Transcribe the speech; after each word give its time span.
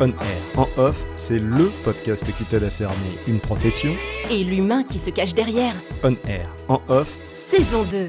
On 0.00 0.10
air. 0.10 0.14
En 0.56 0.68
off, 0.76 1.04
c'est 1.16 1.40
LE 1.40 1.72
podcast 1.82 2.24
qui 2.36 2.44
t'aide 2.44 2.62
à 2.62 2.70
cerner 2.70 2.94
une 3.26 3.40
profession. 3.40 3.90
Et 4.30 4.44
l'humain 4.44 4.84
qui 4.84 4.96
se 4.96 5.10
cache 5.10 5.34
derrière. 5.34 5.74
On 6.04 6.12
air. 6.28 6.48
En 6.68 6.80
off, 6.86 7.18
Saison 7.34 7.82
2. 7.82 8.08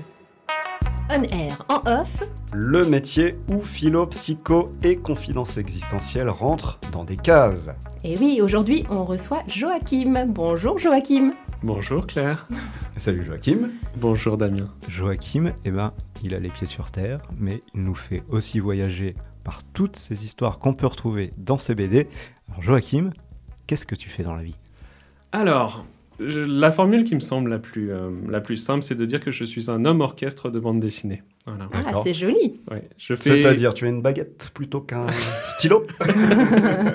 On 1.09 1.23
air, 1.23 1.63
en 1.67 1.79
off, 1.89 2.23
le 2.53 2.85
métier 2.85 3.33
où 3.47 3.63
philo, 3.63 4.05
psycho 4.05 4.69
et 4.83 4.97
confidence 4.97 5.57
existentielle 5.57 6.29
rentrent 6.29 6.79
dans 6.91 7.03
des 7.03 7.17
cases. 7.17 7.71
Et 8.03 8.15
oui, 8.19 8.39
aujourd'hui, 8.43 8.85
on 8.91 9.03
reçoit 9.03 9.41
Joachim. 9.47 10.27
Bonjour 10.27 10.77
Joachim. 10.77 11.33
Bonjour 11.63 12.05
Claire. 12.05 12.45
Salut 12.97 13.25
Joachim. 13.25 13.71
Bonjour 13.97 14.37
Damien. 14.37 14.69
Joachim, 14.87 15.53
eh 15.65 15.71
ben, 15.71 15.91
il 16.23 16.35
a 16.35 16.39
les 16.39 16.49
pieds 16.49 16.67
sur 16.67 16.91
terre, 16.91 17.19
mais 17.39 17.63
il 17.73 17.81
nous 17.81 17.95
fait 17.95 18.21
aussi 18.29 18.59
voyager 18.59 19.15
par 19.43 19.63
toutes 19.73 19.95
ces 19.95 20.25
histoires 20.25 20.59
qu'on 20.59 20.73
peut 20.73 20.87
retrouver 20.87 21.33
dans 21.37 21.57
ces 21.57 21.75
BD. 21.75 22.07
Alors 22.49 22.61
Joachim, 22.61 23.11
qu'est-ce 23.67 23.85
que 23.85 23.95
tu 23.95 24.09
fais 24.09 24.23
dans 24.23 24.35
la 24.35 24.43
vie? 24.43 24.57
Alors, 25.31 25.85
je- 26.19 26.39
la 26.39 26.71
formule 26.71 27.03
qui 27.03 27.15
me 27.15 27.19
semble 27.19 27.49
la 27.49 27.59
plus, 27.59 27.91
euh, 27.91 28.09
la 28.27 28.41
plus 28.41 28.57
simple, 28.57 28.81
c'est 28.83 28.95
de 28.95 29.05
dire 29.05 29.19
que 29.19 29.31
je 29.31 29.45
suis 29.45 29.69
un 29.71 29.85
homme 29.85 30.01
orchestre 30.01 30.49
de 30.49 30.59
bande 30.59 30.79
dessinée. 30.79 31.23
Voilà. 31.45 31.69
Ah, 31.73 32.01
c'est 32.03 32.13
joli. 32.13 32.59
Ouais, 32.69 32.87
je 32.97 33.15
fais... 33.15 33.41
C'est-à-dire, 33.41 33.73
tu 33.73 33.85
as 33.85 33.89
une 33.89 34.01
baguette 34.01 34.51
plutôt 34.53 34.81
qu'un 34.81 35.07
stylo? 35.45 35.85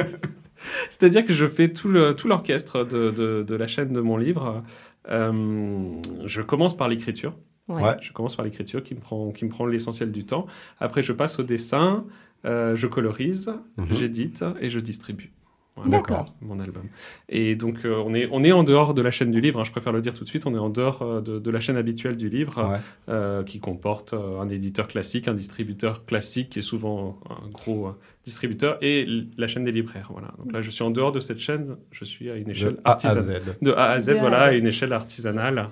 C'est-à-dire 0.91 1.27
que 1.27 1.33
je 1.35 1.47
fais 1.47 1.73
tout 1.73 1.89
le- 1.89 2.15
tout 2.15 2.29
l'orchestre 2.29 2.85
de, 2.85 3.11
de- 3.11 3.45
de 3.47 3.55
la 3.55 3.67
chaîne 3.67 3.93
de 3.93 4.01
mon 4.01 4.17
livre. 4.17 4.63
Euh, 5.11 5.93
je 6.25 6.41
commence 6.41 6.77
par 6.77 6.89
l'écriture. 6.89 7.35
Ouais. 7.69 7.83
Ouais. 7.83 7.97
Je 8.01 8.13
commence 8.13 8.37
par 8.37 8.45
l'écriture 8.45 8.83
qui 8.83 8.95
me 8.95 9.01
prend, 9.01 9.31
qui 9.33 9.45
me 9.45 9.51
prend 9.51 9.67
l'essentiel 9.67 10.13
du 10.13 10.25
temps. 10.25 10.47
Après, 10.81 11.03
je 11.03 11.13
passe 11.13 11.39
au 11.39 11.43
dessin, 11.43 12.05
euh, 12.45 12.77
je 12.77 12.87
colorise, 12.87 13.53
Mhm. 13.77 13.87
j'édite 13.93 14.45
et 14.61 14.71
je 14.71 14.79
distribue. 14.81 15.31
Voilà, 15.77 15.91
D'accord. 15.91 16.33
Mon 16.41 16.61
album. 16.61 16.85
Et 17.29 17.57
donc, 17.57 17.79
euh, 17.85 18.01
on, 18.07 18.15
est, 18.15 18.29
on 18.31 18.45
est 18.45 18.53
en 18.53 18.63
dehors 18.63 18.95
de 18.95 19.03
la 19.03 19.11
chaîne 19.11 19.33
du 19.33 19.41
livre, 19.41 19.59
hein, 19.59 19.65
je 19.65 19.73
préfère 19.73 19.93
le 19.93 20.01
dire 20.01 20.15
tout 20.15 20.23
de 20.23 20.29
suite, 20.29 20.47
on 20.47 20.55
est 20.55 20.59
en 20.59 20.71
dehors 20.71 21.03
euh, 21.03 21.21
de, 21.21 21.41
de 21.41 21.51
la 21.51 21.59
chaîne 21.59 21.77
habituelle 21.77 22.17
du 22.17 22.29
livre, 22.29 22.71
Ouais. 22.71 22.79
euh, 23.09 23.43
qui 23.43 23.59
comporte 23.59 24.13
euh, 24.15 24.39
un 24.41 24.49
éditeur 24.49 24.87
classique, 24.87 25.27
un 25.27 25.35
distributeur 25.35 26.05
classique, 26.05 26.51
qui 26.51 26.61
est 26.61 26.63
souvent 26.63 27.19
un 27.29 27.49
gros 27.49 27.89
euh, 27.89 27.99
distributeur, 28.25 28.79
et 28.83 29.05
la 29.37 29.49
chaîne 29.49 29.65
des 29.65 29.73
libraires. 29.73 30.11
Voilà. 30.13 30.29
Donc 30.39 30.53
là, 30.53 30.63
je 30.63 30.71
suis 30.71 30.85
en 30.85 30.91
dehors 30.93 31.11
de 31.11 31.19
cette 31.19 31.41
chaîne, 31.41 31.75
je 31.91 32.05
suis 32.05 32.31
à 32.31 32.37
une 32.37 32.51
échelle 32.51 32.75
De 32.75 32.81
A 32.85 32.91
à 32.91 32.93
artisanale. 32.93 33.43
Z. 33.43 33.57
De 33.61 33.73
A 33.73 33.85
à 33.91 33.99
Z, 34.01 34.07
De 34.07 34.13
A 34.13 34.17
à 34.17 34.21
voilà, 34.21 34.39
Z. 34.39 34.43
à 34.51 34.53
une 34.53 34.67
échelle 34.69 34.93
artisanale. 34.93 35.69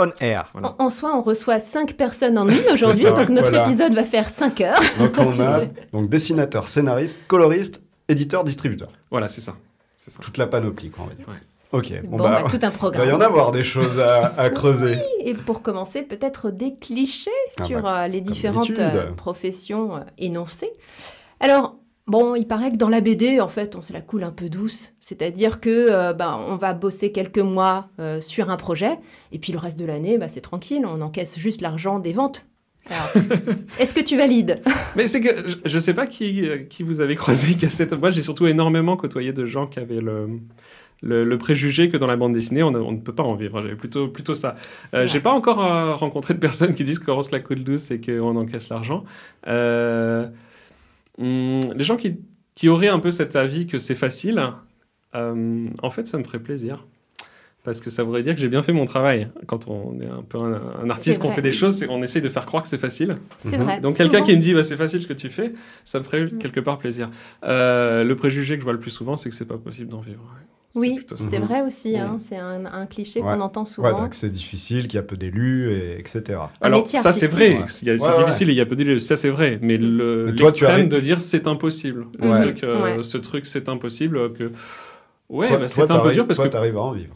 On 0.00 0.24
air. 0.24 0.48
Voilà. 0.52 0.74
En, 0.78 0.86
en 0.86 0.90
soi, 0.90 1.14
on 1.16 1.22
reçoit 1.22 1.60
5 1.60 1.94
personnes 1.94 2.38
en 2.38 2.48
une 2.48 2.58
aujourd'hui, 2.72 3.04
donc 3.04 3.28
notre 3.28 3.50
voilà. 3.50 3.66
épisode 3.68 3.94
va 3.94 4.04
faire 4.04 4.28
5 4.28 4.60
heures. 4.62 4.80
Donc 4.98 5.12
on 5.18 5.38
a 5.40 5.62
donc 5.92 6.08
dessinateur, 6.08 6.66
scénariste, 6.68 7.24
coloriste, 7.26 7.80
éditeur, 8.08 8.44
distributeur. 8.44 8.88
Voilà, 9.10 9.28
c'est 9.28 9.40
ça. 9.40 9.54
C'est 9.96 10.10
ça. 10.10 10.18
Toute 10.20 10.38
la 10.38 10.46
panoplie, 10.46 10.90
quoi, 10.90 11.04
on 11.04 11.08
va 11.08 11.14
dire. 11.14 11.28
Ouais. 11.28 11.34
Ok, 11.72 11.92
bon, 12.04 12.16
Bon, 12.16 12.24
bah, 12.24 12.42
bah, 12.42 12.48
tout 12.50 12.56
un 12.56 12.58
il 12.58 12.60
va 12.62 12.68
y 12.68 12.72
programme. 12.78 13.14
en 13.14 13.20
avoir 13.20 13.50
des 13.52 13.62
choses 13.62 14.00
à, 14.00 14.34
à 14.36 14.50
creuser. 14.50 14.98
Et 15.20 15.34
pour 15.34 15.62
commencer, 15.62 16.02
peut-être 16.02 16.50
des 16.50 16.74
clichés 16.74 17.30
Ah 17.60 17.66
sur 17.66 17.82
bah, 17.82 18.02
euh, 18.02 18.08
les 18.08 18.20
différentes 18.20 18.70
euh, 18.70 19.12
professions 19.12 19.96
euh, 19.96 20.00
énoncées. 20.18 20.72
Alors, 21.38 21.76
bon, 22.10 22.34
il 22.34 22.46
paraît 22.46 22.72
que 22.72 22.76
dans 22.76 22.88
la 22.90 23.00
BD, 23.00 23.40
en 23.40 23.48
fait, 23.48 23.76
on 23.76 23.82
se 23.82 23.92
la 23.92 24.00
coule 24.02 24.24
un 24.24 24.30
peu 24.32 24.48
douce. 24.50 24.92
C'est-à-dire 25.00 25.60
que 25.60 25.70
euh, 25.70 26.12
ben, 26.12 26.38
on 26.48 26.56
va 26.56 26.74
bosser 26.74 27.12
quelques 27.12 27.38
mois 27.38 27.88
euh, 27.98 28.20
sur 28.20 28.50
un 28.50 28.56
projet, 28.56 28.98
et 29.32 29.38
puis 29.38 29.52
le 29.52 29.58
reste 29.58 29.78
de 29.78 29.84
l'année, 29.86 30.18
bah, 30.18 30.28
c'est 30.28 30.40
tranquille, 30.42 30.84
on 30.86 31.00
encaisse 31.00 31.38
juste 31.38 31.60
l'argent 31.62 31.98
des 31.98 32.12
ventes. 32.12 32.46
Est-ce 33.78 33.94
que 33.94 34.00
tu 34.00 34.16
valides? 34.16 34.60
Mais 34.96 35.06
c'est 35.06 35.20
que 35.20 35.46
je, 35.48 35.56
je 35.64 35.78
sais 35.78 35.94
pas 35.94 36.06
qui, 36.06 36.48
euh, 36.48 36.58
qui 36.68 36.82
vous 36.82 37.00
avez 37.00 37.14
croisé. 37.14 37.54
qui 37.54 37.66
a 37.66 37.68
cette... 37.68 37.92
Moi, 37.92 38.10
j'ai 38.10 38.22
surtout 38.22 38.46
énormément 38.46 38.96
côtoyé 38.96 39.32
de 39.32 39.44
gens 39.46 39.66
qui 39.66 39.78
avaient 39.78 40.00
le, 40.00 40.28
le, 41.02 41.24
le 41.24 41.38
préjugé 41.38 41.88
que 41.88 41.96
dans 41.96 42.06
la 42.06 42.16
bande 42.16 42.32
dessinée, 42.32 42.62
on, 42.62 42.74
a- 42.74 42.78
on 42.78 42.92
ne 42.92 42.98
peut 42.98 43.14
pas 43.14 43.22
en 43.22 43.34
vivre. 43.34 43.60
J'avais 43.62 43.76
plutôt, 43.76 44.08
plutôt 44.08 44.34
ça. 44.34 44.56
Euh, 44.94 45.06
j'ai 45.06 45.20
pas 45.20 45.30
encore 45.32 45.62
euh, 45.64 45.94
rencontré 45.94 46.34
de 46.34 46.38
personnes 46.40 46.74
qui 46.74 46.82
disent 46.82 46.98
qu'on 46.98 47.22
se 47.22 47.30
la 47.32 47.40
coule 47.40 47.62
douce 47.62 47.90
et 47.90 48.00
qu'on 48.00 48.34
encaisse 48.36 48.68
l'argent. 48.70 49.04
Euh, 49.46 50.26
hum, 51.20 51.60
les 51.74 51.84
gens 51.84 51.96
qui, 51.96 52.18
qui 52.54 52.68
auraient 52.68 52.88
un 52.88 52.98
peu 52.98 53.10
cet 53.10 53.36
avis 53.36 53.66
que 53.66 53.78
c'est 53.78 53.94
facile, 53.94 54.42
euh, 55.14 55.68
en 55.82 55.90
fait, 55.90 56.06
ça 56.06 56.18
me 56.18 56.24
ferait 56.24 56.40
plaisir. 56.40 56.86
Parce 57.62 57.82
que 57.82 57.90
ça 57.90 58.02
voudrait 58.04 58.22
dire 58.22 58.34
que 58.34 58.40
j'ai 58.40 58.48
bien 58.48 58.62
fait 58.62 58.72
mon 58.72 58.86
travail. 58.86 59.28
Quand 59.46 59.68
on 59.68 60.00
est 60.00 60.06
un 60.06 60.22
peu 60.22 60.38
un, 60.38 60.62
un 60.82 60.88
artiste, 60.88 61.20
qu'on 61.20 61.30
fait 61.30 61.42
des 61.42 61.52
choses, 61.52 61.84
on 61.90 62.02
essaye 62.02 62.22
de 62.22 62.30
faire 62.30 62.46
croire 62.46 62.62
que 62.62 62.70
c'est 62.70 62.78
facile. 62.78 63.16
C'est 63.40 63.58
vrai. 63.58 63.80
Donc 63.80 63.96
quelqu'un 63.96 64.22
qui 64.22 64.34
me 64.34 64.40
dit 64.40 64.54
bah, 64.54 64.62
c'est 64.62 64.78
facile 64.78 65.02
ce 65.02 65.06
que 65.06 65.12
tu 65.12 65.28
fais, 65.28 65.52
ça 65.84 65.98
me 65.98 66.04
ferait 66.04 66.30
quelque 66.40 66.60
part 66.60 66.78
plaisir. 66.78 67.10
Euh, 67.44 68.02
le 68.02 68.16
préjugé 68.16 68.54
que 68.54 68.60
je 68.60 68.64
vois 68.64 68.72
le 68.72 68.80
plus 68.80 68.90
souvent, 68.90 69.18
c'est 69.18 69.28
que 69.28 69.34
c'est 69.34 69.44
pas 69.44 69.58
possible 69.58 69.90
d'en 69.90 70.00
vivre. 70.00 70.22
ouais. 70.22 70.46
Oui, 70.76 71.00
c'est 71.16 71.38
vrai 71.40 71.62
aussi. 71.62 71.98
hein, 71.98 72.12
Ouais. 72.14 72.18
C'est 72.20 72.36
un, 72.36 72.64
un 72.66 72.86
cliché 72.86 73.20
Ouais. 73.20 73.34
qu'on 73.34 73.40
entend 73.40 73.62
Ouais, 73.62 73.66
souvent. 73.66 74.02
donc 74.02 74.14
c'est 74.14 74.30
difficile, 74.30 74.82
qu'il 74.86 74.94
y 74.94 74.98
a 74.98 75.02
peu 75.02 75.16
d'élus, 75.16 75.72
et 75.72 75.98
etc. 75.98 76.38
Un 76.60 76.66
Alors 76.66 76.86
ça 76.86 77.12
c'est 77.12 77.26
vrai, 77.26 77.56
c'est 77.66 77.86
Ouais, 77.86 77.98
ouais. 78.00 78.24
difficile 78.24 78.48
et 78.50 78.52
il 78.52 78.56
y 78.56 78.60
a 78.60 78.66
peu 78.66 78.76
d'élus, 78.76 79.00
ça 79.00 79.16
c'est 79.16 79.30
vrai, 79.30 79.58
mais 79.62 79.76
le- 79.78 80.26
l'extrême 80.26 80.70
arrives- 80.70 80.88
de 80.88 81.00
dire 81.00 81.20
c'est 81.20 81.46
impossible, 81.48 82.06
Le 82.20 82.28
Mhm. 82.28 82.42
truc, 82.42 82.64
euh, 82.64 82.82
Ouais. 82.98 83.02
ce 83.02 83.18
truc 83.18 83.46
c'est 83.46 83.68
impossible, 83.68 84.32
que 84.34 84.52
ouais, 85.28 85.50
bah, 85.58 85.66
c'est 85.68 85.90
un 85.90 85.98
peu 86.00 86.12
dur 86.12 86.26
parce 86.26 86.36
toi, 86.38 86.46
que 86.46 86.52
t'arrives 86.52 86.76
à 86.76 86.82
en 86.82 86.92
vivre. 86.92 87.14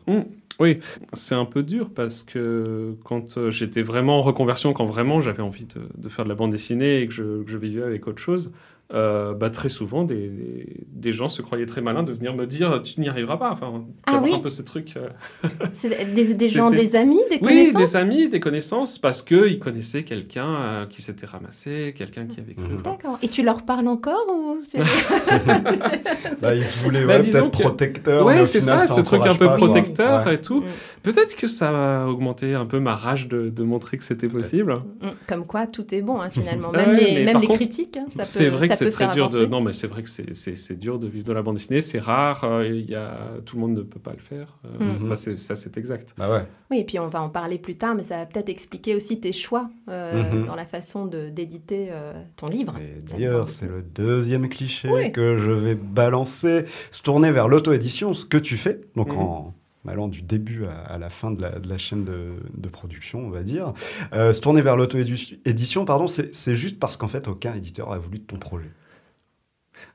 Oui, 0.61 0.79
c'est 1.15 1.35
un 1.35 1.45
peu 1.47 1.63
dur 1.65 1.91
parce 1.95 2.23
que 2.23 2.95
quand 3.05 3.39
euh, 3.39 3.51
j'étais 3.51 3.83
vraiment 3.83 4.19
en 4.19 4.23
reconversion, 4.23 4.73
quand 4.73 4.85
vraiment 4.87 5.21
j'avais 5.21 5.43
envie 5.43 5.65
de, 5.67 5.81
de 5.97 6.09
faire 6.09 6.25
de 6.25 6.29
la 6.29 6.37
bande 6.37 6.53
dessinée 6.53 7.01
et 7.01 7.09
que 7.09 7.13
je, 7.13 7.43
que 7.43 7.51
je 7.51 7.57
vivais 7.57 7.83
avec 7.83 8.07
autre 8.07 8.21
chose, 8.23 8.53
euh, 8.95 9.35
bah, 9.35 9.51
très 9.51 9.69
souvent 9.69 10.05
des, 10.05 10.29
des, 10.29 10.67
des 10.93 11.13
gens 11.13 11.29
se 11.29 11.43
croyaient 11.43 11.67
très 11.67 11.81
malins 11.81 12.03
de 12.05 12.13
venir 12.13 12.35
me 12.35 12.47
dire 12.47 12.81
tu 12.83 13.01
n'y 13.01 13.09
arriveras 13.09 13.37
pas. 13.37 13.51
Enfin, 13.53 13.85
Ah 14.07 14.21
oui 14.23 14.33
un 14.35 14.39
peu 14.39 14.51
ce 14.51 14.63
truc. 14.63 14.95
euh, 14.97 15.09
C'est 15.73 16.15
des, 16.15 16.33
des 16.35 16.49
gens, 16.49 16.71
des 16.71 16.95
amis, 16.97 17.19
des 17.31 17.37
Oui, 17.37 17.49
connaissances 17.73 17.81
des 17.93 17.97
amis, 17.97 18.29
des 18.29 18.41
connaissances, 18.41 18.99
parce 18.99 19.21
qu'ils 19.23 19.59
connaissaient 19.59 20.05
quelqu'un 20.05 20.47
euh, 20.55 20.87
qui 20.87 21.03
s'était 21.03 21.27
ramassé, 21.27 21.95
quelqu'un 21.97 22.27
qui 22.27 22.41
avait 22.41 22.55
cru. 22.55 22.63
Mhm. 22.75 22.83
D'accord. 22.83 23.19
Et 23.23 23.29
tu 23.29 23.43
leur 23.43 23.63
parles 23.65 23.89
encore 23.89 24.27
ou 24.29 24.59
Bah, 26.41 26.55
ils 26.55 26.65
se 26.67 26.79
voulaient 26.83 27.05
Bah, 27.05 27.17
ouais, 27.19 27.23
peut-être 27.23 27.45
que- 27.51 27.63
protecteurs, 27.63 28.27
au 28.27 28.47
c'est 28.47 28.61
ça, 28.61 28.79
ce 28.87 29.01
truc 29.01 29.23
un 29.27 29.35
peu 29.35 29.47
pas, 29.47 29.57
protecteur 29.57 30.27
Ouais. 30.27 30.35
et 30.35 30.41
tout. 30.41 30.61
Mm. 30.61 30.65
Peut-être 31.03 31.37
que 31.37 31.47
ça 31.47 32.03
a 32.05 32.07
augmenté 32.07 32.55
un 32.55 32.65
peu 32.67 32.81
ma 32.81 32.95
rage 32.95 33.29
de, 33.29 33.49
de 33.51 33.63
montrer 33.63 33.97
que 33.99 34.05
c'était 34.05 34.29
possible. 34.29 34.75
Mm, 34.75 35.07
Comme 35.29 35.47
quoi, 35.47 35.67
tout 35.67 35.95
est 35.95 36.03
bon 36.03 36.21
hein, 36.21 36.31
finalement. 36.31 36.71
Ah 36.75 36.79
Même 36.79 36.91
ouais, 36.91 37.05
les, 37.15 37.25
même 37.25 37.41
les 37.41 37.47
contre, 37.47 37.59
critiques, 37.59 37.97
hein, 37.97 38.07
ça 38.11 38.19
peut, 38.19 38.25
C'est 38.25 38.49
vrai 38.49 38.69
que 38.69 38.75
ça 38.77 38.84
c'est 38.85 38.91
très 39.07 39.09
dur 39.15 39.29
de. 39.29 39.47
Non, 39.47 39.61
mais 39.61 39.73
c'est 39.73 39.87
vrai 39.87 40.03
que 40.03 40.09
c'est- 40.09 40.73
dur 40.79 40.99
de 40.99 41.07
vivre 41.09 41.25
de 41.27 41.33
la 41.33 41.43
bande 41.43 41.57
dessinée. 41.57 41.81
C'est 41.81 41.99
rare. 41.99 42.45
euh, 42.45 42.67
Il 42.67 42.91
y 42.91 42.95
a... 42.95 43.17
Tout 43.45 43.57
le 43.57 43.63
monde 43.63 43.75
ne 43.77 43.83
peut 43.83 43.99
pas 44.01 44.13
le 44.13 44.19
faire. 44.19 44.59
euh, 44.65 44.85
Mhm. 44.85 45.09
Ça, 45.09 45.17
c'est 45.17 45.39
ça, 45.39 45.55
c'est 45.55 45.77
exact. 45.77 46.15
Bah 46.19 46.31
ouais. 46.31 46.47
Oui, 46.71 46.79
et 46.81 46.85
puis 46.85 46.99
on 46.99 47.09
va 47.09 47.23
en 47.23 47.29
parler 47.29 47.59
plus 47.59 47.77
tard, 47.77 47.95
mais 47.95 48.05
ça 48.05 48.17
va 48.19 48.27
peut-être 48.27 48.49
expliquer 48.49 48.95
aussi 48.95 49.21
tes 49.21 49.33
choix 49.33 49.69
euh, 49.89 50.23
Mhm. 50.33 50.47
dans 50.47 50.57
la 50.57 50.67
façon 50.67 51.07
d'éditer 51.07 51.89
euh, 51.91 52.13
ton 52.37 52.47
livre. 52.47 52.75
D'ailleurs, 53.11 53.49
c'est 53.49 53.67
le 53.69 53.83
deuxième 53.83 54.49
cliché 54.49 54.89
Oui. 54.91 55.13
que 55.13 55.37
je 55.37 55.51
vais 55.53 55.75
balancer. 55.75 56.65
Se 56.91 57.03
tourner 57.03 57.31
vers 57.31 57.49
l'auto-édition, 57.49 58.15
ce 58.15 58.25
que 58.27 58.39
tu 58.39 58.57
fais, 58.57 58.81
donc 58.97 59.13
Mhm. 59.13 59.19
en 59.19 59.55
allant 59.87 60.09
du 60.09 60.23
début 60.23 60.65
à, 60.67 60.99
la 60.99 61.11
fin 61.11 61.31
de 61.31 61.43
la, 61.43 61.79
chaîne 61.79 62.05
de, 62.05 62.69
production, 62.69 63.21
on 63.21 63.31
va 63.31 63.43
dire. 63.43 63.73
Euh, 64.13 64.33
se 64.33 64.41
tourner 64.41 64.61
vers 64.61 64.77
l'auto-édition, 64.77 65.85
pardon, 65.85 66.07
c'est 66.07 66.55
juste 66.55 66.79
parce 66.79 66.97
qu'en 66.97 67.09
fait, 67.09 67.29
aucun 67.29 67.55
éditeur 67.55 67.93
a 67.93 67.99
voulu 67.99 68.19
de 68.19 68.25
ton 68.25 68.39
projet. 68.39 68.71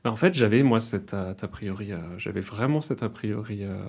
En 0.04 0.16
fait, 0.16 0.34
j'avais, 0.34 0.62
moi, 0.62 0.80
cet 0.80 1.14
a, 1.14 1.34
priori. 1.34 1.92
euh, 1.92 1.98
j'avais 2.18 2.40
vraiment 2.40 2.80
cet 2.80 3.02
a 3.02 3.08
priori. 3.08 3.64
euh, 3.64 3.82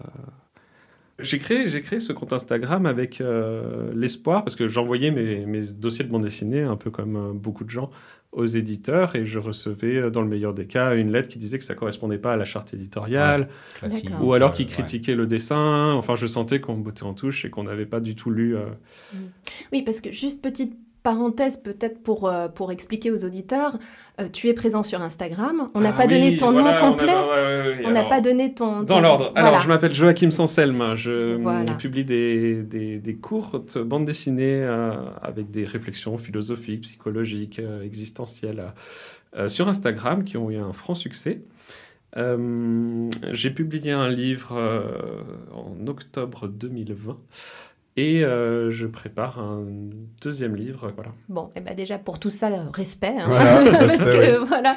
J'ai 1.19 1.37
créé, 1.37 1.65
créé 1.81 1.99
ce 1.99 2.13
compte 2.13 2.33
Instagram 2.33 2.85
avec 2.85 3.21
l'espoir, 3.93 4.43
parce 4.43 4.55
que 4.55 4.67
j'envoyais 4.67 5.11
mes, 5.11 5.45
mes 5.45 5.73
dossiers 5.73 6.05
de 6.05 6.09
bande 6.09 6.23
dessinée, 6.23 6.61
un 6.61 6.77
peu 6.77 6.89
comme 6.89 7.37
beaucoup 7.37 7.63
de 7.63 7.69
gens, 7.69 7.91
aux 8.31 8.45
éditeurs, 8.45 9.15
et 9.15 9.25
je 9.25 9.39
recevais, 9.39 9.97
euh, 9.97 10.09
dans 10.09 10.21
le 10.21 10.27
meilleur 10.27 10.53
des 10.53 10.65
cas, 10.65 10.95
une 10.95 11.11
lettre 11.11 11.27
qui 11.27 11.37
disait 11.37 11.57
que 11.57 11.65
ça 11.65 11.75
correspondait 11.75 12.17
pas 12.17 12.33
à 12.33 12.37
la 12.37 12.45
charte 12.45 12.73
éditoriale, 12.73 13.49
ou 14.21 14.33
alors 14.33 14.53
qui 14.53 14.63
ouais. 14.63 14.69
critiquait 14.69 15.15
le 15.15 15.27
dessin. 15.27 15.93
Enfin, 15.93 16.15
je 16.15 16.27
sentais 16.27 16.61
qu'on 16.61 16.77
me 16.77 16.83
bottait 16.83 17.03
en 17.03 17.13
touche 17.13 17.43
et 17.43 17.49
qu'on 17.49 17.63
n'avait 17.63 17.85
pas 17.85 17.99
du 17.99 18.15
tout 18.15 18.29
lu. 18.31 18.55
euh, 18.55 18.67
Oui, 19.73 19.81
parce 19.81 19.99
que 19.99 20.11
juste 20.11 20.41
petite 20.41 20.73
parenthèse 21.03 21.57
peut-être 21.57 22.01
pour, 22.03 22.27
euh, 22.29 22.47
pour 22.47 22.71
expliquer 22.71 23.11
aux 23.11 23.25
auditeurs, 23.25 23.77
euh, 24.19 24.27
tu 24.31 24.47
es 24.47 24.53
présent 24.53 24.83
sur 24.83 25.01
Instagram. 25.01 25.69
On 25.73 25.81
n'a 25.81 25.89
Ah 25.89 25.93
pas 25.93 26.03
oui, 26.03 26.09
donné 26.09 26.37
ton 26.37 26.51
voilà, 26.51 26.79
nom 26.81 26.91
complet. 26.91 27.13
On 27.85 27.91
n'a 27.91 28.03
pas 28.03 28.21
donné 28.21 28.53
ton... 28.53 28.81
Dans 28.81 28.95
ton- 28.95 28.99
l'ordre. 29.01 29.31
Alors, 29.35 29.61
je 29.61 29.67
m'appelle 29.67 29.93
Joachim 29.93 30.31
Sanselme. 30.31 30.95
Je 30.95 31.35
Voilà. 31.37 31.63
publie 31.73 32.05
des, 32.05 32.63
des, 32.63 32.99
des 32.99 33.15
courtes 33.15 33.77
bandes 33.79 34.05
dessinées 34.05 34.61
euh, 34.63 34.91
avec 35.21 35.49
des 35.51 35.65
réflexions 35.65 36.17
philosophiques, 36.17 36.81
psychologiques, 36.81 37.61
existentielles 37.83 38.63
sur 39.47 39.69
Instagram 39.69 40.23
qui 40.25 40.35
ont 40.37 40.51
eu 40.51 40.57
un 40.57 40.73
franc 40.73 40.93
succès. 40.95 41.41
J'ai 43.31 43.51
publié 43.51 43.91
un 43.93 44.09
livre 44.09 44.57
en 45.55 45.87
octobre 45.87 46.47
2020 46.47 47.17
et 47.97 48.23
euh, 48.23 48.71
je 48.71 48.87
prépare 48.87 49.39
un 49.39 49.63
deuxième 50.21 50.55
livre. 50.55 50.91
Voilà. 50.95 51.11
Bon, 51.29 51.49
et 51.55 51.59
ben 51.61 51.75
déjà 51.75 51.97
pour 51.97 52.19
tout 52.19 52.29
ça, 52.29 52.47
euh, 52.47 52.69
respect. 52.73 53.15
hein. 53.19 53.25
Voilà, 53.27 53.71
Parce 53.71 53.97
respect, 53.97 54.31
que, 54.31 54.47
voilà. 54.47 54.75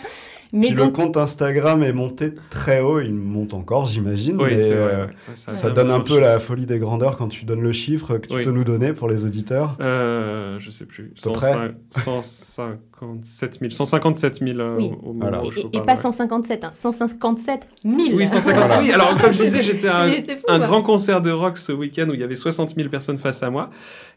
Mais 0.52 0.68
Puis 0.68 0.76
donc, 0.76 0.96
le 0.96 1.04
compte 1.04 1.16
Instagram 1.16 1.82
est 1.82 1.92
monté 1.92 2.32
très 2.50 2.80
haut, 2.80 3.00
il 3.00 3.12
monte 3.14 3.54
encore, 3.54 3.86
j'imagine. 3.86 4.40
Oui, 4.40 4.50
mais 4.54 4.70
euh, 4.72 5.06
ouais. 5.06 5.12
Ça 5.34 5.70
donne 5.70 5.90
un 5.90 6.00
peu 6.00 6.20
la 6.20 6.38
folie 6.38 6.66
des 6.66 6.78
grandeurs 6.78 7.16
quand 7.16 7.28
tu 7.28 7.44
donnes 7.44 7.62
le 7.62 7.72
chiffre 7.72 8.18
que 8.18 8.26
tu 8.28 8.36
Oui. 8.36 8.44
peux 8.44 8.52
nous 8.52 8.62
donner 8.64 8.92
pour 8.92 9.08
les 9.08 9.24
auditeurs. 9.24 9.76
Euh, 9.80 10.56
je 10.60 10.70
sais 10.70 10.86
plus. 10.86 11.12
peu 11.22 11.32
près 11.32 11.72
105 11.90 12.78
157 13.22 13.58
000. 13.60 13.70
157 13.70 14.38
000 14.40 14.58
euh, 14.58 14.76
Oui. 14.76 14.90
au, 15.02 15.10
au 15.10 15.12
Voilà. 15.14 15.38
moment 15.38 15.48
où 15.48 15.52
et, 15.52 15.54
je 15.56 15.60
vous 15.60 15.66
et- 15.66 15.68
et 15.68 15.70
parle, 15.72 15.86
pas 15.86 15.94
ouais. 15.94 16.00
157, 16.00 16.64
hein, 16.64 16.70
157 16.74 17.66
000. 17.84 17.96
Oui, 18.14 18.26
150 18.26 18.54
Voilà. 18.66 18.78
Oui, 18.80 18.92
alors 18.92 19.16
comme 19.20 19.32
je 19.32 19.42
disais, 19.42 19.62
j'étais 19.62 19.88
à 19.88 20.06
un, 20.48 20.58
grand 20.58 20.82
concert 20.82 21.20
de 21.22 21.30
rock 21.30 21.58
ce 21.58 21.72
week-end 21.72 22.08
où 22.08 22.14
il 22.14 22.20
y 22.20 22.24
avait 22.24 22.34
60 22.34 22.74
000 22.74 22.88
personnes 22.88 23.18
face 23.18 23.42
à 23.42 23.50
moi. 23.50 23.70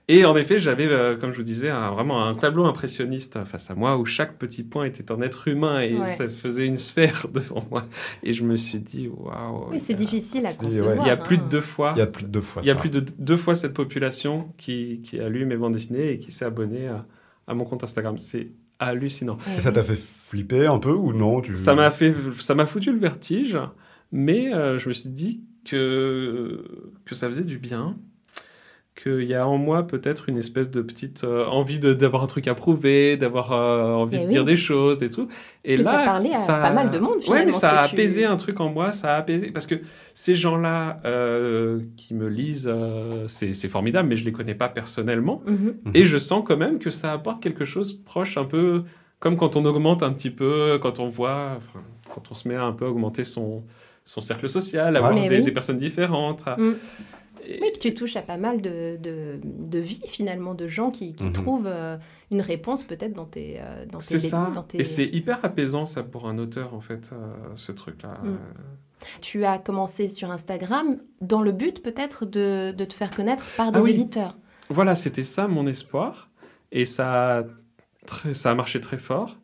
Et 0.09 0.23
en 0.23 0.37
effet, 0.37 0.57
j'avais, 0.57 0.87
euh, 0.87 1.17
comme 1.17 1.31
je 1.31 1.37
vous 1.37 1.43
disais, 1.43 1.69
un- 1.69 1.91
vraiment 1.91 2.25
un 2.25 2.33
tableau 2.33 2.65
impressionniste 2.65 3.43
face 3.45 3.69
à 3.69 3.75
moi 3.75 3.97
où 3.97 4.05
chaque 4.05 4.37
petit 4.37 4.63
point 4.63 4.85
était 4.85 5.11
un 5.11 5.19
être 5.21 5.47
humain 5.49 5.81
et 5.81 5.95
Ouais. 5.97 6.07
ça 6.07 6.29
faisait 6.29 6.65
une 6.65 6.77
sphère 6.77 7.25
devant 7.33 7.63
moi. 7.69 7.83
Et 8.23 8.31
je 8.33 8.43
me 8.43 8.55
suis 8.55 8.79
dit, 8.79 9.09
waouh. 9.09 9.67
Oui, 9.71 9.79
c'est 9.79 9.93
a- 9.93 9.97
difficile 9.97 10.45
à 10.45 10.53
concevoir. 10.53 10.95
ouais. 10.95 11.01
Il 11.03 11.07
y 11.07 11.11
a 11.11 11.17
plus 11.17 11.37
de 11.37 11.43
hein. 11.43 11.47
deux 11.51 11.61
fois. 11.61 11.91
Il 11.95 11.99
y 11.99 12.01
a 12.01 12.07
plus 12.07 12.23
de 12.23 12.29
deux 12.29 12.41
fois 12.41 12.61
Il 12.63 12.67
y 12.67 12.71
a 12.71 12.75
ça. 12.75 12.79
plus 12.79 12.89
de 12.89 13.03
deux 13.19 13.37
fois 13.37 13.55
cette 13.55 13.73
population 13.73 14.47
qui, 14.57 15.01
qui 15.03 15.19
a 15.19 15.27
lu 15.27 15.45
mes 15.45 15.57
bandes 15.57 15.73
dessinées 15.73 16.11
et 16.13 16.17
qui 16.17 16.31
s'est 16.31 16.45
abonnée 16.45 16.87
à, 16.87 17.05
à 17.47 17.53
mon 17.53 17.65
compte 17.65 17.83
Instagram. 17.83 18.17
C'est 18.17 18.47
hallucinant. 18.79 19.37
Et 19.57 19.61
ça 19.61 19.71
t'a 19.71 19.83
fait 19.83 19.97
flipper 19.97 20.67
un 20.67 20.79
peu 20.79 20.91
ou 20.91 21.13
non 21.13 21.41
tu... 21.41 21.55
Ça 21.55 21.75
m'a 21.75 21.91
fait, 21.91 22.13
ça 22.39 22.55
m'a 22.55 22.65
foutu 22.65 22.91
le 22.91 22.99
vertige, 22.99 23.57
mais 24.11 24.53
euh, 24.53 24.77
je 24.77 24.87
me 24.87 24.93
suis 24.93 25.09
dit 25.09 25.41
que 25.65 26.63
que 27.05 27.15
ça 27.15 27.27
faisait 27.27 27.43
du 27.43 27.57
bien, 27.57 27.97
qu'il 29.01 29.23
y 29.23 29.33
a 29.35 29.47
en 29.47 29.57
moi 29.57 29.85
peut-être 29.85 30.27
une 30.29 30.37
espèce 30.37 30.71
de 30.71 30.81
petite 30.81 31.23
euh, 31.23 31.45
envie 31.45 31.79
de 31.79 31.93
d'avoir 31.93 32.23
un 32.23 32.27
truc 32.27 32.47
à 32.47 32.55
prouver, 32.55 33.15
d'avoir 33.17 33.51
euh, 33.51 33.93
envie 33.93 34.17
Mais 34.17 34.23
de 34.23 34.27
oui. 34.27 34.33
dire 34.33 34.43
des 34.45 34.57
choses 34.57 35.01
et 35.03 35.09
tout. 35.09 35.27
Et 35.63 35.77
Que 35.77 35.83
là, 35.83 35.91
ça 35.91 35.97
parlait 36.05 36.31
à 36.35 36.61
pas 36.61 36.71
mal 36.71 36.89
de 36.91 36.97
monde, 36.99 37.17
Ouais, 37.27 37.45
mais 37.45 37.51
ça 37.51 37.79
a 37.81 37.87
tu- 37.87 37.93
apaisé 37.93 38.25
un 38.25 38.35
truc 38.35 38.59
en 38.59 38.69
moi, 38.69 38.91
ça 38.91 39.15
a 39.15 39.17
apaisé 39.19 39.51
parce 39.51 39.67
que 39.67 39.75
ces 40.13 40.35
gens-là 40.35 40.99
euh, 41.05 41.79
qui 41.95 42.13
me 42.13 42.27
lisent, 42.27 42.69
euh, 42.71 43.25
c'est 43.27 43.53
c'est 43.53 43.69
formidable, 43.69 44.09
mais 44.09 44.17
je 44.17 44.25
les 44.25 44.31
connais 44.31 44.55
pas 44.55 44.69
personnellement. 44.69 45.41
Mhm. 45.45 45.75
Et 45.93 46.05
je 46.05 46.17
sens 46.17 46.43
quand 46.45 46.57
même 46.57 46.79
que 46.79 46.89
ça 46.89 47.13
apporte 47.13 47.41
quelque 47.41 47.65
chose 47.65 47.93
proche, 47.93 48.37
un 48.37 48.45
peu 48.45 48.83
comme 49.19 49.37
quand 49.37 49.55
on 49.55 49.65
augmente 49.65 50.03
un 50.03 50.11
petit 50.11 50.29
peu, 50.31 50.79
quand 50.81 50.99
on 50.99 51.09
voit, 51.09 51.53
enfin, 51.57 51.79
quand 52.13 52.31
on 52.31 52.33
se 52.33 52.47
met 52.47 52.55
à 52.55 52.63
un 52.63 52.71
peu 52.71 52.85
augmenter 52.85 53.23
son, 53.23 53.63
son 54.05 54.21
cercle 54.21 54.47
social, 54.47 54.95
avoir 54.95 55.13
Mais 55.13 55.27
des, 55.27 55.37
oui. 55.37 55.43
des 55.43 55.51
personnes 55.51 55.77
différentes. 55.79 56.43
à- 56.47 56.55
Mm. 56.57 56.75
Oui, 57.49 57.71
que 57.73 57.79
tu 57.79 57.93
touches 57.93 58.15
à 58.15 58.21
pas 58.21 58.37
mal 58.37 58.61
de, 58.61 58.97
de, 58.97 59.39
de 59.43 59.79
vies 59.79 60.01
finalement, 60.07 60.53
de 60.53 60.67
gens 60.67 60.91
qui, 60.91 61.15
qui 61.15 61.25
Mhm. 61.25 61.33
trouvent 61.33 61.67
euh, 61.67 61.97
une 62.31 62.41
réponse 62.41 62.83
peut-être 62.83 63.13
dans 63.13 63.25
tes, 63.25 63.57
euh, 63.59 63.85
dans 63.85 63.99
tes 63.99 64.05
C'est 64.05 64.19
ça. 64.19 64.51
dans 64.53 64.63
tes- 64.63 64.79
Et 64.79 64.83
c'est 64.83 65.05
hyper 65.05 65.39
apaisant, 65.43 65.85
ça, 65.85 66.03
pour 66.03 66.27
un 66.27 66.37
auteur, 66.37 66.73
en 66.73 66.81
fait, 66.81 67.11
euh, 67.13 67.33
ce 67.55 67.71
truc-là. 67.71 68.19
Mm. 68.23 68.37
Tu 69.21 69.45
as 69.45 69.59
commencé 69.59 70.09
sur 70.09 70.31
Instagram 70.31 70.97
dans 71.21 71.41
le 71.41 71.51
but 71.51 71.81
peut-être 71.83 72.25
de, 72.25 72.71
de 72.71 72.85
te 72.85 72.93
faire 72.93 73.11
connaître 73.11 73.43
par 73.55 73.71
des 73.71 73.79
Ah 73.79 73.81
oui. 73.83 73.91
éditeurs. 73.91 74.37
Voilà, 74.69 74.95
c'était 74.95 75.23
ça 75.23 75.47
mon 75.47 75.67
espoir. 75.67 76.29
Et 76.71 76.83
ça 76.85 77.37
a, 77.39 77.43
très- 78.05 78.33
ça 78.33 78.51
a 78.51 78.55
marché 78.55 78.81
très 78.81 78.97
fort. 78.97 79.37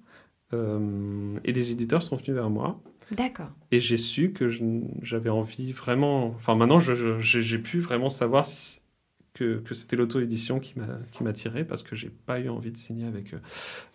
Euh, 0.54 1.38
et 1.46 1.52
des 1.54 1.72
éditeurs 1.72 2.04
sont 2.04 2.16
venus 2.16 2.32
vers 2.36 2.50
moi. 2.50 2.80
D'accord. 3.16 3.52
Et 3.72 3.80
j'ai 3.80 3.98
su 3.98 4.32
que 4.32 4.50
j'avais 5.02 5.30
envie 5.30 5.72
vraiment. 5.72 6.28
Enfin, 6.28 6.56
maintenant, 6.56 6.80
j'ai 6.80 7.58
pu 7.60 7.80
vraiment 7.80 8.10
savoir 8.10 8.46
si- 8.46 8.80
que, 9.34 9.60
que 9.60 9.74
c'était 9.74 9.96
l'auto-édition 9.96 10.60
qui 10.60 10.78
m'a 10.78 10.86
m'attirait 11.22 11.66
parce 11.66 11.82
que 11.82 11.96
j'ai 11.96 12.10
pas 12.10 12.40
eu 12.40 12.50
envie 12.50 12.72
de 12.72 12.78
signer 12.78 13.08
avec 13.08 13.34
eux. 13.34 13.42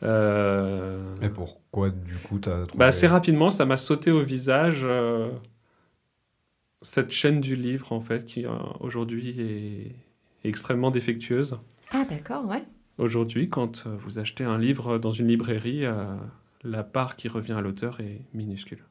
Euh, 0.03 1.15
Et 1.23 1.29
pourquoi 1.29 1.91
du 1.91 2.17
coup 2.17 2.41
t'as 2.41 2.67
trouvé... 2.67 2.79
bah, 2.79 2.87
assez 2.87 3.07
rapidement, 3.07 3.51
ça 3.51 3.65
m'a 3.65 3.77
sauté 3.77 4.11
au 4.11 4.23
visage 4.23 4.81
euh, 4.83 5.31
cette 6.83 7.11
chaîne 7.11 7.41
du 7.41 7.57
livre, 7.57 7.93
en 7.93 8.01
fait, 8.01 8.25
qui 8.25 8.47
euh, 8.47 8.51
aujourd'hui 8.81 9.41
est, 9.41 10.49
extrêmement 10.49 10.91
défectueuse. 10.91 11.59
Ah 11.93 12.05
d'accord, 12.09 12.47
ouais. 12.47 12.63
Aujourd'hui, 12.99 13.49
quand 13.49 13.87
euh, 13.87 13.97
vous 13.99 14.19
achetez 14.19 14.45
un 14.45 14.59
livre 14.59 14.99
dans 14.99 15.13
une 15.13 15.29
librairie, 15.29 15.85
euh, 15.85 16.17
la 16.63 16.83
part 16.83 17.17
qui 17.17 17.29
revient 17.29 17.53
à 17.53 17.61
l'auteur 17.61 18.01
est 18.01 18.21
minuscule. 18.35 18.83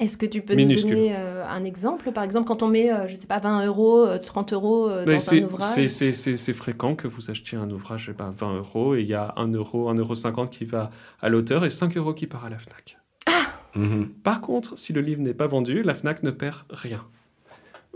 Est-ce 0.00 0.18
que 0.18 0.26
tu 0.26 0.42
peux 0.42 0.54
Minuscule. 0.56 0.90
nous 0.90 0.96
donner 0.96 1.14
euh, 1.16 1.46
un 1.48 1.62
exemple? 1.64 2.10
Par 2.10 2.24
exemple, 2.24 2.48
quand 2.48 2.62
on 2.64 2.68
met, 2.68 2.92
euh, 2.92 3.06
je 3.08 3.16
sais 3.16 3.28
pas, 3.28 3.38
20 3.38 3.64
euros, 3.66 4.00
euh, 4.04 4.18
30 4.18 4.52
euros 4.52 4.88
euh, 4.90 5.04
Mais 5.06 5.14
dans 5.14 5.18
c'est- 5.20 5.40
un 5.40 5.44
ouvrage? 5.46 5.86
c'est- 5.88 6.12
fréquent 6.52 6.96
que 6.96 7.06
vous 7.06 7.30
achetiez 7.30 7.56
un 7.58 7.70
ouvrage, 7.70 8.12
pas, 8.12 8.30
20 8.36 8.56
euros, 8.56 8.96
et 8.96 9.02
il 9.02 9.06
y 9.06 9.14
a 9.14 9.32
1 9.36 9.52
euro, 9.54 9.88
1 9.88 9.94
euro 9.94 10.14
50 10.16 10.50
qui 10.50 10.64
va 10.64 10.90
à 11.22 11.28
l'auteur 11.28 11.64
et 11.64 11.70
5 11.70 11.96
euros 11.96 12.12
qui 12.12 12.26
part 12.26 12.44
à 12.44 12.50
la 12.50 12.58
FNAC. 12.58 12.98
Mhm. 13.76 14.08
Par 14.22 14.40
contre, 14.40 14.76
si 14.78 14.92
le 14.92 15.00
livre 15.00 15.20
n'est 15.22 15.34
pas 15.34 15.46
vendu, 15.46 15.82
la 15.82 15.94
FNAC 15.94 16.22
ne 16.22 16.30
perd 16.30 16.56
rien. 16.70 17.02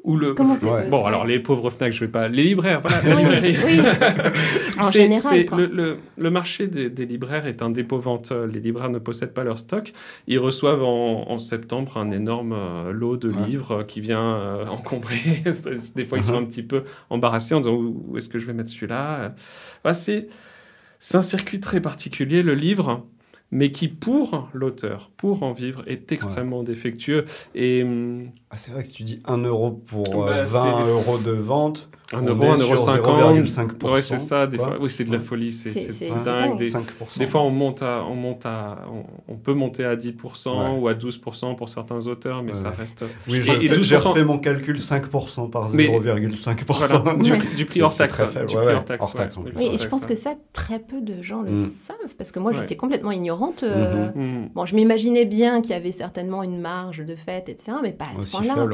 Ou 0.05 0.17
le... 0.17 0.35
Comment 0.35 0.56
c'est 0.56 0.67
Ouais. 0.71 0.89
Bon, 0.89 1.05
alors 1.05 1.25
les 1.27 1.39
pauvres 1.41 1.71
FNAC, 1.71 1.93
je 1.93 2.00
vais 2.00 2.11
pas... 2.11 2.29
Les 2.29 2.43
libraires, 2.45 2.81
voilà, 2.81 3.03
la 3.03 3.15
librairie. 3.17 3.56
oui. 3.65 3.81
En 4.79 4.91
général, 4.91 5.45
quoi. 5.47 5.59
le, 5.59 5.67
le- 5.67 5.97
le 6.17 6.31
marché 6.31 6.67
des, 6.69 6.89
des 6.89 7.05
libraires 7.05 7.47
est 7.47 7.62
un 7.62 7.71
dépôt-vente. 7.71 8.31
Les 8.53 8.61
libraires 8.61 8.91
ne 8.91 8.99
possèdent 9.00 9.35
pas 9.35 9.43
leur 9.45 9.59
stock. 9.59 9.93
Ils 10.29 10.39
reçoivent 10.39 10.85
en, 10.85 11.29
en 11.31 11.39
septembre 11.39 11.97
un 11.97 12.11
énorme 12.12 12.53
euh, 12.56 12.93
lot 12.93 13.17
de 13.17 13.29
Ouais. 13.31 13.47
livres 13.47 13.83
qui 13.83 14.00
vient 14.00 14.35
euh, 14.37 14.67
encombrer. 14.67 15.19
des 15.97 16.05
fois, 16.05 16.19
ils 16.19 16.25
sont 16.25 16.33
Mhm. 16.33 16.39
un 16.39 16.45
petit 16.47 16.62
peu 16.62 16.85
embarrassés 17.11 17.55
en 17.55 17.61
disant 17.61 17.75
où, 17.75 18.05
où 18.09 18.17
est-ce 18.17 18.29
que 18.29 18.39
je 18.39 18.47
vais 18.47 18.53
mettre 18.53 18.71
celui-là? 18.71 19.35
Enfin, 19.85 19.93
c'est 19.93 20.29
c'est 21.00 21.17
un 21.17 21.23
circuit 21.23 21.61
très 21.61 21.81
particulier, 21.81 22.43
le 22.43 22.55
livre, 22.55 23.06
mais 23.50 23.71
qui, 23.71 23.89
pour 23.89 24.49
l'auteur, 24.53 25.11
pour 25.17 25.43
en 25.43 25.53
vivre, 25.53 25.83
est 25.87 26.12
extrêmement 26.12 26.62
défectueux. 26.62 27.25
Et 27.55 27.83
hum, 27.83 28.29
Ah, 28.50 28.56
c'est 28.56 28.71
vrai 28.71 28.83
que 28.83 28.89
tu 28.89 29.03
dis 29.03 29.21
1 29.27 29.39
euro 29.45 29.71
pour 29.73 30.25
euh, 30.25 30.27
Bah, 30.29 30.43
20 30.45 30.85
c'est- 30.85 30.91
euros 30.91 31.19
de 31.19 31.33
vente. 31.33 31.90
1 32.14 32.23
on 32.23 32.26
euro, 32.28 32.43
est 32.45 32.49
1 32.49 32.57
sur 32.57 32.75
euro 32.76 32.76
50. 32.87 33.21
0,5%, 33.21 33.93
Ouais, 33.93 34.00
c'est 34.00 34.17
ça. 34.17 34.47
Des 34.47 34.57
fois, 34.57 34.78
oui, 34.81 34.88
c'est 34.88 35.05
de 35.05 35.12
la 35.12 35.19
Ouais. 35.19 35.23
folie. 35.23 35.52
C'est 35.52 35.75
dingue. 36.09 36.25
dingue. 36.25 36.57
Des, 36.59 36.71
5%. 36.71 37.19
Des 37.19 37.26
fois, 37.26 37.43
on 37.43 37.50
monte 37.50 37.83
à, 37.83 38.07
on 38.09 38.14
monte 38.14 38.47
à, 38.47 38.87
on, 38.90 39.05
on 39.35 39.37
peut 39.37 39.52
monter 39.52 39.85
à 39.85 39.95
10% 39.97 40.73
Ouais. 40.76 40.81
ou 40.81 40.88
à 40.88 40.95
12% 40.95 41.55
pour 41.57 41.69
certains 41.69 42.07
auteurs, 42.07 42.43
mais 42.43 42.52
Ouais, 42.52 42.55
ça 42.59 42.71
ouais. 42.71 42.76
reste. 42.76 43.05
Oui, 43.28 43.43
j'ai 43.43 43.52
et 43.52 43.55
fait- 43.57 43.61
j'ai 43.83 43.97
12%. 43.97 44.12
refait 44.12 44.25
mon 44.25 44.38
calcul 44.38 44.78
5% 44.81 45.49
par 45.50 45.69
Mais- 45.75 45.85
0,5%. 45.88 47.02
Voilà, 47.02 47.19
du, 47.23 47.33
Ouais. 47.33 47.38
du 47.55 47.67
prix 47.67 47.83
hors 47.83 47.95
taxe. 47.95 48.14
très 48.14 48.25
hein, 48.25 48.26
faible, 48.28 48.47
du 48.47 48.55
ouais, 48.57 48.62
prix 48.62 48.71
ouais, 48.73 48.78
hors 48.78 48.85
taxe. 48.87 49.37
ouais, 49.57 49.75
et 49.75 49.76
je 49.76 49.87
pense 49.88 50.07
que 50.07 50.14
ça, 50.14 50.35
très 50.55 50.78
peu 50.78 51.02
de 51.02 51.21
gens 51.21 51.43
le 51.43 51.50
Mm. 51.52 51.59
savent, 51.59 51.97
parce 52.19 52.33
que 52.33 52.39
moi, 52.41 52.51
Ouais. 52.53 52.59
j'étais 52.61 52.77
complètement 52.77 53.13
ignorante. 53.13 53.63
euh, 53.63 54.11
Mhm. 54.15 54.43
Hmm. 54.45 54.49
Bon, 54.55 54.67
je 54.67 54.75
m'imaginais 54.75 55.25
bien 55.25 55.63
qu'il 55.63 55.71
y 55.71 55.75
avait 55.75 55.93
certainement 55.93 56.43
une 56.43 56.61
marge 56.61 56.99
de 57.05 57.15
fait, 57.15 57.49
etc., 57.49 57.79
mais 57.83 57.93
pas 57.93 58.05
à 58.07 58.25
ce 58.25 58.37
point-là. 58.37 58.67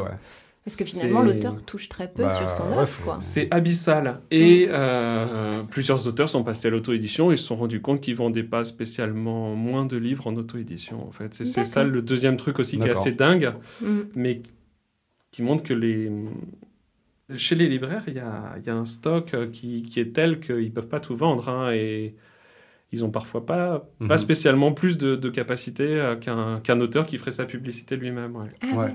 Parce 0.65 0.77
que 0.77 0.85
finalement, 0.85 1.21
l'auteur 1.21 1.63
touche 1.67 1.91
très 1.91 2.09
peu 2.11 2.23
Bah, 2.23 2.31
sur 2.31 2.51
son 2.51 2.71
ouais, 2.71 2.79
œuvre. 2.79 3.19
C'est 3.21 3.49
abyssal. 3.53 4.21
Et 4.31 4.67
euh, 4.71 5.63
plusieurs 5.65 6.07
auteurs 6.09 6.31
sont 6.31 6.43
passés 6.43 6.69
à 6.69 6.71
l'auto-édition 6.71 7.31
et 7.31 7.37
se 7.37 7.45
sont 7.45 7.57
rendus 7.57 7.83
compte 7.83 8.01
qu'ils 8.01 8.17
vendaient 8.17 8.43
pas 8.43 8.65
spécialement 8.65 9.55
moins 9.55 9.85
de 9.85 9.99
livres 9.99 10.27
en 10.27 10.35
auto-édition. 10.37 11.07
En 11.07 11.11
fait, 11.13 11.35
c'est 11.35 11.65
ça 11.67 11.85
le 11.85 12.01
deuxième 12.01 12.39
truc 12.39 12.59
aussi 12.59 12.79
qui 12.79 12.89
est 12.89 12.91
assez 12.93 13.13
dingue, 13.13 13.53
Mm. 13.83 14.01
mais 14.15 14.41
qui 15.33 15.43
montre 15.43 15.65
que 15.65 15.75
les 15.75 16.11
chez 17.37 17.55
les 17.55 17.69
libraires, 17.69 18.05
il 18.07 18.15
y 18.15 18.19
a, 18.19 18.55
il 18.59 18.67
y 18.67 18.71
a 18.71 18.75
un 18.77 18.85
stock 18.85 19.33
euh, 19.35 19.47
qui, 19.51 19.83
qui 19.83 19.99
est 19.99 20.15
tel 20.15 20.41
qu'ils 20.41 20.73
peuvent 20.73 20.89
pas 20.89 21.01
tout 21.01 21.17
vendre 21.17 21.49
hein, 21.49 21.73
et 21.73 22.15
ils 22.93 23.05
ont 23.05 23.11
parfois 23.11 23.45
pas, 23.45 23.89
Mhm. 23.99 24.07
pas 24.07 24.19
spécialement 24.19 24.71
plus 24.73 24.99
de, 24.99 25.17
de 25.17 25.29
capacité 25.29 25.83
euh, 25.85 26.15
qu'un 26.15 26.61
qu'un 26.63 26.81
auteur 26.81 27.07
qui 27.07 27.19
ferait 27.19 27.33
sa 27.33 27.45
publicité 27.45 27.97
lui-même. 27.97 28.37
ouais. 28.37 28.47
Ah 28.63 28.77
Ouais. 28.77 28.95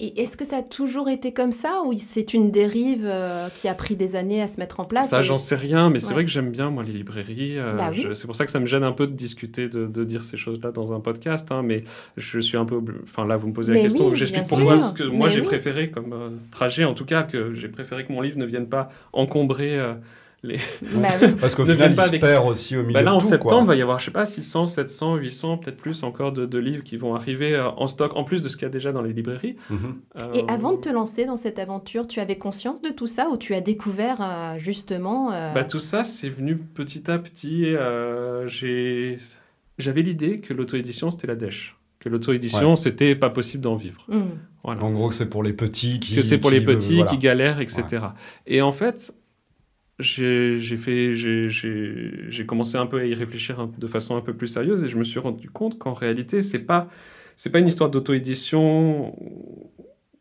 Et 0.00 0.22
est-ce 0.22 0.36
que 0.36 0.44
ça 0.44 0.56
a 0.56 0.62
toujours 0.62 1.08
été 1.08 1.32
comme 1.32 1.52
ça 1.52 1.82
ou 1.86 1.92
c'est 1.96 2.34
une 2.34 2.50
dérive 2.50 3.04
euh, 3.04 3.46
qui 3.54 3.68
a 3.68 3.74
pris 3.74 3.94
des 3.94 4.16
années 4.16 4.42
à 4.42 4.48
se 4.48 4.58
mettre 4.58 4.80
en 4.80 4.84
place 4.84 5.10
Ça, 5.10 5.20
et- 5.20 5.22
j'en 5.22 5.38
sais 5.38 5.54
rien, 5.54 5.88
mais 5.88 6.00
c'est 6.00 6.14
vrai 6.14 6.24
que 6.24 6.30
j'aime 6.30 6.50
bien, 6.50 6.70
moi, 6.70 6.82
les 6.82 6.92
librairies. 6.92 7.58
euh, 7.58 7.74
Bah 7.76 7.90
oui. 7.92 8.08
C'est 8.14 8.26
pour 8.26 8.34
ça 8.34 8.44
que 8.44 8.50
ça 8.50 8.58
me 8.58 8.66
gêne 8.66 8.82
un 8.82 8.90
peu 8.92 9.06
de 9.06 9.12
discuter, 9.12 9.68
de, 9.68 9.86
de 9.86 10.02
dire 10.04 10.24
ces 10.24 10.36
choses-là 10.36 10.72
dans 10.72 10.92
un 10.92 10.98
podcast, 11.00 11.52
hein, 11.52 11.62
mais 11.62 11.84
je 12.16 12.40
suis 12.40 12.56
un 12.56 12.64
peu... 12.64 12.80
Enfin, 13.04 13.24
là, 13.24 13.36
vous 13.36 13.46
me 13.48 13.52
posez 13.52 13.72
la 13.72 13.78
Mais 13.78 13.84
question, 13.84 14.08
oui, 14.08 14.16
j'explique 14.16 14.48
pourquoi 14.48 14.76
sûr. 14.78 14.86
ce 14.88 14.92
que 14.94 15.04
moi 15.04 15.28
j'ai 15.28 15.40
oui. 15.42 15.46
préféré 15.46 15.90
comme 15.92 16.12
euh, 16.12 16.30
trajet, 16.50 16.84
en 16.84 16.94
tout 16.94 17.04
cas, 17.04 17.22
que 17.22 17.54
j'ai 17.54 17.68
préféré 17.68 18.04
que 18.04 18.12
mon 18.12 18.20
livre 18.20 18.38
ne 18.38 18.46
vienne 18.46 18.68
pas 18.68 18.88
encombrer 19.12 19.78
euh, 20.44 20.56
Bah 20.94 21.08
oui. 21.20 21.28
Parce 21.40 21.54
qu'au 21.54 21.64
final, 21.64 21.90
il 21.90 21.96
pas 21.96 22.02
se 22.04 22.08
avec- 22.08 22.20
perd 22.20 22.46
aussi 22.48 22.76
au 22.76 22.80
milieu 22.82 22.92
Bah 22.94 23.02
là, 23.02 23.10
de 23.10 23.16
en 23.16 23.18
tout, 23.18 23.26
septembre, 23.26 23.50
quoi. 23.54 23.62
il 23.64 23.66
va 23.66 23.76
y 23.76 23.82
avoir, 23.82 23.98
je 23.98 24.04
sais 24.06 24.10
pas, 24.10 24.24
600, 24.26 24.66
700, 24.66 25.16
800, 25.16 25.58
peut-être 25.58 25.76
plus 25.76 26.02
encore 26.02 26.32
de, 26.32 26.46
de 26.46 26.58
livres 26.58 26.84
qui 26.84 26.96
vont 26.96 27.14
arriver 27.14 27.54
euh, 27.54 27.68
en 27.70 27.86
stock, 27.86 28.16
en 28.16 28.24
plus 28.24 28.40
de 28.42 28.48
ce 28.48 28.56
qu'il 28.56 28.64
y 28.64 28.70
a 28.70 28.72
déjà 28.72 28.92
dans 28.92 29.02
les 29.02 29.12
librairies. 29.12 29.56
Mhm. 29.70 29.96
Et 30.34 30.42
Euh, 30.42 30.46
avant 30.48 30.72
de 30.72 30.78
te 30.80 30.88
lancer 30.88 31.26
dans 31.26 31.36
cette 31.36 31.58
aventure, 31.58 32.06
tu 32.06 32.20
avais 32.20 32.36
conscience 32.36 32.80
de 32.82 32.90
tout 32.90 33.06
ça 33.08 33.28
ou 33.30 33.36
tu 33.36 33.54
as 33.54 33.60
découvert 33.60 34.18
euh, 34.20 34.58
justement 34.58 35.32
euh, 35.32 35.52
Bah, 35.52 35.64
tout 35.64 35.78
ça, 35.80 36.04
c'est 36.04 36.28
venu 36.28 36.56
petit 36.56 37.10
à 37.10 37.18
petit. 37.18 37.64
euh, 37.66 38.46
j'ai- 38.46 39.18
J'avais 39.78 40.02
l'idée 40.02 40.40
que 40.40 40.52
l'auto-édition, 40.54 41.10
c'était 41.12 41.28
la 41.28 41.36
dèche. 41.36 41.76
Que 42.00 42.08
l'auto-édition, 42.08 42.74
c'était 42.76 43.14
pas 43.14 43.30
possible 43.30 43.62
d'en 43.62 43.76
vivre. 43.76 44.06
Voilà. 44.64 44.82
En 44.82 44.90
gros, 44.90 45.08
que 45.08 45.14
c'est 45.14 45.28
pour 45.28 45.42
les 45.44 45.52
petits 45.52 46.00
qui. 46.00 46.14
que 46.16 46.22
c'est 46.22 46.38
pour 46.38 46.50
qui 46.50 46.58
les 46.58 46.64
petits 46.64 46.96
voilà. 46.96 47.10
qui 47.10 47.18
galèrent, 47.18 47.60
etc. 47.60 47.84
Et 48.46 48.60
en 48.60 48.72
fait, 48.72 49.12
j'ai 49.98 50.60
j'ai 50.60 50.76
fait, 50.76 51.14
j'ai- 51.14 52.46
commencé 52.46 52.76
un 52.76 52.86
peu 52.86 53.00
à 53.00 53.04
y 53.04 53.14
réfléchir 53.14 53.66
de 53.66 53.86
façon 53.86 54.16
un 54.16 54.20
peu 54.20 54.32
plus 54.34 54.48
sérieuse 54.48 54.84
et 54.84 54.88
je 54.88 54.96
me 54.96 55.04
suis 55.04 55.18
rendu 55.20 55.50
compte 55.50 55.78
qu'en 55.78 55.92
réalité, 55.92 56.40
c'est 56.42 56.60
pas 56.60 56.88
c'est 57.36 57.50
pas 57.50 57.58
une 57.58 57.66
histoire 57.68 57.90
d'auto-édition 57.90 59.14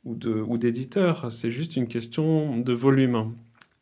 ou 0.03 0.15
de 0.15 0.31
ou 0.31 0.57
d'éditeur, 0.57 1.31
c'est 1.31 1.51
juste 1.51 1.75
une 1.75 1.87
question 1.87 2.57
de 2.57 2.73
volume. 2.73 3.33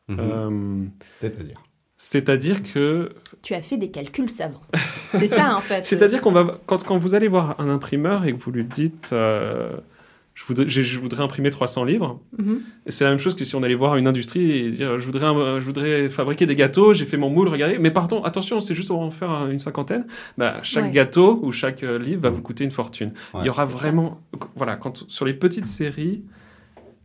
Mhm. 0.07 0.17
Euh, 0.19 0.85
C'est-à-dire. 1.19 1.61
C'est-à-dire 1.97 2.61
que 2.61 3.09
tu 3.41 3.53
as 3.53 3.61
fait 3.61 3.77
des 3.77 3.89
calculs 3.89 4.29
savants. 4.29 4.61
C'est 5.11 5.29
ça 5.29 5.55
en 5.55 5.61
fait. 5.69 5.85
C'est-à-dire 5.85 6.19
qu'on 6.21 6.33
va 6.33 6.59
quand, 6.65 6.83
quand 6.83 6.97
vous 6.97 7.15
allez 7.15 7.29
voir 7.29 7.55
un 7.59 7.69
imprimeur 7.69 8.25
et 8.25 8.33
que 8.33 8.37
vous 8.37 8.51
lui 8.51 8.65
dites 8.65 9.11
euh, 9.13 9.77
je, 10.35 10.43
voudrais, 10.45 10.67
j'ai- 10.67 10.83
je 10.83 10.99
voudrais 10.99 11.23
imprimer 11.23 11.49
300 11.49 11.83
livres, 11.85 12.19
Mhm. 12.37 12.59
et 12.85 12.91
c'est 12.91 13.03
la 13.05 13.09
même 13.09 13.19
chose 13.19 13.35
que 13.35 13.43
si 13.43 13.55
on 13.55 13.63
allait 13.63 13.73
voir 13.73 13.95
une 13.95 14.05
industrie 14.05 14.51
et 14.51 14.69
dire 14.69 14.99
je 14.99 15.05
voudrais, 15.05 15.25
je 15.59 15.65
voudrais 15.65 16.09
fabriquer 16.09 16.45
des 16.45 16.55
gâteaux, 16.55 16.93
j'ai 16.93 17.05
fait 17.05 17.17
mon 17.17 17.29
moule, 17.29 17.47
regardez, 17.47 17.77
mais 17.79 17.89
pardon, 17.91 18.21
attention, 18.23 18.59
c'est 18.59 18.75
juste 18.75 18.89
pour 18.89 18.99
en 18.99 19.11
faire 19.11 19.47
une 19.49 19.59
cinquantaine. 19.59 20.05
Bah, 20.37 20.59
chaque 20.61 20.85
Ouais. 20.85 20.91
gâteau 20.91 21.39
ou 21.41 21.51
chaque 21.51 21.83
euh, 21.83 21.97
livre 21.97 22.21
va 22.21 22.29
vous 22.29 22.41
coûter 22.41 22.63
une 22.65 22.71
fortune. 22.71 23.13
Ouais. 23.33 23.41
Il 23.43 23.45
y 23.47 23.49
aura 23.49 23.65
vraiment, 23.65 24.19
voilà, 24.55 24.75
quand 24.75 25.05
sur 25.09 25.25
les 25.25 25.33
petites 25.33 25.65
séries, 25.65 26.21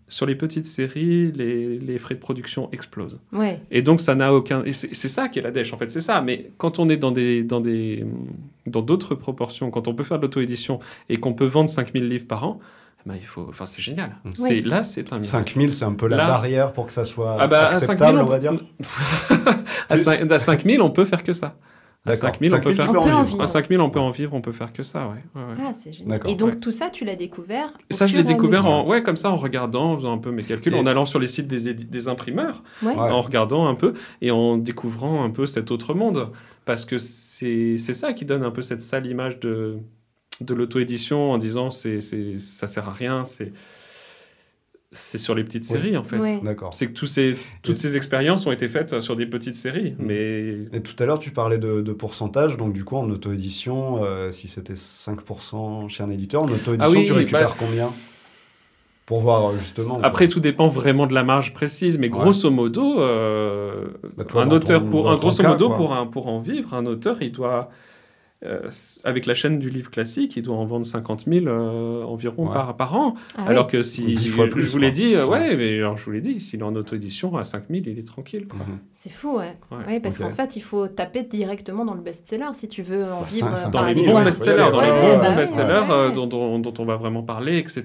sur 0.09 0.27
les 0.27 0.35
petites 0.35 0.67
séries, 0.67 1.31
les, 1.31 1.79
les 1.79 1.99
frais 1.99 2.17
de 2.17 2.21
production 2.21 2.69
explosent. 2.73 3.21
Ouais. 3.33 3.61
Et 3.71 3.81
donc, 3.81 4.01
ça 4.01 4.17
n'a 4.17 4.35
aucun. 4.35 4.65
Et 4.65 4.73
c'est 4.73 4.93
c'est 4.93 5.07
ça 5.07 5.29
qui 5.29 5.39
est 5.39 5.43
la 5.43 5.53
dèche, 5.53 5.73
en 5.73 5.77
fait, 5.77 5.89
c'est 5.93 6.01
ça. 6.01 6.21
Mais 6.21 6.51
quand 6.59 6.81
on 6.81 6.89
est 6.89 6.97
dans 6.97 7.13
des 7.13 7.45
dans 7.45 7.61
des 7.61 8.05
dans 8.67 8.83
d'autres 8.83 9.15
proportions, 9.15 9.71
quand 9.71 9.87
on 9.87 9.95
peut 9.95 10.03
faire 10.03 10.19
de 10.19 10.23
l'auto-édition 10.23 10.81
et 11.09 11.17
qu'on 11.19 11.33
peut 11.33 11.47
vendre 11.47 11.71
5000 11.71 12.09
livres 12.09 12.27
par 12.27 12.43
an, 12.43 12.59
ben, 13.07 13.14
il 13.16 13.25
faut. 13.26 13.47
Enfin, 13.49 13.66
c'est 13.66 13.83
génial. 13.83 14.16
Mm. 14.25 14.30
C'est 14.35 14.49
Oui. 14.49 14.62
là, 14.62 14.83
c'est 14.83 15.12
un 15.12 15.16
miracle. 15.19 15.26
5000, 15.49 15.73
c'est 15.73 15.85
un 15.85 15.92
peu 15.95 16.07
la 16.09 16.16
Là- 16.19 16.26
barrière 16.26 16.73
pour 16.73 16.87
que 16.87 16.92
ça 16.92 17.04
soit 17.04 17.37
Ah 17.40 17.47
bah, 17.47 17.66
acceptable, 17.69 18.19
5000, 18.19 18.23
on 18.23 18.26
va 18.26 18.38
dire. 18.38 18.52
à, 19.88 19.95
Plus. 19.95 20.04
5, 20.04 20.30
à 20.33 20.38
5000, 20.38 20.80
on 20.83 20.90
peut 20.90 21.04
faire 21.04 21.23
que 21.23 21.33
ça. 21.33 21.57
À 22.07 22.12
D'accord. 22.12 22.30
5000, 22.30 22.54
on 22.54 22.57
peut 22.61 22.62
5000, 22.62 22.76
faire. 22.76 22.87
tu 22.87 22.92
peux 22.92 22.99
On 22.99 23.04
peut 23.04 23.11
en 23.12 23.23
vivre. 23.25 23.42
À 23.42 23.47
5000, 23.47 23.80
on 23.83 23.90
peut 23.90 24.00
en 24.00 24.11
vivre, 24.11 24.33
on 24.35 24.40
peut 24.40 24.52
faire 24.52 24.73
que 24.73 24.83
ça, 24.83 25.07
ouais. 25.09 25.14
ouais, 25.37 25.42
ouais. 25.42 25.62
Ah, 25.66 25.73
c'est 25.75 25.92
génial. 25.92 26.09
D'accord. 26.12 26.30
Et 26.30 26.35
donc 26.35 26.49
Ouais. 26.52 26.57
tout 26.59 26.73
ça, 26.73 26.88
tu 26.88 27.04
l'as 27.04 27.14
découvert 27.14 27.69
au 27.90 27.95
Ça, 27.95 28.07
je 28.07 28.16
l'ai 28.16 28.25
découvert 28.25 28.64
en, 28.66 28.87
ouais, 28.87 29.02
comme 29.02 29.16
ça, 29.16 29.30
en 29.30 29.37
regardant, 29.37 29.92
en 29.92 29.97
faisant 29.99 30.14
un 30.14 30.19
peu 30.19 30.30
mes 30.30 30.42
calculs, 30.42 30.73
Et- 30.75 30.78
en 30.78 30.87
allant 30.87 31.04
sur 31.04 31.19
les 31.19 31.26
sites 31.26 31.47
des, 31.47 31.69
édi- 31.69 31.85
des 31.87 32.09
imprimeurs, 32.09 32.62
en 32.87 33.21
regardant 33.21 33.66
un 33.66 33.75
peu 33.75 33.92
et 34.23 34.30
en 34.30 34.57
découvrant 34.57 35.23
un 35.25 35.30
peu 35.30 35.45
cet 35.47 35.71
autre 35.71 35.92
monde. 35.92 36.30
Parce 36.64 36.87
que 36.87 36.97
c'est 36.99 37.76
c'est 37.78 37.95
ça 37.95 38.12
qui 38.14 38.25
donne 38.25 38.45
un 38.45 38.50
peu 38.50 38.62
cette 38.62 38.80
sale 38.80 39.07
image 39.07 39.38
de, 39.40 39.78
de 40.44 40.54
l'auto-édition 40.54 41.32
en 41.32 41.38
disant 41.38 41.70
c'est 41.70 42.00
c'est- 42.00 42.38
ça 42.38 42.66
sert 42.66 42.88
à 42.88 42.92
rien, 42.92 43.25
c'est 43.25 43.52
c'est 44.92 45.18
sur 45.18 45.37
les 45.37 45.44
petites 45.44 45.62
Oui. 45.64 45.68
séries 45.68 45.97
en 45.97 46.02
fait. 46.02 46.18
D'accord. 46.42 46.75
C'est 46.75 46.88
que 46.88 46.92
tous 46.92 47.06
ces, 47.06 47.37
toutes 47.62 47.76
Et- 47.76 47.80
ces 47.80 47.97
expériences 47.97 48.44
ont 48.47 48.50
été 48.50 48.68
faites 48.68 49.00
sur 49.00 49.14
des 49.14 49.26
petites 49.26 49.54
séries. 49.54 49.92
Mm. 49.92 50.04
Mais 50.04 50.49
Et 50.73 50.80
tout 50.82 51.00
à 51.00 51.06
l'heure, 51.06 51.20
tu 51.20 51.30
parlais 51.30 51.59
de, 51.59 51.80
de 51.80 51.92
pourcentage. 51.92 52.56
Donc, 52.56 52.73
du 52.73 52.82
coup, 52.85 52.97
en 52.97 53.09
auto-édition, 53.09 54.02
euh, 54.02 54.32
si 54.32 54.49
c'était 54.49 54.75
5% 54.75 55.87
chez 55.88 56.02
un 56.02 56.11
éditeur, 56.11 56.42
en 56.42 56.47
auto-édition, 56.50 56.78
Ah 56.80 56.90
oui, 56.90 57.04
tu 57.06 57.12
récupères 57.12 57.50
bah- 57.50 57.54
combien 57.56 57.90
Pour 59.06 59.20
voir, 59.20 59.56
justement. 59.59 60.00
après, 60.02 60.26
tout 60.26 60.40
dépend 60.40 60.66
vraiment 60.66 61.06
de 61.06 61.14
la 61.14 61.23
marge 61.23 61.54
précise. 61.54 61.97
Mais 61.99 62.09
Ouais. 62.09 62.18
grosso 62.18 62.50
modo, 62.50 63.00
euh, 63.00 63.87
Bah, 64.16 64.25
toi, 64.25 64.42
un 64.42 64.50
auteur, 64.50 64.82
ton- 64.82 64.90
pour, 64.90 65.09
un, 65.09 65.16
grosso 65.18 65.40
cas, 65.40 65.50
modo, 65.50 65.68
quoi. 65.68 65.76
pour, 65.76 65.92
un, 65.94 66.06
pour 66.06 66.26
en 66.26 66.40
vivre, 66.40 66.75
un 66.75 66.87
auteur, 66.87 67.18
il 67.23 67.30
doit, 67.30 67.70
euh, 68.44 68.68
avec 69.04 69.26
la 69.26 69.35
chaîne 69.35 69.59
du 69.59 69.68
livre 69.68 69.90
classique, 69.90 70.37
il 70.37 70.42
doit 70.42 70.56
en 70.56 70.64
vendre 70.64 70.87
50 70.87 71.25
000 71.26 71.47
euh, 71.47 72.02
environ 72.04 72.47
Ouais. 72.49 72.54
par, 72.54 72.75
par 72.76 72.97
an. 72.97 73.14
Ah 73.37 73.44
alors 73.49 73.66
oui. 73.66 73.73
que 73.73 73.82
si, 73.82 74.14
Dix 74.14 74.28
fois 74.28 74.47
je 74.47 74.50
plus, 74.50 74.64
vous 74.64 74.78
l'ai 74.78 74.90
dit, 74.90 75.14
euh, 75.14 75.26
ouais, 75.26 75.38
Ouais. 75.50 75.56
mais 75.56 75.75
alors 75.76 75.99
je 75.99 76.04
vous 76.06 76.11
l'ai 76.11 76.20
dit, 76.23 76.40
s'il 76.40 76.61
est 76.61 76.62
en 76.62 76.75
auto-édition, 76.75 77.37
à 77.37 77.44
5 77.44 77.64
000, 77.68 77.82
il 77.87 77.99
est 77.99 78.06
tranquille. 78.06 78.47
Mhm. 78.52 78.78
C'est 78.94 79.11
fou, 79.12 79.37
ouais. 79.38 79.56
Ouais. 79.70 79.85
Ouais, 79.87 80.00
parce 80.00 80.16
qu'en 80.18 80.30
fait, 80.30 80.56
il 80.56 80.62
faut 80.62 80.88
taper 80.88 81.23
directement 81.25 81.85
dans 81.85 81.94
le 81.94 82.00
best-seller 82.00 82.50
si 82.54 82.68
tu 82.68 82.82
veux 82.82 83.04
en 83.04 83.20
Bah, 83.20 83.26
vivre 83.30 83.50
ça- 83.50 83.56
ça 83.56 83.68
Dans 83.68 83.85
les 83.85 83.94
bons 83.94 84.23
best-sellers, 84.25 84.70
dans 84.73 84.80
les 84.80 84.88
bons 84.90 85.18
bah 85.18 85.37
best-sellers 85.37 86.14
dont, 86.14 86.26
dont- 86.26 86.59
dont 86.59 86.75
on 86.78 86.85
va 86.85 86.97
vraiment 86.97 87.23
parler, 87.23 87.59
etc. 87.59 87.85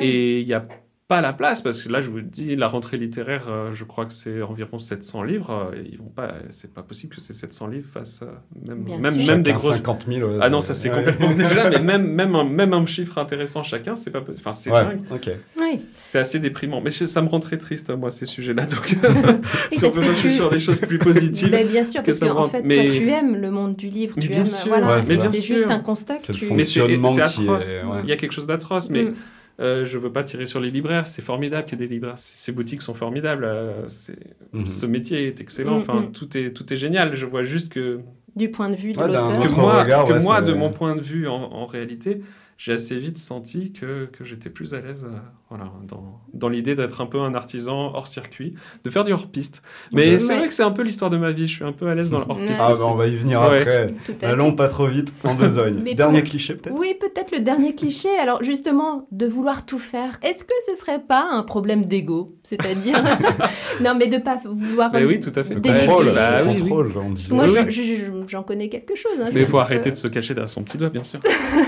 Et 0.00 0.40
il 0.40 0.46
n'y 0.46 0.54
a 0.54 0.66
pas 1.10 1.20
la 1.20 1.32
place, 1.32 1.60
parce 1.60 1.82
que 1.82 1.88
là, 1.90 2.00
je 2.00 2.08
vous 2.08 2.20
dis, 2.20 2.54
la 2.54 2.68
rentrée 2.68 2.96
littéraire, 2.96 3.46
euh, 3.50 3.70
je 3.74 3.82
crois 3.82 4.06
que 4.06 4.12
c'est 4.12 4.42
environ 4.42 4.78
700 4.78 5.24
livres. 5.24 5.68
euh, 5.72 5.76
et 5.76 5.88
ils 5.90 5.98
vont 5.98 6.04
pas, 6.04 6.34
c'est 6.50 6.72
pas 6.72 6.84
possible 6.84 7.16
que 7.16 7.20
ces 7.20 7.34
700 7.34 7.66
livres 7.66 7.88
fassent 7.92 8.22
euh, 8.22 8.26
même, 8.64 8.84
Bien 8.84 8.98
même, 8.98 9.16
même 9.26 9.42
des 9.42 9.52
grosses. 9.52 9.74
50 9.74 10.06
000. 10.08 10.30
ouais, 10.30 10.38
Ah 10.40 10.48
non, 10.48 10.60
ça 10.60 10.72
c'est 10.72 10.88
ouais. 10.88 10.96
complètement 10.98 11.32
déjà, 11.34 11.68
mais 11.68 11.80
même, 11.80 12.06
même, 12.06 12.36
un, 12.36 12.44
même 12.44 12.72
un 12.74 12.86
chiffre 12.86 13.18
intéressant 13.18 13.64
chacun, 13.64 13.96
c'est 13.96 14.12
pas 14.12 14.20
possible. 14.20 14.38
Enfin, 14.46 14.52
c'est 14.52 14.70
Ouais, 14.70 14.84
dingue. 14.84 15.00
ok. 15.12 15.30
Oui. 15.60 15.80
C'est 16.00 16.20
assez 16.20 16.38
déprimant. 16.38 16.80
Mais 16.80 16.92
je- 16.92 17.06
ça 17.06 17.22
me 17.22 17.28
rend 17.28 17.40
très 17.40 17.58
triste, 17.58 17.90
moi, 17.90 18.12
ces 18.12 18.26
sujets-là. 18.26 18.66
Donc, 18.66 18.86
si 18.86 18.96
on 19.02 19.02
parce 19.02 19.94
peut 19.94 20.00
que 20.02 20.06
passer 20.06 20.28
tu- 20.28 20.34
sur 20.34 20.48
des 20.50 20.60
choses 20.60 20.78
plus 20.80 20.98
positives. 21.00 21.50
Ben, 21.50 21.66
bien 21.66 21.82
sûr, 21.84 22.04
parce 22.04 22.20
que 22.20 22.24
parce 22.24 22.32
rend- 22.38 22.46
fait, 22.46 22.62
mais- 22.64 22.86
toi, 22.88 22.96
tu 22.98 23.08
aimes 23.08 23.34
le 23.36 23.50
monde 23.50 23.74
du 23.74 23.88
livre. 23.88 24.12
Mais 24.14 24.22
Tu 24.22 24.28
bien 24.28 24.38
aimes, 24.38 24.44
sûr, 24.46 24.68
voilà, 24.68 24.98
ouais, 24.98 25.02
c'est 25.32 25.42
juste 25.42 25.70
un 25.72 25.80
constat 25.80 26.18
que 26.18 26.22
C'est 26.26 26.32
le 26.34 26.38
tu. 26.38 26.52
Mais 26.54 26.62
c'est 26.62 26.78
fonctionnement 26.80 27.08
c'est 27.08 27.14
qui 27.34 27.40
est- 27.40 27.48
atroce. 27.48 27.80
Il 28.04 28.08
y 28.08 28.12
a 28.12 28.16
quelque 28.16 28.32
chose 28.32 28.46
d'atroce, 28.46 28.90
mais 28.90 29.02
Mm. 29.06 29.14
Euh, 29.60 29.84
je 29.84 29.98
veux 29.98 30.10
pas 30.12 30.22
tirer 30.22 30.46
sur 30.46 30.58
les 30.60 30.70
libraires. 30.70 31.06
C'est 31.06 31.22
formidable 31.22 31.66
qu'il 31.66 31.78
y 31.80 31.84
ait 31.84 31.86
des 31.86 31.94
libraires. 31.94 32.16
Ces 32.18 32.52
boutiques 32.52 32.82
sont 32.82 32.94
formidables. 32.94 33.44
euh, 33.44 33.86
c'est- 33.88 34.18
Mhm. 34.52 34.66
Ce 34.66 34.86
métier 34.86 35.26
est 35.26 35.40
excellent. 35.40 35.76
Mm, 35.76 35.82
Enfin, 35.82 36.00
mm. 36.00 36.12
tout 36.12 36.36
est 36.36 36.52
tout 36.52 36.72
est 36.72 36.76
génial. 36.76 37.14
Je 37.14 37.26
vois 37.26 37.44
juste 37.44 37.68
que 37.68 38.00
Du 38.36 38.50
point 38.50 38.68
de 38.70 38.76
vue 38.76 38.92
de 38.92 38.98
Ouais, 38.98 39.06
l'auteur. 39.06 39.44
que 39.46 39.52
moi, 39.52 39.82
regard, 39.82 40.06
que 40.06 40.12
ouais, 40.14 40.22
moi 40.22 40.40
de 40.40 40.52
mon 40.52 40.70
point 40.70 40.96
de 40.96 41.00
vue, 41.02 41.26
en, 41.28 41.34
en 41.34 41.66
réalité, 41.66 42.22
j'ai 42.58 42.72
assez 42.72 42.96
vite 42.98 43.18
senti 43.18 43.72
que, 43.72 44.06
que 44.06 44.24
j'étais 44.24 44.50
plus 44.50 44.72
à 44.74 44.80
l'aise 44.80 45.04
euh, 45.04 45.16
voilà, 45.50 45.64
dans, 45.88 46.20
dans 46.32 46.48
l'idée 46.48 46.74
d'être 46.76 47.00
un 47.00 47.06
peu 47.06 47.18
un 47.20 47.34
artisan 47.34 47.92
hors 47.92 48.06
circuit, 48.06 48.54
de 48.84 48.90
faire 48.90 49.02
du 49.04 49.12
hors-piste. 49.12 49.62
Mais 49.92 50.14
Ok. 50.14 50.20
c'est 50.20 50.36
vrai 50.36 50.46
que 50.46 50.54
c'est 50.54 50.62
un 50.62 50.70
peu 50.70 50.82
l'histoire 50.82 51.10
de 51.10 51.16
ma 51.16 51.32
vie. 51.32 51.48
Je 51.48 51.54
suis 51.56 51.64
un 51.64 51.72
peu 51.72 51.88
à 51.88 51.94
l'aise 51.96 52.08
dans 52.08 52.20
le 52.20 52.24
hors-piste. 52.28 52.60
Ah, 52.64 52.70
aussi. 52.70 52.80
bah, 52.82 52.86
on 52.88 52.94
va 52.94 53.08
y 53.08 53.16
venir 53.16 53.40
Ouais. 53.40 53.60
après. 53.60 53.86
Allons 54.22 54.52
pas 54.54 54.68
trop 54.68 54.86
vite 54.86 55.12
en 55.24 55.34
besogne. 55.34 55.80
Mais 55.84 55.94
Dernier 55.94 56.20
pour- 56.20 56.30
cliché, 56.30 56.54
peut-être 56.54 56.78
Oui, 56.78 56.94
peut-être 57.00 57.32
le 57.32 57.40
dernier 57.40 57.74
cliché. 57.74 58.08
Alors 58.18 58.44
justement, 58.44 59.08
de 59.10 59.26
vouloir 59.26 59.66
tout 59.66 59.78
faire. 59.80 60.18
Est-ce 60.22 60.44
que 60.44 60.54
ce 60.68 60.76
serait 60.76 61.00
pas 61.00 61.26
un 61.32 61.42
problème 61.42 61.84
d'ego? 61.86 62.36
C'est-à-dire, 62.44 63.02
non, 63.84 63.94
mais 63.98 64.06
de 64.08 64.18
pas 64.18 64.38
vouloir. 64.44 64.90
Mais 64.92 65.04
oui, 65.04 65.20
tout 65.20 65.32
à 65.34 65.42
fait. 65.42 65.54
Le 65.54 65.60
contrôle, 65.60 66.12
Bah 66.14 66.42
le 66.42 66.46
oui, 66.48 66.54
oui. 66.54 66.60
contrôle, 66.60 66.92
on 66.96 67.10
disait. 67.10 67.34
Moi, 67.34 67.44
Oui, 67.46 67.54
je- 67.54 67.60
oui. 67.60 67.70
je- 67.70 68.04
je- 68.04 68.28
j'en 68.28 68.42
connais 68.42 68.68
quelque 68.68 68.94
chose. 68.96 69.12
hein, 69.20 69.30
Mais 69.32 69.40
il 69.40 69.46
faut 69.46 69.58
arrêter 69.58 69.90
peu- 69.90 69.94
de 69.94 69.96
se 70.00 70.08
cacher 70.08 70.34
derrière 70.34 70.48
son 70.48 70.62
petit 70.62 70.78
doigt, 70.78 70.90
bien 70.90 71.02
sûr. 71.04 71.18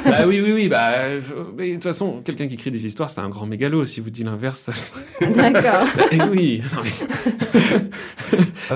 bah 0.04 0.18
oui, 0.26 0.40
oui, 0.40 0.52
oui. 0.52 0.68
Bah, 0.68 0.92
mais 1.56 1.68
de 1.70 1.74
toute 1.74 1.84
façon, 1.84 2.20
quelqu'un 2.24 2.46
qui 2.46 2.54
écrit 2.54 2.70
des 2.70 2.86
histoires, 2.86 3.10
c'est 3.10 3.20
un 3.20 3.28
grand 3.28 3.46
Si 3.86 4.00
vous 4.00 4.10
dites 4.10 4.24
l'inverse, 4.24 4.70
ça... 4.70 4.72
D'accord. 5.34 5.86
Eh 6.10 6.22
oui. 6.30 6.62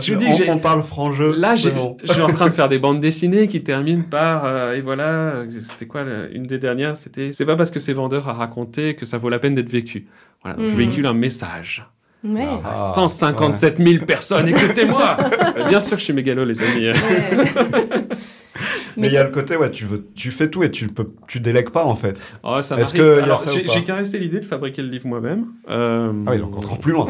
Je 0.00 0.12
vous 0.12 0.19
dis, 0.19 0.26
on, 0.49 0.59
parle 0.59 0.83
franc 0.83 1.12
jeu. 1.12 1.35
Là, 1.37 1.55
bon. 1.75 1.97
je 2.05 2.12
suis 2.12 2.21
en 2.21 2.26
train 2.29 2.47
de 2.49 2.53
faire 2.53 2.69
des 2.69 2.79
bandes 2.79 3.00
dessinées 3.00 3.49
qui 3.49 3.62
terminent 3.62 4.03
par 4.03 4.45
euh, 4.45 4.75
et 4.75 4.81
voilà. 4.81 5.45
C'était 5.50 5.87
quoi 5.87 6.05
une 6.33 6.47
des 6.47 6.59
dernières 6.59 6.97
C'était 6.97 7.33
c'est 7.33 7.47
pas 7.47 7.57
parce 7.57 7.71
que 7.71 7.79
c'est 7.79 7.93
vendeur 7.95 8.29
à 8.29 8.35
raconter 8.35 8.95
que 8.95 9.07
ça 9.07 9.17
vaut 9.19 9.29
la 9.31 9.38
peine 9.38 9.55
d'être 9.55 9.71
vécu. 9.71 10.07
Voilà, 10.43 10.57
donc 10.59 10.67
je 10.67 10.73
Mhm. 10.73 10.79
véhicule 10.79 11.07
un 11.07 11.15
message. 11.15 11.87
Ouais. 12.26 12.47
Ah. 12.64 12.73
À 12.73 12.76
157 12.76 13.78
000 13.78 14.04
personnes, 14.04 14.49
écoutez-moi 14.49 15.16
Euh, 15.56 15.68
Bien 15.68 15.80
sûr 15.80 15.92
que 15.97 16.00
je 16.00 16.04
suis 16.04 16.12
mégalo, 16.12 16.45
les 16.45 16.61
amis. 16.62 16.88
Ouais. 16.88 16.95
Mais 18.99 19.09
il 19.09 19.12
y 19.12 19.18
a 19.18 19.25
le 19.25 19.30
côté, 19.30 19.56
ouais, 19.56 19.71
tu, 19.71 19.85
veux, 19.85 20.06
tu 20.14 20.30
fais 20.30 20.49
tout 20.49 20.62
et 20.62 20.71
tu 20.71 20.87
peux, 20.87 21.11
tu 21.28 21.38
délègues 21.40 21.68
pas 21.68 21.85
en 21.85 21.95
fait. 21.95 22.18
Oh, 22.42 22.62
ça 22.62 22.78
Est-ce 22.78 22.95
que 22.95 23.18
y 23.18 23.21
a 23.21 23.25
Alors, 23.25 23.38
ça 23.38 23.50
ou 23.50 23.54
j'ai 23.54 23.62
pas 23.64 23.73
j'ai 23.75 23.85
caressé 23.85 24.18
l'idée 24.18 24.40
de 24.40 24.45
fabriquer 24.47 24.80
le 24.80 24.88
livre 24.88 25.06
moi-même. 25.06 25.49
Euh, 25.68 26.11
Ah 26.26 26.30
oui, 26.30 26.38
donc 26.38 26.56
encore 26.56 26.78
plus 26.78 26.92
loin. 26.92 27.06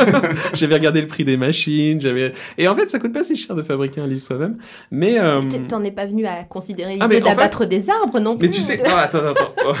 j'avais 0.54 0.74
regardé 0.74 1.00
le 1.00 1.08
prix 1.08 1.24
des 1.24 1.36
machines. 1.36 2.00
J'avais 2.00 2.32
et 2.56 2.68
en 2.68 2.74
fait, 2.76 2.88
ça 2.88 3.00
coûte 3.00 3.12
pas 3.12 3.24
si 3.24 3.34
cher 3.36 3.56
de 3.56 3.62
fabriquer 3.62 4.00
un 4.00 4.06
livre 4.06 4.20
soi-même. 4.20 4.58
Mais 4.92 5.18
euh, 5.18 5.40
Tu- 5.50 5.60
T'en 5.66 5.82
es 5.82 5.90
pas 5.90 6.06
venu 6.06 6.24
à 6.24 6.44
considérer 6.44 6.96
Ah, 7.00 7.08
mais 7.08 7.16
l'idée 7.16 7.26
en 7.26 7.30
fait- 7.30 7.36
d'abattre 7.36 7.64
des 7.66 7.90
arbres 7.90 8.20
non 8.20 8.36
plus 8.36 8.46
Mais 8.46 8.54
tu 8.54 8.60
sais, 8.60 8.80
oh, 8.84 8.88
attends, 8.96 9.18
attends. 9.30 9.72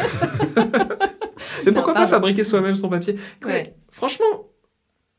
Mais 1.64 1.70
Non, 1.70 1.74
pourquoi 1.74 1.94
pas 1.94 2.06
fabriquer 2.08 2.42
soi-même 2.42 2.74
son 2.74 2.88
papier? 2.88 3.14
Ouais, 3.46 3.74
Franchement, 3.92 4.48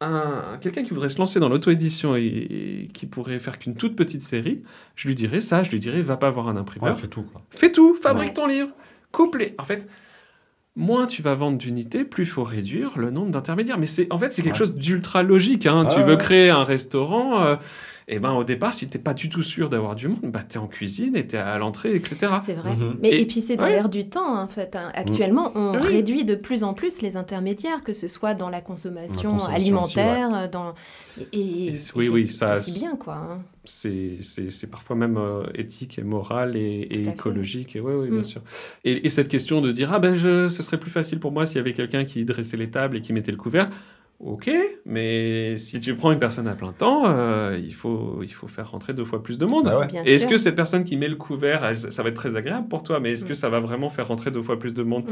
un- 0.02 0.58
quelqu'un 0.62 0.84
qui 0.84 0.90
voudrait 0.90 1.10
se 1.10 1.18
lancer 1.20 1.40
dans 1.40 1.50
l'auto-édition 1.50 2.16
et, 2.16 2.22
et 2.26 2.90
qui 2.94 3.06
pourrait 3.06 3.40
faire 3.40 3.58
qu'une 3.60 3.76
toute 3.76 3.96
petite 3.96 4.22
série, 4.22 4.62
je 4.96 5.08
lui 5.08 5.16
dirais 5.16 5.42
ça, 5.42 5.64
je 5.64 5.72
lui 5.72 5.80
dirais, 5.80 6.02
va 6.02 6.18
pas 6.18 6.30
voir 6.30 6.48
un 6.50 6.54
Ouais, 6.56 6.60
imprimeur. 6.60 6.98
fais 7.00 7.08
tout 7.08 7.24
quoi. 7.24 7.42
Fais 7.50 7.72
tout, 7.72 7.96
fabrique 7.96 8.30
Ouais. 8.30 8.34
ton 8.34 8.48
livre, 8.48 8.70
coupe 9.12 9.36
les... 9.36 9.56
En 9.58 9.64
fait, 9.64 9.88
moins 10.76 11.08
tu 11.08 11.22
vas 11.22 11.34
vendre 11.36 11.58
d'unités, 11.58 12.04
plus 12.04 12.24
il 12.24 12.30
faut 12.30 12.44
réduire 12.44 12.98
le 12.98 13.10
nombre 13.10 13.32
d'intermédiaires. 13.32 13.78
Mais 13.80 13.88
c'est 13.88 14.12
en 14.12 14.18
fait, 14.20 14.34
c'est 14.34 14.42
quelque 14.42 14.54
Ouais. 14.56 14.60
chose 14.60 14.76
d'ultra 14.76 15.24
logique. 15.24 15.66
hein. 15.66 15.86
Ah 15.90 15.94
tu 15.94 16.02
veux 16.02 16.18
créer 16.18 16.50
un 16.50 16.64
restaurant, 16.66 17.42
euh, 17.44 17.56
et 18.08 18.20
ben 18.20 18.34
au 18.34 18.44
départ, 18.44 18.74
si 18.74 18.88
t'es 18.88 19.00
pas 19.00 19.14
du 19.16 19.30
tout 19.30 19.42
sûr 19.42 19.70
d'avoir 19.70 19.96
du 19.96 20.08
monde, 20.08 20.20
bah 20.32 20.44
t'es 20.48 20.58
en 20.60 20.68
cuisine 20.68 21.16
et 21.16 21.26
t'es 21.26 21.38
à 21.38 21.58
l'entrée, 21.58 21.96
etc. 21.96 22.34
C'est 22.46 22.54
vrai. 22.54 22.76
Mhm. 22.76 22.98
Mais, 23.02 23.10
Et- 23.10 23.22
et, 23.22 23.26
puis 23.26 23.42
c'est 23.42 23.56
dans 23.58 23.66
ouais. 23.66 23.72
l'air 23.72 23.90
du 23.90 24.08
temps, 24.08 24.38
en 24.40 24.48
fait. 24.48 24.76
hein. 24.76 24.92
Actuellement, 24.94 25.52
on 25.56 25.74
oui. 25.80 25.88
réduit 25.88 26.24
de 26.26 26.36
plus 26.36 26.64
en 26.64 26.74
plus 26.76 27.02
les 27.02 27.18
intermédiaires, 27.18 27.84
que 27.84 27.94
ce 27.94 28.08
soit 28.08 28.34
dans 28.36 28.50
la 28.50 28.62
consommation, 28.62 29.32
consommation 29.32 29.48
alimentaire, 29.56 30.30
euh, 30.36 30.48
dans... 30.48 30.76
et, 31.20 31.24
et- 31.34 31.40
Et- 31.40 31.68
et 31.68 31.72
oui, 31.72 31.80
c'est 32.06 32.10
oui, 32.10 32.28
ça- 32.28 32.54
aussi 32.54 32.78
bien, 32.80 32.96
quoi. 32.96 33.16
hein. 33.16 33.42
c'est 33.64 34.18
c'est- 34.22 34.52
c'est 34.52 34.68
parfois 34.68 34.96
même 34.96 35.18
euh, 35.18 35.44
éthique 35.56 35.98
et 35.98 36.04
moral 36.04 36.56
et, 36.56 36.88
fait. 36.92 37.10
écologique. 37.10 37.76
Et 37.76 37.80
ouais, 37.80 37.96
ouais, 37.96 38.10
bien 38.10 38.20
Mm. 38.20 38.24
sûr. 38.24 38.42
Et, 38.84 39.08
et 39.08 39.10
cette 39.10 39.28
question 39.30 39.60
de 39.62 39.72
dire 39.72 39.92
ah 39.92 39.98
ben 39.98 40.14
je, 40.16 40.48
ce 40.50 40.62
serait 40.62 40.78
plus 40.80 40.92
facile 40.92 41.20
pour 41.20 41.32
moi 41.32 41.48
s'il 41.48 41.58
y 41.58 41.60
avait 41.62 41.74
quelqu'un 41.74 42.06
qui 42.06 42.24
dressait 42.26 42.58
les 42.58 42.70
tables 42.70 42.98
et 42.98 43.02
qui 43.02 43.12
mettait 43.14 43.32
le 43.32 43.38
couvert. 43.38 43.68
Ok, 44.20 44.50
mais 44.86 45.58
si 45.58 45.80
tu 45.82 45.94
prends 45.96 46.12
une 46.12 46.20
personne 46.20 46.48
à 46.48 46.56
plein 46.56 46.72
temps, 46.72 47.04
euh, 47.06 47.60
il, 47.62 47.74
faut, 47.74 48.22
il 48.24 48.34
faut 48.34 48.48
faire 48.48 48.72
rentrer 48.72 48.94
deux 48.94 49.04
fois 49.04 49.22
plus 49.22 49.38
de 49.38 49.46
monde. 49.46 49.66
Bah 49.66 49.80
ouais. 49.80 49.88
Bien 49.88 50.04
Et 50.06 50.14
est-ce 50.16 50.24
sûr. 50.24 50.32
que 50.32 50.38
cette 50.38 50.56
personne 50.56 50.84
qui 50.86 50.96
met 50.96 51.10
le 51.10 51.18
couvert, 51.18 51.66
elle- 51.66 51.78
ça 51.78 52.02
va 52.02 52.10
être 52.10 52.16
très 52.16 52.36
agréable 52.38 52.68
pour 52.70 52.82
toi, 52.82 53.00
mais 53.02 53.12
est-ce 53.12 53.26
que 53.26 53.34
Mm. 53.34 53.36
ça 53.36 53.50
va 53.50 53.60
vraiment 53.60 53.90
faire 53.90 54.08
rentrer 54.08 54.32
deux 54.32 54.42
fois 54.42 54.58
plus 54.58 54.74
de 54.74 54.84
monde? 54.84 55.04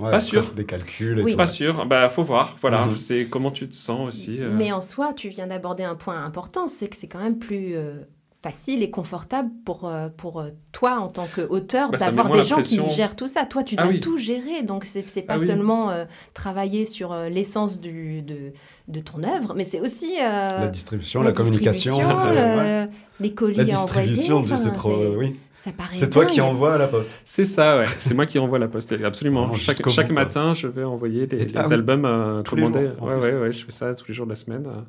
Ouais, 0.00 0.10
Pas 0.10 0.20
sûr. 0.20 0.42
c'est 0.44 0.54
des 0.54 0.64
calculs 0.64 1.18
et 1.18 1.22
Oui. 1.22 1.32
tout. 1.32 1.36
Pas 1.36 1.46
sûr. 1.48 1.84
Bah 1.84 2.08
faut 2.08 2.22
voir. 2.22 2.56
Voilà, 2.60 2.86
Mhm. 2.86 2.94
c'est 2.96 3.26
comment 3.26 3.50
tu 3.50 3.68
te 3.68 3.74
sens 3.74 4.08
aussi. 4.08 4.38
euh. 4.40 4.50
Mais 4.56 4.72
en 4.72 4.80
soi, 4.80 5.12
tu 5.12 5.28
viens 5.28 5.48
d'aborder 5.48 5.82
un 5.82 5.96
point 5.96 6.24
important, 6.24 6.68
c'est 6.68 6.88
que 6.88 6.96
c'est 6.96 7.08
quand 7.08 7.20
même 7.20 7.38
plus 7.38 7.74
euh, 7.74 7.96
facile 8.42 8.82
et 8.82 8.90
confortable 8.90 9.50
pour, 9.64 9.86
euh, 9.86 10.08
pour 10.16 10.40
euh, 10.40 10.48
toi 10.72 10.96
en 10.98 11.08
tant 11.08 11.26
qu'auteur 11.32 11.90
Bah, 11.90 11.98
d'avoir 11.98 12.28
des 12.30 12.42
gens 12.42 12.60
qui 12.60 12.80
gèrent 12.90 13.14
tout 13.14 13.28
ça. 13.28 13.46
Toi, 13.46 13.62
tu 13.62 13.76
Ah 13.78 13.84
dois 13.84 13.92
oui. 13.92 14.00
tout 14.00 14.18
gérer, 14.18 14.62
donc 14.64 14.84
c'est 14.84 15.08
c'est 15.08 15.22
pas 15.22 15.34
Ah 15.34 15.38
oui. 15.38 15.46
seulement 15.46 15.90
euh, 15.90 16.04
travailler 16.34 16.84
sur 16.84 17.12
euh, 17.12 17.28
l'essence 17.28 17.78
du- 17.80 18.20
de, 18.22 18.52
de 18.88 19.00
ton 19.00 19.22
œuvre, 19.22 19.54
mais 19.56 19.64
c'est 19.64 19.80
aussi 19.80 20.16
euh, 20.20 20.24
La 20.62 20.68
distribution, 20.68 21.22
la, 21.22 21.30
communication. 21.32 21.96
distribution, 21.98 22.26
c'est- 22.28 22.34
le- 22.34 22.58
ouais. 22.58 22.88
les 23.20 23.32
colis 23.34 23.56
La 23.56 23.62
à 23.62 23.66
envoyer. 23.78 24.08
distribution, 24.10 24.56
c'est 24.56 24.72
trop. 24.72 24.90
c'est- 24.90 25.16
Oui. 25.16 25.36
Ça 25.54 25.70
paraît 25.70 25.94
C'est 25.94 26.10
toi 26.10 26.26
qui 26.26 26.38
dingue. 26.40 26.46
envoie 26.50 26.74
à 26.74 26.78
la 26.78 26.88
poste. 26.88 27.16
C'est 27.24 27.44
ça, 27.44 27.78
ouais. 27.78 27.84
C'est 28.00 28.14
moi 28.14 28.26
qui 28.26 28.36
envoie 28.40 28.58
la 28.58 28.66
poste, 28.66 28.92
absolument. 29.04 29.54
Chaque 29.54 30.10
matin, 30.10 30.52
je 30.54 30.66
vais 30.66 30.82
envoyer 30.82 31.26
les, 31.28 31.44
les 31.44 31.56
ah 31.56 31.62
albums 31.70 32.04
euh, 32.04 32.42
commandés. 32.42 32.90
ouais, 33.00 33.14
ouais, 33.14 33.32
ouais, 33.34 33.52
je 33.52 33.64
fais 33.64 33.70
ça 33.70 33.94
tous 33.94 34.06
les 34.08 34.14
jours 34.14 34.26
de 34.26 34.30
la 34.30 34.36
semaine, 34.36 34.64
euh, 34.66 34.80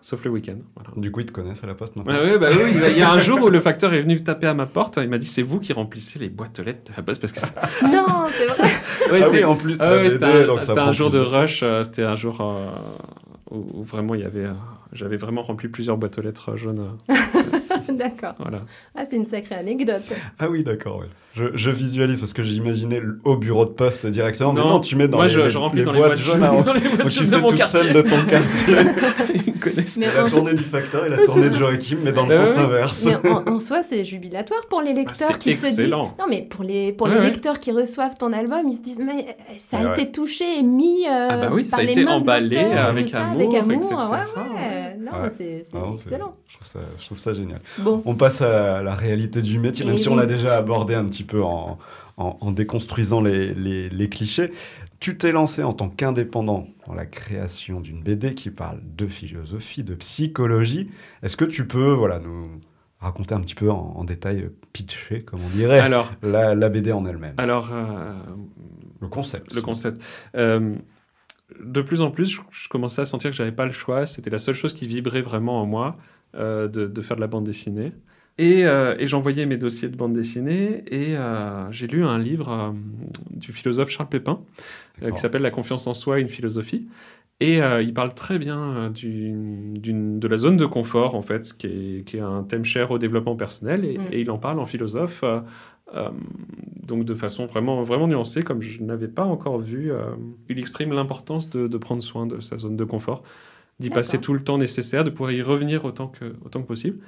sauf 0.00 0.24
le 0.24 0.30
week-end. 0.30 0.56
Voilà. 0.74 0.90
Du 0.96 1.10
coup, 1.12 1.20
ils 1.20 1.26
te 1.26 1.32
connaissent 1.32 1.62
à 1.62 1.66
la 1.66 1.74
poste 1.74 1.96
maintenant. 1.96 2.14
Ouais, 2.14 2.30
ouais, 2.32 2.38
bah 2.38 2.48
oui, 2.52 2.72
il 2.92 2.98
y 2.98 3.02
a- 3.02 3.10
un 3.12 3.18
jour 3.18 3.42
où 3.42 3.48
le 3.48 3.60
facteur 3.60 3.92
est 3.94 4.02
venu 4.02 4.22
taper 4.22 4.46
à 4.46 4.54
ma 4.54 4.66
porte. 4.66 4.98
Il 5.02 5.08
m'a 5.08 5.18
dit 5.18 5.26
c'est 5.26 5.42
vous 5.42 5.60
qui 5.60 5.72
remplissez 5.72 6.18
les 6.18 6.28
boîtes 6.28 6.58
aux 6.60 6.62
lettres 6.62 6.90
de 6.90 6.96
la 6.96 7.02
poste 7.02 7.20
parce 7.20 7.32
que 7.32 7.40
Non, 7.86 8.26
c'est 8.30 8.46
vrai. 8.46 8.68
Ouais, 9.12 9.20
ah 9.24 9.28
oui, 9.30 9.44
en 9.44 9.56
plus, 9.56 9.76
Ah 9.80 9.96
ouais, 9.96 10.10
c'était 10.10 10.24
un, 10.24 10.92
jour 10.92 11.10
de 11.10 11.18
rush. 11.18 11.62
euh, 11.62 11.84
c'était 11.84 12.04
un 12.04 12.16
jour 12.16 12.40
euh, 12.40 12.66
où, 13.50 13.80
où 13.80 13.84
vraiment 13.84 14.14
il 14.14 14.20
y 14.22 14.24
avait, 14.24 14.44
euh, 14.46 14.52
j'avais 14.92 15.16
vraiment 15.16 15.42
rempli 15.42 15.68
plusieurs 15.68 15.96
boîtes 15.96 16.18
aux 16.18 16.22
lettres 16.22 16.52
euh, 16.52 16.56
jaunes. 16.56 16.96
D'accord. 17.96 18.34
voilà. 18.38 18.62
Ah, 18.94 19.02
c'est 19.08 19.16
une 19.16 19.26
sacrée 19.26 19.54
anecdote. 19.56 20.12
Ah 20.38 20.48
oui, 20.48 20.62
d'accord. 20.64 20.98
ouais. 21.00 21.06
Je, 21.34 21.44
je 21.54 21.70
visualise 21.70 22.18
parce 22.18 22.32
que 22.32 22.42
j'imaginais 22.42 22.98
le- 22.98 23.20
au 23.24 23.36
bureau 23.36 23.64
de 23.64 23.70
poste 23.70 24.04
directement. 24.06 24.52
mais 24.52 24.60
Non, 24.62 24.68
non, 24.68 24.80
tu 24.80 24.96
mets 24.96 25.06
dans 25.06 25.18
Moi, 25.18 25.26
les, 25.28 25.32
je, 25.32 25.38
les- 25.40 25.50
je 25.50 25.58
remplis 25.58 25.78
les 25.80 25.84
dans 25.84 25.92
boîtes 25.94 26.18
les 26.18 26.24
boîtes 26.24 26.40
jaunes. 26.40 26.64
dans 26.64 26.72
les 26.74 26.80
boîtes 26.80 26.96
Donc 26.98 27.08
tu 27.10 27.18
jaunes 27.20 27.26
de 27.30 27.36
fais 27.36 27.78
toute 27.84 27.92
de 27.92 28.02
ton 28.02 28.24
quartier. 28.26 28.76
Ils 29.46 29.60
connaissent. 29.60 29.96
Mais 29.98 30.06
la 30.12 30.28
tournée 30.28 30.54
du 30.54 30.64
facteur 30.64 31.06
et 31.06 31.08
la 31.08 31.18
tournée 31.18 31.48
de. 31.50 31.54
Joachim, 31.54 31.98
mais 32.02 32.10
dans 32.12 32.24
le 32.26 32.30
Ouais, 32.36 32.46
sens 32.46 32.56
inverse. 32.58 33.06
Mais 33.06 33.30
en, 33.30 33.44
en 33.46 33.60
soi, 33.60 33.82
c'est 33.84 34.04
jubilatoire 34.04 34.62
pour 34.68 34.82
les 34.82 34.92
lecteurs 34.92 35.30
c'est 35.32 35.38
qui 35.38 35.52
se 35.54 35.66
excellent. 35.66 36.06
disent. 36.06 36.12
Non, 36.18 36.24
mais 36.28 36.42
pour 36.42 36.64
les, 36.64 36.92
pour 36.92 37.06
Ouais, 37.06 37.14
les 37.14 37.20
ouais. 37.20 37.26
lecteurs 37.26 37.60
qui 37.60 37.70
reçoivent 37.70 38.16
ton 38.18 38.32
album, 38.32 38.62
ils 38.68 38.76
se 38.76 38.82
disent 38.82 38.98
Mais 38.98 39.26
euh, 39.28 39.52
ça 39.56 39.78
a 39.78 39.84
Ouais, 39.84 39.90
été 40.02 40.10
touché 40.10 40.58
et 40.58 40.62
mis. 40.64 41.06
euh, 41.06 41.28
Ah 41.30 41.36
bah 41.36 41.50
oui, 41.52 41.64
ça 41.64 41.76
par 41.76 41.80
a 41.80 41.82
les 41.84 41.92
été 41.92 42.04
mains 42.04 42.16
de 42.16 42.22
emballé 42.22 42.56
avec 42.58 43.14
amour, 43.14 43.30
avec 43.40 43.54
amour. 43.54 43.82
Ouais, 44.10 44.16
ouais. 44.56 44.96
Non, 44.98 45.12
c'est 45.36 45.64
Ah 45.72 45.76
non, 45.78 45.94
c'est- 45.94 46.08
excellent. 46.08 46.34
Je 46.48 47.06
trouve 47.06 47.18
ça 47.18 47.32
génial. 47.34 47.60
Bon, 47.82 48.02
On 48.04 48.14
passe 48.14 48.40
à 48.42 48.82
la 48.82 48.94
réalité 48.94 49.42
du 49.42 49.58
métier, 49.58 49.84
même 49.84 49.98
si 49.98 50.08
on 50.08 50.16
l'a 50.16 50.26
déjà 50.26 50.56
abordé 50.56 50.94
un 50.94 51.04
petit 51.04 51.24
peu 51.24 51.42
en, 51.42 51.78
en- 52.16 52.36
en 52.40 52.52
déconstruisant 52.52 53.20
les, 53.20 53.54
les- 53.54 53.88
les 53.88 54.08
clichés. 54.08 54.52
Tu 55.00 55.16
t'es 55.16 55.32
lancé 55.32 55.62
en 55.62 55.72
tant 55.72 55.88
qu'indépendant 55.88 56.66
dans 56.86 56.92
la 56.94 57.06
création 57.06 57.80
d'une 57.80 58.02
BD 58.02 58.34
qui 58.34 58.50
parle 58.50 58.80
de 58.96 59.06
philosophie, 59.06 59.82
de 59.82 59.94
psychologie. 59.94 60.90
Est-ce 61.22 61.36
que 61.38 61.46
tu 61.46 61.66
peux 61.66 61.92
voilà, 61.92 62.18
nous 62.18 62.48
raconter 63.00 63.34
un 63.34 63.40
petit 63.40 63.54
peu 63.54 63.70
en, 63.70 63.94
en 63.96 64.04
détail, 64.04 64.42
euh, 64.42 64.54
pitcher, 64.74 65.22
comme 65.22 65.40
on 65.42 65.48
dirait, 65.56 65.80
Alors, 65.80 66.12
la, 66.22 66.54
la 66.54 66.68
BD 66.68 66.92
en 66.92 67.06
elle-même? 67.06 67.34
alors 67.38 67.70
euh, 67.72 68.12
Le 69.00 69.08
concept. 69.08 69.54
le 69.54 69.62
concept. 69.62 70.02
Euh, 70.36 70.74
de 71.64 71.80
plus 71.80 72.02
en 72.02 72.10
plus, 72.10 72.26
je, 72.26 72.40
je 72.50 72.68
commençais 72.68 73.00
à 73.02 73.06
sentir 73.06 73.30
que 73.30 73.36
j'avais 73.36 73.52
pas 73.52 73.64
le 73.66 73.72
choix. 73.72 74.04
C'était 74.06 74.30
la 74.30 74.38
seule 74.38 74.54
chose 74.54 74.74
qui 74.74 74.86
vibrait 74.86 75.22
vraiment 75.22 75.62
en 75.62 75.66
moi 75.66 75.96
de, 76.34 76.86
de 76.86 77.02
faire 77.02 77.16
de 77.16 77.20
la 77.20 77.26
bande 77.26 77.44
dessinée. 77.44 77.92
Et, 78.38 78.64
euh, 78.64 78.94
et 78.98 79.06
j'envoyais 79.06 79.44
mes 79.44 79.58
dossiers 79.58 79.88
de 79.88 79.96
bande 79.96 80.12
dessinée 80.12 80.82
et 80.86 81.14
euh, 81.16 81.70
j'ai 81.72 81.86
lu 81.86 82.04
un 82.04 82.18
livre 82.18 82.48
euh, 82.50 82.70
du 83.30 83.52
philosophe 83.52 83.90
Charles 83.90 84.08
Pépin 84.08 84.40
euh, 85.02 85.10
qui 85.10 85.18
s'appelle 85.20 85.42
La 85.42 85.50
confiance 85.50 85.86
en 85.86 85.94
soi, 85.94 86.20
une 86.20 86.28
philosophie. 86.28 86.88
Et 87.40 87.62
euh, 87.62 87.82
il 87.82 87.94
parle 87.94 88.14
très 88.14 88.38
bien 88.38 88.60
euh, 88.76 88.88
du- 88.90 89.32
d'une- 89.78 90.18
de 90.20 90.28
la 90.28 90.36
zone 90.36 90.56
de 90.58 90.66
confort, 90.66 91.14
en 91.14 91.22
fait, 91.22 91.52
qui 91.56 91.66
est, 91.66 92.04
qui 92.06 92.18
est 92.18 92.20
un 92.20 92.42
thème 92.44 92.64
cher 92.64 92.90
au 92.90 92.98
développement 92.98 93.36
personnel. 93.36 93.84
Et, 93.84 93.98
Mm. 93.98 94.08
et 94.12 94.20
il 94.20 94.30
en 94.30 94.38
parle 94.38 94.58
en 94.60 94.66
philosophe, 94.66 95.20
euh, 95.24 95.40
euh, 95.94 96.10
donc 96.86 97.04
de 97.04 97.14
façon 97.14 97.46
vraiment, 97.46 97.82
vraiment 97.82 98.06
nuancée, 98.08 98.42
comme 98.42 98.62
je 98.62 98.82
n'avais 98.82 99.08
pas 99.08 99.24
encore 99.24 99.58
vu. 99.58 99.90
euh, 99.92 100.02
il 100.48 100.58
exprime 100.58 100.92
l'importance 100.92 101.50
de, 101.50 101.66
de 101.66 101.78
prendre 101.78 102.02
soin 102.02 102.26
de 102.26 102.40
sa 102.40 102.56
zone 102.58 102.76
de 102.76 102.84
confort, 102.84 103.22
d'y 103.80 103.90
passer 103.90 104.18
tout 104.18 104.32
le 104.34 104.40
temps 104.44 104.58
nécessaire, 104.58 105.02
de 105.04 105.10
pouvoir 105.10 105.32
y 105.32 105.42
revenir 105.42 105.84
autant 105.84 106.06
que, 106.08 106.36
autant 106.44 106.62
que 106.62 106.66
possible. 106.68 106.98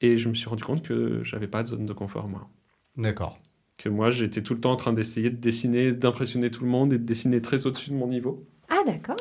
Et 0.00 0.16
je 0.16 0.28
me 0.28 0.34
suis 0.34 0.48
rendu 0.48 0.62
compte 0.64 0.82
que 0.82 1.20
j'avais 1.24 1.48
pas 1.48 1.62
de 1.62 1.68
zone 1.68 1.86
de 1.86 1.92
confort, 1.92 2.28
moi 2.28 2.48
D'accord. 2.96 3.38
que 3.76 3.88
moi 3.88 4.10
j'étais 4.10 4.42
tout 4.42 4.54
le 4.54 4.60
temps 4.60 4.72
en 4.72 4.76
train 4.76 4.92
d'essayer 4.92 5.30
de 5.30 5.36
dessiner, 5.36 5.92
d'impressionner 5.92 6.50
tout 6.50 6.64
le 6.64 6.70
monde 6.70 6.92
et 6.92 6.98
de 6.98 7.04
dessiner 7.04 7.40
très 7.42 7.66
au-dessus 7.66 7.90
de 7.90 7.94
mon 7.96 8.06
niveau. 8.06 8.44
ah 8.68 8.82
d'accord. 8.86 9.16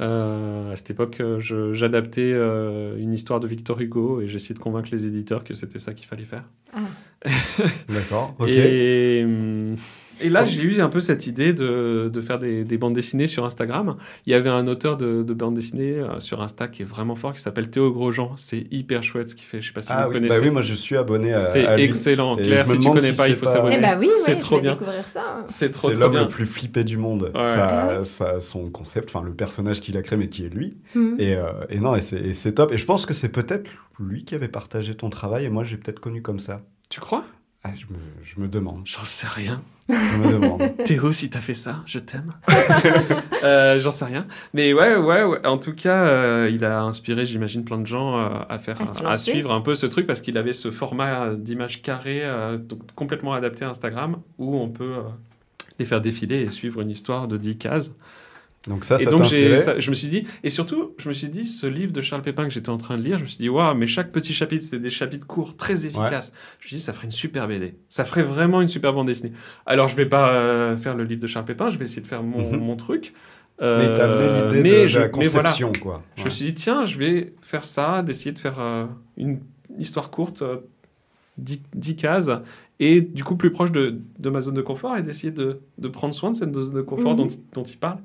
Euh, 0.00 0.72
à 0.72 0.76
cette 0.76 0.90
époque, 0.90 1.22
je- 1.38 1.72
j'adaptais 1.72 2.32
euh, 2.32 2.96
une 2.98 3.12
histoire 3.12 3.38
de 3.38 3.46
Victor 3.46 3.80
Hugo 3.80 4.20
et 4.20 4.28
j'essayais 4.28 4.54
de 4.54 4.58
convaincre 4.58 4.88
les 4.90 5.06
éditeurs 5.06 5.44
que 5.44 5.54
c'était 5.54 5.78
ça 5.78 5.94
qu'il 5.94 6.06
fallait 6.08 6.24
faire. 6.24 6.44
Ah, 6.72 6.80
D'accord. 7.88 8.34
Ok. 8.40 8.48
Et, 8.48 9.22
hum, 9.24 9.76
et 10.20 10.28
là, 10.28 10.44
j'ai 10.44 10.62
eu 10.62 10.80
un 10.80 10.88
peu 10.88 11.00
cette 11.00 11.26
idée 11.26 11.52
de, 11.52 12.10
de 12.12 12.20
faire 12.20 12.38
des, 12.38 12.64
des 12.64 12.78
bandes 12.78 12.94
dessinées 12.94 13.26
sur 13.26 13.44
Instagram. 13.44 13.96
Il 14.26 14.30
y 14.32 14.34
avait 14.34 14.50
un 14.50 14.66
auteur 14.66 14.96
de, 14.96 15.22
de 15.22 15.34
bandes 15.34 15.54
dessinées 15.54 15.94
euh, 16.00 16.20
sur 16.20 16.40
Insta 16.42 16.68
qui 16.68 16.82
est 16.82 16.84
vraiment 16.84 17.16
fort, 17.16 17.32
qui 17.32 17.40
s'appelle 17.40 17.70
Théo 17.70 17.92
Grosjean. 17.92 18.32
C'est 18.36 18.66
hyper 18.70 19.02
chouette 19.02 19.30
ce 19.30 19.34
qu'il 19.34 19.46
fait. 19.46 19.60
Je 19.60 19.68
sais 19.68 19.72
pas 19.72 19.82
si 19.82 19.88
Ah 19.90 20.02
vous 20.04 20.08
oui, 20.08 20.14
connaissez. 20.16 20.38
bah 20.40 20.44
oui, 20.44 20.50
moi 20.50 20.62
je 20.62 20.74
suis 20.74 20.96
abonné 20.96 21.32
à, 21.32 21.40
c'est 21.40 21.66
à 21.66 21.78
excellent. 21.78 22.36
Claire, 22.36 22.66
si 22.66 22.78
tu 22.78 22.88
connais 22.88 23.10
si 23.12 23.16
pas, 23.16 23.28
il 23.28 23.34
c'est 23.34 23.38
faut 23.40 23.46
pas- 23.46 23.52
s'abonner. 23.52 23.76
Eh 23.78 23.82
bah 23.82 23.96
oui, 23.98 24.08
c'est 24.16 24.32
ouais, 24.32 24.38
trop 24.38 24.56
je 24.56 24.60
vais 24.60 24.62
bien. 24.62 24.72
découvrir 24.72 25.06
ça. 25.08 25.44
C'est 25.48 25.72
trop, 25.72 25.88
C'est 25.88 25.94
trop 25.94 26.00
l'homme 26.02 26.12
bien. 26.12 26.22
le 26.22 26.28
plus 26.28 26.46
flippé 26.46 26.84
du 26.84 26.96
monde. 26.96 27.30
Ouais. 27.34 27.42
Ça, 27.42 28.00
ça- 28.04 28.40
son 28.40 28.70
concept, 28.70 29.08
enfin 29.14 29.24
le 29.24 29.34
personnage 29.34 29.80
qu'il 29.80 29.96
a 29.96 30.02
créé, 30.02 30.18
mais 30.18 30.28
qui 30.28 30.44
est 30.44 30.48
lui. 30.48 30.76
Hmm. 30.94 31.14
Et, 31.18 31.34
euh, 31.34 31.44
et 31.70 31.80
non, 31.80 31.94
et 31.96 32.00
c'est 32.00 32.16
et 32.20 32.34
c'est 32.34 32.52
top. 32.52 32.72
Et 32.72 32.78
je 32.78 32.84
pense 32.86 33.06
que 33.06 33.14
c'est 33.14 33.28
peut-être 33.28 33.70
lui 33.98 34.24
qui 34.24 34.34
avait 34.34 34.48
partagé 34.48 34.94
ton 34.94 35.10
travail, 35.10 35.44
et 35.44 35.48
moi 35.50 35.64
j'ai 35.64 35.76
peut-être 35.76 36.00
connu 36.00 36.22
comme 36.22 36.38
ça. 36.38 36.62
Tu 36.88 37.00
crois? 37.00 37.24
Ah, 37.64 37.70
je, 37.76 37.86
me, 37.86 37.98
je 38.22 38.40
me 38.40 38.46
demande. 38.48 38.82
J'en 38.84 39.04
sais 39.04 39.26
rien. 39.26 39.62
Je 39.88 40.18
me 40.18 40.32
demande. 40.32 40.76
Théo, 40.84 41.12
si 41.12 41.28
t'as 41.28 41.40
fait 41.40 41.54
ça, 41.54 41.82
je 41.86 41.98
t'aime. 41.98 42.30
Euh, 43.44 43.78
J'en 43.78 43.90
sais 43.90 44.06
rien. 44.06 44.26
Mais 44.54 44.72
ouais, 44.72 44.96
ouais, 44.96 45.22
ouais. 45.22 45.46
En 45.46 45.58
tout 45.58 45.74
cas, 45.74 46.06
euh, 46.06 46.50
il 46.50 46.64
a 46.64 46.80
inspiré, 46.82 47.26
j'imagine, 47.26 47.62
plein 47.62 47.76
de 47.76 47.86
gens 47.86 48.18
euh, 48.18 48.38
à 48.48 48.58
faire, 48.58 48.76
À 49.04 49.18
suivre 49.18 49.52
un 49.52 49.60
peu 49.60 49.74
ce 49.74 49.84
truc 49.84 50.06
parce 50.06 50.22
qu'il 50.22 50.38
avait 50.38 50.54
ce 50.54 50.70
format 50.70 51.34
d'image 51.34 51.82
carrée, 51.82 52.20
euh, 52.24 52.56
donc 52.56 52.80
complètement 52.94 53.34
adapté 53.34 53.66
à 53.66 53.68
Instagram, 53.68 54.16
où 54.38 54.56
on 54.56 54.70
peut 54.70 54.94
euh, 54.96 55.02
les 55.78 55.84
faire 55.84 56.00
défiler 56.00 56.36
et 56.40 56.48
suivre 56.50 56.80
une 56.80 56.90
histoire 56.90 57.28
de 57.28 57.36
10 57.36 57.58
cases. 57.58 57.92
Donc 58.68 58.84
ça, 58.84 58.96
et 58.96 59.04
ça 59.04 59.10
donc 59.10 59.20
j'ai, 59.24 59.24
inspiré 59.54 59.58
ça- 59.58 59.78
je 59.78 59.90
me 59.90 59.94
suis 59.94 60.08
dit, 60.08 60.26
et 60.42 60.48
surtout, 60.48 60.94
je 60.96 61.08
me 61.08 61.12
suis 61.12 61.28
dit, 61.28 61.44
ce 61.44 61.66
livre 61.66 61.92
de 61.92 62.00
Charles 62.00 62.22
Pépin 62.22 62.44
que 62.44 62.50
j'étais 62.50 62.70
en 62.70 62.78
train 62.78 62.96
de 62.96 63.02
lire, 63.02 63.18
je 63.18 63.24
me 63.24 63.28
suis 63.28 63.36
dit, 63.38 63.48
waouh, 63.50 63.74
mais 63.76 63.86
chaque 63.86 64.10
petit 64.10 64.32
chapitre, 64.32 64.64
c'était 64.64 64.78
des 64.78 64.90
chapitres 64.90 65.26
courts, 65.26 65.56
très 65.56 65.84
efficaces. 65.84 66.32
Je 66.60 66.64
me 66.64 66.68
suis 66.68 66.76
dit, 66.76 66.82
ça 66.82 66.92
ferait 66.94 67.04
une 67.06 67.10
super 67.10 67.46
BD. 67.46 67.74
Ça 67.90 68.04
ferait 68.06 68.22
vraiment 68.22 68.62
une 68.62 68.68
super 68.68 68.92
bande 68.94 69.06
dessinée. 69.06 69.32
Alors, 69.66 69.88
je 69.88 69.96
vais 69.96 70.06
pas 70.06 70.32
euh, 70.32 70.76
faire 70.78 70.94
le 70.96 71.04
livre 71.04 71.20
de 71.20 71.26
Charles 71.26 71.44
Pépin, 71.44 71.68
je 71.68 71.76
vais 71.78 71.84
essayer 71.84 72.00
de 72.02 72.06
faire 72.06 72.22
mon, 72.22 72.52
Mhm. 72.52 72.58
mon 72.58 72.76
truc. 72.76 73.12
Mais 73.60 73.92
t'as 73.94 74.08
Euh, 74.08 74.42
l'idée 74.48 74.62
mais 74.62 74.86
de, 74.86 74.92
de 74.92 74.98
la 74.98 75.08
mais 75.16 75.26
voilà. 75.28 75.50
conception, 75.50 75.70
quoi. 75.80 76.02
Je 76.16 76.24
me 76.24 76.30
suis 76.30 76.46
dit, 76.46 76.54
tiens, 76.54 76.86
je 76.86 76.98
vais 76.98 77.34
faire 77.42 77.64
ça, 77.64 78.02
d'essayer 78.02 78.32
de 78.32 78.38
faire 78.38 78.58
euh, 78.58 78.86
une 79.16 79.40
histoire 79.78 80.10
courte, 80.10 80.40
euh, 80.42 80.56
10, 81.38 81.60
10 81.74 81.96
cases, 81.96 82.30
et 82.80 83.00
du 83.00 83.22
coup 83.24 83.36
plus 83.36 83.50
proche 83.52 83.70
de, 83.72 83.98
de 84.18 84.30
ma 84.30 84.40
zone 84.40 84.54
de 84.54 84.62
confort, 84.62 84.96
et 84.96 85.02
d'essayer 85.02 85.30
de, 85.32 85.60
de 85.78 85.88
prendre 85.88 86.14
soin 86.14 86.30
de 86.32 86.36
cette 86.36 86.54
zone 86.54 86.74
de 86.74 86.80
confort 86.82 87.12
Mhm. 87.12 87.16
dont, 87.18 87.28
dont 87.52 87.62
il 87.62 87.76
parle. 87.76 87.98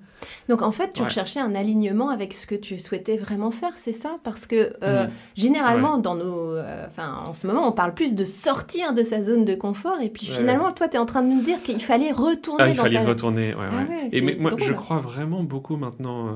Donc 0.49 0.61
en 0.61 0.71
fait, 0.71 0.91
tu 0.93 1.01
Ouais. 1.01 1.07
recherchais 1.07 1.39
un 1.39 1.55
alignement 1.55 2.09
avec 2.09 2.33
ce 2.33 2.45
que 2.47 2.55
tu 2.55 2.79
souhaitais 2.79 3.17
vraiment 3.17 3.51
faire, 3.51 3.73
c'est 3.77 3.93
ça? 3.93 4.17
Parce 4.23 4.47
que 4.47 4.73
euh, 4.83 5.05
Mm. 5.05 5.09
généralement, 5.35 5.97
dans 5.97 6.15
nos, 6.15 6.55
euh, 6.55 6.87
en 7.27 7.33
ce 7.33 7.47
moment, 7.47 7.67
on 7.67 7.71
parle 7.71 7.93
plus 7.93 8.15
de 8.15 8.25
sortir 8.25 8.93
de 8.93 9.03
sa 9.03 9.23
zone 9.23 9.45
de 9.45 9.55
confort, 9.55 9.97
et 10.01 10.09
puis 10.09 10.29
Ouais, 10.29 10.37
finalement, 10.37 10.71
toi, 10.71 10.87
tu 10.87 10.95
es 10.95 10.99
en 10.99 11.05
train 11.05 11.21
de 11.21 11.27
nous 11.27 11.41
dire 11.41 11.61
qu'il 11.63 11.81
fallait 11.81 12.11
retourner 12.11 12.63
Ah, 12.63 12.69
il 12.69 12.75
dans 12.75 12.83
fallait 12.83 12.99
ta... 13.01 13.05
retourner, 13.07 13.53
ouais, 13.53 13.65
Ah 13.71 13.83
Et 14.11 14.21
mais 14.21 14.35
moi, 14.39 14.51
je 14.57 14.65
drôle. 14.65 14.75
crois 14.75 14.99
vraiment 14.99 15.43
beaucoup 15.43 15.75
maintenant 15.77 16.27
euh, 16.29 16.33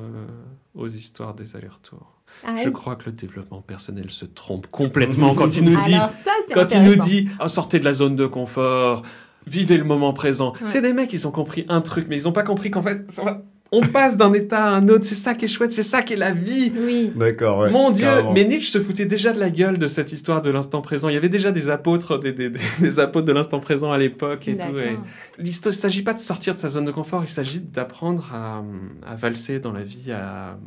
aux 0.76 0.88
histoires 0.88 1.34
des 1.34 1.56
allers-retours. 1.56 2.12
Ah 2.46 2.56
Je 2.64 2.68
oui. 2.68 2.74
crois 2.74 2.96
que 2.96 3.06
le 3.06 3.12
développement 3.12 3.62
personnel 3.62 4.10
se 4.10 4.26
trompe 4.26 4.68
complètement 4.68 5.36
quand 5.36 5.56
il 5.56 5.64
nous 5.66 5.76
dit, 5.78 5.92
ça, 5.94 6.10
quand 6.54 6.74
il 6.74 6.82
nous 6.84 6.96
dit, 6.96 7.28
Ah, 7.40 7.48
sortez 7.48 7.80
de 7.80 7.86
la 7.86 7.94
zone 7.94 8.16
de 8.16 8.26
confort, 8.26 9.04
vivez 9.46 9.78
le 9.78 9.84
moment 9.84 10.14
présent. 10.14 10.54
Ouais. 10.54 10.68
C'est 10.68 10.82
des 10.82 10.94
mecs, 10.94 11.14
ils 11.14 11.28
ont 11.28 11.32
compris 11.32 11.66
un 11.70 11.82
truc, 11.82 12.08
mais 12.10 12.18
ils 12.20 12.24
n'ont 12.24 12.32
pas 12.32 12.44
compris 12.44 12.72
qu'en 12.72 12.82
fait, 12.82 13.12
ça 13.12 13.24
va- 13.24 13.42
on 13.74 13.82
passe 13.82 14.16
d'un 14.18 14.32
état 14.34 14.64
à 14.66 14.70
un 14.70 14.88
autre. 14.88 15.04
C'est 15.04 15.16
ça 15.16 15.34
qui 15.34 15.46
est 15.46 15.48
chouette, 15.48 15.74
c'est 15.74 15.84
ça 15.84 16.02
qui 16.04 16.14
est 16.14 16.18
la 16.18 16.32
vie. 16.32 16.72
Oui. 16.86 17.12
D'accord, 17.16 17.60
ouais. 17.60 17.72
Mon 17.72 17.90
Dieu, 17.92 18.06
carrément. 18.06 18.32
mais 18.34 18.46
Nietzsche 18.46 18.70
se 18.70 18.80
foutait 18.80 19.06
déjà 19.06 19.32
de 19.34 19.40
la 19.40 19.50
gueule 19.50 19.78
de 19.78 19.88
cette 19.88 20.12
histoire 20.14 20.42
de 20.42 20.50
l'instant 20.52 20.82
présent. 20.82 21.10
Il 21.10 21.14
y 21.16 21.18
avait 21.18 21.30
déjà 21.30 21.52
des 21.52 21.70
apôtres, 21.70 22.20
des, 22.20 22.32
des- 22.34 22.50
des- 22.52 22.60
des 22.80 23.00
apôtres 23.00 23.26
de 23.26 23.34
l'instant 23.34 23.60
présent 23.60 23.92
à 23.92 23.98
l'époque 23.98 24.48
et 24.48 24.58
tout. 24.58 24.78
et- 24.78 24.82
D'accord. 24.84 25.04
L'histoire, 25.40 25.74
il 25.74 25.78
ne 25.78 25.82
s'agit 25.82 26.04
pas 26.04 26.14
de 26.14 26.20
sortir 26.20 26.54
de 26.54 26.60
sa 26.60 26.70
zone 26.70 26.86
de 26.86 26.92
confort, 26.92 27.24
il 27.24 27.30
s'agit 27.30 27.60
d'apprendre 27.60 28.30
à, 28.34 28.64
à 29.06 29.16
valser 29.16 29.60
dans 29.60 29.72
la 29.74 29.84
vie, 29.84 30.12
à, 30.12 30.58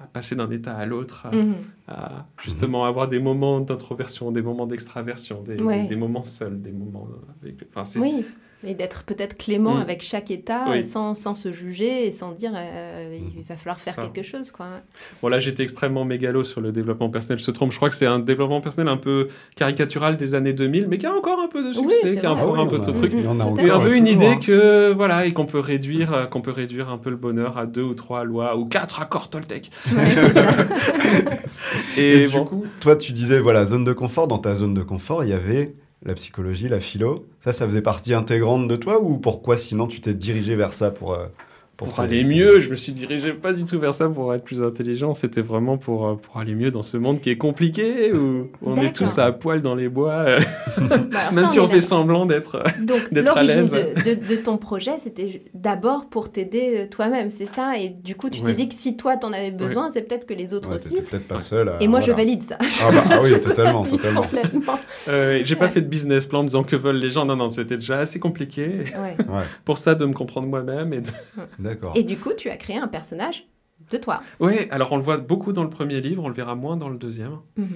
à 0.00 0.06
passer 0.12 0.34
d'un 0.36 0.50
état 0.50 0.74
à 0.74 0.86
l'autre, 0.86 1.26
à, 1.26 1.34
Mhm. 1.34 1.54
à 1.88 2.26
justement 2.42 2.84
avoir 2.84 3.08
des 3.08 3.18
moments 3.18 3.60
d'introversion, 3.60 4.30
des 4.32 4.42
moments 4.42 4.66
d'extraversion, 4.66 5.42
des, 5.42 5.60
Ouais. 5.62 5.86
des 5.86 5.96
moments 5.96 6.24
seuls, 6.24 6.60
des 6.60 6.72
moments 6.72 7.08
avec... 7.42 7.56
Enfin, 7.70 7.84
c'est- 7.84 7.98
Oui. 8.00 8.24
Et 8.64 8.74
d'être 8.74 9.02
peut-être 9.04 9.36
clément 9.36 9.74
Mm. 9.74 9.80
avec 9.80 10.02
chaque 10.02 10.30
état 10.30 10.66
Oui. 10.70 10.84
sans, 10.84 11.14
sans 11.14 11.34
se 11.34 11.52
juger 11.52 12.06
et 12.06 12.12
sans 12.12 12.32
dire 12.32 12.52
euh, 12.54 13.16
il 13.36 13.42
va 13.42 13.56
falloir 13.56 13.76
faire 13.78 13.94
ça. 13.94 14.02
quelque 14.02 14.22
chose. 14.22 14.50
Quoi. 14.50 14.66
Bon, 15.20 15.28
là, 15.28 15.38
j'étais 15.38 15.62
extrêmement 15.62 16.04
mégalo 16.04 16.44
sur 16.44 16.60
le 16.60 16.70
développement 16.72 17.10
personnel. 17.10 17.38
Je 17.38 17.44
se 17.44 17.50
trompe, 17.50 17.72
je 17.72 17.76
crois 17.76 17.88
que 17.88 17.94
c'est 17.96 18.06
un 18.06 18.18
développement 18.18 18.60
personnel 18.60 18.88
un 18.92 18.96
peu 18.96 19.28
caricatural 19.56 20.16
des 20.16 20.34
années 20.34 20.52
2000, 20.52 20.86
mais 20.88 20.98
qui 20.98 21.06
a 21.06 21.12
encore 21.14 21.40
un 21.40 21.48
peu 21.48 21.62
de 21.62 21.68
Oui, 21.68 21.74
succès, 21.92 21.96
c'est 22.14 22.20
qui 22.20 22.26
a 22.26 22.32
encore 22.32 22.54
Ah 22.56 22.60
un 22.60 22.64
oui, 22.64 22.70
peu 22.70 22.76
on 22.76 22.86
de 22.92 22.92
truc. 22.96 23.12
il 23.14 23.24
y 23.24 23.26
en 23.26 23.40
a 23.40 23.44
Peut-être. 23.46 23.66
Et 23.66 23.70
un 23.70 23.80
peu 23.80 23.96
une 23.96 24.06
idée 24.06 24.26
hein. 24.26 24.40
que 24.44 24.92
voilà 24.92 25.26
et 25.26 25.32
qu'on 25.32 25.46
peut 25.46 25.58
réduire 25.58 26.12
euh, 26.12 26.26
qu'on 26.26 26.40
peut 26.40 26.50
réduire 26.52 26.88
un 26.90 26.98
peu 26.98 27.10
le 27.10 27.16
bonheur 27.16 27.58
à 27.58 27.66
deux 27.66 27.82
ou 27.82 27.94
trois 27.94 28.24
lois 28.24 28.56
ou 28.56 28.64
quatre 28.64 29.00
accords 29.00 29.28
Toltec. 29.30 29.70
Et, 31.96 32.22
Et 32.24 32.28
bon, 32.28 32.40
du 32.42 32.48
coup, 32.48 32.64
toi, 32.80 32.96
tu 32.96 33.12
disais, 33.12 33.38
voilà, 33.40 33.64
zone 33.64 33.84
de 33.84 33.92
confort. 33.92 34.28
Dans 34.28 34.38
ta 34.38 34.54
zone 34.54 34.74
de 34.74 34.82
confort, 34.82 35.24
il 35.24 35.30
y 35.30 35.32
avait 35.32 35.74
la 36.04 36.14
psychologie, 36.14 36.68
la 36.68 36.80
philo. 36.80 37.26
Ça, 37.40 37.52
ça 37.52 37.66
faisait 37.66 37.82
partie 37.82 38.14
intégrante 38.14 38.68
de 38.68 38.76
toi 38.76 39.00
ou 39.00 39.18
pourquoi 39.18 39.58
sinon 39.58 39.86
tu 39.86 40.00
t'es 40.00 40.14
dirigé 40.14 40.56
vers 40.56 40.72
ça 40.72 40.90
pour, 40.90 41.16
pour, 41.84 41.94
te- 41.94 42.00
aller 42.00 42.24
mieux, 42.24 42.60
je 42.60 42.70
me 42.70 42.74
suis 42.76 42.92
dirigé 42.92 43.32
pas 43.32 43.52
du 43.52 43.64
tout 43.64 43.78
vers 43.78 43.94
ça 43.94 44.08
pour 44.08 44.32
être 44.34 44.44
plus 44.44 44.62
intelligent. 44.62 45.14
C'était 45.14 45.40
vraiment 45.42 45.78
pour 45.78 46.06
euh, 46.06 46.14
pour 46.14 46.38
aller 46.38 46.54
mieux 46.54 46.70
dans 46.70 46.82
ce 46.82 46.96
monde 46.96 47.20
qui 47.20 47.30
est 47.30 47.36
compliqué 47.36 48.12
où 48.12 48.48
on 48.62 48.76
est 48.76 48.92
tous 48.92 49.18
à 49.18 49.32
poil 49.32 49.60
dans 49.62 49.74
les 49.74 49.88
bois, 49.88 50.12
euh, 50.26 50.38
Bah, 50.78 51.30
même 51.32 51.46
ça, 51.46 51.52
si 51.52 51.60
on 51.60 51.68
fait 51.68 51.80
semblant 51.80 52.26
d'être. 52.26 52.56
euh, 52.56 52.84
Donc, 52.84 53.12
d'être 53.12 53.36
à 53.36 53.42
l'origine 53.42 53.76
l'aise. 53.76 53.94
de, 54.04 54.14
de- 54.14 54.28
de 54.28 54.36
ton 54.36 54.56
projet, 54.58 54.92
c'était 54.98 55.42
d'abord 55.54 56.06
pour 56.08 56.30
t'aider 56.30 56.88
toi-même, 56.90 57.30
c'est 57.30 57.46
ça? 57.46 57.78
Et 57.78 57.88
du 57.90 58.14
coup, 58.14 58.30
tu 58.30 58.40
Ouais. 58.40 58.46
t'es 58.46 58.54
dit 58.54 58.68
que 58.68 58.74
si 58.74 58.96
toi, 58.96 59.16
t'en 59.16 59.32
avais 59.32 59.50
besoin, 59.50 59.90
c'est 59.90 60.02
peut-être 60.02 60.26
que 60.26 60.34
les 60.34 60.54
autres 60.54 60.70
Ouais, 60.70 60.76
aussi. 60.76 60.90
t'étais 60.90 61.02
peut-être 61.02 61.28
pas 61.28 61.36
Ouais. 61.36 61.40
seul. 61.42 61.68
à- 61.68 61.76
Et 61.82 61.88
moi, 61.88 62.00
je 62.00 62.12
valide 62.12 62.42
ça. 62.42 62.56
Ah, 62.60 62.90
bah, 62.92 63.04
ah 63.10 63.18
oui, 63.22 63.30
totalement, 63.40 63.84
totalement. 63.84 64.24
Euh, 65.08 65.40
J'ai 65.44 65.56
pas 65.56 65.68
fait 65.68 65.80
de 65.80 65.88
business 65.88 66.26
plan 66.26 66.40
en 66.40 66.42
me 66.42 66.48
disant 66.48 66.62
que 66.64 66.76
veulent 66.76 66.96
les 66.96 67.10
gens. 67.10 67.24
Non 67.24 67.36
non, 67.36 67.48
c'était 67.48 67.76
déjà 67.76 67.98
assez 67.98 68.18
compliqué 68.18 68.70
pour 69.64 69.78
ça 69.78 69.94
de 69.94 70.04
me 70.04 70.12
comprendre 70.12 70.48
moi-même 70.48 70.92
et 70.92 71.00
de 71.00 71.10
d'accord. 71.74 71.92
Et 71.96 72.02
du 72.04 72.16
coup, 72.16 72.32
tu 72.36 72.48
as 72.50 72.56
créé 72.56 72.76
un 72.76 72.88
personnage 72.88 73.46
de 73.90 73.98
toi. 73.98 74.22
Ouais, 74.40 74.68
alors 74.70 74.92
on 74.92 74.96
le 74.96 75.02
voit 75.02 75.18
beaucoup 75.18 75.52
dans 75.52 75.62
le 75.64 75.70
premier 75.70 76.00
livre, 76.00 76.22
on 76.24 76.28
le 76.28 76.34
verra 76.34 76.54
moins 76.54 76.76
dans 76.76 76.88
le 76.88 76.96
deuxième. 76.98 77.38
Mhm. 77.56 77.68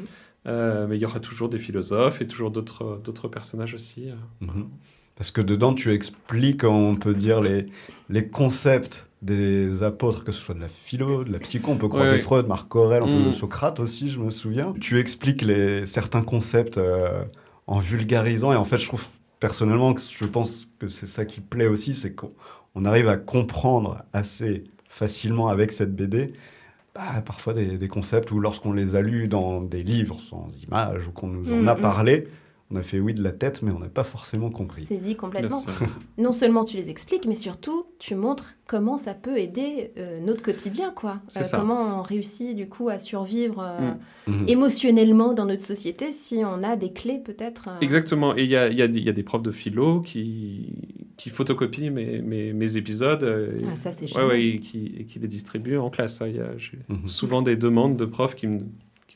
Euh, 0.46 0.86
mais 0.86 0.96
il 0.96 1.00
y 1.02 1.04
aura 1.04 1.18
toujours 1.18 1.48
des 1.48 1.58
philosophes 1.58 2.20
et 2.22 2.26
toujours 2.26 2.52
d'autres 2.52 3.00
d'autres 3.02 3.26
personnages 3.28 3.74
aussi. 3.74 4.10
euh. 4.10 4.14
Mhm. 4.46 4.68
Parce 5.16 5.30
que 5.30 5.40
dedans, 5.40 5.72
tu 5.74 5.92
expliques, 5.92 6.62
on 6.62 6.94
peut 6.96 7.14
dire, 7.14 7.40
les, 7.40 7.66
les 8.10 8.28
concepts 8.28 9.08
des 9.22 9.82
apôtres, 9.82 10.24
que 10.24 10.30
ce 10.30 10.40
soit 10.40 10.54
de 10.54 10.60
la 10.60 10.68
philo, 10.68 11.24
de 11.24 11.32
la 11.32 11.38
psycho, 11.38 11.70
on 11.72 11.76
peut 11.76 11.88
croiser 11.88 12.12
ouais. 12.12 12.18
Freud, 12.18 12.46
Marc 12.46 12.74
Aurèle, 12.76 13.02
un 13.02 13.06
peu 13.06 13.28
Mm. 13.28 13.32
Socrate 13.32 13.80
aussi, 13.80 14.10
je 14.10 14.20
me 14.20 14.30
souviens. 14.30 14.74
Tu 14.78 14.98
expliques 15.00 15.40
les, 15.40 15.86
certains 15.86 16.22
concepts 16.22 16.76
euh, 16.76 17.24
en 17.66 17.78
vulgarisant, 17.78 18.52
et 18.52 18.56
en 18.56 18.64
fait, 18.64 18.76
je 18.76 18.86
trouve 18.86 19.04
personnellement 19.40 19.94
que 19.94 20.00
je 20.02 20.24
pense 20.26 20.68
que 20.78 20.88
c'est 20.90 21.06
ça 21.06 21.24
qui 21.24 21.40
plaît 21.40 21.66
aussi, 21.66 21.94
c'est 21.94 22.14
qu'on 22.14 22.32
on 22.76 22.84
arrive 22.84 23.08
à 23.08 23.16
comprendre 23.16 24.04
assez 24.12 24.64
facilement 24.88 25.48
avec 25.48 25.72
cette 25.72 25.96
BD 25.96 26.34
bah, 26.94 27.22
parfois 27.24 27.52
des, 27.52 27.76
des 27.78 27.88
concepts 27.88 28.30
où 28.30 28.38
lorsqu'on 28.40 28.72
les 28.72 28.94
a 28.94 29.02
lus 29.02 29.28
dans 29.28 29.60
des 29.60 29.82
livres 29.82 30.18
sans 30.20 30.50
images 30.62 31.08
ou 31.08 31.12
qu'on 31.12 31.26
nous 31.28 31.52
en 31.52 31.62
Mm, 31.62 31.68
a 31.68 31.74
mm. 31.74 31.80
parlé, 31.80 32.28
on 32.70 32.76
a 32.76 32.82
fait 32.82 32.98
oui 32.98 33.14
de 33.14 33.22
la 33.22 33.30
tête, 33.32 33.62
mais 33.62 33.70
on 33.70 33.78
n'a 33.78 33.88
pas 33.88 34.02
forcément 34.04 34.50
compris. 34.50 34.82
Saisi 34.84 35.14
complètement. 35.16 35.62
Non 36.18 36.32
seulement 36.32 36.64
tu 36.64 36.76
les 36.76 36.88
expliques, 36.90 37.26
mais 37.26 37.36
surtout 37.36 37.86
tu 37.98 38.14
montres 38.14 38.54
comment 38.66 38.98
ça 38.98 39.14
peut 39.14 39.38
aider 39.38 39.92
euh, 39.98 40.18
notre 40.18 40.42
quotidien, 40.42 40.90
quoi. 40.90 41.20
Ça. 41.28 41.58
Comment 41.58 41.98
on 41.98 42.02
réussit 42.02 42.56
du 42.56 42.68
coup 42.68 42.88
à 42.88 42.98
survivre 42.98 43.60
euh, 43.60 43.92
Mm. 44.28 44.32
Mhm. 44.42 44.48
émotionnellement 44.48 45.34
dans 45.34 45.44
notre 45.44 45.62
société 45.62 46.10
si 46.10 46.42
on 46.44 46.64
a 46.64 46.74
des 46.74 46.92
clés 46.92 47.20
peut-être. 47.24 47.68
euh, 47.68 47.78
Exactement. 47.80 48.36
Et 48.36 48.42
il 48.42 48.50
y 48.50 48.56
a, 48.56 48.66
il 48.68 48.76
y, 48.76 48.82
a 48.82 48.88
des- 48.88 48.98
il 48.98 49.04
y 49.04 49.08
a 49.08 49.12
des 49.12 49.22
profs 49.22 49.42
de 49.42 49.52
philo 49.52 50.00
qui, 50.00 50.74
qui 51.16 51.30
photocopient 51.30 51.92
mes, 51.92 52.20
mes, 52.22 52.52
mes 52.52 52.76
épisodes 52.76 53.22
euh, 53.22 53.56
et, 53.60 53.64
Ah, 53.70 53.76
ça, 53.76 53.92
c'est 53.92 54.12
ouais, 54.16 54.42
et, 54.44 54.58
qui, 54.58 54.92
et 54.98 55.04
qui 55.04 55.20
les 55.20 55.28
distribuent 55.28 55.76
en 55.78 55.90
classe. 55.90 56.20
Il 56.26 56.34
y 56.34 56.40
a- 56.40 56.58
J'ai 56.58 56.78
Mhm. 56.88 57.06
souvent 57.06 57.40
des 57.42 57.54
demandes 57.54 57.96
de 57.96 58.04
profs 58.04 58.34
qui 58.34 58.48
me, 58.48 58.60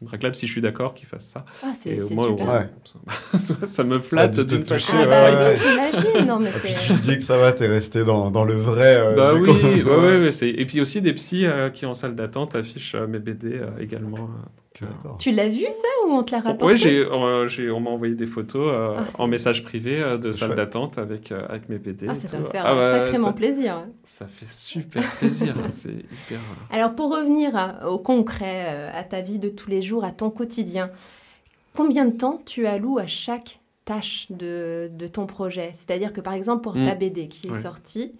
qui 0.00 0.04
me 0.06 0.10
réclament 0.10 0.32
si 0.34 0.46
je 0.46 0.52
suis 0.52 0.60
d'accord 0.62 0.94
qu'ils 0.94 1.06
fassent 1.06 1.26
ça. 1.28 1.44
Ah, 1.62 1.72
c'est 1.74 1.98
moi, 2.14 2.28
super. 2.28 2.48
Ouais. 2.48 3.38
ça, 3.38 3.54
ça 3.66 3.84
me 3.84 3.98
flatte 4.00 4.34
te 4.46 4.56
façon. 4.64 4.92
toucher, 4.92 5.04
Ah, 5.04 5.06
bah, 5.06 5.30
ouais, 5.30 5.36
ouais. 5.36 5.56
j'imagine. 5.56 6.26
Non, 6.26 6.38
mais 6.40 6.48
Et 6.48 6.52
puis 6.52 6.72
c'est. 6.72 6.86
tu 6.86 7.00
te 7.00 7.02
dis 7.02 7.18
que 7.18 7.24
ça 7.24 7.36
va, 7.36 7.52
t'es 7.52 7.66
resté 7.66 8.02
dans, 8.02 8.30
dans 8.30 8.44
le 8.44 8.54
vrai. 8.54 8.96
euh, 8.96 9.14
Bah 9.14 9.34
oui, 9.34 9.50
ouais, 9.50 9.82
ouais, 9.84 10.18
ouais, 10.24 10.30
c'est- 10.30 10.48
et 10.48 10.64
puis 10.64 10.80
aussi 10.80 11.02
des 11.02 11.12
psys 11.12 11.44
euh, 11.46 11.68
qui 11.70 11.84
en 11.84 11.94
salle 11.94 12.14
d'attente 12.14 12.54
affichent 12.56 12.94
euh, 12.94 13.06
mes 13.06 13.18
BD 13.18 13.52
euh, 13.58 13.66
également. 13.78 14.30
Euh, 14.83 14.87
euh. 15.04 15.09
Tu 15.18 15.30
l'as 15.33 15.48
vu 15.48 15.64
ça 15.70 15.88
ou 16.06 16.12
on 16.12 16.22
te 16.22 16.33
l'a 16.33 16.40
rapporté 16.40 16.64
Ouais, 16.64 16.76
j'ai, 16.76 16.98
euh, 17.04 17.48
j'ai- 17.48 17.70
on 17.70 17.80
m'a 17.80 17.90
envoyé 17.90 18.14
des 18.14 18.26
photos 18.26 18.70
euh, 18.72 18.96
Ah, 18.98 19.22
en 19.22 19.26
message 19.26 19.64
privé 19.64 20.00
euh, 20.00 20.16
de 20.16 20.33
salle 20.33 20.54
d'attente 20.54 20.96
avec, 20.98 21.33
euh, 21.33 21.44
avec 21.48 21.68
mes 21.68 21.78
BD. 21.78 22.06
Ah, 22.09 22.14
ça 22.14 22.28
tout. 22.28 22.42
doit 22.42 22.50
faire 22.50 22.64
Ah, 22.66 22.76
ouais, 22.76 22.90
sacrément 23.04 23.26
ça, 23.28 23.33
plaisir. 23.33 23.87
ça 24.04 24.26
fait 24.26 24.48
super 24.48 25.02
plaisir. 25.16 25.54
hein, 25.59 25.68
c'est 25.70 25.90
hyper. 25.90 26.38
Alors 26.70 26.94
pour 26.94 27.11
revenir 27.11 27.54
à- 27.56 27.90
au 27.90 27.98
concret, 27.98 28.66
euh, 28.68 28.90
à 28.94 29.02
ta 29.04 29.20
vie 29.20 29.38
de 29.38 29.48
tous 29.48 29.68
les 29.68 29.83
jours, 29.83 30.04
à 30.04 30.12
ton 30.12 30.30
quotidien, 30.30 30.90
combien 31.74 32.04
de 32.04 32.16
temps 32.16 32.40
tu 32.46 32.66
alloues 32.66 32.98
à 32.98 33.06
chaque 33.06 33.61
tâche 33.85 34.26
de, 34.30 34.90
de 34.92 35.06
ton 35.06 35.26
projet? 35.26 35.70
C'est-à-dire 35.74 36.12
que 36.12 36.20
par 36.20 36.33
exemple 36.35 36.62
pour 36.62 36.74
ta 36.74 36.94
Mm. 36.94 36.98
BD 36.98 37.28
qui 37.28 37.48
est 37.48 37.50
Ouais. 37.52 37.61
sortie, 37.62 38.12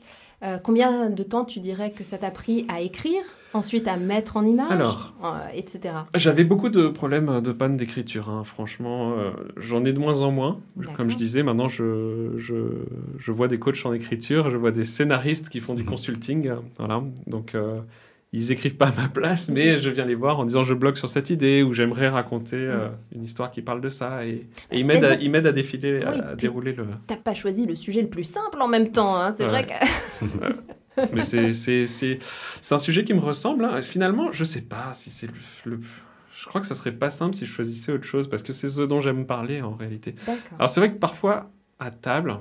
euh, 0.43 0.59
combien 0.59 1.11
de 1.11 1.23
temps 1.23 1.45
tu 1.45 1.61
dirais 1.61 1.91
que 1.93 2.03
ça 2.03 2.19
t'a 2.19 2.31
pris 2.31 2.65
à 2.69 2.81
écrire, 2.81 3.23
ensuite 3.53 3.89
à 3.89 3.97
mettre 3.97 4.37
en 4.37 4.45
image, 4.45 4.71
Alors. 4.71 5.15
euh, 5.25 5.29
etc. 5.55 5.95
J'avais 6.15 6.45
beaucoup 6.45 6.69
de 6.69 6.89
problèmes 6.89 7.41
de 7.41 7.53
panne 7.53 7.77
d'écriture. 7.77 8.29
hein, 8.29 8.43
Franchement, 8.45 9.13
euh, 9.19 9.31
j'en 9.57 9.85
ai 9.85 9.93
de 9.93 9.99
moins 9.99 10.21
en 10.23 10.31
moins. 10.31 10.61
Comme 10.97 11.11
je 11.11 11.17
disais, 11.17 11.43
maintenant, 11.43 11.69
je, 11.69 12.33
je, 12.39 12.55
je 13.19 13.33
vois 13.33 13.49
des 13.49 13.59
coachs 13.59 13.85
en 13.85 13.93
écriture, 13.93 14.51
je 14.51 14.57
vois 14.57 14.71
des 14.71 14.85
scénaristes 14.85 15.49
qui 15.49 15.61
font 15.61 15.75
du 15.75 15.83
Mhm. 15.83 15.89
consulting. 15.89 16.51
Voilà. 16.79 17.03
Donc, 17.27 17.55
euh, 17.55 17.81
ils 18.33 18.53
écrivent 18.53 18.77
pas 18.77 18.87
à 18.87 18.93
ma 18.93 19.09
place, 19.09 19.51
mais 19.51 19.79
je 19.79 19.91
viens 19.91 20.05
les 20.05 20.15
voir 20.15 20.39
en 20.39 20.45
disant 20.45 20.63
je 20.63 20.73
bloque 20.73 20.97
sur 20.99 21.09
cette 21.09 21.31
idée 21.31 21.65
ou 21.65 21.73
j'aimerais 21.73 22.09
raconter 22.09 22.55
euh, 22.55 22.89
une 23.13 23.25
histoire 23.25 23.51
qui 23.51 23.61
parle 23.61 23.81
de 23.81 23.89
ça. 23.89 24.25
Et, 24.25 24.47
et 24.71 24.79
ils 24.79 24.87
m'aident 24.87 24.99
à, 24.99 25.09
c'est-à-dire- 25.09 25.27
ils 25.27 25.31
m'aident 25.33 25.47
à 25.49 25.53
défiler, 25.53 26.03
à, 26.05 26.13
Oui, 26.13 26.19
à 26.21 26.23
puis- 26.23 26.37
dérouler 26.47 26.73
le. 26.73 26.85
T'as 27.09 27.17
pas 27.17 27.35
choisi 27.35 27.67
le 27.67 27.75
sujet 27.75 28.03
le 28.03 28.09
plus 28.09 28.23
simple 28.23 28.59
en 28.61 28.69
même 28.69 28.93
temps, 28.93 29.17
hein, 29.17 29.35
c'est 29.37 29.47
vrai 29.47 29.67
que... 29.67 29.73
Mais 31.13 31.23
c'est, 31.23 32.19
un 32.71 32.79
sujet 32.79 33.05
qui 33.05 33.15
me 33.15 33.21
ressemble. 33.21 33.65
hein. 33.65 33.81
Finalement, 33.83 34.33
je 34.33 34.45
sais 34.45 34.63
pas 34.63 34.93
si 34.93 35.11
c'est 35.11 35.27
le, 35.29 35.33
le- 35.65 35.81
Je 36.35 36.47
crois 36.47 36.61
que 36.61 36.67
ça 36.67 36.75
serait 36.75 36.93
pas 36.93 37.11
simple 37.11 37.35
si 37.35 37.47
je 37.47 37.53
choisissais 37.53 37.93
autre 37.93 38.05
chose 38.05 38.29
parce 38.29 38.43
que 38.43 38.53
c'est 38.53 38.69
ce 38.69 38.83
dont 38.83 39.01
j'aime 39.01 39.27
parler 39.27 39.63
en 39.63 39.75
réalité. 39.75 40.15
Alors 40.57 40.69
c'est 40.71 40.81
vrai 40.81 40.93
que 40.93 40.99
parfois, 40.99 41.51
à 41.79 41.91
table, 41.91 42.39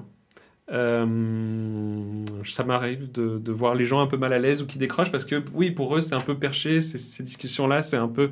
euh, 0.72 2.26
ça 2.46 2.64
m'arrive 2.64 3.12
de, 3.12 3.40
de 3.40 3.52
voir 3.52 3.76
les 3.76 3.86
gens 3.86 4.02
un 4.02 4.08
peu 4.08 4.18
mal 4.18 4.34
à 4.34 4.40
l'aise 4.40 4.62
ou 4.62 4.68
qui 4.68 4.78
décrochent 4.78 5.12
parce 5.12 5.26
que 5.26 5.44
oui, 5.54 5.72
pour 5.72 5.96
eux, 5.96 6.02
c'est 6.02 6.16
un 6.16 6.22
peu 6.22 6.38
perché, 6.38 6.82
ces, 6.82 6.98
ces 6.98 7.24
discussions-là, 7.24 7.82
c'est 7.82 7.98
un 7.98 8.08
peu... 8.08 8.32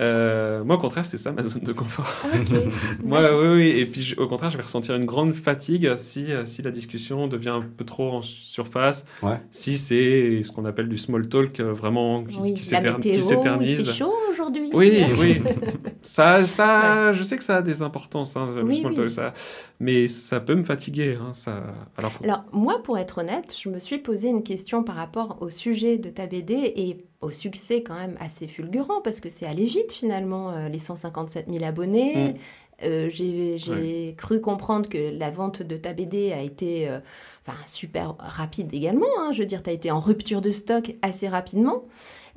Euh, 0.00 0.64
moi, 0.64 0.76
au 0.76 0.78
contraire, 0.78 1.04
c'est 1.04 1.18
ça 1.18 1.30
ma 1.32 1.42
zone 1.42 1.62
de 1.62 1.72
confort. 1.72 2.10
Ah. 2.24 2.28
Moi, 3.04 3.20
oui, 3.32 3.48
oui. 3.54 3.68
Et 3.76 3.86
puis, 3.86 4.14
au 4.16 4.26
contraire, 4.26 4.50
je 4.50 4.56
vais 4.56 4.62
ressentir 4.62 4.94
une 4.94 5.04
grande 5.04 5.34
fatigue 5.34 5.94
si, 5.96 6.32
euh, 6.32 6.44
si 6.46 6.62
la 6.62 6.70
discussion 6.70 7.26
devient 7.26 7.50
un 7.50 7.60
peu 7.60 7.84
trop 7.84 8.10
en 8.10 8.22
surface. 8.22 9.04
Ouais. 9.22 9.40
Si 9.50 9.76
c'est 9.76 10.40
ce 10.42 10.52
qu'on 10.52 10.64
appelle 10.64 10.88
du 10.88 10.96
small 10.96 11.28
talk, 11.28 11.60
euh, 11.60 11.72
vraiment 11.72 12.24
qui, 12.24 12.36
Oui, 12.38 12.54
qui 12.54 12.64
s'éternise. 12.64 14.02
Aujourd'hui. 14.40 14.70
Oui, 14.72 15.04
oui. 15.20 15.40
Ça, 16.02 16.46
ça, 16.46 17.12
je 17.12 17.22
sais 17.22 17.36
que 17.36 17.44
ça 17.44 17.56
a 17.56 17.62
des 17.62 17.82
importances, 17.82 18.34
hein, 18.34 18.48
le 18.56 18.62
Oui, 18.62 18.80
small 18.80 18.94
oui. 18.98 19.10
ça, 19.10 19.34
mais 19.80 20.08
ça 20.08 20.40
peut 20.40 20.54
me 20.54 20.62
fatiguer. 20.62 21.18
hein, 21.20 21.34
ça, 21.34 21.62
alors, 21.98 22.12
Alors, 22.24 22.44
moi, 22.52 22.82
pour 22.82 22.96
être 22.96 23.18
honnête, 23.18 23.54
je 23.62 23.68
me 23.68 23.78
suis 23.78 23.98
posé 23.98 24.28
une 24.28 24.42
question 24.42 24.82
par 24.82 24.94
rapport 24.96 25.36
au 25.42 25.50
sujet 25.50 25.98
de 25.98 26.08
ta 26.08 26.26
BD 26.26 26.54
et 26.54 27.04
au 27.20 27.30
succès 27.32 27.82
quand 27.82 27.94
même 27.96 28.16
assez 28.18 28.48
fulgurant, 28.48 29.02
parce 29.02 29.20
que 29.20 29.28
c'est 29.28 29.44
allé 29.46 29.66
vite 29.66 29.92
finalement, 29.92 30.52
euh, 30.52 30.68
les 30.70 30.78
157 30.78 31.46
000 31.52 31.62
abonnés. 31.64 32.32
Mm. 32.32 32.34
Euh, 32.82 33.10
j'ai 33.12 34.14
cru 34.16 34.40
comprendre 34.40 34.88
que 34.88 34.96
la 35.18 35.30
vente 35.30 35.62
de 35.62 35.76
ta 35.76 35.92
BD 35.92 36.32
a 36.32 36.40
été 36.40 36.88
euh, 36.88 36.98
enfin, 37.46 37.58
super 37.66 38.14
rapide 38.18 38.72
également. 38.72 39.04
hein. 39.20 39.32
Je 39.34 39.40
veux 39.40 39.46
dire, 39.46 39.62
tu 39.62 39.68
as 39.68 39.74
été 39.74 39.90
en 39.90 39.98
rupture 40.00 40.40
de 40.40 40.50
stock 40.50 40.94
assez 41.02 41.28
rapidement. 41.28 41.84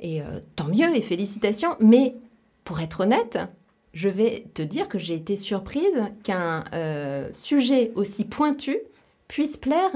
Et 0.04 0.20
euh, 0.20 0.38
tant 0.54 0.68
mieux 0.68 0.94
et 0.94 1.00
félicitations. 1.00 1.76
Mais 1.80 2.12
pour 2.62 2.78
être 2.80 3.00
honnête, 3.00 3.38
je 3.94 4.08
vais 4.10 4.46
te 4.52 4.60
dire 4.60 4.86
que 4.86 4.98
j'ai 4.98 5.14
été 5.14 5.34
surprise 5.34 5.96
qu'un 6.22 6.64
euh, 6.74 7.30
sujet 7.32 7.90
aussi 7.94 8.24
pointu 8.24 8.76
puisse 9.28 9.56
plaire 9.56 9.90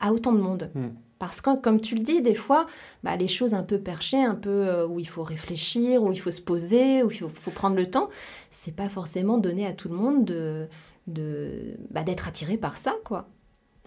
à 0.00 0.12
autant 0.14 0.32
de 0.32 0.40
monde. 0.40 0.70
Mm. 0.74 0.88
Parce 1.18 1.42
que, 1.42 1.54
comme 1.60 1.82
tu 1.82 1.94
le 1.96 2.00
dis, 2.00 2.22
des 2.22 2.34
fois, 2.34 2.66
bah, 3.04 3.14
les 3.16 3.28
choses 3.28 3.52
un 3.52 3.62
peu 3.62 3.78
perchées, 3.78 4.22
un 4.22 4.34
peu 4.34 4.48
euh, 4.48 4.86
où 4.86 4.98
il 4.98 5.06
faut 5.06 5.22
réfléchir, 5.22 6.02
où 6.02 6.10
il 6.10 6.18
faut 6.18 6.30
se 6.30 6.40
poser, 6.40 7.02
où 7.02 7.10
il 7.10 7.18
faut, 7.18 7.30
faut 7.34 7.50
prendre 7.50 7.76
le 7.76 7.90
temps, 7.90 8.08
c'est 8.50 8.74
pas 8.74 8.88
forcément 8.88 9.36
donné 9.36 9.66
à 9.66 9.74
tout 9.74 9.90
le 9.90 9.96
monde 9.96 10.24
de 10.24 10.66
de- 11.06 11.76
bah, 11.90 12.02
d'être 12.04 12.28
attiré 12.28 12.56
par 12.56 12.76
ça, 12.78 12.94
quoi. 13.04 13.28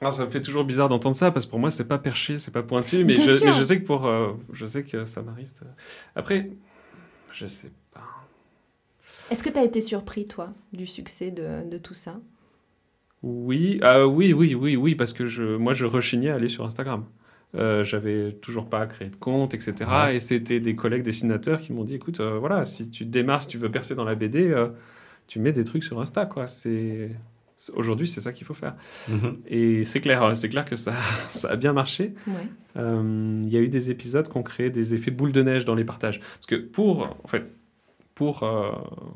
Alors, 0.01 0.13
ça 0.13 0.25
me 0.25 0.29
fait 0.29 0.41
toujours 0.41 0.65
bizarre 0.65 0.89
d'entendre 0.89 1.15
ça 1.15 1.31
parce 1.31 1.45
que 1.45 1.51
pour 1.51 1.59
moi 1.59 1.71
c'est 1.71 1.85
pas 1.85 1.97
perché, 1.97 2.37
c'est 2.37 2.51
pas 2.51 2.63
pointu, 2.63 3.05
mais 3.05 3.13
je, 3.13 3.37
sûr. 3.37 3.45
mais 3.45 3.53
je 3.53 3.61
sais 3.63 3.79
que 3.79 3.85
pour, 3.85 4.05
euh, 4.05 4.33
je 4.51 4.65
sais 4.65 4.83
que 4.83 5.05
ça 5.05 5.21
m'arrive. 5.21 5.49
de- 5.61 5.67
Après, 6.15 6.49
je 7.31 7.47
sais 7.47 7.71
pas. 7.93 8.01
Est-ce 9.31 9.43
que 9.43 9.49
tu 9.49 9.57
as 9.57 9.63
été 9.63 9.81
surpris, 9.81 10.25
toi, 10.25 10.53
du 10.73 10.85
succès 10.85 11.31
de, 11.31 11.67
de 11.69 11.77
tout 11.77 11.93
ça? 11.93 12.19
Oui, 13.21 13.79
ah 13.83 14.05
oui, 14.05 14.33
oui, 14.33 14.53
oui, 14.53 14.75
oui, 14.75 14.95
parce 14.95 15.13
que 15.13 15.27
je, 15.27 15.55
moi 15.55 15.73
je 15.73 15.85
rechignais 15.85 16.29
à 16.29 16.35
aller 16.35 16.49
sur 16.49 16.65
Instagram. 16.65 17.05
Euh, 17.55 17.83
J'avais 17.83 18.33
toujours 18.41 18.67
pas 18.69 18.85
créé 18.87 19.09
de 19.09 19.15
compte, 19.15 19.53
etc. 19.53 20.07
Ouais. 20.07 20.15
Et 20.15 20.19
c'était 20.19 20.59
des 20.59 20.75
collègues 20.75 21.03
dessinateurs 21.03 21.61
qui 21.61 21.71
m'ont 21.71 21.83
dit, 21.83 21.95
écoute, 21.95 22.19
euh, 22.19 22.37
voilà, 22.39 22.65
si 22.65 22.89
tu 22.89 23.05
démarres, 23.05 23.43
si 23.43 23.47
tu 23.49 23.57
veux 23.57 23.71
percer 23.71 23.95
dans 23.95 24.03
la 24.03 24.15
BD, 24.15 24.49
euh, 24.49 24.69
tu 25.27 25.39
mets 25.39 25.53
des 25.53 25.63
trucs 25.63 25.83
sur 25.83 26.01
Insta, 26.01 26.25
quoi. 26.25 26.47
C'est- 26.47 27.11
aujourd'hui 27.75 28.07
c'est 28.07 28.21
ça 28.21 28.31
qu'il 28.33 28.45
faut 28.45 28.53
faire. 28.53 28.75
Mhm. 29.09 29.37
Et 29.47 29.85
c'est 29.85 30.01
clair, 30.01 30.35
c'est 30.35 30.49
clair 30.49 30.65
que 30.65 30.75
ça, 30.75 30.93
ça 31.29 31.49
a 31.49 31.55
bien 31.55 31.73
marché. 31.73 32.13
Ouais. 32.27 32.47
Euh, 32.77 33.41
Il 33.45 33.53
y 33.53 33.57
a 33.57 33.61
eu 33.61 33.69
des 33.69 33.91
épisodes 33.91 34.27
qui 34.27 34.37
ont 34.37 34.43
créé 34.43 34.69
des 34.69 34.93
effets 34.93 35.11
boule 35.11 35.31
de 35.31 35.43
neige 35.43 35.65
dans 35.65 35.75
les 35.75 35.85
partages. 35.85 36.19
Parce 36.19 36.47
que 36.47 36.55
pour, 36.55 37.17
en 37.23 37.27
fait, 37.27 37.45
pour, 38.15 38.43
euh, 38.43 38.71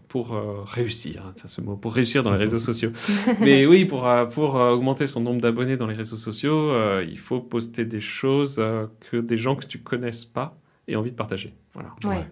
pour 0.07 0.33
euh, 0.33 0.63
réussir, 0.65 1.23
hein, 1.25 1.31
ça 1.36 1.47
ce 1.47 1.62
mot, 1.62 1.75
pour 1.75 1.93
réussir 1.93 2.23
dans 2.23 2.31
les 2.31 2.39
réseaux 2.39 2.60
sociaux. 2.71 2.91
Mais 3.39 3.65
oui, 3.67 3.86
pour, 3.86 4.07
euh, 4.07 4.25
pour 4.25 4.55
euh, 4.57 4.71
augmenter 4.71 5.05
son 5.05 5.21
nombre 5.21 5.39
d'abonnés 5.39 5.77
dans 5.77 5.86
les 5.88 5.93
réseaux 5.95 6.15
sociaux, 6.17 6.71
euh, 6.71 7.05
il 7.07 7.19
faut 7.19 7.39
poster 7.39 7.86
des 7.86 7.99
choses 8.01 8.57
euh, 8.57 8.88
que 9.12 9.17
des 9.17 9.38
gens 9.38 9.55
que 9.55 9.65
tu 9.65 9.79
connaisses 9.79 10.25
pas 10.25 10.57
aient 10.88 10.95
envie 10.95 11.12
de 11.12 11.15
partager. 11.15 11.53
Voilà. 11.73 11.89
Ouais. 12.05 12.27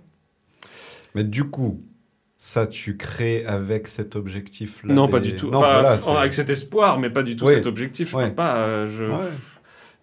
Mais 1.14 1.24
du 1.24 1.44
coup, 1.44 1.84
ça, 2.48 2.68
tu 2.68 2.96
crées 2.96 3.44
avec 3.46 3.88
cet 3.88 4.16
objectif-là 4.16 4.94
Non, 4.94 5.08
des- 5.08 5.12
pas 5.14 5.20
du 5.20 5.36
tout. 5.36 5.50
Non, 5.50 5.58
Enfin, 5.58 5.96
voilà, 5.98 6.20
avec 6.20 6.34
cet 6.34 6.52
espoir, 6.52 7.00
mais 7.00 7.10
pas 7.10 7.24
du 7.24 7.36
tout 7.36 7.46
Oui. 7.48 7.54
cet 7.54 7.66
objectif. 7.66 8.12
Je 8.12 8.18
Ouais. 8.18 8.30
peux 8.30 8.36
pas. 8.36 8.58
euh, 8.58 8.88
je... 8.88 9.06
Ouais. 9.06 9.32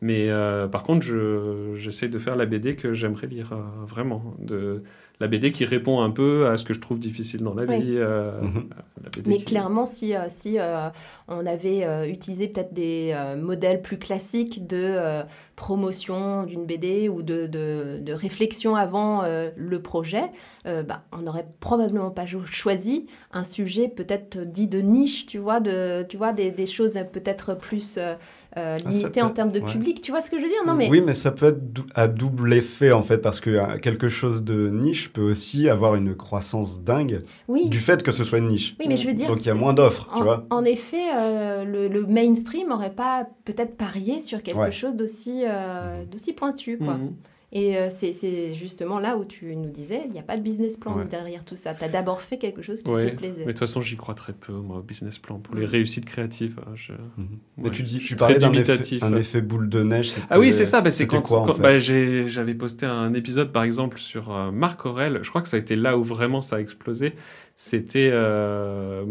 Mais 0.01 0.29
euh, 0.29 0.67
par 0.67 0.83
contre, 0.83 1.07
je- 1.07 1.75
j'essaie 1.77 2.09
de 2.09 2.19
faire 2.19 2.35
la 2.35 2.45
BD 2.45 2.75
que 2.75 2.95
j'aimerais 2.95 3.29
lire 3.29 3.53
euh, 3.53 3.87
vraiment. 3.87 4.35
De, 4.41 4.83
la 5.23 5.29
BD 5.29 5.53
qui 5.53 5.65
répond 5.65 6.01
un 6.03 6.11
peu 6.11 6.49
à 6.49 6.59
ce 6.59 6.65
que 6.65 6.75
je 6.75 6.81
trouve 6.81 6.99
difficile 6.99 7.43
dans 7.43 7.55
la 7.55 7.65
vie. 7.65 7.95
euh, 7.97 8.41
Mhm. 8.43 8.69
la 9.05 9.09
BD 9.11 9.31
Mais 9.31 9.37
qui- 9.39 9.45
clairement, 9.45 9.87
si, 9.87 10.15
euh, 10.17 10.23
si 10.29 10.59
euh, 10.59 10.89
on 11.29 11.47
avait 11.47 11.85
euh, 11.85 12.07
utilisé 12.07 12.49
peut-être 12.49 12.75
des 12.75 13.13
euh, 13.15 13.37
modèles 13.37 13.83
plus 13.83 13.99
classiques 13.99 14.67
de 14.67 14.77
euh, 14.81 15.23
promotion 15.55 16.43
d'une 16.43 16.67
BD 16.67 17.09
ou 17.09 17.23
de, 17.23 17.47
de- 17.47 17.99
de 18.01 18.13
réflexion 18.13 18.75
avant 18.77 19.23
euh, 19.23 19.51
le 19.57 19.81
projet, 19.81 20.25
euh, 20.67 20.83
bah, 20.83 21.05
on 21.13 21.19
n'aurait 21.23 21.47
probablement 21.61 22.11
pas 22.11 22.27
cho- 22.27 22.45
choisi 22.47 23.07
un 23.33 23.45
sujet 23.45 23.89
peut-être 23.89 24.39
dit 24.45 24.67
de 24.67 24.81
niche, 24.81 25.25
tu 25.27 25.39
vois, 25.39 25.61
de, 25.61 26.03
tu 26.09 26.17
vois 26.17 26.33
des, 26.33 26.51
des 26.51 26.67
choses 26.67 26.99
peut-être 27.13 27.55
plus 27.57 27.97
euh, 27.97 28.15
euh, 28.59 28.77
Ah, 28.85 29.25
en 29.25 29.31
termes 29.31 29.53
de 29.53 29.61
ouais. 29.61 29.73
public. 29.73 30.03
Tu 30.03 30.11
vois 30.11 30.21
ce 30.21 30.31
que 30.31 30.37
je 30.39 30.43
veux 30.43 30.49
dire? 30.49 30.67
Non, 30.67 30.75
mais 30.75 30.91
Oui, 30.91 31.01
mais 31.01 31.15
ça 31.15 31.31
peut 31.31 31.47
être 31.47 31.73
dou- 31.73 31.87
à 31.95 32.07
double 32.09 32.53
effet 32.53 32.93
en 32.93 33.03
fait, 33.03 33.19
parce 33.19 33.41
que 33.41 33.51
euh, 33.51 33.79
quelque 33.79 34.09
chose 34.09 34.43
de 34.43 34.69
niche 34.69 35.12
peut 35.13 35.23
aussi 35.23 35.69
avoir 35.69 35.95
une 35.95 36.15
croissance 36.15 36.81
dingue 36.83 37.23
oui. 37.49 37.69
du 37.69 37.79
fait 37.79 38.03
que 38.03 38.13
ce 38.13 38.25
soit 38.25 38.39
une 38.39 38.49
niche. 38.49 38.75
Oui, 38.81 38.87
mais 38.89 38.97
je 38.97 39.07
veux 39.07 39.15
dire, 39.15 39.29
Donc 39.29 39.41
il 39.41 39.47
y 39.47 39.51
a 39.51 39.55
moins 39.55 39.75
d'offres, 39.75 40.09
tu 40.15 40.21
En, 40.21 40.25
vois. 40.25 40.47
en 40.51 40.65
effet, 40.65 41.11
euh, 41.15 41.65
le, 41.65 41.89
le 41.89 42.07
mainstream 42.07 42.69
n'aurait 42.69 42.95
pas 42.95 43.27
peut-être 43.45 43.77
parié 43.77 44.21
sur 44.21 44.43
quelque 44.43 44.59
Ouais. 44.59 44.73
chose 44.73 44.95
d'aussi 44.97 45.43
euh, 45.47 46.05
d'aussi 46.05 46.33
pointu. 46.33 46.79
Quoi. 46.79 46.95
Mhm. 46.95 47.13
Et 47.55 47.77
euh, 47.77 47.89
c'est 47.91 48.55
justement 48.55 48.99
là 48.99 49.19
où 49.19 49.27
tu 49.27 49.55
nous 49.57 49.69
disais, 49.69 50.01
il 50.07 50.13
n'y 50.13 50.19
a 50.19 50.23
pas 50.23 50.39
de 50.39 50.43
business 50.43 50.79
plan 50.79 50.97
Ouais. 50.97 51.05
derrière 51.05 51.45
tout 51.45 51.55
ça. 51.55 51.75
Tu 51.75 51.85
as 51.85 51.89
d'abord 51.89 52.23
fait 52.23 52.39
quelque 52.39 52.63
chose 52.63 52.83
qui 52.83 52.91
Ouais, 52.91 53.11
te 53.11 53.15
plaisait. 53.17 53.41
Mais 53.41 53.47
de 53.47 53.51
toute 53.51 53.59
façon, 53.59 53.83
j'y 53.83 53.97
crois 53.97 54.15
très 54.15 54.33
peu, 54.33 54.55
moi, 54.55 54.79
au 54.79 54.83
business 54.83 55.19
plan. 55.19 55.39
Pour 55.39 55.55
les 55.55 55.67
réussites 55.67 56.07
créatives, 56.07 56.59
hein, 56.67 56.73
je... 56.75 56.93
Mhm. 56.93 57.29
Mais 57.59 57.71
tu 57.71 57.83
dis, 57.83 58.01
je 58.01 58.07
suis 58.07 58.17
très 58.17 58.39
dubitatif. 58.39 59.03
un 59.03 59.15
effet 59.17 59.43
boule 59.43 59.69
de 59.69 59.83
neige. 59.83 60.15
Ah 60.31 60.39
oui, 60.39 60.51
c'est 60.51 60.65
ça. 60.65 60.81
bah, 60.81 60.91
c'est 60.91 61.07
quand, 61.07 61.21
quoi, 61.21 61.55
bah, 61.61 61.79
j'avais 61.79 62.55
posté 62.55 62.87
un 62.87 63.13
épisode, 63.13 63.53
par 63.53 63.65
exemple, 63.65 63.99
sur 63.99 64.35
euh, 64.35 64.51
Marc 64.51 64.87
Aurel. 64.87 65.19
Je 65.23 65.29
crois 65.29 65.43
que 65.43 65.49
ça 65.49 65.59
a 65.59 65.61
été 65.61 65.77
là 65.77 65.99
où 65.99 66.05
vraiment 66.05 66.41
ça 66.41 66.57
a 66.57 66.61
explosé. 66.61 67.13
C'était 67.55 68.09
euh, 68.13 69.05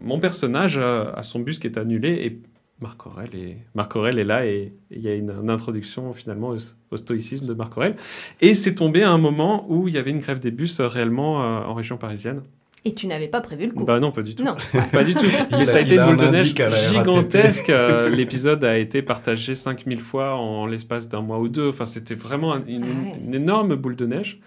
mon 0.00 0.20
personnage 0.20 0.78
euh, 0.78 1.12
a 1.14 1.24
son 1.24 1.40
bus 1.40 1.58
qui 1.58 1.66
est 1.66 1.76
annulé 1.76 2.10
et 2.24 2.40
Marc 2.82 3.06
Aurel 3.06 3.30
est, 3.34 3.56
Marc 3.74 3.96
Aurel 3.96 4.18
est 4.18 4.24
là 4.24 4.44
et 4.44 4.72
il 4.90 5.00
y 5.00 5.08
a 5.08 5.14
une, 5.14 5.30
une 5.30 5.48
introduction 5.50 6.12
finalement 6.12 6.48
au, 6.50 6.56
au 6.90 6.96
stoïcisme 6.98 7.46
de 7.46 7.54
Marc 7.54 7.76
Aurel. 7.78 7.96
Et 8.42 8.54
c'est 8.54 8.74
tombé 8.74 9.02
à 9.02 9.10
un 9.10 9.18
moment 9.18 9.64
où 9.70 9.88
il 9.88 9.94
y 9.94 9.98
avait 9.98 10.10
une 10.10 10.18
grève 10.18 10.40
des 10.40 10.50
bus 10.50 10.80
euh, 10.80 10.86
réellement 10.88 11.42
euh, 11.42 11.64
en 11.64 11.74
région 11.74 11.96
parisienne. 11.96 12.42
Et 12.84 12.94
tu 12.94 13.06
n'avais 13.06 13.28
pas 13.28 13.40
prévu 13.40 13.66
le 13.66 13.72
coup. 13.72 13.84
Bah 13.84 14.00
non, 14.00 14.10
pas 14.10 14.22
du 14.22 14.34
tout. 14.34 14.42
non. 14.42 14.56
Pas 14.92 15.04
du 15.04 15.14
tout. 15.14 15.24
Il 15.52 15.58
Mais 15.58 15.66
ça 15.66 15.76
a 15.76 15.80
a- 15.80 15.82
été 15.82 15.94
une 15.94 16.04
boule 16.04 16.20
un 16.20 16.26
de 16.32 16.36
neige 16.36 16.52
gigantesque. 16.90 17.70
Euh, 17.70 18.08
L'épisode 18.08 18.64
a 18.64 18.76
été 18.76 19.02
partagé 19.02 19.54
5000 19.54 20.00
fois 20.00 20.34
en 20.34 20.66
l'espace 20.66 21.08
d'un 21.08 21.20
mois 21.22 21.38
ou 21.38 21.46
deux. 21.48 21.68
Enfin, 21.68 21.86
c'était 21.86 22.16
vraiment 22.16 22.56
une, 22.66 22.82
Ah 22.84 22.86
ouais. 23.10 23.20
une 23.24 23.34
énorme 23.34 23.76
boule 23.76 23.94
de 23.94 24.06
neige. 24.06 24.40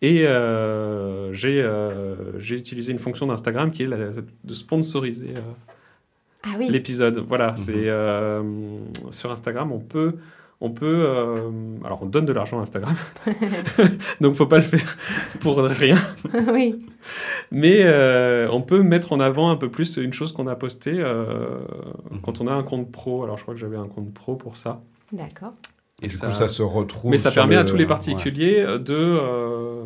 Et 0.00 0.26
euh, 0.26 1.32
j'ai 1.34 1.60
euh, 1.62 2.38
j'ai 2.40 2.56
utilisé 2.56 2.92
une 2.92 2.98
fonction 2.98 3.26
d'Instagram 3.26 3.70
qui 3.70 3.82
est 3.82 3.86
la- 3.86 4.08
de 4.44 4.54
sponsoriser 4.54 5.34
euh, 5.36 5.40
Ah 6.44 6.56
oui. 6.58 6.68
l'épisode. 6.70 7.24
Voilà, 7.28 7.52
Mhm. 7.52 7.56
c'est 7.58 7.72
euh, 7.88 8.42
sur 9.10 9.30
Instagram, 9.30 9.70
on 9.72 9.80
peut. 9.80 10.14
On 10.64 10.70
peut, 10.70 10.86
euh, 11.08 11.50
alors 11.84 12.02
on 12.02 12.06
donne 12.06 12.24
de 12.24 12.32
l'argent 12.32 12.60
à 12.60 12.62
Instagram, 12.62 12.94
donc 14.20 14.34
faut 14.36 14.46
pas 14.46 14.58
le 14.58 14.62
faire 14.62 14.96
pour 15.40 15.56
rien. 15.60 15.96
oui. 16.52 16.86
Mais 17.50 17.80
euh, 17.82 18.48
on 18.52 18.62
peut 18.62 18.80
mettre 18.80 19.12
en 19.12 19.18
avant 19.18 19.50
un 19.50 19.56
peu 19.56 19.68
plus 19.68 19.96
une 19.96 20.12
chose 20.12 20.30
qu'on 20.32 20.46
a 20.46 20.54
postée 20.54 20.94
euh, 20.96 21.58
Mhm. 22.12 22.20
quand 22.22 22.40
on 22.40 22.46
a 22.46 22.52
un 22.52 22.62
compte 22.62 22.92
pro. 22.92 23.24
Alors 23.24 23.38
je 23.38 23.42
crois 23.42 23.54
que 23.54 23.60
j'avais 23.60 23.76
un 23.76 23.88
compte 23.88 24.14
pro 24.14 24.36
pour 24.36 24.56
ça. 24.56 24.80
D'accord. 25.12 25.52
Et 26.00 26.06
du 26.06 26.16
coup, 26.18 26.30
ça 26.30 26.46
se 26.48 26.62
retrouve. 26.62 27.10
Mais 27.10 27.18
ça 27.18 27.30
permet 27.32 27.54
le- 27.56 27.60
à 27.60 27.64
tous 27.64 27.76
les 27.76 27.82
ouais. 27.82 27.88
particuliers 27.88 28.62
de, 28.78 28.94
euh, 28.94 29.82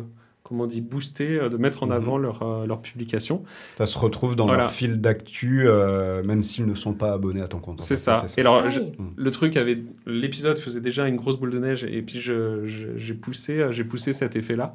comment 0.47 0.63
on 0.63 0.67
dit, 0.67 0.81
booster, 0.81 1.39
euh, 1.39 1.49
de 1.49 1.57
mettre 1.57 1.83
en 1.83 1.87
Mhm. 1.87 1.91
avant 1.91 2.17
leur, 2.17 2.41
euh, 2.43 2.65
leur 2.65 2.81
publication. 2.81 3.43
Ça 3.77 3.85
se 3.85 3.97
retrouve 3.97 4.35
dans 4.35 4.45
Voilà. 4.45 4.63
leur 4.63 4.71
fil 4.71 5.01
d'actu, 5.01 5.67
euh, 5.67 6.23
même 6.23 6.43
s'ils 6.43 6.65
ne 6.65 6.73
sont 6.75 6.93
pas 6.93 7.11
abonnés 7.13 7.41
à 7.41 7.47
ton 7.47 7.59
compte. 7.59 7.81
C'est 7.81 7.95
ça. 7.95 8.23
fait 8.27 8.39
Et 8.39 8.41
alors, 8.41 8.61
Ah 8.65 8.69
je- 8.69 8.79
oui. 8.79 8.91
le 9.15 9.31
truc 9.31 9.57
avait, 9.57 9.83
l'épisode 10.05 10.57
faisait 10.57 10.81
déjà 10.81 11.07
une 11.07 11.15
grosse 11.17 11.37
boule 11.37 11.51
de 11.51 11.59
neige 11.59 11.83
et 11.83 12.01
puis 12.01 12.19
j'ai 12.19 13.13
poussé, 13.13 13.67
j'ai 13.71 13.83
poussé 13.83 14.13
cet 14.13 14.35
effet-là. 14.35 14.73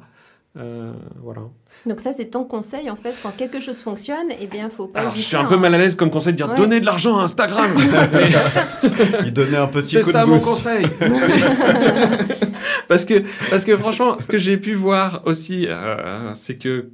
Euh, 0.55 0.91
voilà. 1.23 1.41
Donc 1.87 1.99
ça, 1.99 2.13
c'est 2.13 2.25
ton 2.25 2.43
conseil, 2.43 2.89
en 2.91 2.95
fait. 2.95 3.13
Quand 3.23 3.35
quelque 3.35 3.59
chose 3.59 3.81
fonctionne, 3.81 4.27
eh 4.39 4.45
bien, 4.45 4.69
faut 4.69 4.85
pas 4.87 4.99
Alors, 4.99 5.15
je 5.15 5.21
suis 5.21 5.35
un 5.35 5.45
peu 5.45 5.55
hein. 5.55 5.57
mal 5.57 5.73
à 5.73 5.79
l'aise 5.79 5.95
comme 5.95 6.11
conseil 6.11 6.33
de 6.33 6.37
dire 6.37 6.49
Ouais. 6.49 6.55
donnez 6.55 6.79
de 6.79 6.85
l'argent 6.85 7.17
à 7.17 7.23
Instagram. 7.23 7.71
Il 9.25 9.33
donnait 9.33 9.57
un 9.57 9.67
petit 9.67 9.95
C'est 9.95 10.01
coup 10.01 10.11
ça 10.11 10.21
de 10.21 10.27
mon 10.27 10.35
boost. 10.35 10.47
conseil. 10.49 10.85
parce 12.87 13.05
que 13.05 13.23
parce 13.49 13.65
que 13.65 13.77
franchement, 13.77 14.17
ce 14.19 14.27
que 14.27 14.37
j'ai 14.37 14.57
pu 14.57 14.73
voir 14.73 15.21
aussi, 15.25 15.65
euh, 15.67 16.31
c'est 16.35 16.55
que 16.57 16.89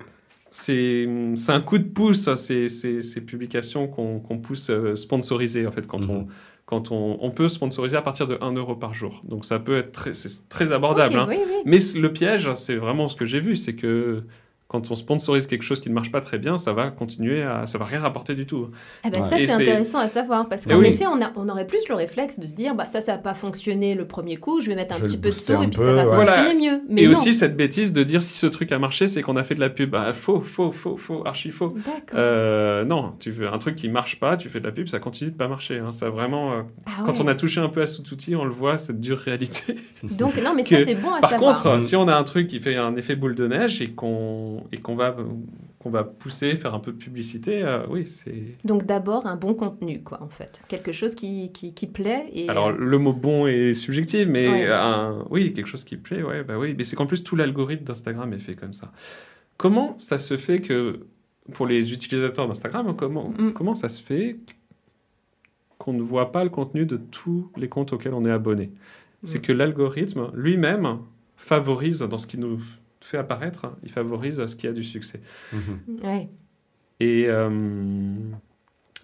c'est 0.51 1.07
c'est 1.35 1.51
un 1.51 1.61
coup 1.61 1.77
de 1.77 1.83
pouce 1.89 2.33
ces, 2.35 2.69
ces, 2.69 3.01
ces 3.01 3.21
publications 3.21 3.87
qu'on 3.87 4.19
qu'on 4.19 4.37
pousse 4.39 4.69
euh, 4.69 4.95
sponsoriser 4.95 5.67
en 5.67 5.71
fait 5.71 5.85
quand 5.87 5.99
Mhm. 5.99 6.09
on 6.11 6.27
quand 6.69 6.91
on, 6.91 7.17
on 7.19 7.31
peut 7.31 7.49
sponsoriser 7.49 7.97
à 7.97 8.03
partir 8.03 8.27
de 8.27 8.37
1 8.41 8.51
euro 8.51 8.75
par 8.75 8.93
jour. 8.93 9.23
Donc 9.23 9.43
ça 9.43 9.57
peut 9.57 9.79
être 9.79 9.91
très 10.49 10.71
abordable. 10.71 11.17
Hein. 11.17 11.25
oui, 11.27 11.37
oui. 11.39 11.63
Mais 11.65 11.79
le 11.99 12.13
piège, 12.13 12.53
c'est 12.53 12.75
vraiment 12.75 13.07
ce 13.07 13.15
que 13.15 13.25
j'ai 13.25 13.39
vu, 13.39 13.55
c'est 13.55 13.73
que 13.73 14.21
quand 14.69 14.91
on 14.91 14.95
sponsorise 14.95 15.47
quelque 15.47 15.63
chose 15.63 15.81
qui 15.81 15.89
ne 15.89 15.93
marche 15.95 16.11
pas 16.11 16.21
très 16.21 16.37
bien, 16.37 16.57
ça 16.57 16.71
va 16.73 16.89
continuer 16.91 17.41
à, 17.43 17.65
ça 17.67 17.77
va 17.77 17.85
rien 17.85 17.99
rapporter 17.99 18.35
du 18.35 18.45
tout. 18.45 18.67
Ah 19.03 19.09
bah 19.09 19.17
Ouais. 19.19 19.27
ça 19.27 19.35
c'est 19.37 19.51
intéressant 19.51 19.99
à 19.99 20.07
savoir 20.07 20.47
parce 20.47 20.61
Eh 20.65 20.69
qu'en 20.69 20.79
oui. 20.79 20.87
effet 20.87 21.05
on, 21.07 21.21
a, 21.21 21.31
on 21.35 21.49
aurait 21.49 21.65
plus 21.67 21.81
le 21.89 21.95
réflexe 21.95 22.39
de 22.39 22.47
se 22.47 22.53
dire 22.53 22.75
bah 22.75 22.85
ça 22.87 23.01
ça 23.01 23.13
n'a 23.13 23.17
pas 23.17 23.33
fonctionné 23.33 23.95
le 23.95 24.05
premier 24.05 24.37
coup, 24.37 24.61
je 24.61 24.67
vais 24.69 24.75
mettre 24.75 24.95
un 24.95 24.99
Je 24.99 25.03
petit 25.05 25.17
peu 25.17 25.29
de 25.31 25.53
un 25.55 25.61
et 25.63 25.67
puis 25.67 25.77
peu, 25.77 25.83
ça 25.85 25.93
va 25.93 26.05
ouais. 26.07 26.15
Voilà. 26.15 26.33
fonctionner 26.33 26.69
mieux. 26.69 26.81
Mais 26.87 27.01
et 27.01 27.05
non. 27.05 27.11
aussi 27.11 27.33
cette 27.33 27.57
bêtise 27.57 27.93
de 27.93 28.03
dire 28.03 28.21
si 28.21 28.37
ce 28.37 28.45
truc 28.47 28.71
a 28.71 28.79
marché, 28.79 29.07
c'est 29.07 29.21
qu'on 29.23 29.35
a 29.37 29.43
fait 29.43 29.55
de 29.55 29.59
la 29.59 29.69
pub. 29.69 29.89
Bah, 29.89 30.13
faux, 30.13 30.39
faux, 30.41 30.71
faux, 30.71 30.97
faux, 30.97 31.23
archi 31.25 31.49
faux. 31.49 31.73
D'accord. 31.75 31.99
Euh, 32.19 32.85
non, 32.85 33.13
tu 33.19 33.31
veux 33.31 33.51
un 33.51 33.57
truc 33.57 33.75
qui 33.75 33.89
marche 33.89 34.19
pas, 34.19 34.37
tu 34.37 34.49
fais 34.49 34.59
de 34.59 34.65
la 34.65 34.71
pub, 34.71 34.87
ça 34.87 34.99
continue 34.99 35.31
de 35.31 35.35
pas 35.35 35.47
marcher. 35.47 35.79
hein. 35.79 35.91
Ça 35.91 36.09
vraiment, 36.11 36.53
euh, 36.53 36.61
Ah 36.85 37.01
quand 37.07 37.19
on 37.19 37.27
a 37.27 37.33
touché 37.33 37.59
un 37.59 37.69
peu 37.69 37.81
à 37.81 37.87
cet 37.87 38.11
outil, 38.11 38.35
on 38.35 38.45
le 38.45 38.51
voit, 38.51 38.77
cette 38.77 38.99
dure 39.01 39.17
réalité. 39.17 39.75
Donc 40.03 40.35
non 40.43 40.53
mais 40.55 40.63
que- 40.63 40.77
ça 40.77 40.85
c'est 40.85 40.93
bon 40.95 41.11
à 41.11 41.21
Par 41.21 41.31
savoir. 41.31 41.55
contre, 41.63 41.77
Mm. 41.77 41.79
si 41.79 41.95
on 41.95 42.07
a 42.07 42.15
un 42.15 42.23
truc 42.23 42.45
qui 42.47 42.59
fait 42.59 42.75
un 42.75 42.95
effet 42.95 43.15
boule 43.15 43.33
de 43.35 43.47
neige 43.47 43.81
et 43.81 43.89
qu'on 43.89 44.58
et 44.71 44.77
qu'on 44.77 44.95
va 44.95 45.15
qu'on 45.79 45.89
va 45.89 46.03
pousser, 46.03 46.55
faire 46.57 46.73
un 46.75 46.79
peu 46.79 46.91
de 46.91 46.97
publicité, 46.97 47.63
euh, 47.63 47.85
oui, 47.89 48.05
c'est. 48.05 48.51
Donc 48.65 48.85
d'abord 48.85 49.25
un 49.27 49.37
bon 49.37 49.53
contenu 49.53 50.03
quoi 50.03 50.21
en 50.21 50.27
fait, 50.29 50.59
quelque 50.67 50.91
chose 50.91 51.15
qui, 51.15 51.51
qui, 51.53 51.73
qui 51.73 51.87
plaît 51.87 52.25
et 52.33 52.49
Alors 52.49 52.71
le 52.71 52.97
mot 52.97 53.13
bon 53.13 53.47
est 53.47 53.73
subjectif, 53.73 54.27
mais 54.27 54.49
Ouais. 54.49 54.67
un- 54.69 55.25
oui, 55.29 55.53
quelque 55.53 55.67
chose 55.67 55.83
qui 55.85 55.95
plaît, 55.97 56.21
ouais, 56.21 56.43
bah 56.43 56.57
oui. 56.59 56.75
Mais 56.77 56.83
c'est 56.83 56.95
qu'en 56.97 57.05
plus 57.05 57.23
tout 57.23 57.35
l'algorithme 57.37 57.83
d'Instagram 57.85 58.33
est 58.33 58.39
fait 58.39 58.55
comme 58.55 58.73
ça. 58.73 58.91
Comment 59.57 59.95
ça 59.99 60.17
se 60.17 60.35
fait 60.37 60.59
que 60.61 61.05
pour 61.53 61.65
les 61.65 61.93
utilisateurs 61.93 62.47
d'Instagram, 62.47 62.93
comment 62.95 63.29
Mm. 63.37 63.53
comment 63.53 63.75
ça 63.75 63.87
se 63.89 64.01
fait 64.01 64.37
qu'on 65.77 65.93
ne 65.93 66.01
voit 66.01 66.31
pas 66.31 66.43
le 66.43 66.49
contenu 66.49 66.85
de 66.85 66.97
tous 66.97 67.49
les 67.55 67.69
comptes 67.69 67.93
auxquels 67.93 68.13
on 68.13 68.25
est 68.25 68.31
abonné? 68.31 68.71
C'est 69.23 69.39
Mm. 69.39 69.41
que 69.41 69.51
l'algorithme 69.53 70.31
lui-même 70.33 70.99
favorise 71.37 71.99
dans 71.99 72.17
ce 72.17 72.27
qui 72.27 72.37
nous 72.37 72.59
fait 73.09 73.17
apparaître, 73.17 73.65
hein, 73.65 73.75
il 73.83 73.91
favorise 73.91 74.45
ce 74.45 74.55
qui 74.55 74.67
a 74.67 74.71
du 74.71 74.83
succès. 74.83 75.21
Mhm. 75.53 75.79
ouais. 76.03 76.29
Et 76.99 77.25
euh, 77.27 77.49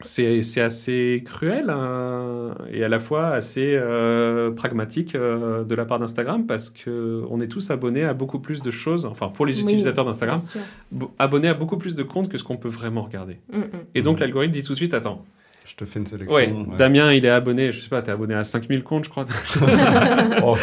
c'est 0.01 0.43
c'est 0.43 0.59
assez 0.59 1.23
cruel 1.25 1.69
hein, 1.69 2.55
et 2.69 2.83
à 2.83 2.89
la 2.89 2.99
fois 2.99 3.29
assez 3.29 3.73
euh, 3.75 4.51
pragmatique 4.51 5.15
euh, 5.15 5.63
de 5.63 5.73
la 5.75 5.85
part 5.85 5.99
d'Instagram 5.99 6.45
parce 6.45 6.69
que 6.69 7.23
on 7.29 7.39
est 7.39 7.47
tous 7.47 7.71
abonnés 7.71 8.03
à 8.03 8.13
beaucoup 8.13 8.39
plus 8.39 8.61
de 8.61 8.71
choses, 8.71 9.05
enfin 9.05 9.29
pour 9.29 9.45
les 9.45 9.57
Oui, 9.57 9.63
utilisateurs 9.63 10.03
d'Instagram, 10.03 10.39
abonnés 11.17 11.47
à 11.47 11.53
beaucoup 11.53 11.77
plus 11.77 11.95
de 11.95 12.03
comptes 12.03 12.27
que 12.27 12.37
ce 12.37 12.43
qu'on 12.43 12.57
peut 12.57 12.69
vraiment 12.69 13.03
regarder. 13.03 13.39
Mm, 13.51 13.59
mm. 13.59 13.69
Et 13.95 14.01
donc 14.01 14.19
l'algorithme 14.19 14.51
dit 14.51 14.63
tout 14.63 14.73
de 14.73 14.77
suite, 14.77 14.93
attends, 14.93 15.23
Je 15.65 15.75
te 15.75 15.83
fais 15.85 15.99
une 15.99 16.05
sélection. 16.05 16.35
ouais, 16.35 16.47
ouais. 16.51 16.77
Damien 16.77 17.11
il 17.11 17.25
est 17.25 17.29
abonné, 17.29 17.71
je 17.73 17.81
sais 17.81 17.89
pas, 17.89 18.01
t'es 18.03 18.11
abonné 18.11 18.35
à 18.35 18.43
5000 18.43 18.83
comptes 18.83 19.05
je 19.05 19.09
crois. 19.09 19.25
Oh, 20.43 20.55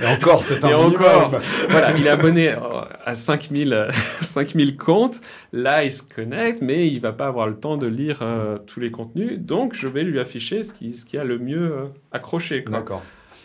et 0.00 0.06
encore, 0.06 0.42
c'est 0.42 0.64
un 0.64 0.68
Et 0.68 0.74
encore. 0.74 1.32
voilà, 1.68 1.92
il 1.96 2.06
est 2.06 2.10
abonné 2.10 2.50
euh, 2.50 2.58
à 3.04 3.14
5000, 3.14 3.72
euh, 3.72 3.90
5000 4.20 4.76
comptes. 4.76 5.20
Là, 5.52 5.84
il 5.84 5.92
se 5.92 6.02
connecte, 6.02 6.60
mais 6.62 6.86
il 6.88 7.00
va 7.00 7.12
pas 7.12 7.26
avoir 7.26 7.46
le 7.48 7.56
temps 7.56 7.76
de 7.76 7.86
lire 7.86 8.18
euh, 8.22 8.58
tous 8.58 8.80
les 8.80 8.90
contenus. 8.90 9.38
Donc, 9.40 9.74
je 9.74 9.88
vais 9.88 10.02
lui 10.04 10.20
afficher 10.20 10.62
ce 10.62 10.72
qui, 10.72 10.94
ce 10.94 11.04
qui 11.04 11.18
a 11.18 11.24
le 11.24 11.38
mieux 11.38 11.72
euh, 11.72 11.84
accroché. 12.12 12.64
D'accord. 12.68 13.02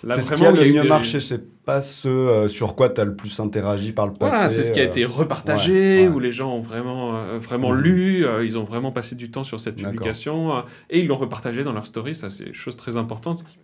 C'est 0.07 0.21
ce 0.21 0.33
qui 0.33 0.45
a 0.45 0.51
le 0.51 0.65
eu 0.67 0.73
mieux 0.73 0.81
des- 0.83 0.87
marché, 0.87 1.19
c'est 1.19 1.41
pas 1.65 1.81
ce 1.81 2.07
euh, 2.07 2.47
sur 2.47 2.75
quoi 2.75 2.89
tu 2.89 2.99
as 3.01 3.05
le 3.05 3.15
plus 3.15 3.39
interagi 3.39 3.91
par 3.91 4.07
le 4.07 4.13
passé. 4.13 4.35
Voilà, 4.35 4.49
c'est 4.49 4.63
ce 4.63 4.71
qui 4.71 4.79
a 4.79 4.83
euh, 4.83 4.87
été 4.87 5.05
repartagé, 5.05 6.01
ouais, 6.03 6.07
ouais. 6.07 6.13
où 6.13 6.19
les 6.19 6.31
gens 6.31 6.53
ont 6.55 6.61
vraiment, 6.61 7.15
euh, 7.15 7.37
vraiment 7.39 7.71
Mhm. 7.73 7.79
lu, 7.81 8.25
euh, 8.25 8.45
ils 8.45 8.57
ont 8.57 8.63
vraiment 8.63 8.91
passé 8.91 9.15
du 9.15 9.29
temps 9.31 9.43
sur 9.43 9.59
cette 9.59 9.75
publication, 9.75 10.55
euh, 10.57 10.61
et 10.89 10.99
ils 11.01 11.07
l'ont 11.07 11.17
repartagé 11.17 11.63
dans 11.63 11.73
leur 11.73 11.85
story. 11.85 12.15
Ça, 12.15 12.31
c'est 12.31 12.45
une 12.45 12.55
chose 12.55 12.75
très 12.77 12.95
importante 12.97 13.43
qui 13.43 13.57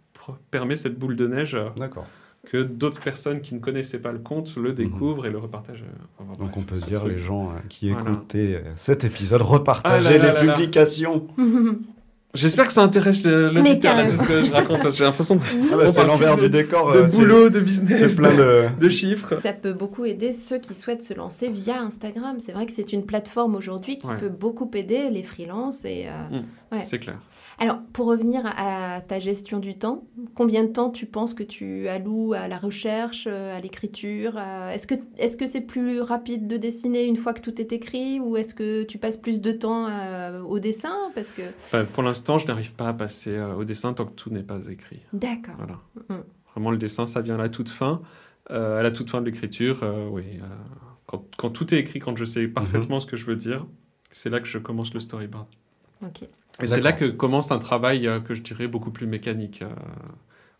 permet 0.52 0.76
cette 0.76 0.98
boule 1.00 1.16
de 1.16 1.28
neige 1.28 1.56
euh, 1.56 1.70
D'accord. 1.78 2.06
que 2.52 2.62
d'autres 2.64 3.00
personnes 3.00 3.42
qui 3.42 3.56
ne 3.56 3.60
connaissaient 3.60 4.00
pas 4.00 4.12
le 4.12 4.20
compte 4.20 4.56
le 4.58 4.74
découvrent 4.74 5.26
et 5.26 5.30
le 5.32 5.38
repartagent. 5.38 5.84
enfin, 6.20 6.30
Mhm. 6.32 6.38
Donc 6.48 6.58
on 6.58 6.62
peut 6.62 6.76
se 6.76 6.86
dire 6.86 7.00
truc. 7.02 7.14
les 7.14 7.20
gens 7.20 7.50
euh, 7.50 7.54
qui 7.70 7.90
Voilà. 7.92 8.10
écoutaient 8.12 8.64
cet 8.76 9.04
épisode 9.06 9.42
Ah 9.84 10.00
là 10.00 10.00
là 10.02 10.12
les 10.12 10.18
là 10.20 10.34
là. 10.44 10.54
publications. 10.54 11.28
J'espère 12.36 12.68
que 12.68 12.74
ça 12.74 12.84
intéresse 12.84 13.24
le- 13.24 13.50
l'auditeur, 13.52 13.96
là, 13.96 14.04
tout 14.06 14.16
ce 14.16 14.24
que 14.24 14.44
je 14.46 14.52
raconte. 14.52 14.92
J'ai 14.94 15.04
l'impression 15.04 15.36
de, 15.36 15.42
Ah 15.74 15.78
bah, 15.78 15.88
c'est 15.88 15.96
parle 15.96 16.08
l'envers 16.08 16.38
du 16.38 16.50
décor. 16.50 16.94
de 16.94 17.00
euh, 17.00 17.08
boulot, 17.08 17.50
de 17.50 17.60
business, 17.60 18.00
C'est 18.14 18.16
plein 18.22 18.36
de. 18.36 18.64
de 18.80 18.90
chiffres. 18.90 19.36
Ça 19.42 19.54
peut 19.54 19.74
beaucoup 19.74 20.06
aider 20.06 20.34
ceux 20.34 20.58
qui 20.60 20.74
souhaitent 20.76 21.04
se 21.04 21.14
lancer 21.14 21.50
via 21.50 21.82
Instagram. 21.82 22.36
C'est 22.40 22.52
vrai 22.52 22.66
que 22.66 22.72
c'est 22.74 22.94
une 22.94 23.06
plateforme 23.06 23.56
aujourd'hui 23.56 23.98
qui 23.98 24.08
Ouais. 24.08 24.18
peut 24.18 24.30
beaucoup 24.30 24.70
aider 24.76 25.10
les 25.10 25.24
freelances. 25.24 25.84
Et, 25.86 26.06
euh, 26.08 26.40
Ouais. 26.72 26.82
C'est 26.82 27.00
clair. 27.00 27.16
Alors, 27.58 27.80
pour 27.94 28.08
revenir 28.08 28.42
à 28.46 29.02
ta 29.02 29.20
gestion 29.20 29.60
du 29.60 29.78
temps, 29.78 30.06
combien 30.34 30.64
de 30.64 30.70
temps 30.70 30.90
tu 30.90 31.06
penses 31.06 31.34
que 31.34 31.44
tu 31.44 31.88
alloues 31.88 32.34
à 32.34 32.48
la 32.50 32.58
recherche, 32.58 33.28
euh, 33.30 33.56
à 33.58 33.62
l'écriture 33.62 34.38
Est-ce 34.72 34.88
que 34.88 34.96
est-ce 35.18 35.38
que 35.38 35.48
c'est 35.48 35.62
plus 35.62 36.02
rapide 36.02 36.48
de 36.48 36.58
dessiner 36.58 37.06
une 37.06 37.16
fois 37.16 37.34
que 37.34 37.40
tout 37.42 37.62
est 37.62 37.72
écrit 37.72 38.20
ou 38.20 38.36
est-ce 38.36 38.54
que 38.54 38.84
tu 38.84 38.98
passes 38.98 39.18
plus 39.18 39.40
de 39.40 39.52
temps 39.54 39.88
euh, 39.90 40.42
au 40.42 40.60
dessin? 40.60 40.96
Parce 41.16 41.32
que 41.32 41.44
Enfin, 41.68 41.86
pour 41.86 42.04
l'instant, 42.04 42.38
je 42.40 42.48
n'arrive 42.48 42.74
pas 42.74 42.90
à 42.90 42.94
passer 42.94 43.32
euh, 43.32 43.56
au 43.56 43.64
dessin 43.64 43.94
tant 43.94 44.06
que 44.06 44.14
tout 44.14 44.30
n'est 44.30 44.44
pas 44.44 44.60
écrit. 44.70 45.00
d'accord. 45.14 45.56
Voilà. 45.58 45.80
Mm. 46.10 46.24
Vraiment, 46.54 46.72
le 46.72 46.78
dessin, 46.78 47.06
ça 47.06 47.22
vient 47.22 47.36
à 47.36 47.38
la 47.38 47.50
toute 47.50 47.70
fin. 47.70 48.02
Euh, 48.52 48.80
à 48.80 48.84
la 48.84 48.92
toute 48.92 49.10
fin 49.10 49.22
de 49.22 49.26
l'écriture, 49.26 49.80
euh, 49.84 50.08
oui. 50.10 50.24
euh, 50.42 50.46
quand, 51.08 51.26
quand 51.38 51.50
tout 51.50 51.74
est 51.74 51.80
écrit, 51.80 52.00
quand 52.00 52.16
je 52.16 52.26
sais 52.26 52.48
parfaitement 52.48 53.00
ce 53.00 53.06
que 53.08 53.18
je 53.18 53.26
veux 53.26 53.36
dire, 53.36 53.66
c'est 54.12 54.30
là 54.30 54.40
que 54.40 54.46
je 54.48 54.58
commence 54.60 54.94
le 54.94 55.00
storyboard. 55.00 55.48
Ok. 56.04 56.28
Et 56.62 56.68
c'est 56.68 56.82
là 56.82 56.92
que 56.94 57.06
commence 57.06 57.52
un 57.52 57.60
travail 57.60 58.08
euh, 58.08 58.20
que 58.20 58.34
je 58.34 58.42
dirais 58.42 58.68
beaucoup 58.68 58.92
plus 58.92 59.08
mécanique, 59.08 59.62
euh, 59.62 59.68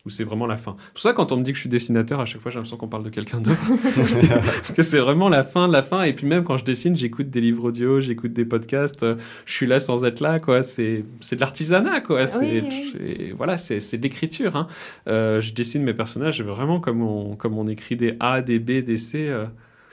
où 0.04 0.10
c'est 0.10 0.24
vraiment 0.24 0.46
la 0.46 0.56
fin. 0.58 0.76
C'est 0.88 0.92
pour 0.92 1.00
ça, 1.02 1.12
quand 1.14 1.32
on 1.32 1.36
me 1.38 1.42
dit 1.42 1.50
que 1.52 1.56
je 1.56 1.62
suis 1.62 1.70
dessinateur, 1.70 2.20
à 2.20 2.26
chaque 2.26 2.40
fois, 2.42 2.50
j'ai 2.50 2.56
l'impression 2.58 2.76
qu'on 2.76 2.86
parle 2.86 3.02
de 3.04 3.08
quelqu'un 3.08 3.38
d'autre. 3.40 3.60
Parce 3.96 4.72
que 4.72 4.82
c'est 4.82 5.00
vraiment 5.00 5.28
la 5.28 5.42
fin 5.42 5.66
de 5.68 5.72
la 5.72 5.82
fin. 5.82 6.02
Et 6.02 6.12
puis 6.12 6.26
même 6.26 6.44
quand 6.44 6.58
je 6.58 6.64
dessine, 6.64 6.94
j'écoute 6.96 7.30
des 7.30 7.40
livres 7.40 7.64
audio, 7.64 8.00
j'écoute 8.00 8.32
des 8.34 8.44
podcasts. 8.44 9.02
euh, 9.04 9.16
je 9.46 9.52
suis 9.54 9.66
là 9.66 9.80
sans 9.80 10.04
être 10.04 10.20
là, 10.20 10.38
quoi. 10.38 10.62
C'est 10.62 11.02
de 11.32 11.40
l'artisanat, 11.40 12.02
quoi. 12.02 12.26
C'est 12.26 12.60
Oui, 12.60 12.68
oui. 12.70 12.92
c'est- 12.92 13.32
voilà, 13.32 13.56
c'est 13.58 13.80
c'est 13.80 13.96
de 13.96 14.02
l'écriture. 14.02 14.54
hein. 14.54 14.68
Euh, 15.08 15.40
je 15.40 15.52
dessine 15.54 15.82
mes 15.82 15.94
personnages 15.94 16.42
vraiment 16.42 16.78
comme 16.78 17.02
on, 17.02 17.34
comme 17.36 17.56
on 17.58 17.66
écrit 17.66 17.96
des 17.96 18.16
A, 18.20 18.42
des 18.42 18.58
B, 18.58 18.82
des 18.84 18.98
C. 18.98 19.26
euh. 19.28 19.46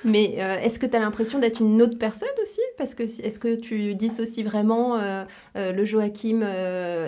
Mais 0.06 0.36
euh, 0.40 0.60
est-ce 0.60 0.80
que 0.80 0.86
tu 0.86 0.96
as 0.96 1.00
l'impression 1.00 1.40
d'être 1.40 1.62
une 1.62 1.82
autre 1.82 1.98
personne 1.98 2.28
aussi? 2.42 2.60
Parce 2.78 2.96
que 2.96 3.04
est-ce 3.04 3.40
que 3.40 3.56
tu 3.60 3.96
dissocies 3.96 4.44
vraiment 4.44 4.98
euh, 4.98 5.24
euh, 5.56 5.72
le 5.72 5.86
Joachim 5.86 6.42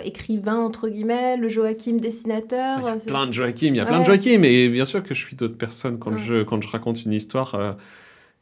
écrivain, 0.04 0.56
entre 0.56 0.88
guillemets, 0.88 1.36
le 1.36 1.48
Joachim 1.48 1.98
dessinateur? 1.98 2.78
Il 2.80 2.84
y 2.84 2.88
a 2.88 2.96
plein 2.96 3.26
de 3.26 3.32
Joachim, 3.32 3.66
il 3.68 3.76
y 3.76 3.80
a 3.80 3.86
plein 3.86 4.00
de. 4.00 4.04
Joachim. 4.04 4.42
Et 4.44 4.68
bien 4.68 4.84
sûr 4.84 5.02
que 5.02 5.14
je 5.14 5.20
suis 5.20 5.36
d'autres 5.36 5.58
personnes 5.58 5.98
quand, 5.98 6.12
Ouais. 6.12 6.18
je, 6.24 6.42
quand 6.42 6.60
je 6.62 6.68
raconte 6.68 7.04
une 7.04 7.12
histoire 7.12 7.76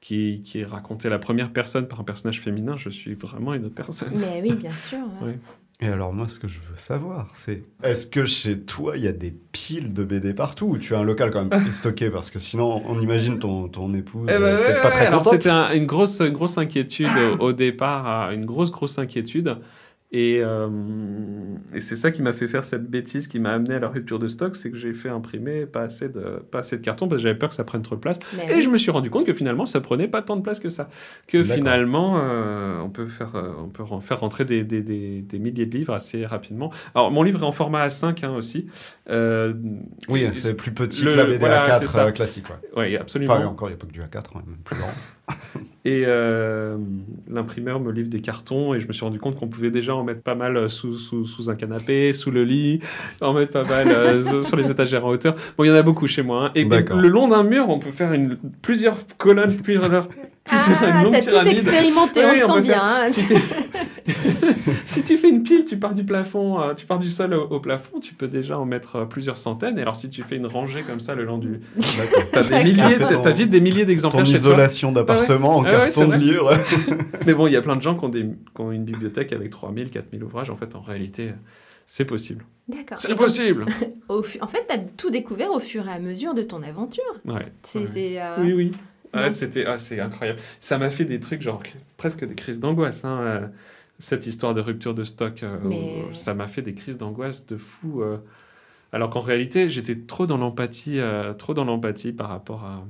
qui, 0.00 0.42
qui 0.42 0.60
est 0.60 0.64
racontée 0.64 1.08
à 1.08 1.10
la 1.10 1.18
première 1.18 1.50
personne 1.50 1.88
par 1.88 2.00
un 2.00 2.04
personnage 2.04 2.40
féminin, 2.40 2.76
je 2.76 2.90
suis 2.90 3.14
vraiment 3.14 3.54
une 3.54 3.64
autre 3.64 3.74
personne. 3.74 4.12
Mais 4.14 4.40
oui, 4.42 4.54
bien 4.54 4.72
sûr. 4.76 4.98
ouais. 5.22 5.38
Et 5.84 5.88
alors 5.88 6.12
moi, 6.14 6.26
ce 6.26 6.38
que 6.38 6.48
je 6.48 6.58
veux 6.60 6.76
savoir, 6.76 7.28
c'est 7.34 7.62
est-ce 7.82 8.06
que 8.06 8.24
chez 8.24 8.58
toi, 8.60 8.96
il 8.96 9.04
y 9.04 9.06
a 9.06 9.12
des 9.12 9.30
piles 9.52 9.92
de 9.92 10.02
BD 10.02 10.32
partout 10.32 10.66
ou 10.66 10.78
tu 10.78 10.94
as 10.94 10.98
un 10.98 11.04
local 11.04 11.30
quand 11.30 11.44
même 11.44 11.60
stocké? 11.72 12.08
Parce 12.10 12.30
que 12.30 12.38
sinon, 12.38 12.82
on 12.88 12.98
imagine 13.00 13.38
ton, 13.38 13.68
ton 13.68 13.92
épouse 13.92 14.28
Eh 14.30 14.38
ben, 14.38 14.42
euh, 14.42 14.58
ouais, 14.58 14.64
peut-être 14.64 14.82
pas 14.82 14.90
très 14.90 15.06
contente. 15.10 15.26
c'était 15.26 15.50
un- 15.50 15.72
une 15.74 15.84
grosse, 15.86 16.22
grosse 16.22 16.56
inquiétude 16.56 17.08
au, 17.38 17.44
au 17.48 17.52
départ, 17.52 18.28
euh, 18.28 18.32
une 18.34 18.46
grosse, 18.46 18.70
grosse 18.70 18.98
inquiétude. 18.98 19.56
Et, 20.16 20.38
euh, 20.44 20.68
et 21.74 21.80
c'est 21.80 21.96
ça 21.96 22.12
qui 22.12 22.22
m'a 22.22 22.32
fait 22.32 22.46
faire 22.46 22.62
cette 22.62 22.88
bêtise 22.88 23.26
qui 23.26 23.40
m'a 23.40 23.50
amené 23.50 23.74
à 23.74 23.78
la 23.80 23.88
rupture 23.88 24.20
de 24.20 24.28
stock, 24.28 24.54
c'est 24.54 24.70
que 24.70 24.76
j'ai 24.76 24.94
fait 24.94 25.08
imprimer 25.08 25.66
pas 25.66 25.80
assez, 25.82 26.08
de, 26.08 26.40
pas 26.52 26.60
assez 26.60 26.76
de 26.78 26.82
carton 26.82 27.08
parce 27.08 27.20
que 27.20 27.26
j'avais 27.26 27.36
peur 27.38 27.48
que 27.48 27.54
ça 27.56 27.64
prenne 27.64 27.82
trop 27.82 27.96
de 27.96 28.00
place. 28.00 28.20
Mais 28.36 28.46
Et 28.52 28.54
oui. 28.56 28.62
je 28.62 28.68
me 28.70 28.76
suis 28.78 28.92
rendu 28.92 29.10
compte 29.10 29.26
que 29.26 29.32
finalement, 29.32 29.66
ça 29.66 29.80
prenait 29.80 30.06
pas 30.06 30.22
tant 30.22 30.36
de 30.36 30.42
place 30.42 30.60
que 30.60 30.70
ça. 30.70 30.88
Que 31.26 31.42
finalement, 31.42 32.20
euh, 32.22 32.78
on 32.80 32.90
peut, 32.90 33.08
faire, 33.08 33.34
euh, 33.34 33.50
on 33.58 33.68
peut 33.68 33.82
faire 34.02 34.20
rentrer 34.20 34.44
des, 34.44 34.62
des- 34.62 34.82
des- 34.82 35.20
des 35.22 35.38
milliers 35.40 35.66
de 35.66 35.76
livres 35.76 35.94
assez 35.94 36.24
rapidement. 36.24 36.70
Alors, 36.94 37.10
mon 37.10 37.24
livre 37.24 37.42
est 37.42 37.46
en 37.46 37.50
format 37.52 37.84
A5 37.88 38.24
hein, 38.24 38.36
aussi. 38.36 38.68
Euh, 39.10 39.52
Oui, 40.08 40.30
c'est 40.36 40.54
plus 40.54 40.72
petit 40.72 41.02
le- 41.04 41.10
que 41.10 41.16
la 41.16 41.24
BD 41.24 41.38
voilà, 41.38 41.78
c'est 41.80 41.86
A4 41.86 41.88
ça. 41.88 42.06
euh, 42.06 42.10
classique. 42.12 42.46
Ouais. 42.76 42.78
Ouais, 42.92 42.96
absolument. 42.98 43.34
Enfin, 43.34 43.46
encore, 43.46 43.68
il 43.68 43.72
n'y 43.72 43.78
a 43.78 43.78
pas 43.78 43.86
que 43.88 43.92
du 43.92 44.00
A4, 44.00 44.36
hein, 44.36 44.42
même 44.46 44.58
plus 44.64 44.76
grand. 44.76 44.86
Et 45.86 46.04
euh, 46.06 46.78
l'imprimeur 47.28 47.78
me 47.78 47.92
livre 47.92 48.08
des 48.08 48.20
cartons 48.20 48.72
et 48.72 48.80
je 48.80 48.88
me 48.88 48.94
suis 48.94 49.04
rendu 49.04 49.18
compte 49.18 49.36
qu'on 49.36 49.48
pouvait 49.48 49.70
déjà 49.70 49.94
en 49.94 50.02
mettre 50.02 50.22
pas 50.22 50.34
mal 50.34 50.56
euh, 50.56 50.68
sous, 50.68 50.96
sous, 50.96 51.26
sous 51.26 51.50
un 51.50 51.56
canapé, 51.56 52.14
sous 52.14 52.30
le 52.30 52.42
lit, 52.42 52.80
en 53.20 53.34
mettre 53.34 53.52
pas 53.52 53.64
mal 53.64 53.88
euh, 53.88 54.42
sur- 54.42 54.56
les 54.56 54.70
étagères 54.70 55.04
en 55.04 55.10
hauteur. 55.10 55.34
Bon, 55.58 55.64
il 55.64 55.68
y 55.68 55.70
en 55.70 55.74
a 55.74 55.82
beaucoup 55.82 56.06
chez 56.06 56.22
moi. 56.22 56.46
hein. 56.46 56.52
Et, 56.54 56.64
le 56.64 57.08
long 57.08 57.28
d'un 57.28 57.42
mur, 57.42 57.68
on 57.68 57.78
peut 57.78 57.90
faire 57.90 58.14
une, 58.14 58.38
plusieurs 58.62 58.96
colonnes, 59.18 59.56
plusieurs, 59.62 60.08
plusieurs 60.44 60.78
Ah, 60.82 61.04
t'as 61.10 61.20
tout 61.22 61.48
expérimenté, 61.48 62.24
on 62.24 62.28
on 62.28 62.32
le 62.32 62.38
sent 62.38 62.46
faire- 62.46 62.62
bien. 62.62 62.82
hein. 62.84 63.10
Tu 63.14 63.20
fais- 63.22 64.54
si 64.84 65.02
tu 65.02 65.16
fais 65.16 65.28
une 65.30 65.42
pile, 65.42 65.64
tu 65.64 65.76
pars 65.78 65.94
du 65.94 66.04
plafond, 66.04 66.60
euh, 66.60 66.74
tu 66.74 66.84
pars 66.86 66.98
du 66.98 67.08
sol 67.10 67.32
au, 67.34 67.44
au 67.48 67.60
plafond, 67.60 68.00
tu 68.00 68.14
peux 68.14 68.28
déjà 68.28 68.58
en 68.58 68.64
mettre 68.66 68.96
euh, 68.96 69.04
plusieurs 69.06 69.38
centaines. 69.38 69.78
Et 69.78 69.82
alors 69.82 69.96
si 69.96 70.10
tu 70.10 70.22
fais 70.22 70.36
une 70.36 70.46
rangée 70.46 70.82
comme 70.82 71.00
ça 71.00 71.14
le 71.14 71.24
long 71.24 71.38
du, 71.38 71.60
t'as 72.32 72.42
des 72.42 72.64
milliers, 72.64 72.98
Ton- 72.98 73.22
t'as 73.22 73.30
vite 73.32 73.50
des 73.50 73.60
milliers 73.60 73.82
Ton 73.82 73.86
d'exemplaires 73.88 74.26
chez 74.26 74.32
toi. 74.32 74.40
isolation 74.40 74.92
d'appartement 74.92 75.56
en 75.56 75.62
Ah 75.62 75.64
ouais, 75.64 75.70
carton 75.70 75.90
c'est 75.90 76.00
de 76.02 76.06
vrai. 76.06 76.18
livre. 76.18 76.50
Mais 77.26 77.34
bon, 77.34 77.46
il 77.46 77.52
y 77.52 77.56
a 77.56 77.62
plein 77.62 77.76
de 77.76 77.82
gens 77.82 77.96
qui 77.96 78.04
ont, 78.04 78.08
des, 78.10 78.24
qui 78.24 78.60
ont 78.60 78.70
une 78.72 78.84
bibliothèque 78.84 79.32
avec 79.32 79.50
3000, 79.50 79.90
4000 79.90 80.22
ouvrages. 80.24 80.50
En 80.50 80.56
fait, 80.56 80.74
en 80.76 80.80
réalité, 80.82 81.32
c'est 81.86 82.04
possible. 82.04 82.44
D'accord. 82.68 82.96
C'est 82.98 83.08
donc, 83.08 83.18
possible 83.18 83.66
En 84.08 84.22
fait, 84.46 84.66
tu 84.68 84.74
as 84.74 84.78
tout 84.96 85.10
découvert 85.10 85.50
au 85.52 85.60
fur 85.60 85.86
et 85.88 85.92
à 85.92 85.98
mesure 85.98 86.34
de 86.34 86.42
ton 86.42 86.62
aventure. 86.62 87.02
Ouais. 87.26 87.42
C'est, 87.62 87.80
Ouais. 87.80 88.18
euh, 88.20 88.36
Oui, 88.40 88.52
oui. 88.52 88.72
Non. 89.22 89.30
c'était 89.30 89.64
ah, 89.66 89.78
c'est 89.78 90.00
incroyable. 90.00 90.38
Ça 90.60 90.78
m'a 90.78 90.90
fait 90.90 91.04
des 91.04 91.20
trucs 91.20 91.42
genre 91.42 91.62
presque 91.96 92.24
des 92.24 92.34
crises 92.34 92.60
d'angoisse. 92.60 93.04
hein, 93.04 93.18
euh, 93.20 93.46
cette 94.00 94.26
histoire 94.26 94.54
de 94.54 94.60
rupture 94.60 94.92
de 94.94 95.04
stock, 95.04 95.42
euh, 95.42 95.56
Mais- 95.62 96.04
où 96.10 96.14
ça 96.14 96.34
m'a 96.34 96.48
fait 96.48 96.62
des 96.62 96.74
crises 96.74 96.98
d'angoisse 96.98 97.46
de 97.46 97.56
fou. 97.56 98.02
euh, 98.02 98.16
alors 98.92 99.10
qu'en 99.10 99.20
réalité, 99.20 99.68
j'étais 99.68 99.96
trop 99.96 100.26
dans 100.26 100.36
l'empathie, 100.36 100.98
euh, 101.00 101.32
trop 101.34 101.54
dans 101.54 101.64
l'empathie 101.64 102.12
par 102.12 102.28
rapport 102.28 102.64
à, 102.64 102.84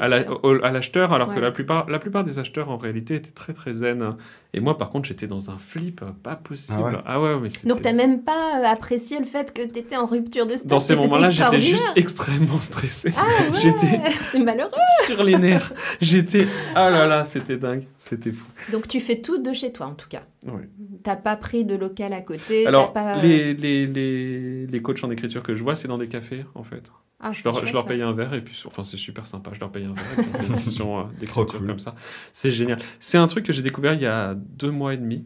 à 0.00 0.08
la- 0.08 0.70
l'acheteur, 0.72 1.12
alors 1.12 1.28
que 1.34 1.40
la 1.40 1.50
plupart, 1.52 1.88
la 1.88 1.98
plupart 1.98 2.22
des 2.24 2.38
acheteurs 2.38 2.68
en 2.70 2.76
réalité 2.76 3.14
étaient 3.14 3.30
très 3.30 3.52
très 3.54 3.72
zen. 3.72 4.16
Et 4.52 4.58
moi, 4.60 4.76
par 4.76 4.90
contre, 4.90 5.06
j'étais 5.06 5.28
dans 5.28 5.50
un 5.50 5.58
flip, 5.58 6.02
euh, 6.02 6.06
pas 6.22 6.34
possible. 6.34 7.02
Ah 7.06 7.20
ouais 7.20 7.34
ouais, 7.34 7.40
mais 7.40 7.68
Donc, 7.68 7.82
t'as 7.82 7.92
même 7.92 8.22
pas 8.24 8.66
apprécié 8.68 9.18
le 9.20 9.24
fait 9.24 9.52
que 9.52 9.62
t'étais 9.62 9.96
en 9.96 10.06
rupture 10.06 10.46
de 10.46 10.56
stock 10.56 10.68
dans 10.68 10.80
ces 10.80 10.96
moments-là, 10.96 11.30
j'étais 11.30 11.60
juste 11.60 11.84
extrêmement 11.94 12.60
stressé. 12.60 13.12
Ah 13.16 13.24
ouais, 13.52 13.58
j'étais- 13.60 14.00
c'est 14.32 14.40
malheureux. 14.40 14.70
sur 15.06 15.22
les 15.22 15.38
nerfs. 15.38 15.72
J'étais. 16.00 16.48
Ah 16.74 16.90
là 16.90 17.06
là, 17.06 17.24
c'était 17.24 17.56
dingue. 17.58 17.84
C'était 17.96 18.32
fou. 18.32 18.44
Donc, 18.72 18.88
tu 18.88 18.98
fais 19.00 19.20
tout 19.20 19.38
de 19.40 19.52
chez 19.52 19.72
toi, 19.72 19.86
en 19.86 19.94
tout 19.94 20.08
cas. 20.08 20.22
Ouais. 20.46 20.68
T'as 21.04 21.16
pas 21.16 21.36
pris 21.36 21.64
de 21.64 21.76
local 21.76 22.12
à 22.12 22.20
côté. 22.22 22.66
Alors, 22.66 22.92
pas... 22.92 23.22
les, 23.22 23.54
les, 23.54 23.86
les, 23.86 24.66
les 24.66 24.82
coachs 24.82 25.04
en 25.04 25.10
écriture 25.10 25.42
que 25.42 25.54
je 25.54 25.62
vois, 25.62 25.76
c'est 25.76 25.86
dans 25.88 25.98
des 25.98 26.08
cafés, 26.08 26.44
en 26.54 26.64
fait. 26.64 26.90
Ah, 27.22 27.32
Je 27.34 27.44
leur, 27.44 27.66
je 27.66 27.72
leur 27.74 27.82
ouais. 27.82 27.88
paye 27.96 28.00
un 28.02 28.12
verre, 28.14 28.32
et 28.32 28.40
puis, 28.40 28.58
enfin, 28.66 28.82
c'est 28.82 28.96
super 28.96 29.26
sympa. 29.26 29.50
Je 29.52 29.60
leur 29.60 29.70
paye 29.70 29.84
un 29.84 29.92
verre, 29.92 30.04
et 30.18 30.22
puis 30.22 30.30
on 30.32 30.38
fait 30.42 30.46
une 30.46 30.54
session 30.64 30.98
euh, 31.00 31.02
Trop 31.02 31.12
d'écriture 31.20 31.58
cool. 31.58 31.66
comme 31.66 31.78
ça. 31.78 31.94
C'est 32.32 32.50
génial. 32.50 32.78
C'est 32.98 33.18
un 33.18 33.26
truc 33.26 33.44
que 33.44 33.52
j'ai 33.52 33.60
découvert 33.60 33.92
il 33.92 34.00
y 34.00 34.06
a 34.06 34.34
deux 34.56 34.70
mois 34.70 34.94
et 34.94 34.96
demi. 34.96 35.24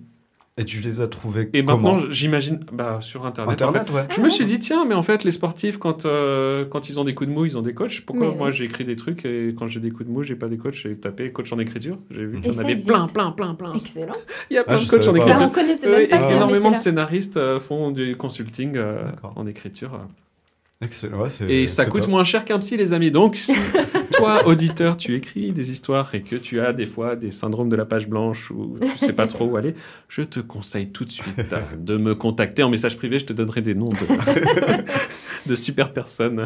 Et 0.56 0.62
tu 0.62 0.78
les 0.78 1.00
as 1.00 1.08
trouvés 1.08 1.50
Et 1.52 1.64
comment 1.64 1.94
maintenant, 1.94 2.10
j'imagine, 2.12 2.60
bah, 2.72 2.98
sur 3.00 3.26
Internet. 3.26 3.60
en 3.60 3.72
fait. 3.72 3.78
Internet, 3.80 4.08
ouais. 4.08 4.14
Je 4.16 4.20
me 4.20 4.30
suis 4.30 4.44
dit, 4.44 4.60
tiens, 4.60 4.84
mais 4.84 4.94
en 4.94 5.02
fait, 5.02 5.24
les 5.24 5.32
sportifs, 5.32 5.78
quand, 5.78 6.06
euh, 6.06 6.64
quand 6.64 6.88
ils 6.88 7.00
ont 7.00 7.02
des 7.04 7.12
coups 7.12 7.28
de 7.28 7.34
mou, 7.34 7.44
ils 7.44 7.58
ont 7.58 7.60
des 7.62 7.74
coachs. 7.74 8.02
Pourquoi 8.06 8.28
Mais 8.30 8.36
moi, 8.36 8.46
oui. 8.48 8.52
j'écris 8.52 8.84
des 8.84 8.94
trucs 8.94 9.24
et 9.26 9.52
quand 9.58 9.66
j'ai 9.66 9.80
des 9.80 9.90
coups 9.90 10.06
de 10.06 10.12
mou, 10.12 10.22
j'ai 10.22 10.36
pas 10.36 10.46
des 10.46 10.56
coachs 10.56 10.74
J'ai 10.74 10.94
tapé 10.96 11.32
coach 11.32 11.52
en 11.52 11.58
écriture. 11.58 11.98
J'ai 12.12 12.24
vu 12.24 12.38
Et 12.38 12.40
qu'il 12.42 12.52
y 12.52 12.56
en 12.56 12.58
avait 12.60 12.72
existe. 12.74 12.88
plein, 12.88 13.08
plein, 13.08 13.32
plein, 13.32 13.54
plein. 13.56 13.72
Excellent. 13.74 14.12
Il 14.50 14.54
y 14.54 14.58
a 14.58 14.60
Ah, 14.68 14.74
plein 14.76 14.84
de 14.84 14.88
coachs 14.88 15.08
en 15.08 15.12
pas. 15.12 15.18
Bah, 15.18 15.24
écriture. 15.24 15.42
on 15.46 15.50
connaissait 15.50 15.88
même 15.88 16.08
pas 16.08 16.20
ce 16.30 16.34
énormément 16.36 16.70
de 16.70 16.76
scénaristes 16.76 17.36
euh, 17.36 17.58
font 17.58 17.90
du 17.90 18.16
consulting 18.16 18.76
euh, 18.76 19.02
en 19.34 19.48
écriture. 19.48 20.06
Excellent. 20.84 21.22
Ouais, 21.22 21.30
c'est- 21.30 21.48
Et 21.50 21.66
ça 21.66 21.84
c'est 21.84 21.90
coûte 21.90 22.02
top. 22.02 22.10
moins 22.10 22.24
cher 22.24 22.44
qu'un 22.44 22.58
psy, 22.58 22.76
les 22.76 22.92
amis. 22.92 23.10
Donc, 23.10 23.36
si 23.36 23.52
toi, 24.12 24.46
auditeur, 24.46 24.96
tu 24.96 25.14
écris 25.16 25.52
des 25.52 25.70
histoires 25.72 26.14
et 26.14 26.22
que 26.22 26.36
tu 26.36 26.60
as 26.60 26.72
des 26.72 26.86
fois 26.86 27.16
des 27.16 27.30
syndromes 27.30 27.68
de 27.68 27.76
la 27.76 27.84
page 27.84 28.08
blanche 28.08 28.50
ou 28.50 28.76
tu 28.80 28.98
sais 28.98 29.12
pas 29.12 29.26
trop 29.26 29.44
où 29.46 29.56
aller, 29.56 29.74
je 30.08 30.22
te 30.22 30.40
conseille 30.40 30.90
tout 30.90 31.04
de 31.04 31.12
suite 31.12 31.54
de 31.78 31.96
me 31.96 32.14
contacter 32.14 32.62
en 32.62 32.70
message 32.70 32.96
privé. 32.96 33.18
Je 33.18 33.26
te 33.26 33.32
donnerai 33.32 33.60
des 33.62 33.74
noms 33.74 33.88
de, 33.88 33.94
de 35.46 35.54
super 35.54 35.92
personnes. 35.92 36.44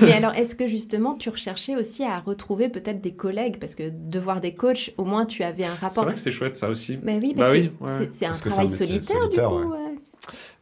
Mais 0.00 0.12
alors, 0.12 0.34
est-ce 0.34 0.54
que 0.54 0.66
justement, 0.68 1.14
tu 1.14 1.28
recherchais 1.28 1.76
aussi 1.76 2.04
à 2.04 2.18
retrouver 2.20 2.68
peut-être 2.68 3.00
des 3.00 3.12
collègues? 3.12 3.58
Parce 3.58 3.74
que 3.74 3.90
de 3.90 4.18
voir 4.18 4.40
des 4.40 4.54
coachs, 4.54 4.92
au 4.98 5.04
moins, 5.04 5.26
tu 5.26 5.42
avais 5.42 5.64
un 5.64 5.74
C'est 5.74 5.80
rapport. 5.86 6.04
vrai 6.04 6.14
que 6.14 6.20
c'est 6.20 6.32
chouette, 6.32 6.56
ça 6.56 6.68
aussi. 6.68 6.98
Mais 7.02 7.18
oui, 7.22 7.34
parce 7.34 7.48
Bah 7.48 7.54
que 7.54 7.58
oui, 7.60 7.70
ouais. 7.80 7.88
c'est- 7.98 8.12
c'est 8.12 8.26
un 8.26 8.28
Parce 8.30 8.40
que 8.42 8.50
c'est 8.50 8.54
travail 8.56 8.68
un 8.68 8.70
métier 8.72 8.86
solitaire, 8.86 9.16
solitaire, 9.22 9.50
du 9.50 9.64
coup. 9.64 9.72
ouais. 9.72 9.95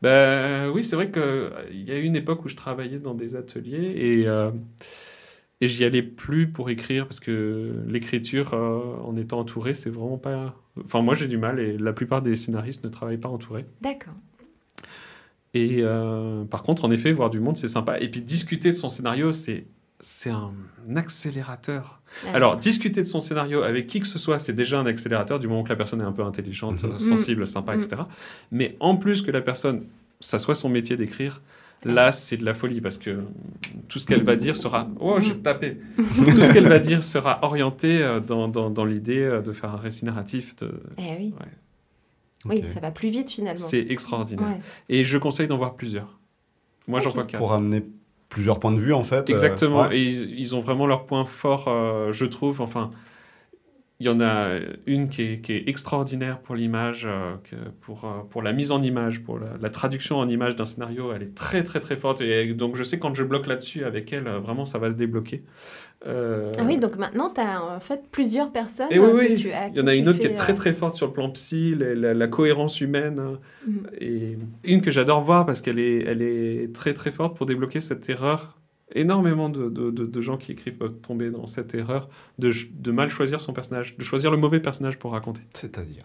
Ben, 0.03 0.71
oui, 0.71 0.85
c'est 0.85 0.97
vrai 0.97 1.11
qu'il 1.11 1.89
y 1.89 1.93
a 1.93 1.99
eu 1.99 2.03
une 2.03 2.17
époque 2.17 2.45
où 2.45 2.49
je 2.49 2.57
travaillais 2.57 2.99
dans 2.99 3.15
des 3.15 3.37
ateliers 3.37 3.95
et, 3.97 4.29
euh, 4.29 4.51
et 5.61 5.69
j'y 5.69 5.85
allais 5.85 6.03
plus 6.03 6.51
pour 6.51 6.69
écrire 6.71 7.07
parce 7.07 7.21
que 7.21 7.83
l'écriture, 7.87 8.55
euh, 8.55 8.97
en 9.03 9.17
étant 9.17 9.41
entouré, 9.41 9.73
c'est 9.75 9.91
vraiment 9.91 10.19
pas. 10.19 10.55
Enfin, 10.85 11.01
moi 11.01 11.15
j'ai 11.15 11.29
du 11.29 11.39
mal 11.39 11.61
et 11.61 11.79
la 11.79 11.93
plupart 11.93 12.21
des 12.23 12.37
scénaristes 12.37 12.85
ne 12.85 12.91
travaillent 12.91 13.19
pas 13.19 13.29
entourés. 13.29 13.65
D'accord. 13.81 14.15
Et 15.55 15.79
euh, 15.81 16.45
par 16.45 16.65
contre, 16.65 16.85
en 16.85 16.91
effet, 16.91 17.13
voir 17.13 17.31
du 17.31 17.41
monde, 17.41 17.57
c'est 17.57 17.69
sympa. 17.69 17.99
Et 18.01 18.11
puis 18.11 18.21
discuter 18.21 18.71
de 18.71 18.77
son 18.77 18.89
scénario, 18.89 19.33
c'est. 19.33 19.67
C'est 20.01 20.31
un 20.31 20.53
accélérateur. 20.97 22.03
Alors, 22.33 22.57
discuter 22.57 23.01
de 23.03 23.07
son 23.07 23.21
scénario 23.21 23.63
avec 23.63 23.87
qui 23.87 24.01
que 24.01 24.07
ce 24.07 24.19
soit, 24.19 24.39
c'est 24.39 24.53
déjà 24.53 24.79
un 24.79 24.87
accélérateur 24.87 25.39
du 25.39 25.49
moment 25.49 25.63
que 25.65 25.69
la 25.71 25.77
personne 25.77 26.01
est 26.01 26.05
un 26.05 26.13
peu 26.13 26.23
intelligente, 26.23 26.83
Mhm. 26.85 26.93
euh, 26.93 26.99
sensible, 26.99 27.47
sympa, 27.47 27.75
Mhm. 27.77 27.83
etc. 27.83 28.03
Mais 28.53 28.77
en 28.81 28.97
plus 28.97 29.23
que 29.23 29.31
la 29.31 29.41
personne, 29.41 29.85
ça 30.21 30.39
soit 30.39 30.55
son 30.55 30.69
métier 30.69 30.97
d'écrire, 30.97 31.43
là, 31.85 32.13
c'est 32.13 32.37
de 32.39 32.45
la 32.47 32.55
folie 32.55 32.81
parce 32.81 32.97
que 32.97 33.25
tout 33.89 33.99
ce 33.99 34.07
qu'elle 34.07 34.23
va 34.23 34.37
dire 34.37 34.57
sera. 34.57 34.89
Oh, 35.01 35.19
j'ai 35.21 35.37
tapé 35.37 35.77
Tout 35.97 36.43
ce 36.43 36.51
qu'elle 36.53 36.69
va 36.69 36.79
dire 36.79 37.03
sera 37.05 37.41
orienté 37.45 38.03
euh, 38.03 38.21
dans, 38.21 38.49
dans, 38.49 38.71
dans 38.71 38.85
l'idée 38.87 39.19
euh, 39.21 39.43
de 39.43 39.53
faire 39.53 39.71
un 39.75 39.77
récit 39.77 40.05
narratif. 40.07 40.57
De... 40.57 40.81
Eh 40.97 41.03
oui. 41.19 41.35
Ouais. 41.39 41.47
Oui, 42.47 42.65
ça 42.73 42.81
va 42.81 42.91
plus 42.91 43.09
vite 43.11 43.31
finalement. 43.31 43.59
C'est 43.61 43.87
extraordinaire. 43.91 44.47
Ouais. 44.47 44.61
Et 44.89 45.05
je 45.05 45.17
conseille 45.19 45.47
d'en 45.47 45.57
voir 45.59 45.75
plusieurs. 45.75 46.19
Moi, 46.87 47.01
j'en 47.01 47.11
vois 47.11 47.25
quatre. 47.25 47.39
Pour 47.39 47.53
amener 47.53 47.83
plusieurs 48.35 48.59
points 48.61 48.73
de 48.73 48.81
vue, 48.81 48.93
en 48.93 49.05
fait. 49.05 49.31
euh, 49.31 49.33
Exactement. 49.33 49.89
ouais. 49.89 49.97
Et 49.99 50.03
ils, 50.03 50.39
ils 50.41 50.55
ont 50.57 50.61
vraiment 50.61 50.87
leur 50.87 51.07
point 51.07 51.25
fort, 51.25 51.67
euh, 51.69 52.13
je 52.13 52.27
trouve. 52.27 52.61
Enfin, 52.61 52.91
il 54.01 54.07
y 54.07 54.09
en 54.11 54.21
a 54.21 54.59
une 54.87 55.09
qui 55.09 55.23
est, 55.23 55.41
qui 55.41 55.53
est 55.53 55.69
extraordinaire 55.69 56.41
pour 56.41 56.57
l'image, 56.57 57.07
euh, 57.09 57.37
pour, 57.81 58.01
pour 58.29 58.43
la 58.43 58.53
mise 58.53 58.73
en 58.73 58.83
image, 58.83 59.23
pour 59.23 59.39
la, 59.39 59.57
la 59.61 59.71
traduction 59.71 60.19
en 60.19 60.29
image 60.29 60.57
d'un 60.57 60.67
scénario. 60.67 61.13
Elle 61.13 61.23
est 61.23 61.35
très, 61.35 61.63
très, 61.63 61.79
très 61.81 61.97
forte. 61.97 62.21
Et 62.21 62.53
donc, 62.55 62.75
je 62.77 62.83
sais 62.83 62.99
quand 62.99 63.15
je 63.15 63.23
bloque 63.23 63.47
là-dessus 63.47 63.85
avec 63.85 64.13
elle, 64.13 64.25
vraiment, 64.25 64.67
ça 64.67 64.79
va 64.79 64.91
se 64.91 64.97
débloquer. 64.97 65.45
Euh, 66.07 66.53
Ah 66.59 66.65
oui, 66.67 66.77
donc 66.79 66.97
maintenant, 66.97 67.31
tu 67.35 67.41
as 67.41 67.63
en 67.65 67.81
fait 67.81 68.03
plusieurs 68.11 68.53
personnes. 68.53 68.89
Et 68.91 68.99
oui, 68.99 69.07
euh, 69.07 69.15
oui. 69.19 69.29
que 69.37 69.41
tu, 69.41 69.51
à 69.53 69.69
Il 69.69 69.77
y 69.79 69.81
en 69.81 69.87
a 69.87 69.95
une 69.95 70.09
autre 70.09 70.19
qui 70.19 70.27
est 70.27 70.35
très 70.35 70.53
euh, 70.53 70.57
très 70.57 70.75
forte 70.75 70.95
sur 70.95 71.07
le 71.07 71.13
plan 71.13 71.31
psy, 71.31 71.75
la, 71.75 71.95
la- 71.95 72.15
la 72.15 72.27
cohérence 72.29 72.81
humaine, 72.81 73.19
euh, 73.19 73.37
Mhm. 73.67 73.87
et 74.01 74.39
une 74.65 74.83
que 74.83 74.91
j'adore 74.91 75.23
voir 75.23 75.47
parce 75.47 75.61
qu'elle 75.63 75.79
est, 75.79 76.01
elle 76.05 76.21
est 76.23 76.75
très 76.75 76.93
très 76.95 77.11
forte 77.11 77.37
pour 77.37 77.47
débloquer 77.47 77.81
cette 77.81 78.09
erreur. 78.11 78.59
Énormément 78.95 79.49
de, 79.49 79.69
de- 79.71 79.91
de- 79.91 80.05
de 80.05 80.21
gens 80.21 80.37
qui 80.37 80.53
écrivent 80.53 80.77
peuvent 80.77 80.99
tomber 81.01 81.31
dans 81.31 81.47
cette 81.47 81.75
erreur 81.75 82.09
de 82.39 82.91
mal 82.93 83.09
choisir 83.09 83.41
son 83.41 83.53
personnage, 83.55 83.97
de 83.97 84.05
choisir 84.05 84.31
le 84.31 84.37
mauvais 84.37 84.61
personnage 84.61 84.99
pour 84.99 85.13
raconter. 85.13 85.41
C'est-à-dire? 85.55 86.05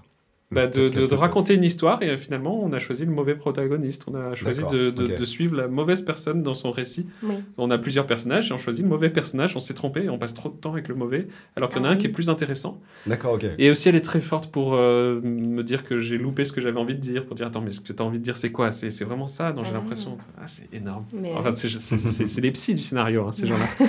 Bah, 0.52 0.66
de, 0.66 1.14
raconter 1.14 1.54
une 1.54 1.64
histoire 1.64 2.02
et 2.02 2.18
finalement 2.18 2.60
on 2.64 2.74
a 2.74 2.80
choisi 2.80 3.06
le 3.06 3.12
mauvais 3.12 3.36
protagoniste, 3.36 4.06
on 4.08 4.16
a 4.16 4.34
choisi 4.34 4.62
de, 4.72 4.90
de- 4.90 5.04
ok. 5.14 5.20
de 5.20 5.24
suivre 5.24 5.56
la 5.56 5.68
mauvaise 5.68 6.02
personne 6.02 6.42
dans 6.42 6.56
son 6.56 6.72
récit. 6.72 7.06
Oui. 7.22 7.36
On 7.60 7.70
a 7.70 7.78
plusieurs 7.78 8.08
personnages 8.08 8.50
et 8.50 8.54
on 8.56 8.58
choisit 8.58 8.82
le 8.82 8.90
mauvais 8.90 9.12
personnage, 9.12 9.56
on 9.56 9.60
s'est 9.60 9.76
trompé 9.76 10.06
et 10.06 10.10
on 10.10 10.18
passe 10.18 10.34
trop 10.34 10.50
de 10.50 10.56
temps 10.56 10.72
avec 10.74 10.88
le 10.88 10.96
mauvais 10.96 11.28
alors 11.56 11.70
qu'il 11.70 11.78
y 11.78 11.82
en 11.82 11.84
a 11.84 11.90
Ah 11.90 11.92
un 11.92 11.96
oui. 11.96 12.02
qui 12.02 12.08
est 12.08 12.12
plus 12.12 12.32
intéressant. 12.32 12.82
D'accord, 13.06 13.34
ok. 13.34 13.46
Et 13.60 13.70
aussi, 13.70 13.90
elle 13.90 13.96
est 13.96 14.02
très 14.02 14.22
forte 14.22 14.52
pour 14.52 14.74
euh, 14.74 15.22
me 15.22 15.62
dire 15.64 15.84
que 15.84 16.00
j'ai 16.00 16.18
loupé 16.18 16.46
ce 16.46 16.52
que 16.52 16.62
j'avais 16.62 16.80
envie 16.80 16.96
de 16.96 17.00
dire, 17.00 17.26
pour 17.28 17.36
dire 17.36 17.46
attends, 17.46 17.62
mais 17.62 17.72
ce 17.72 17.80
que 17.80 17.94
tu 17.94 18.02
as 18.02 18.06
envie 18.06 18.18
de 18.18 18.24
dire, 18.24 18.36
c'est 18.36 18.52
quoi? 18.52 18.72
C'est 18.72 18.90
c'est 18.90 19.06
vraiment 19.06 19.28
ça 19.28 19.52
dont 19.52 19.64
j'ai 19.64 19.70
Ah. 19.70 19.78
l'impression. 19.78 20.18
Ah, 20.42 20.48
c'est 20.48 20.68
énorme. 20.74 21.06
Mais 21.14 21.32
Enfin, 21.38 21.54
c'est 21.54 22.42
les 22.42 22.52
psys 22.52 22.74
du 22.74 22.82
scénario, 22.82 23.28
hein, 23.28 23.32
ces 23.34 23.46
gens-là. 23.46 23.68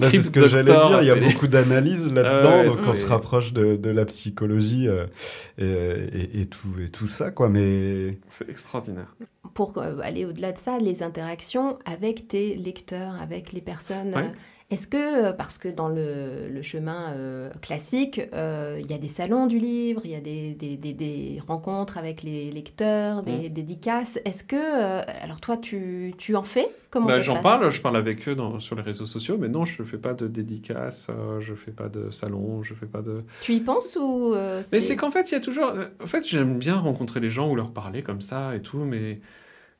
Bah, 0.00 0.08
c'est 0.10 0.20
ce 0.22 0.30
que 0.30 0.46
j'allais 0.46 0.64
dire, 0.72 0.98
il 1.02 1.06
y 1.06 1.10
a 1.10 1.14
les- 1.14 1.32
beaucoup 1.32 1.46
d'analyses 1.46 2.12
là-dedans, 2.12 2.50
Ah 2.52 2.56
ouais, 2.62 2.66
donc 2.66 2.78
on 2.88 2.94
se 2.94 3.06
rapproche 3.06 3.52
de, 3.52 3.76
de 3.76 3.90
la 3.90 4.04
psychologie 4.04 4.86
euh, 4.88 5.06
et, 5.56 5.97
et- 5.98 6.40
et 6.40 6.46
tout, 6.46 6.68
et 6.82 6.88
tout 6.88 7.06
ça, 7.06 7.30
quoi. 7.30 7.48
Mais 7.48 8.18
C'est 8.28 8.48
extraordinaire. 8.48 9.14
pour 9.54 9.76
euh, 9.78 9.98
aller 10.02 10.24
au-delà 10.24 10.52
de 10.52 10.58
ça, 10.58 10.78
les 10.78 11.02
interactions 11.02 11.78
avec 11.84 12.28
tes 12.28 12.54
lecteurs, 12.56 13.14
avec 13.20 13.52
les 13.52 13.60
personnes. 13.60 14.14
Ouais. 14.14 14.32
Est-ce 14.70 14.86
que, 14.86 15.28
euh, 15.28 15.32
parce 15.32 15.56
que 15.56 15.68
dans 15.68 15.88
le, 15.88 16.46
le 16.52 16.60
chemin 16.60 17.14
euh, 17.14 17.48
classique, 17.62 18.20
euh, 18.34 18.76
il 18.78 18.90
y 18.90 18.92
a 18.92 18.98
des 18.98 19.08
salons 19.08 19.46
du 19.46 19.56
livre, 19.56 20.02
il 20.04 20.10
y 20.10 20.14
a 20.14 20.20
des, 20.20 20.52
des- 20.54 20.76
des- 20.76 20.92
des 20.92 21.40
rencontres 21.46 21.96
avec 21.96 22.22
les 22.22 22.50
lecteurs, 22.50 23.22
Mmh. 23.22 23.24
des 23.24 23.48
dédicaces, 23.48 24.18
est-ce 24.26 24.44
que, 24.44 24.56
euh, 24.56 25.00
alors 25.22 25.40
toi, 25.40 25.56
tu, 25.56 26.12
tu 26.18 26.36
en 26.36 26.42
fais? 26.42 26.68
Comment 26.90 27.06
Bah, 27.06 27.22
J'en 27.22 27.40
parle, 27.40 27.70
je 27.70 27.80
parle 27.80 27.96
avec 27.96 28.28
eux 28.28 28.34
dans- 28.34 28.60
sur 28.60 28.76
les 28.76 28.82
réseaux 28.82 29.06
sociaux, 29.06 29.38
mais 29.40 29.48
non, 29.48 29.64
je 29.64 29.82
fais 29.82 29.96
pas 29.96 30.12
de 30.12 30.26
dédicaces, 30.26 31.06
je 31.40 31.54
fais 31.54 31.70
pas 31.70 31.88
de 31.88 32.10
salon, 32.10 32.62
je 32.62 32.74
fais 32.74 32.86
pas 32.86 33.00
de. 33.00 33.22
Tu 33.40 33.54
y 33.54 33.60
penses 33.60 33.96
ou 33.98 34.34
Mais 34.70 34.80
c'est 34.80 34.96
qu'en 34.96 35.10
fait, 35.10 35.30
il 35.30 35.32
y 35.32 35.36
a 35.38 35.40
toujours. 35.40 35.72
En 36.02 36.06
fait, 36.06 36.26
j'aime 36.28 36.58
bien 36.58 36.76
rencontrer 36.76 37.20
les 37.20 37.30
gens 37.30 37.50
ou 37.50 37.56
leur 37.56 37.72
parler 37.72 38.02
comme 38.02 38.20
ça 38.20 38.54
et 38.54 38.60
tout, 38.60 38.78
mais 38.84 39.20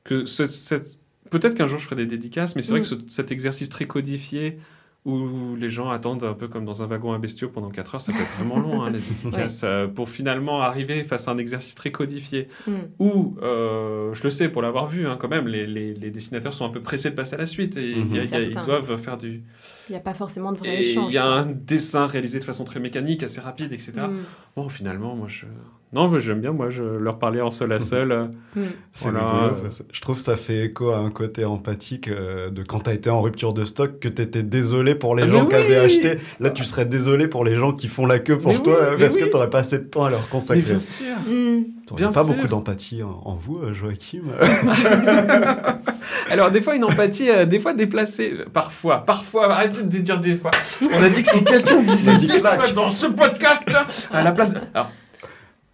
que 0.05 0.25
ce- 0.25 0.47
cette- 0.47 0.97
peut-être 1.29 1.55
qu'un 1.55 1.67
jour 1.67 1.79
je 1.79 1.85
ferai 1.85 1.97
des 1.97 2.07
dédicaces, 2.07 2.57
mais 2.57 2.63
c'est 2.63 2.71
vrai 2.71 2.81
Mm. 2.81 2.85
que 2.85 2.89
ce- 2.89 3.09
cet 3.09 3.31
exercice 3.33 3.69
très 3.69 3.85
codifié 3.85 4.59
où 5.09 5.57
les 5.57 5.71
gens 5.71 5.89
attendent 5.91 6.23
un 6.25 6.35
peu 6.35 6.47
comme 6.49 6.65
dans 6.65 6.83
un 6.83 6.87
wagon 6.87 7.13
à 7.13 7.19
bestiaux 7.19 7.49
pendant 7.49 7.71
4 7.71 7.95
heures, 7.97 8.01
ça 8.01 8.13
peut 8.13 8.21
être 8.21 8.37
vraiment 8.37 8.59
long, 8.61 8.83
hein, 8.83 8.91
les 8.91 8.99
dédicaces, 9.25 9.63
euh, 9.65 9.87
pour 9.89 10.11
finalement 10.11 10.61
arriver 10.61 11.03
face 11.05 11.27
à 11.29 11.31
un 11.33 11.39
exercice 11.39 11.75
très 11.75 11.91
codifié 11.91 12.49
Hmm. 12.67 12.73
où, 12.99 13.37
euh, 13.43 14.13
je 14.15 14.23
le 14.23 14.31
sais 14.31 14.49
pour 14.49 14.63
l'avoir 14.63 14.87
vu 14.87 15.07
hein, 15.09 15.17
quand 15.19 15.29
même, 15.29 15.49
les, 15.49 15.67
les- 15.67 15.95
les 15.95 16.11
dessinateurs 16.11 16.53
sont 16.53 16.65
un 16.67 16.71
peu 16.71 16.81
pressés 16.83 17.11
de 17.11 17.15
passer 17.17 17.35
à 17.35 17.39
la 17.39 17.47
suite 17.47 17.77
et 17.77 17.91
il 17.91 18.15
y 18.15 18.19
a- 18.19 18.25
il 18.25 18.31
y 18.31 18.35
a- 18.35 18.41
ils 18.43 18.55
doivent 18.65 18.97
faire 18.99 19.17
du. 19.17 19.43
Il 19.89 19.93
n'y 19.93 19.97
a 19.97 20.01
pas 20.01 20.15
forcément 20.15 20.53
de 20.53 20.59
vrai 20.59 20.69
Et 20.83 20.91
échange. 20.91 21.11
il 21.11 21.15
y 21.15 21.19
a 21.19 21.25
un 21.27 21.47
dessin 21.47 22.07
réalisé 22.07 22.39
de 22.41 22.45
façon 22.45 22.65
très 22.65 22.79
mécanique, 22.79 23.23
assez 23.23 23.41
rapide, 23.41 23.73
etc. 23.73 23.93
Hmm. 24.11 24.19
Bon, 24.57 24.69
finalement, 24.69 25.17
moi, 25.17 25.29
je 25.29 25.47
non, 25.93 26.09
mais 26.09 26.21
j'aime 26.21 26.41
bien, 26.41 26.53
moi, 26.53 26.69
je 26.71 26.83
leur 26.83 27.19
parlais 27.19 27.41
en 27.41 27.51
seul 27.51 27.73
à 27.73 27.81
seul. 27.93 28.13
euh, 28.13 28.27
Mm. 28.57 28.63
C'est 28.93 29.11
Voilà. 29.11 29.31
rigolo, 29.31 29.63
que 29.63 29.69
Je 29.93 30.01
trouve 30.01 30.17
que 30.17 30.23
ça 30.23 30.35
fait 30.37 30.65
écho 30.65 30.91
à 30.91 30.99
un 30.99 31.11
côté 31.11 31.45
empathique 31.45 32.09
euh, 32.09 32.49
de 32.51 32.63
quand 32.63 32.81
tu 32.81 32.91
as 32.91 32.95
été 32.95 33.11
en 33.11 33.21
rupture 33.21 33.53
de 33.53 33.65
stock, 33.67 34.01
que 34.01 34.09
tu 34.09 34.23
étais 34.23 34.43
désolé 34.43 34.95
pour 34.95 35.15
les 35.15 35.25
Ah, 35.25 35.29
gens 35.29 35.43
mais 35.45 35.49
qui 35.51 35.55
avaient 35.55 35.77
acheté. 35.77 36.19
Là, 36.41 36.51
tu 36.51 36.65
serais 36.65 36.87
désolé 36.87 37.29
pour 37.29 37.45
les 37.45 37.55
gens 37.55 37.73
qui 37.73 37.89
font 37.89 38.07
la 38.07 38.19
queue 38.19 38.39
pour 38.39 38.53
Mais 38.53 38.59
toi 38.61 38.75
oui, 38.79 38.85
euh, 38.87 38.91
mais 38.99 39.05
parce 39.05 39.17
que 39.19 39.25
tu 39.25 39.31
n'aurais 39.31 39.51
pas 39.51 39.59
assez 39.61 39.79
de 39.79 39.85
temps 39.85 40.05
à 40.07 40.11
leur 40.11 40.21
Mais 40.21 40.27
consacrer. 40.31 40.63
bien 40.63 40.79
sûr. 40.79 41.05
Mm. 41.27 41.65
T'aurais 41.87 41.99
bien 42.03 42.11
pas 42.11 42.25
sûr. 42.25 42.35
beaucoup 42.35 42.49
d'empathie 42.49 43.03
en, 43.03 43.21
en 43.25 43.35
vous, 43.35 43.59
euh, 43.59 43.75
Joachim 43.75 44.23
Alors, 46.31 46.51
des 46.51 46.61
fois, 46.61 46.75
une 46.75 46.85
empathie, 46.85 47.31
euh, 47.31 47.45
des 47.47 47.61
fois 47.61 47.73
déplacée. 47.75 48.35
euh, 48.41 48.45
Parfois, 48.53 49.05
parfois, 49.05 49.53
arrêtez 49.53 49.83
de 49.83 49.99
dire 49.99 50.19
des 50.19 50.37
fois. 50.37 50.51
On 50.83 51.03
a 51.03 51.09
dit 51.09 51.23
que 51.23 51.31
si 51.31 51.45
quelqu'un 51.45 51.81
disait 51.83 52.17
des 52.17 52.39
fois 52.41 52.57
dans 52.75 52.91
ce 52.91 53.07
podcast, 53.07 53.63
à 54.11 54.23
la 54.23 54.33
place. 54.33 54.55
de- 54.55 54.61
Alors, 54.75 54.91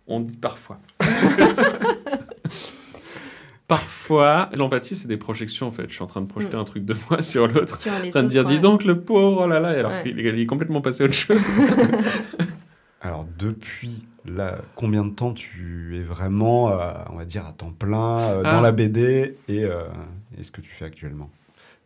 on 0.06 0.20
dit 0.20 0.36
parfois. 0.36 0.78
parfois, 3.68 4.50
l'empathie, 4.56 4.94
c'est 4.96 5.08
des 5.08 5.16
projections 5.16 5.68
en 5.68 5.70
fait. 5.70 5.88
Je 5.88 5.94
suis 5.94 6.02
en 6.02 6.06
train 6.06 6.20
de 6.20 6.26
projeter 6.26 6.56
Mm. 6.56 6.60
un 6.60 6.64
truc 6.64 6.84
de 6.84 6.94
moi 7.08 7.22
sur 7.22 7.46
l'autre. 7.46 7.76
Sur 7.78 7.92
les 8.02 8.08
En 8.08 8.10
train 8.10 8.22
de 8.24 8.28
dire, 8.28 8.44
dis 8.44 8.54
ouais. 8.54 8.60
donc, 8.60 8.84
le 8.84 9.00
pauvre, 9.00 9.42
oh 9.44 9.46
là 9.46 9.60
là, 9.60 9.68
alors 9.70 9.90
Ouais. 9.92 10.02
il 10.06 10.26
est 10.26 10.46
complètement 10.46 10.80
passé 10.80 11.02
à 11.02 11.06
autre 11.06 11.14
chose. 11.14 11.46
Alors, 13.00 13.26
depuis 13.38 14.02
là, 14.24 14.56
combien 14.76 15.02
de 15.04 15.10
temps 15.10 15.34
tu 15.34 15.94
es 15.98 16.00
vraiment, 16.02 16.70
euh, 16.70 16.90
on 17.12 17.16
va 17.16 17.26
dire, 17.26 17.44
à 17.46 17.52
temps 17.52 17.70
plein 17.70 18.18
euh, 18.20 18.42
dans 18.42 18.48
Ah. 18.48 18.60
la 18.62 18.72
BD 18.72 19.36
et, 19.46 19.64
euh, 19.64 19.82
et 20.38 20.42
ce 20.42 20.50
que 20.50 20.62
tu 20.62 20.70
fais 20.70 20.86
actuellement? 20.86 21.28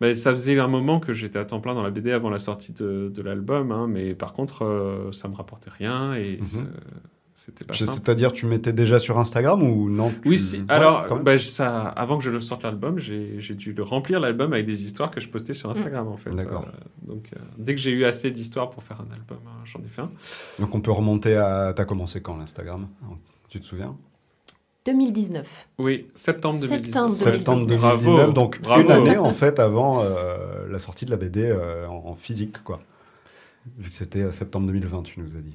Mais 0.00 0.14
ça 0.14 0.30
faisait 0.30 0.56
un 0.60 0.68
moment 0.68 1.00
que 1.00 1.14
j'étais 1.14 1.40
à 1.40 1.44
temps 1.44 1.58
plein 1.58 1.74
dans 1.74 1.82
la 1.82 1.90
BD 1.90 2.12
avant 2.12 2.30
la 2.30 2.38
sortie 2.38 2.72
de, 2.72 3.10
de 3.12 3.20
l'album, 3.22 3.72
hein, 3.72 3.88
mais 3.88 4.14
par 4.14 4.32
contre, 4.32 4.64
euh, 4.64 5.10
ça 5.10 5.26
me 5.26 5.34
rapportait 5.34 5.70
rien 5.76 6.14
et 6.14 6.38
Mhm. 6.40 6.46
euh, 6.60 6.64
c'était 7.41 7.64
pas 7.64 7.72
Je- 7.72 7.84
simple. 7.84 7.93
C'est-à-dire, 7.93 8.32
tu 8.32 8.47
mettais 8.47 8.72
déjà 8.72 8.99
sur 8.99 9.16
Instagram 9.18 9.62
ou 9.62 9.89
non 9.89 10.11
tu- 10.22 10.28
Oui, 10.28 10.39
si. 10.41 10.59
Ouais, 10.59 10.64
Alors, 10.68 11.20
bah, 11.22 11.39
ça, 11.39 11.82
avant 11.86 12.18
que 12.18 12.24
je 12.24 12.30
le 12.30 12.41
sorte 12.41 12.64
l'album, 12.64 12.99
j'ai 12.99 13.55
dû 13.55 13.72
le 13.72 13.82
remplir 13.84 14.18
l'album 14.18 14.53
avec 14.53 14.66
des 14.66 14.84
histoires 14.84 15.11
que 15.12 15.20
je 15.20 15.28
postais 15.28 15.55
sur 15.55 15.70
Instagram 15.70 16.09
en 16.09 16.16
fait. 16.16 16.30
D'accord. 16.30 16.66
Euh, 16.66 17.09
donc, 17.14 17.30
euh, 17.34 17.39
dès 17.57 17.74
que 17.76 17.80
j'ai 17.80 17.93
eu 17.93 18.05
assez 18.05 18.30
d'histoires 18.32 18.70
pour 18.70 18.82
faire 18.82 19.01
un 19.01 19.12
album, 19.14 19.39
hein, 19.47 19.61
j'en 19.64 19.78
ai 19.80 19.89
fait 19.89 20.03
un. 20.03 20.11
Donc, 20.59 20.74
on 20.74 20.80
peut 20.80 20.91
remonter 20.91 21.36
à. 21.36 21.72
T'as 21.74 21.84
commencé 21.84 22.20
quand 22.20 22.36
l'Instagram 22.36 22.89
Tu 23.49 23.61
te 23.61 23.64
souviens? 23.64 23.97
2019. 24.84 25.68
Oui, 25.78 26.07
septembre 26.14 26.61
2019. 26.61 27.11
Septembre 27.12 27.14
Septembre 27.14 27.66
2019. 27.66 27.68
2019, 27.68 28.16
Bravo, 28.16 28.32
donc 28.32 28.61
bravo. 28.62 28.82
une 28.82 28.91
année 28.91 29.18
en 29.18 29.30
fait 29.32 29.59
avant 29.59 30.03
euh, 30.03 30.66
la 30.70 30.78
sortie 30.78 31.05
de 31.05 31.11
la 31.11 31.16
BD 31.18 31.45
euh, 31.45 31.86
en, 31.86 32.07
en 32.11 32.14
physique, 32.14 32.62
quoi. 32.64 32.80
Vu 33.76 33.91
que 33.91 33.95
c'était 33.95 34.32
septembre 34.32 34.66
2020, 34.66 35.03
tu 35.03 35.20
nous 35.20 35.36
as 35.36 35.41
dit. 35.41 35.55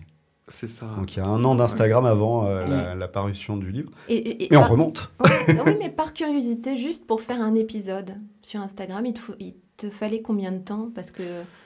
C'est 0.50 0.68
ça. 0.68 0.88
Donc 0.98 1.16
il 1.16 1.20
y 1.20 1.22
a 1.22 1.26
un 1.26 1.44
an 1.46 1.56
d'Instagram 1.56 2.06
avant 2.06 2.46
euh, 2.48 2.66
la, 2.68 2.96
la 2.96 3.08
parution 3.08 3.56
du 3.58 3.72
livre. 3.72 3.92
Et, 4.10 4.16
et- 4.16 4.44
et 4.44 4.48
Mais 4.52 4.58
on 4.58 4.62
par- 4.62 4.72
remonte. 4.72 5.12
Ouais, 5.20 5.60
oui, 5.66 5.76
mais 5.80 5.90
par 5.90 6.14
curiosité, 6.14 6.76
juste 6.78 7.08
pour 7.08 7.22
faire 7.22 7.42
un 7.42 7.56
épisode 7.56 8.16
sur 8.42 8.60
Instagram, 8.60 9.06
il 9.06 9.14
te, 9.14 9.20
faut- 9.20 9.36
il 9.40 9.56
te 9.78 9.90
fallait 9.90 10.22
combien 10.22 10.52
de 10.52 10.60
temps 10.60 10.92
Parce 10.94 11.12
que 11.12 11.24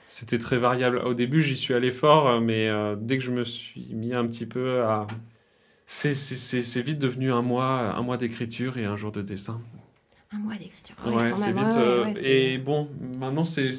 C'était 0.08 0.38
très 0.38 0.58
variable. 0.58 1.00
Au 1.00 1.14
début, 1.16 1.42
j'y 1.42 1.56
suis 1.56 1.74
allé 1.74 1.92
fort, 1.92 2.28
euh, 2.28 2.40
mais 2.40 2.68
euh, 2.70 2.96
dès 3.00 3.18
que 3.18 3.24
je 3.24 3.32
me 3.32 3.44
suis 3.44 3.88
mis 3.94 4.14
un 4.14 4.26
petit 4.28 4.46
peu 4.46 4.84
à. 4.84 5.08
C'est- 5.88 6.14
vite 6.82 7.00
devenu 7.00 7.32
un 7.32 7.42
mois, 7.42 7.96
un 7.96 8.02
mois 8.02 8.18
d'écriture 8.18 8.78
et 8.78 8.86
un 8.86 8.96
jour 8.98 9.12
de 9.12 9.22
dessin. 9.22 9.60
un 10.34 10.38
mois 10.40 10.54
d'écriture. 10.54 10.96
Ouais, 11.06 11.14
Ouais, 11.16 11.30
quand 11.30 11.36
c'est 11.36 11.52
vite. 11.52 11.64
ouais, 11.64 11.78
euh, 11.78 12.04
ouais, 12.06 12.14
et 12.54 12.58
bon, 12.58 12.90
maintenant, 13.18 13.46
c'est 13.46 13.72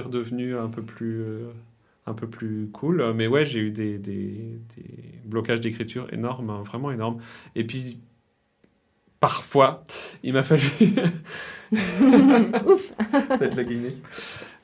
redevenu 0.00 0.56
un 0.56 0.68
peu 0.68 0.82
plus. 0.82 1.22
Euh, 2.06 2.10
un 2.10 2.14
peu 2.14 2.26
plus 2.28 2.68
cool, 2.72 3.12
mais 3.14 3.26
ouais, 3.26 3.44
j'ai 3.44 3.60
eu 3.60 3.70
des, 3.70 3.98
des, 3.98 4.58
des 4.76 4.84
blocages 5.24 5.60
d'écriture 5.60 6.06
énormes, 6.12 6.50
hein, 6.50 6.62
vraiment 6.64 6.90
énormes. 6.90 7.18
Et 7.54 7.64
puis, 7.64 7.98
parfois, 9.20 9.84
il 10.22 10.32
m'a 10.32 10.42
fallu 10.42 10.62
Ouf 11.72 12.92
Ça 13.28 13.36
va 13.36 13.46
être 13.46 13.56
la 13.56 13.64
guinée. 13.64 13.96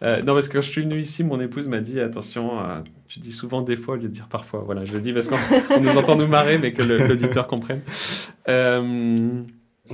Euh, 0.02 0.22
non, 0.22 0.34
parce 0.34 0.46
que 0.48 0.54
quand 0.54 0.60
je 0.60 0.70
suis 0.70 0.82
venu 0.82 1.00
ici, 1.00 1.24
mon 1.24 1.40
épouse 1.40 1.66
m'a 1.68 1.80
dit 1.80 1.98
attention, 2.00 2.60
euh, 2.60 2.80
tu 3.08 3.18
dis 3.18 3.32
souvent 3.32 3.62
des 3.62 3.76
fois 3.76 3.94
au 3.94 3.96
lieu 3.96 4.04
de 4.04 4.08
dire 4.08 4.28
parfois. 4.28 4.60
Voilà, 4.64 4.84
je 4.84 4.92
le 4.92 5.00
dis 5.00 5.12
parce 5.12 5.28
qu'on 5.28 5.36
on 5.74 5.80
nous 5.80 5.96
entend 5.96 6.16
nous 6.16 6.26
marrer, 6.26 6.58
mais 6.58 6.72
que 6.72 6.82
l'auditeur 6.82 7.46
comprenne. 7.48 7.80
Euh, 8.48 9.42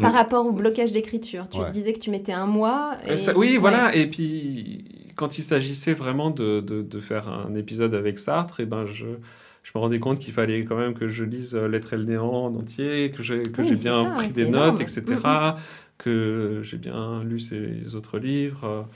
Par 0.00 0.12
rapport 0.12 0.44
au 0.46 0.52
blocage 0.52 0.92
d'écriture, 0.92 1.48
tu 1.48 1.58
Ouais. 1.58 1.70
disais 1.70 1.92
que 1.92 2.00
tu 2.00 2.10
mettais 2.10 2.32
un 2.32 2.46
mois. 2.46 2.96
euh, 3.06 3.12
et- 3.12 3.16
ça- 3.16 3.36
oui, 3.36 3.52
ouais. 3.52 3.58
voilà. 3.58 3.94
Et 3.94 4.06
puis, 4.08 4.84
quand 5.16 5.38
il 5.38 5.42
s'agissait 5.42 5.94
vraiment 5.94 6.30
de, 6.30 6.60
de, 6.60 6.82
de 6.82 7.00
faire 7.00 7.28
un 7.28 7.54
épisode 7.54 7.94
avec 7.94 8.18
Sartre, 8.18 8.60
et 8.60 8.66
ben 8.66 8.86
je. 8.86 9.06
Je 9.66 9.70
me 9.74 9.80
rendais 9.80 9.98
compte 9.98 10.18
qu'il 10.18 10.34
fallait 10.34 10.62
quand 10.66 10.76
même 10.76 10.92
que 10.92 11.08
je 11.08 11.24
lise 11.24 11.54
euh, 11.54 11.68
L'être 11.68 11.94
et 11.94 11.96
le 11.96 12.04
néant 12.04 12.26
en 12.30 12.54
entier, 12.54 13.10
que 13.10 13.22
j'ai 13.22 13.40
que 13.44 13.62
Oui, 13.62 13.68
j'ai 13.68 13.76
c'est 13.76 13.84
bien 13.88 14.04
ça, 14.04 14.10
pris 14.10 14.26
ouais, 14.26 14.32
des 14.34 14.50
notes, 14.50 14.78
etc. 14.78 15.02
Mm, 15.24 15.54
Que 15.96 16.60
j'ai 16.62 16.76
bien 16.76 17.24
lu 17.24 17.40
ses 17.40 17.94
autres 17.94 18.18
livres, 18.18 18.86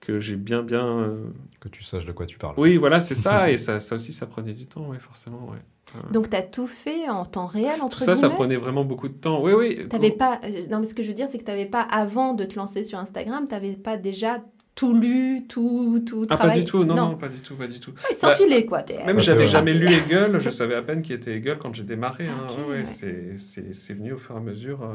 que 0.00 0.18
j'ai 0.18 0.36
bien, 0.36 0.62
bien 0.62 0.86
euh, 0.86 1.16
Que 1.60 1.68
tu 1.68 1.82
saches 1.82 2.06
de 2.06 2.12
quoi 2.12 2.24
tu 2.24 2.38
parles. 2.38 2.54
Oui, 2.56 2.78
voilà, 2.78 3.02
c'est 3.02 3.14
ça. 3.14 3.50
et 3.52 3.58
ça, 3.58 3.78
ça 3.78 3.94
aussi, 3.96 4.14
ça 4.14 4.24
prenait 4.26 4.54
du 4.54 4.64
temps, 4.64 4.86
oui, 4.88 4.96
forcément. 4.98 5.46
Ouais. 5.50 5.58
Euh, 5.96 6.12
Donc, 6.12 6.30
tu 6.30 6.36
as 6.36 6.42
tout 6.44 6.66
fait 6.66 7.10
en 7.10 7.26
temps 7.26 7.44
réel, 7.46 7.82
entre 7.82 7.98
tout 7.98 8.04
ça, 8.04 8.16
ça 8.16 8.30
prenait 8.30 8.56
vraiment 8.56 8.84
beaucoup 8.84 9.08
de 9.08 9.12
temps. 9.12 9.42
Oui, 9.42 9.52
oui. 9.52 9.86
T'avais 9.90 10.12
pas. 10.12 10.40
euh, 10.44 10.66
Non, 10.70 10.80
mais 10.80 10.86
ce 10.86 10.94
que 10.94 11.02
je 11.02 11.08
veux 11.08 11.14
dire, 11.14 11.28
c'est 11.28 11.36
que 11.36 11.44
tu 11.44 11.50
n'avais 11.50 11.66
pas, 11.66 11.82
avant 11.82 12.32
de 12.32 12.44
te 12.44 12.56
lancer 12.56 12.84
sur 12.84 12.98
Instagram, 12.98 13.44
tu 13.46 13.52
n'avais 13.52 13.72
pas 13.74 13.98
déjà 13.98 14.42
tout 14.80 14.94
lu, 14.98 15.44
tout, 15.46 16.02
tout 16.06 16.26
Ah, 16.30 16.38
pas 16.38 16.48
du 16.56 16.64
tout, 16.64 16.84
non, 16.84 16.94
non, 16.94 17.14
pas 17.16 17.28
du 17.28 17.40
tout, 17.40 17.54
pas 17.54 17.66
du 17.66 17.78
tout. 17.80 17.90
Oui, 18.08 18.16
sans 18.16 18.28
Bah, 18.28 18.34
filer, 18.36 18.64
quoi. 18.64 18.82
t'es- 18.82 19.04
Même 19.04 19.18
j'avais 19.18 19.46
jamais 19.46 19.74
lu 19.74 19.86
Hegel, 19.86 20.38
je 20.40 20.48
savais 20.48 20.74
à 20.74 20.80
peine 20.80 21.02
qui 21.02 21.12
était 21.12 21.36
Hegel 21.36 21.58
quand 21.58 21.74
j'ai 21.74 21.82
démarré. 21.82 22.28
hein. 22.28 22.46
Ok, 22.48 22.56
Ouais, 22.56 22.64
ouais, 22.64 22.78
ouais. 22.78 22.86
c'est- 22.86 23.34
C'est 23.36 23.74
c'est 23.74 23.92
venu 23.92 24.14
au 24.14 24.16
fur 24.16 24.34
et 24.34 24.38
à 24.38 24.40
mesure. 24.40 24.82
euh. 24.82 24.94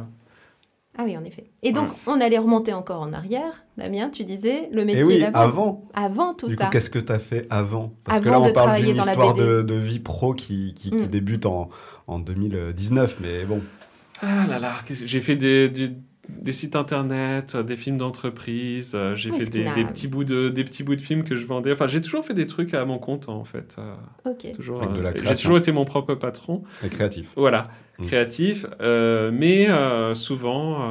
Ah 0.98 1.04
oui, 1.06 1.16
en 1.18 1.24
effet. 1.24 1.52
Et 1.62 1.72
donc, 1.72 1.90
on 2.08 2.20
allait 2.20 2.38
remonter 2.40 2.74
encore 2.74 3.02
en 3.02 3.14
arrière. 3.14 3.64
Damien, 3.78 4.10
tu 4.10 4.24
disais 4.24 4.70
le 4.72 4.86
métier 4.86 5.02
Et 5.02 5.04
oui, 5.04 5.20
d'avant. 5.20 5.38
avant. 5.40 5.84
Avant 5.94 6.34
tout 6.34 6.48
du 6.48 6.56
ça. 6.56 6.64
coup, 6.66 6.72
qu'est-ce 6.72 6.90
que 6.90 6.98
tu 7.00 7.12
as 7.12 7.20
fait 7.20 7.46
avant? 7.52 7.94
Parce 8.06 8.22
que 8.22 8.30
là, 8.30 8.40
on 8.42 8.48
de 8.48 8.54
parle 8.54 8.82
d'une 8.82 8.96
histoire 8.96 9.34
de, 9.36 9.62
de 9.62 9.76
vie 9.76 10.00
pro 10.00 10.34
qui, 10.34 10.74
qui, 10.74 10.90
qui 10.92 11.04
Mm. 11.04 11.08
débute 11.08 11.46
en, 11.46 11.70
en 12.08 12.18
2019. 12.18 13.18
Mais 13.22 13.46
bon, 13.46 13.62
Ah 14.22 14.46
là 14.50 14.58
là, 14.58 14.74
j'ai 14.90 15.20
fait 15.22 15.36
des, 15.36 15.68
du- 15.70 15.98
des 16.30 16.52
sites 16.52 16.76
internet, 16.76 17.54
euh, 17.56 17.64
des 17.64 17.78
films 17.78 17.98
d'entreprise, 17.98 18.94
euh, 18.96 19.16
j'ai 19.16 19.32
Oui, 19.32 19.40
fait 19.40 19.50
des, 19.50 19.86
petits 19.86 20.08
bouts 20.08 20.24
de, 20.24 20.50
des 20.50 20.64
petits 20.64 20.84
bouts 20.84 20.96
de 20.96 21.02
films 21.02 21.24
que 21.24 21.36
je 21.36 21.46
vendais. 21.46 21.72
Enfin, 21.72 21.88
j'ai 21.88 22.02
toujours 22.02 22.26
fait 22.26 22.34
des 22.34 22.48
trucs 22.48 22.74
à 22.74 22.86
mon 22.86 22.98
compte, 23.00 23.30
en 23.30 23.44
fait. 23.46 23.76
euh, 23.80 23.96
Ok. 24.26 24.52
toujours, 24.54 24.82
Avec 24.82 24.96
de 24.96 25.02
la 25.02 25.10
euh, 25.10 25.14
j'ai 25.16 25.36
toujours 25.36 25.58
été 25.58 25.72
mon 25.72 25.86
propre 25.86 26.16
patron. 26.16 26.64
c'est 26.82 26.90
créatif. 26.90 27.34
Voilà, 27.36 27.64
Mm. 27.98 28.06
créatif. 28.08 28.66
euh, 28.82 29.32
mais 29.34 29.70
euh, 29.70 30.14
souvent, 30.14 30.82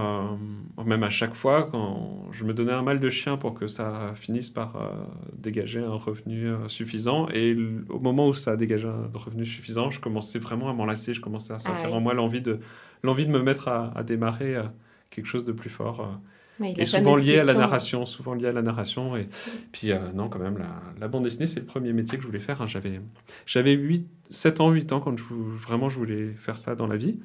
euh, 0.78 0.82
même 0.84 1.02
à 1.02 1.10
chaque 1.10 1.34
fois, 1.34 1.64
quand 1.70 2.28
je 2.32 2.44
me 2.44 2.54
donnais 2.54 2.72
un 2.72 2.82
mal 2.82 2.98
de 2.98 3.10
chien 3.10 3.36
pour 3.36 3.52
que 3.54 3.66
ça 3.68 4.12
finisse 4.14 4.48
par 4.50 4.76
euh, 4.76 4.88
dégager 5.36 5.80
un 5.80 5.92
revenu 5.94 6.46
euh, 6.48 6.68
suffisant. 6.68 7.28
Et 7.28 7.50
l- 7.50 7.84
au 7.90 7.98
moment 8.00 8.28
où 8.28 8.32
ça 8.34 8.52
a 8.52 8.56
dégagé 8.56 8.88
un 8.88 9.10
revenu 9.12 9.44
suffisant, 9.44 9.90
je 9.90 10.00
commençais 10.00 10.38
vraiment 10.38 10.70
à 10.70 10.72
m'enlacer. 10.72 11.12
Je 11.12 11.20
commençais 11.20 11.52
à 11.52 11.58
sentir 11.58 11.86
Ah 11.86 11.88
oui. 11.90 11.96
en 11.96 12.00
moi 12.00 12.14
l'envie 12.14 12.40
de, 12.40 12.58
l'envie 13.02 13.26
de 13.26 13.30
me 13.30 13.42
mettre 13.42 13.68
à, 13.68 13.92
à 13.94 14.02
démarrer 14.02 14.56
euh, 14.56 14.62
quelque 15.14 15.26
chose 15.26 15.44
de 15.44 15.52
plus 15.52 15.70
fort. 15.70 16.00
euh, 16.00 16.04
Oui, 16.60 16.74
et 16.76 16.86
souvent 16.86 17.16
lié 17.16 17.32
à 17.40 17.44
la 17.44 17.52
narration, 17.60 18.06
souvent 18.06 18.34
lié 18.34 18.46
à 18.46 18.52
la 18.52 18.62
narration. 18.62 19.16
Et 19.16 19.28
puis, 19.72 19.90
euh, 19.92 19.98
non, 20.14 20.28
quand 20.28 20.38
même, 20.38 20.56
la, 20.58 20.68
la 21.00 21.08
bande 21.08 21.24
dessinée, 21.24 21.46
c'est 21.48 21.60
le 21.60 21.66
premier 21.66 21.92
métier 21.92 22.16
que 22.16 22.22
je 22.22 22.28
voulais 22.28 22.38
faire. 22.38 22.62
hein. 22.62 22.66
J'avais, 22.66 23.00
j'avais 23.46 23.72
8, 23.72 24.06
7 24.30 24.60
ans, 24.60 24.70
8 24.70 24.92
ans 24.92 25.00
quand 25.00 25.16
je, 25.18 25.24
vraiment 25.32 25.88
je 25.88 25.96
voulais 25.98 26.32
faire 26.38 26.56
ça 26.56 26.74
dans 26.76 26.86
la 26.86 26.96
vie. 26.96 27.18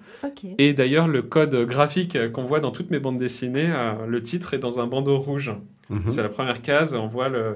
Et 0.57 0.73
d'ailleurs, 0.73 1.07
le 1.07 1.21
code 1.21 1.55
graphique 1.65 2.15
euh, 2.15 2.29
qu'on 2.29 2.43
voit 2.45 2.59
dans 2.59 2.71
toutes 2.71 2.89
mes 2.91 2.99
bandes 2.99 3.17
dessinées, 3.19 3.69
euh, 3.71 4.05
le 4.07 4.23
titre 4.23 4.53
est 4.55 4.59
dans 4.59 4.79
un 4.79 4.87
bandeau 4.87 5.17
rouge. 5.19 5.51
Mhm. 5.89 6.03
C'est 6.09 6.23
la 6.23 6.29
première 6.29 6.61
case, 6.61 6.93
on 6.95 7.07
voit 7.07 7.29
le, 7.29 7.55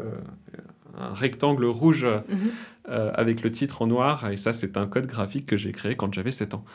un 0.99 1.13
rectangle 1.13 1.65
rouge 1.65 2.05
Mhm. 2.05 2.49
Euh, 2.89 3.11
avec 3.13 3.41
le 3.43 3.51
titre 3.51 3.81
en 3.81 3.87
noir. 3.87 4.29
Et 4.31 4.35
ça, 4.35 4.53
c'est 4.53 4.75
un 4.77 4.87
code 4.87 5.07
graphique 5.07 5.45
que 5.45 5.55
j'ai 5.57 5.71
créé 5.71 5.95
quand 5.95 6.13
j'avais 6.13 6.31
7 6.31 6.53
ans. 6.53 6.65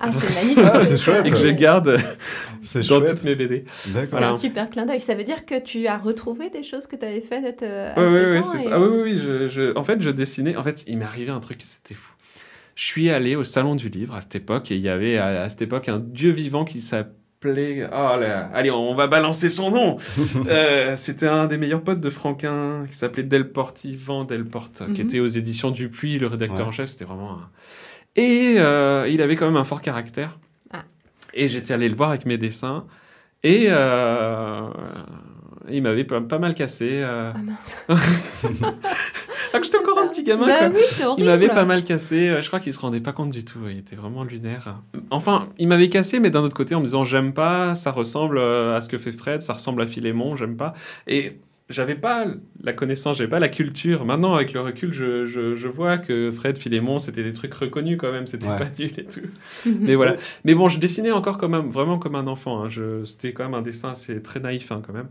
Ah, 0.00 0.10
c'est 0.20 0.34
magnifique. 0.42 0.64
Ah, 0.64 0.84
c'est 0.84 0.98
chouette. 0.98 1.26
Et 1.26 1.30
que 1.30 1.36
je 1.36 1.48
garde 1.48 1.98
C'est 2.62 2.80
dans 2.80 2.98
chouette. 2.98 3.10
toutes 3.10 3.24
mes 3.24 3.34
BD. 3.34 3.64
C'est 3.68 4.06
Voilà. 4.10 4.30
un 4.30 4.38
super 4.38 4.70
clin 4.70 4.86
d'œil. 4.86 5.00
Ça 5.00 5.14
veut 5.14 5.24
dire 5.24 5.44
que 5.46 5.58
tu 5.60 5.86
as 5.86 5.98
retrouvé 5.98 6.50
des 6.50 6.62
choses 6.62 6.86
que 6.86 6.96
tu 6.96 7.04
avais 7.04 7.20
faites 7.20 7.62
euh, 7.62 7.92
à 7.94 8.00
ouais, 8.00 8.08
7 8.18 8.26
ouais, 8.32 8.38
ans 8.38 8.42
c'est 8.42 8.56
et- 8.56 8.60
ça. 8.60 8.70
Ah 8.74 8.80
oui, 8.80 8.88
oui, 8.90 9.00
oui, 9.12 9.18
je, 9.18 9.48
je- 9.48 9.76
En 9.76 9.84
fait, 9.84 10.00
je 10.00 10.10
dessinais. 10.10 10.56
En 10.56 10.62
fait, 10.62 10.84
il 10.86 10.98
m'est 10.98 11.04
arrivé 11.04 11.30
un 11.30 11.40
truc, 11.40 11.60
c'était 11.62 11.94
fou. 11.94 12.12
Je 12.74 12.84
suis 12.84 13.10
allé 13.10 13.34
au 13.36 13.42
salon 13.44 13.74
du 13.74 13.88
livre 13.88 14.14
à 14.14 14.20
cette 14.20 14.36
époque 14.36 14.70
et 14.70 14.76
il 14.76 14.82
y 14.82 14.88
avait 14.88 15.18
à, 15.18 15.42
à 15.42 15.48
cette 15.48 15.62
époque 15.62 15.88
un 15.88 15.98
dieu 15.98 16.30
vivant 16.30 16.64
qui 16.64 16.80
s'appelait. 16.80 17.14
Oh 17.44 18.16
là, 18.18 18.50
allez, 18.52 18.70
on 18.70 18.94
va 18.94 19.06
balancer 19.06 19.48
son 19.48 19.70
nom. 19.70 19.96
Euh, 20.48 20.96
C'était 20.96 21.26
un 21.28 21.46
des 21.46 21.56
meilleurs 21.56 21.82
potes 21.82 22.00
de 22.00 22.10
Franquin 22.10 22.84
qui 22.88 22.96
s'appelait 22.96 23.22
Delporte, 23.22 23.84
Yvan 23.84 24.24
Delporte, 24.24 24.82
qui 24.94 25.02
Mhm. 25.02 25.06
était 25.08 25.20
aux 25.20 25.26
éditions 25.26 25.70
Dupuis, 25.70 26.18
le 26.18 26.26
rédacteur 26.26 26.60
Ouais. 26.60 26.68
en 26.68 26.72
chef. 26.72 26.88
C'était 26.90 27.04
vraiment 27.04 27.32
un. 27.32 27.48
Et 28.16 28.54
euh, 28.58 29.06
il 29.08 29.22
avait 29.22 29.36
quand 29.36 29.46
même 29.46 29.56
un 29.56 29.64
fort 29.64 29.80
caractère. 29.82 30.38
Ah. 30.72 30.82
Et 31.32 31.46
j'étais 31.46 31.72
allé 31.74 31.88
le 31.88 31.94
voir 31.94 32.10
avec 32.10 32.26
mes 32.26 32.38
dessins. 32.38 32.84
Et 33.44 33.66
euh, 33.68 34.68
il 35.70 35.80
m'avait 35.82 36.02
pas, 36.04 36.20
pas 36.20 36.38
mal 36.40 36.54
cassé. 36.56 36.88
euh, 36.92 37.32
Ah 37.34 37.38
mince. 37.38 37.78
ah, 39.52 39.58
que 39.58 39.64
j'étais 39.64 39.78
encore 39.78 39.98
un 39.98 40.08
petit 40.08 40.22
gamin. 40.24 40.46
Bah 40.46 40.58
quoi. 40.58 40.68
oui, 40.68 40.80
c'est 40.82 41.04
Il 41.18 41.24
m'avait 41.24 41.48
pas 41.48 41.64
mal 41.64 41.84
cassé. 41.84 42.28
euh, 42.28 42.40
Je 42.42 42.46
crois 42.48 42.60
qu'il 42.60 42.72
se 42.72 42.80
rendait 42.80 43.00
pas 43.00 43.12
compte 43.12 43.30
du 43.30 43.44
tout. 43.44 43.58
Il 43.70 43.78
était 43.78 43.96
vraiment 43.96 44.24
lunaire. 44.24 44.80
Enfin, 45.10 45.48
il 45.58 45.68
m'avait 45.68 45.88
cassé, 45.88 46.20
mais 46.20 46.30
d'un 46.30 46.42
autre 46.42 46.56
côté, 46.56 46.74
en 46.74 46.80
me 46.80 46.84
disant 46.84 47.04
j'aime 47.04 47.32
pas, 47.32 47.74
ça 47.74 47.90
ressemble 47.90 48.38
euh, 48.38 48.76
à 48.76 48.80
ce 48.80 48.88
que 48.88 48.98
fait 48.98 49.12
Fred, 49.12 49.42
ça 49.42 49.52
ressemble 49.54 49.82
à 49.82 49.86
Philémon, 49.86 50.36
j'aime 50.36 50.56
pas. 50.56 50.74
Et 51.06 51.38
j'avais 51.70 51.96
pas 51.96 52.24
la 52.62 52.72
connaissance, 52.72 53.18
j'avais 53.18 53.28
pas 53.28 53.38
la 53.40 53.48
culture. 53.50 54.06
Maintenant, 54.06 54.34
avec 54.34 54.54
le 54.54 54.60
recul, 54.62 54.92
je, 54.94 55.26
je, 55.26 55.54
je 55.54 55.68
vois 55.68 55.98
que 55.98 56.30
Fred, 56.30 56.56
Philémon, 56.56 56.98
c'était 56.98 57.22
des 57.22 57.34
trucs 57.34 57.52
reconnus 57.52 57.98
quand 58.00 58.10
même. 58.10 58.26
C'était 58.26 58.48
Ouais. 58.48 58.56
pas 58.56 58.68
nul 58.78 58.90
et 58.96 59.04
tout. 59.04 59.20
Mhm. 59.66 59.76
Mais 59.80 59.94
voilà. 59.94 60.16
Mais 60.44 60.54
bon, 60.54 60.68
je 60.68 60.78
dessinais 60.78 61.10
encore 61.10 61.36
comme 61.36 61.52
un, 61.54 61.60
vraiment 61.60 61.98
comme 61.98 62.14
un 62.14 62.26
enfant. 62.26 62.62
hein. 62.64 62.68
Je- 62.70 63.04
C'était 63.04 63.32
quand 63.34 63.44
même 63.44 63.52
un 63.54 63.60
dessin 63.60 63.90
assez 63.90 64.22
très 64.22 64.40
naïf 64.40 64.72
hein, 64.72 64.80
quand 64.86 64.94
même. 64.94 65.08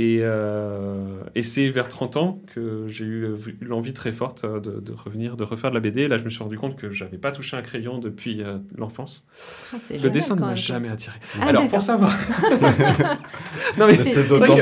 Et, 0.00 0.20
euh, 0.22 1.00
et 1.34 1.42
c'est 1.42 1.68
vers 1.70 1.88
30 1.88 2.16
ans 2.18 2.40
que 2.54 2.84
j'ai 2.86 3.04
eu 3.04 3.26
l'envie 3.60 3.92
très 3.92 4.12
forte 4.12 4.44
euh, 4.44 4.60
de, 4.60 4.78
de 4.78 4.92
revenir, 4.92 5.36
de 5.36 5.42
refaire 5.42 5.70
de 5.70 5.74
la 5.74 5.80
BD. 5.80 6.06
Là, 6.06 6.18
je 6.18 6.22
me 6.22 6.30
suis 6.30 6.40
rendu 6.40 6.56
compte 6.56 6.76
que 6.76 6.92
j'avais 6.92 7.18
pas 7.18 7.32
touché 7.32 7.56
un 7.56 7.62
crayon 7.62 7.98
depuis 7.98 8.40
euh, 8.44 8.58
l'enfance. 8.76 9.26
Ah, 9.72 9.76
Le 9.90 9.96
génial, 9.96 10.10
dessin 10.12 10.36
ne 10.36 10.40
m'a 10.40 10.54
jamais 10.54 10.88
attiré. 10.88 11.16
Ah, 11.40 11.46
Alors, 11.48 11.66
pour 11.68 11.82
savoir. 11.82 12.12
non, 13.76 13.88
mais 13.88 13.96
C'est- 13.96 14.28
d'autant 14.28 14.54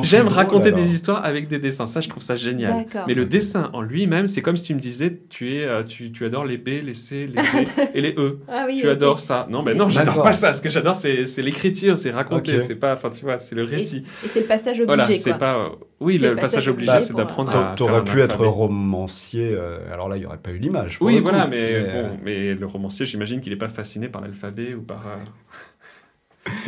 plus 0.00 0.08
J'aime 0.08 0.26
raconter 0.26 0.68
alors. 0.68 0.80
des 0.80 0.92
histoires 0.92 1.24
avec 1.24 1.46
des 1.46 1.60
dessins. 1.60 1.86
Ça, 1.86 2.00
je 2.00 2.08
trouve 2.08 2.24
ça 2.24 2.34
génial. 2.34 2.86
Mais 3.06 3.14
le 3.14 3.26
dessin 3.26 3.70
en 3.72 3.80
lui-même, 3.80 4.26
c'est 4.26 4.42
comme 4.42 4.56
si 4.56 4.64
tu 4.64 4.74
me 4.74 4.80
disais, 4.80 5.20
tu, 5.28 5.54
es, 5.54 5.68
tu, 5.86 6.10
tu 6.10 6.24
adores 6.24 6.46
les 6.46 6.58
B, 6.58 6.68
les 6.84 6.94
C, 6.94 7.28
les 7.28 7.34
D 7.42 7.70
et 7.94 8.00
les 8.00 8.14
E. 8.18 8.38
Ah 8.48 8.64
oui, 8.66 8.78
tu 8.80 8.88
adores 8.88 9.20
ça. 9.20 9.46
Non, 9.48 9.62
mais 9.62 9.72
C'est- 9.72 9.78
non, 9.78 9.88
j'adore 9.88 10.22
pas 10.24 10.32
ça. 10.32 10.52
Ce 10.52 10.60
que 10.60 10.68
j'adore, 10.68 10.96
c'est 10.96 11.42
l'écriture, 11.42 11.96
c'est 11.96 12.10
raconter. 12.10 12.58
C'est 12.58 12.74
pas, 12.74 12.94
enfin, 12.94 13.10
tu 13.10 13.24
vois, 13.24 13.38
c'est 13.38 13.54
le 13.54 13.62
récit. 13.62 14.02
Et 14.24 14.28
c'est 14.32 14.40
le 14.40 14.46
passage 14.46 14.76
obligé, 14.80 14.86
Voilà, 14.86 15.06
quoi. 15.06 15.14
c'est 15.14 15.38
pas. 15.38 15.56
euh, 15.58 15.68
Oui, 16.00 16.18
le 16.18 16.34
passage 16.34 16.68
obligé, 16.68 16.90
obligé 16.90 17.06
c'est 17.06 17.14
d'apprendre 17.16 17.54
euh, 17.56 17.72
à. 17.72 17.74
T'aurais 17.74 18.04
pu 18.04 18.20
être 18.20 18.44
romancier, 18.44 19.52
euh, 19.54 19.78
alors 19.92 20.08
là, 20.08 20.16
il 20.16 20.20
n'y 20.20 20.26
aurait 20.26 20.38
pas 20.38 20.50
eu 20.50 20.58
l'image. 20.58 20.98
Oui, 21.00 21.16
coup, 21.16 21.22
voilà, 21.22 21.46
mais, 21.46 21.74
euh, 21.74 22.02
bon, 22.08 22.18
mais 22.24 22.54
le 22.54 22.66
romancier, 22.66 23.06
j'imagine 23.06 23.40
qu'il 23.40 23.52
n'est 23.52 23.58
pas 23.58 23.68
fasciné 23.68 24.08
par 24.08 24.22
l'alphabet 24.22 24.74
ou 24.74 24.82
par. 24.82 25.02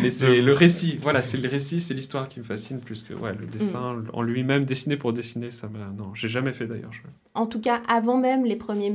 Mais 0.03 0.11
c'est 0.11 0.41
le 0.41 0.53
récit, 0.53 0.99
voilà, 1.01 1.21
c'est 1.23 1.37
le 1.37 1.49
récit, 1.49 1.81
c'est 1.81 1.95
l'histoire 1.95 2.29
qui 2.29 2.39
me 2.39 2.45
fascine 2.45 2.81
plus 2.81 3.03
que 3.03 3.13
ouais, 3.15 3.35
le 3.35 3.47
dessin 3.47 3.95
Mm. 3.95 4.11
en 4.13 4.23
lui-même, 4.23 4.65
dessiner 4.65 4.97
pour 4.97 5.13
dessiner, 5.13 5.51
ça 5.51 5.69
m'a. 5.69 5.87
Non, 5.97 6.15
j'ai 6.15 6.29
jamais 6.29 6.53
fait 6.53 6.67
d'ailleurs. 6.67 6.93
je- 6.93 7.01
En 7.35 7.47
tout 7.47 7.61
cas, 7.61 7.83
avant 7.89 8.17
même 8.17 8.45
les 8.45 8.57
premiers, 8.57 8.93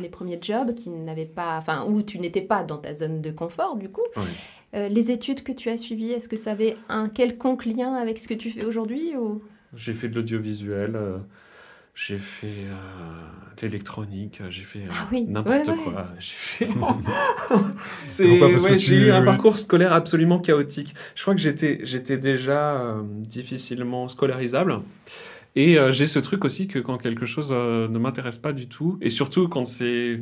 les 0.00 0.08
premiers 0.08 0.38
jobs 0.40 0.74
qui 0.74 0.88
n'avaient 0.90 1.26
pas, 1.26 1.58
enfin, 1.58 1.84
où 1.86 2.02
tu 2.02 2.18
n'étais 2.18 2.40
pas 2.40 2.64
dans 2.64 2.78
ta 2.78 2.94
zone 2.94 3.20
de 3.20 3.30
confort, 3.30 3.76
du 3.76 3.88
coup, 3.90 4.00
euh, 4.74 4.88
les 4.88 5.10
études 5.10 5.42
que 5.42 5.52
tu 5.52 5.68
as 5.68 5.76
suivies, 5.76 6.12
est-ce 6.12 6.28
que 6.28 6.36
ça 6.38 6.52
avait 6.52 6.76
un 6.88 7.08
quelconque 7.08 7.66
lien 7.66 7.92
avec 7.94 8.18
ce 8.18 8.26
que 8.26 8.34
tu 8.34 8.50
fais 8.50 8.64
aujourd'hui 8.64 9.14
ou... 9.16 9.42
J'ai 9.74 9.92
fait 9.94 10.08
de 10.08 10.14
l'audiovisuel, 10.14 10.96
euh, 10.96 11.18
j'ai 11.94 12.18
fait 12.18 12.46
euh, 12.66 12.72
de 13.56 13.62
l'électronique, 13.66 14.40
euh, 14.40 14.50
j'ai 14.50 14.62
fait 14.62 14.80
euh, 14.80 14.90
Ah 14.90 15.06
oui, 15.12 15.24
n'importe 15.28 15.66
ouais, 15.68 15.74
ouais. 15.74 15.82
quoi. 15.92 16.06
J'ai 16.18 16.32
fait. 16.34 16.68
Ouais, 18.62 18.78
j'ai 18.78 18.86
tu- 18.86 18.94
eu 19.06 19.10
un 19.12 19.22
parcours 19.24 19.58
scolaire 19.58 19.92
absolument 19.92 20.38
chaotique. 20.38 20.94
Je 21.14 21.22
crois 21.22 21.34
que 21.34 21.40
j'étais, 21.40 21.80
j'étais 21.84 22.18
déjà 22.18 22.72
euh, 22.80 23.02
difficilement 23.04 24.08
scolarisable. 24.08 24.80
Et 25.54 25.78
euh, 25.78 25.92
j'ai 25.92 26.06
ce 26.06 26.18
truc 26.18 26.44
aussi 26.46 26.66
que 26.66 26.78
quand 26.78 26.96
quelque 26.98 27.26
chose 27.26 27.50
euh, 27.52 27.88
ne 27.88 27.98
m'intéresse 27.98 28.38
pas 28.38 28.52
du 28.54 28.68
tout, 28.68 28.98
et 29.02 29.10
surtout 29.10 29.48
quand 29.48 29.66
c'est. 29.66 30.20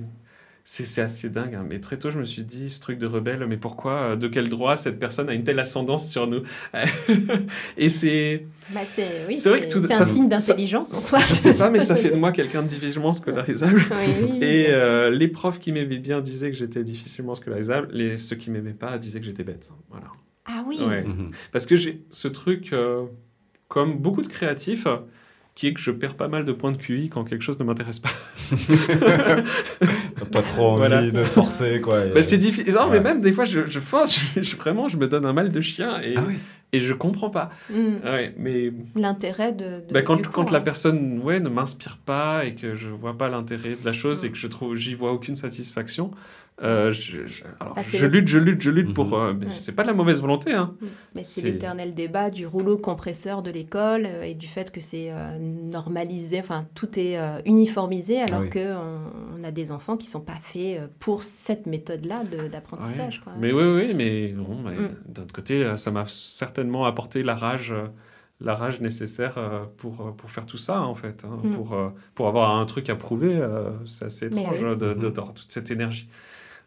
C'est 0.73 0.85
c'est 0.85 1.01
assez 1.03 1.29
dingue, 1.31 1.57
hein, 1.57 1.67
mais 1.69 1.81
très 1.81 1.99
tôt 1.99 2.13
je 2.13 2.19
me 2.21 2.25
suis 2.25 2.45
dit, 2.45 2.71
ce 2.71 2.81
truc 2.81 2.97
de 3.01 3.07
rebelle, 3.09 3.45
mais 3.49 3.57
pourquoi, 3.57 3.93
euh, 4.13 4.17
de 4.17 4.29
quel 4.29 4.49
droit 4.49 4.77
cette 4.77 5.01
personne 5.01 5.29
a 5.29 5.35
une 5.35 5.43
telle 5.43 5.59
ascendance 5.59 6.09
sur 6.09 6.29
nous? 6.29 6.43
Et 7.77 7.89
c'est. 7.89 8.47
Bah, 8.73 8.83
c'est 8.85 9.27
oui, 9.27 9.37
vrai 9.45 9.61
que 9.63 9.67
tout- 9.69 9.83
c'est 9.83 9.93
ça- 9.95 10.05
un 10.05 10.07
signe 10.07 10.29
d'intelligence 10.29 10.93
en 10.93 10.95
soi. 10.95 11.19
Je 11.29 11.35
sais 11.35 11.55
pas, 11.55 11.71
mais 11.71 11.81
ça 11.81 11.97
fait 11.97 12.11
de 12.11 12.15
moi 12.25 12.31
quelqu'un 12.31 12.63
de 12.63 12.69
difficilement 12.69 13.15
scolarisable. 13.15 13.81
Oui, 13.91 13.97
oui, 14.23 14.29
oui, 14.31 14.39
Et 14.45 14.69
euh, 14.71 15.11
les 15.11 15.27
profs 15.27 15.59
qui 15.59 15.73
m'aimaient 15.73 15.99
bien 15.99 16.21
disaient 16.21 16.53
que 16.53 16.57
j'étais 16.57 16.85
difficilement 16.85 17.35
scolarisable, 17.35 17.89
les, 17.91 18.17
ceux 18.17 18.37
qui 18.37 18.53
m'aimaient 18.53 18.71
pas 18.73 18.97
disaient 18.97 19.19
que 19.19 19.27
j'étais 19.27 19.43
bête. 19.43 19.73
Voilà. 19.91 20.07
Ah 20.47 20.63
oui, 20.69 20.79
Ouais. 20.87 21.03
Mhm. 21.03 21.33
Parce 21.51 21.67
que 21.67 21.75
j'ai 21.75 22.05
ce 22.11 22.29
truc, 22.29 22.73
euh, 22.73 23.07
comme 23.67 23.99
beaucoup 23.99 24.23
de 24.23 24.29
créatifs, 24.29 24.87
euh, 24.87 24.99
qui 25.61 25.67
est 25.67 25.75
que 25.75 25.81
je 25.81 25.91
perds 25.91 26.15
pas 26.15 26.29
mal 26.29 26.47
de 26.47 26.53
points 26.53 26.73
de 26.73 26.79
QI 26.79 27.11
quand 27.11 27.23
quelque 27.23 27.43
chose 27.43 27.59
ne 27.59 27.65
m'intéresse 27.65 27.99
pas. 27.99 28.09
T'as 30.17 30.25
pas 30.33 30.41
trop 30.43 30.69
envie 30.69 30.79
Voilà. 30.79 31.03
de 31.11 31.25
forcer, 31.25 31.83
quoi. 31.83 32.01
Bah, 32.15 32.23
c'est 32.23 32.39
difficile. 32.39 32.73
Non, 32.73 32.89
mais 32.91 33.01
même 33.01 33.21
des 33.21 33.33
fois, 33.33 33.45
je, 33.45 33.67
je 33.67 33.79
force, 33.79 34.19
je, 34.37 34.43
je- 34.43 34.57
vraiment, 34.57 34.89
je 34.89 34.97
me 34.97 35.07
donne 35.07 35.27
un 35.27 35.35
mal 35.35 35.51
de 35.53 35.61
chien 35.61 36.01
et, 36.01 36.15
Ah 36.17 36.25
oui. 36.27 36.39
et 36.73 36.81
je 36.81 36.95
comprends 36.95 37.29
pas. 37.29 37.51
Ouais, 37.71 38.35
mais 38.39 38.73
l'intérêt 38.97 39.53
de, 39.53 39.87
de- 39.87 39.93
bah, 39.93 40.01
quand, 40.01 40.17
du 40.17 40.23
quand 40.23 40.45
cours, 40.45 40.53
la 40.53 40.59
hein. 40.59 40.63
personne 40.63 41.21
ouais, 41.23 41.41
ne 41.41 41.51
m'inspire 41.51 41.99
pas 41.99 42.47
et 42.47 42.55
que 42.55 42.75
je 42.75 42.89
vois 42.89 43.19
pas 43.19 43.29
l'intérêt 43.29 43.77
de 43.81 43.85
la 43.85 43.93
chose 43.93 44.25
et 44.25 44.31
que 44.31 44.39
je 44.39 44.47
trouve 44.47 44.77
j'y 44.77 44.95
vois 44.95 45.13
aucune 45.13 45.37
satisfaction, 45.37 46.11
euh, 46.63 46.93
je, 46.93 47.27
je- 47.27 47.43
alors, 47.59 47.75
Ah, 47.77 47.83
c'est 47.83 47.97
je 47.99 48.07
le- 48.07 48.13
lutte, 48.19 48.29
je 48.29 48.39
lutte, 48.39 48.61
je 48.63 48.71
lutte 48.71 48.89
Mhm. 48.89 48.95
pour. 48.95 49.15
euh, 49.15 49.33
mais 49.39 49.47
Ouais. 49.47 49.53
C'est 49.57 49.73
pas 49.73 49.83
de 49.83 49.89
la 49.89 49.95
mauvaise 49.95 50.21
volonté. 50.21 50.53
Hein. 50.53 50.75
Mm. 50.81 50.87
Mais 51.17 51.23
c'est 51.25 51.41
l'éternel 51.43 51.95
débat 51.95 52.31
du 52.31 52.47
rouleau 52.47 52.77
compresseur 52.77 53.43
de 53.43 53.51
l'école 53.51 54.05
euh, 54.07 54.23
et 54.23 54.35
du 54.35 54.47
fait 54.47 54.71
que 54.71 54.81
c'est 54.81 55.11
euh, 55.11 55.39
normalisé, 55.39 56.39
enfin 56.41 56.67
tout 56.75 56.99
est 56.99 57.19
euh, 57.19 57.41
uniformisé 57.47 58.21
alors 58.21 58.41
Ah 58.41 58.45
oui. 58.45 58.51
que 58.51 58.75
on, 58.77 59.41
on 59.41 59.45
a 59.45 59.51
des 59.51 59.73
enfants 59.73 59.97
qui 59.97 60.07
sont 60.07 60.21
pas 60.21 60.39
faits 60.43 60.81
euh, 60.81 60.87
pour 60.99 61.23
cette 61.23 61.67
méthode-là 61.67 62.25
de- 62.25 62.49
d'apprentissage. 62.49 63.23
Ouais. 63.27 63.33
Mais 63.39 63.53
oui, 63.53 63.65
oui, 63.65 63.95
mais 63.95 64.29
bon, 64.33 64.63
bah, 64.63 64.71
Mm. 64.73 64.89
d'un 65.13 65.23
autre 65.23 65.33
côté, 65.35 65.65
euh, 65.65 65.77
ça 65.77 65.91
m'a 65.91 66.05
certainement 66.09 66.85
apporté 66.85 67.23
la 67.23 67.35
rage, 67.37 67.73
euh, 67.73 67.87
la 68.43 68.55
rage 68.55 68.81
nécessaire 68.81 69.35
euh, 69.39 69.65
pour, 69.77 70.01
euh, 70.01 70.11
pour 70.13 70.31
faire 70.31 70.47
tout 70.47 70.57
ça, 70.59 70.81
en 70.83 70.95
fait. 70.95 71.25
hein, 71.25 71.39
Mm. 71.43 71.55
pour, 71.55 71.75
euh, 71.75 71.89
pour 72.15 72.29
avoir 72.29 72.57
un 72.59 72.65
truc 72.67 72.89
à 72.91 72.97
prouver, 72.97 73.35
euh, 73.37 73.71
c'est 73.87 74.07
assez 74.07 74.27
étrange 74.27 74.57
oui. 74.59 74.65
euh, 74.65 74.75
de- 74.77 74.95
de- 74.95 75.07
Mhm. 75.09 75.13
d'avoir 75.13 75.35
toute 75.35 75.51
cette 75.53 75.71
énergie. 75.71 76.09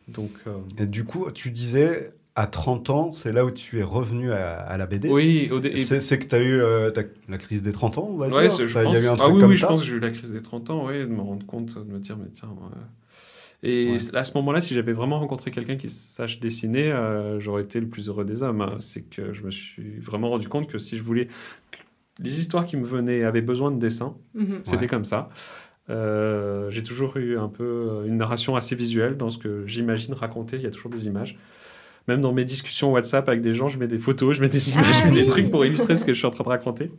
Donc, 0.07 0.31
euh, 0.47 0.57
Et 0.79 0.85
du 0.85 1.03
coup, 1.05 1.29
tu 1.31 1.49
disais, 1.51 2.11
à 2.35 2.47
30 2.47 2.89
ans, 2.89 3.11
c'est 3.11 3.31
là 3.31 3.45
où 3.45 3.51
tu 3.51 3.79
es 3.79 3.83
revenu 3.83 4.31
à, 4.31 4.53
à 4.55 4.77
la 4.77 4.85
BD. 4.85 5.09
oui, 5.09 5.49
au 5.51 5.59
dé- 5.59 5.69
et- 5.69 5.77
C'est 5.77 5.99
c'est 5.99 6.17
que 6.19 6.25
tu 6.25 6.35
as 6.35 6.39
eu 6.41 6.59
euh, 6.61 6.89
t'as- 6.91 7.03
la 7.29 7.37
crise 7.37 7.61
des 7.61 7.71
30 7.71 7.97
ans, 7.97 8.07
on 8.09 8.17
va 8.17 8.27
Ouais, 8.27 8.41
dire 8.41 8.51
c'est- 8.51 8.67
je 8.67 8.73
Ça, 8.73 8.83
Il 8.83 8.91
y 8.91 8.95
a 8.95 9.01
eu 9.01 9.07
un 9.07 9.13
ah 9.13 9.17
truc 9.17 9.33
oui, 9.35 9.39
comme 9.41 9.49
oui, 9.51 9.55
ça 9.55 9.67
je 9.67 9.71
pense 9.71 9.79
que 9.81 9.85
j'ai 9.87 9.95
eu 9.95 9.99
la 9.99 10.11
crise 10.11 10.31
des 10.31 10.41
30 10.41 10.69
ans, 10.69 10.87
oui, 10.87 10.99
de 10.99 11.05
me 11.05 11.21
rendre 11.21 11.45
compte, 11.45 11.75
de 11.77 11.83
me 11.91 11.99
dire, 11.99 12.17
mais 12.17 12.29
tiens, 12.33 12.49
euh, 12.49 12.75
Et 13.65 13.91
Ouais. 13.93 14.15
à 14.17 14.25
ce 14.25 14.33
moment-là, 14.39 14.59
si 14.59 14.73
j'avais 14.73 14.91
vraiment 14.91 15.19
rencontré 15.19 15.49
quelqu'un 15.49 15.77
qui 15.77 15.89
sache 15.89 16.41
dessiner, 16.41 16.91
euh, 16.91 17.39
j'aurais 17.39 17.61
été 17.61 17.79
le 17.79 17.87
plus 17.87 18.09
heureux 18.09 18.25
des 18.25 18.43
hommes. 18.43 18.59
hein. 18.61 18.75
C'est 18.79 19.03
que 19.03 19.31
je 19.31 19.41
me 19.43 19.51
suis 19.51 19.99
vraiment 20.01 20.29
rendu 20.31 20.49
compte 20.49 20.67
que 20.67 20.79
si 20.79 20.97
je 20.97 21.01
voulais... 21.03 21.29
Les 22.19 22.39
histoires 22.39 22.65
qui 22.65 22.75
me 22.77 22.85
venaient 22.85 23.23
avaient 23.23 23.41
besoin 23.41 23.71
de 23.71 23.79
dessin, 23.79 24.15
Mhm. 24.35 24.59
c'était 24.63 24.81
Ouais. 24.81 24.87
comme 24.87 25.05
ça. 25.05 25.29
Euh, 25.89 26.69
j'ai 26.69 26.83
toujours 26.83 27.17
eu 27.17 27.37
un 27.37 27.49
peu 27.49 28.03
une 28.05 28.17
narration 28.17 28.55
assez 28.55 28.75
visuelle 28.75 29.17
dans 29.17 29.29
ce 29.29 29.37
que 29.37 29.65
j'imagine 29.67 30.13
raconter. 30.13 30.57
Il 30.57 30.63
y 30.63 30.67
a 30.67 30.71
toujours 30.71 30.91
des 30.91 31.07
images. 31.07 31.37
Même 32.07 32.21
dans 32.21 32.33
mes 32.33 32.45
discussions 32.45 32.91
WhatsApp 32.91 33.27
avec 33.29 33.41
des 33.41 33.53
gens, 33.53 33.69
je 33.69 33.77
mets 33.77 33.87
des 33.87 33.99
photos, 33.99 34.35
je 34.35 34.41
mets 34.41 34.49
des 34.49 34.71
images, 34.71 34.99
je 34.99 35.03
mets 35.05 35.11
oui. 35.11 35.21
des 35.21 35.25
trucs 35.25 35.49
pour 35.49 35.65
illustrer 35.65 35.95
ce 35.95 36.03
que 36.03 36.13
je 36.13 36.17
suis 36.17 36.27
en 36.27 36.31
train 36.31 36.43
de 36.43 36.49
raconter. 36.49 36.91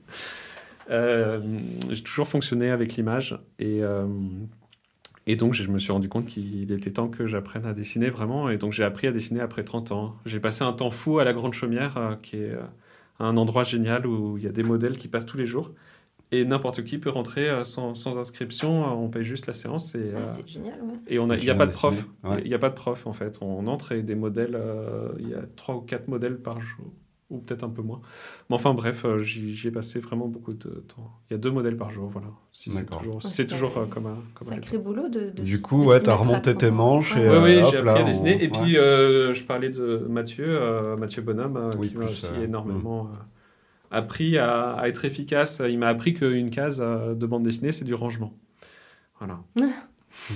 Euh, 0.90 1.40
j'ai 1.90 2.02
toujours 2.02 2.28
fonctionné 2.28 2.70
avec 2.70 2.94
l'image 2.96 3.38
et, 3.58 3.82
euh, 3.82 4.06
et 5.26 5.36
donc 5.36 5.54
je 5.54 5.66
me 5.68 5.78
suis 5.78 5.92
rendu 5.92 6.08
compte 6.08 6.26
qu'il 6.26 6.70
était 6.72 6.90
temps 6.90 7.08
que 7.08 7.26
j'apprenne 7.26 7.64
à 7.64 7.72
dessiner 7.72 8.10
vraiment 8.10 8.50
et 8.50 8.58
donc 8.58 8.72
j'ai 8.72 8.84
appris 8.84 9.06
à 9.06 9.12
dessiner 9.12 9.40
après 9.40 9.64
30 9.64 9.92
ans. 9.92 10.16
J'ai 10.26 10.40
passé 10.40 10.62
un 10.62 10.72
temps 10.72 10.90
fou 10.90 11.18
à 11.18 11.24
la 11.24 11.32
Grande 11.32 11.54
Chaumière 11.54 11.96
euh, 11.96 12.14
qui 12.20 12.36
est 12.36 12.50
euh, 12.50 12.62
un 13.18 13.36
endroit 13.36 13.62
génial 13.62 14.06
où 14.06 14.36
il 14.36 14.44
y 14.44 14.46
a 14.46 14.52
des 14.52 14.62
modèles 14.62 14.98
qui 14.98 15.08
passent 15.08 15.26
tous 15.26 15.38
les 15.38 15.46
jours 15.46 15.70
et 16.32 16.44
n'importe 16.44 16.82
qui 16.84 16.98
peut 16.98 17.10
rentrer 17.10 17.48
euh, 17.48 17.64
sans, 17.64 17.94
sans 17.94 18.18
inscription, 18.18 18.84
euh, 18.84 18.88
on 18.94 19.08
paye 19.08 19.24
juste 19.24 19.46
la 19.46 19.52
séance 19.52 19.94
et, 19.94 20.10
Ah, 20.14 20.18
euh, 20.18 20.26
c'est 20.36 20.48
génial, 20.48 20.80
ouais. 20.82 20.94
et 21.08 21.18
on 21.18 21.28
a, 21.28 21.36
Et 21.36 21.38
il 21.38 21.44
n'y 21.44 21.50
a 21.50 21.54
pas 21.54 21.66
de 21.66 21.72
prof. 21.72 22.06
Ouais. 22.24 22.40
Il 22.44 22.48
n'y 22.48 22.54
a 22.54 22.58
pas 22.58 22.70
de 22.70 22.74
prof 22.74 23.06
en 23.06 23.12
fait. 23.12 23.38
On 23.40 23.66
entre 23.66 23.92
et 23.92 24.02
des 24.02 24.14
modèles, 24.16 24.54
euh, 24.56 25.08
il 25.18 25.28
y 25.28 25.34
a 25.34 25.42
trois 25.56 25.76
ou 25.76 25.80
quatre 25.80 26.08
modèles 26.08 26.38
par 26.38 26.60
jour, 26.60 26.86
ou 27.30 27.38
peut-être 27.38 27.62
un 27.64 27.68
peu 27.70 27.82
moins. 27.82 28.00
Mais 28.50 28.56
enfin 28.56 28.74
bref, 28.74 29.04
j'y 29.22 29.52
j'y 29.52 29.68
ai 29.68 29.70
passé 29.70 30.00
vraiment 30.00 30.26
beaucoup 30.26 30.52
de 30.54 30.68
temps. 30.88 31.10
Il 31.30 31.34
y 31.34 31.36
a 31.36 31.38
deux 31.38 31.50
modèles 31.50 31.76
par 31.76 31.90
jour, 31.90 32.08
voilà. 32.08 32.28
Si 32.52 32.70
c'est 32.70 32.84
toujours, 32.84 33.14
Ouais, 33.16 33.20
c'est 33.22 33.28
c'est 33.28 33.46
toujours 33.46 33.76
euh, 33.78 33.86
comme 33.86 34.06
à, 34.06 34.16
comme 34.34 34.48
Sacré 34.48 34.78
boulot 34.78 35.08
de. 35.08 35.30
de 35.30 35.42
Du 35.42 35.60
coup, 35.60 35.82
de 35.82 35.88
ouais, 35.88 36.00
t'as 36.00 36.14
remonté 36.14 36.52
tes 36.54 36.68
30 36.68 36.70
ans. 36.70 36.74
manches 36.74 37.16
et, 37.16 37.20
Ouais. 37.28 37.38
Oui, 37.42 37.54
j'ai 37.70 37.76
appris 37.78 37.82
là, 37.84 37.94
à 37.96 38.02
on- 38.02 38.06
dessiner. 38.06 38.42
Et 38.44 38.48
ouais. 38.48 38.60
puis, 38.62 38.76
euh, 38.78 39.32
je 39.34 39.44
parlais 39.44 39.70
de 39.70 40.06
Mathieu, 40.08 40.44
euh, 40.48 40.96
Mathieu 40.96 41.22
Bonhomme, 41.22 41.56
euh, 41.56 41.70
Oui, 41.78 41.90
qui 41.90 41.96
m'a 41.96 42.04
aussi 42.04 42.26
énormément 42.42 43.06
euh, 43.12 43.16
appris 43.94 44.38
à, 44.38 44.72
à 44.72 44.88
être 44.88 45.04
efficace. 45.04 45.62
Il 45.68 45.78
m'a 45.78 45.88
appris 45.88 46.14
qu'une 46.14 46.50
case 46.50 46.80
euh, 46.84 47.14
de 47.14 47.26
bande 47.26 47.42
dessinée, 47.44 47.72
c'est 47.72 47.84
du 47.84 47.94
rangement. 47.94 48.32
Voilà. 49.18 49.40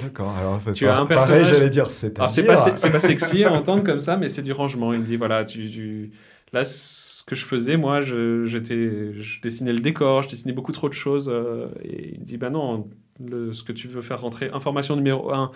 D'accord, 0.02 0.30
alors 0.36 0.60
Tu 0.74 0.84
par- 0.86 0.96
as 0.98 1.00
un 1.02 1.06
pareil, 1.06 1.16
personnage- 1.28 1.48
j'allais 1.50 1.70
dire, 1.70 1.88
c'est 1.88 2.18
Alors, 2.18 2.28
c'est 2.28 2.44
pas, 2.44 2.56
c'est 2.56 2.90
pas 2.90 2.98
sexy 2.98 3.44
à 3.44 3.52
entendre 3.52 3.84
comme 3.84 4.00
ça, 4.00 4.16
mais 4.16 4.28
c'est 4.28 4.42
du 4.42 4.52
rangement. 4.52 4.92
Il 4.92 5.00
me 5.00 5.04
dit 5.04 5.16
voilà, 5.16 5.44
tu, 5.44 5.70
tu- 5.70 6.10
là, 6.52 6.64
ce 6.64 7.22
que 7.22 7.36
je 7.36 7.44
faisais, 7.44 7.76
moi, 7.76 8.00
je, 8.00 8.44
j'étais, 8.46 9.12
je 9.12 9.40
dessinais 9.40 9.72
le 9.72 9.78
décor, 9.80 10.22
je 10.22 10.28
dessinais 10.30 10.52
beaucoup 10.52 10.72
trop 10.72 10.88
de 10.88 10.94
choses. 10.94 11.30
euh, 11.32 11.68
et 11.84 12.14
il 12.14 12.20
me 12.20 12.24
dit 12.24 12.38
bah 12.38 12.50
non, 12.50 12.88
le- 13.24 13.52
ce 13.52 13.62
que 13.62 13.72
tu 13.72 13.86
veux 13.86 14.02
faire 14.02 14.20
rentrer, 14.20 14.50
information 14.52 14.96
numéro 14.96 15.32
1, 15.32 15.52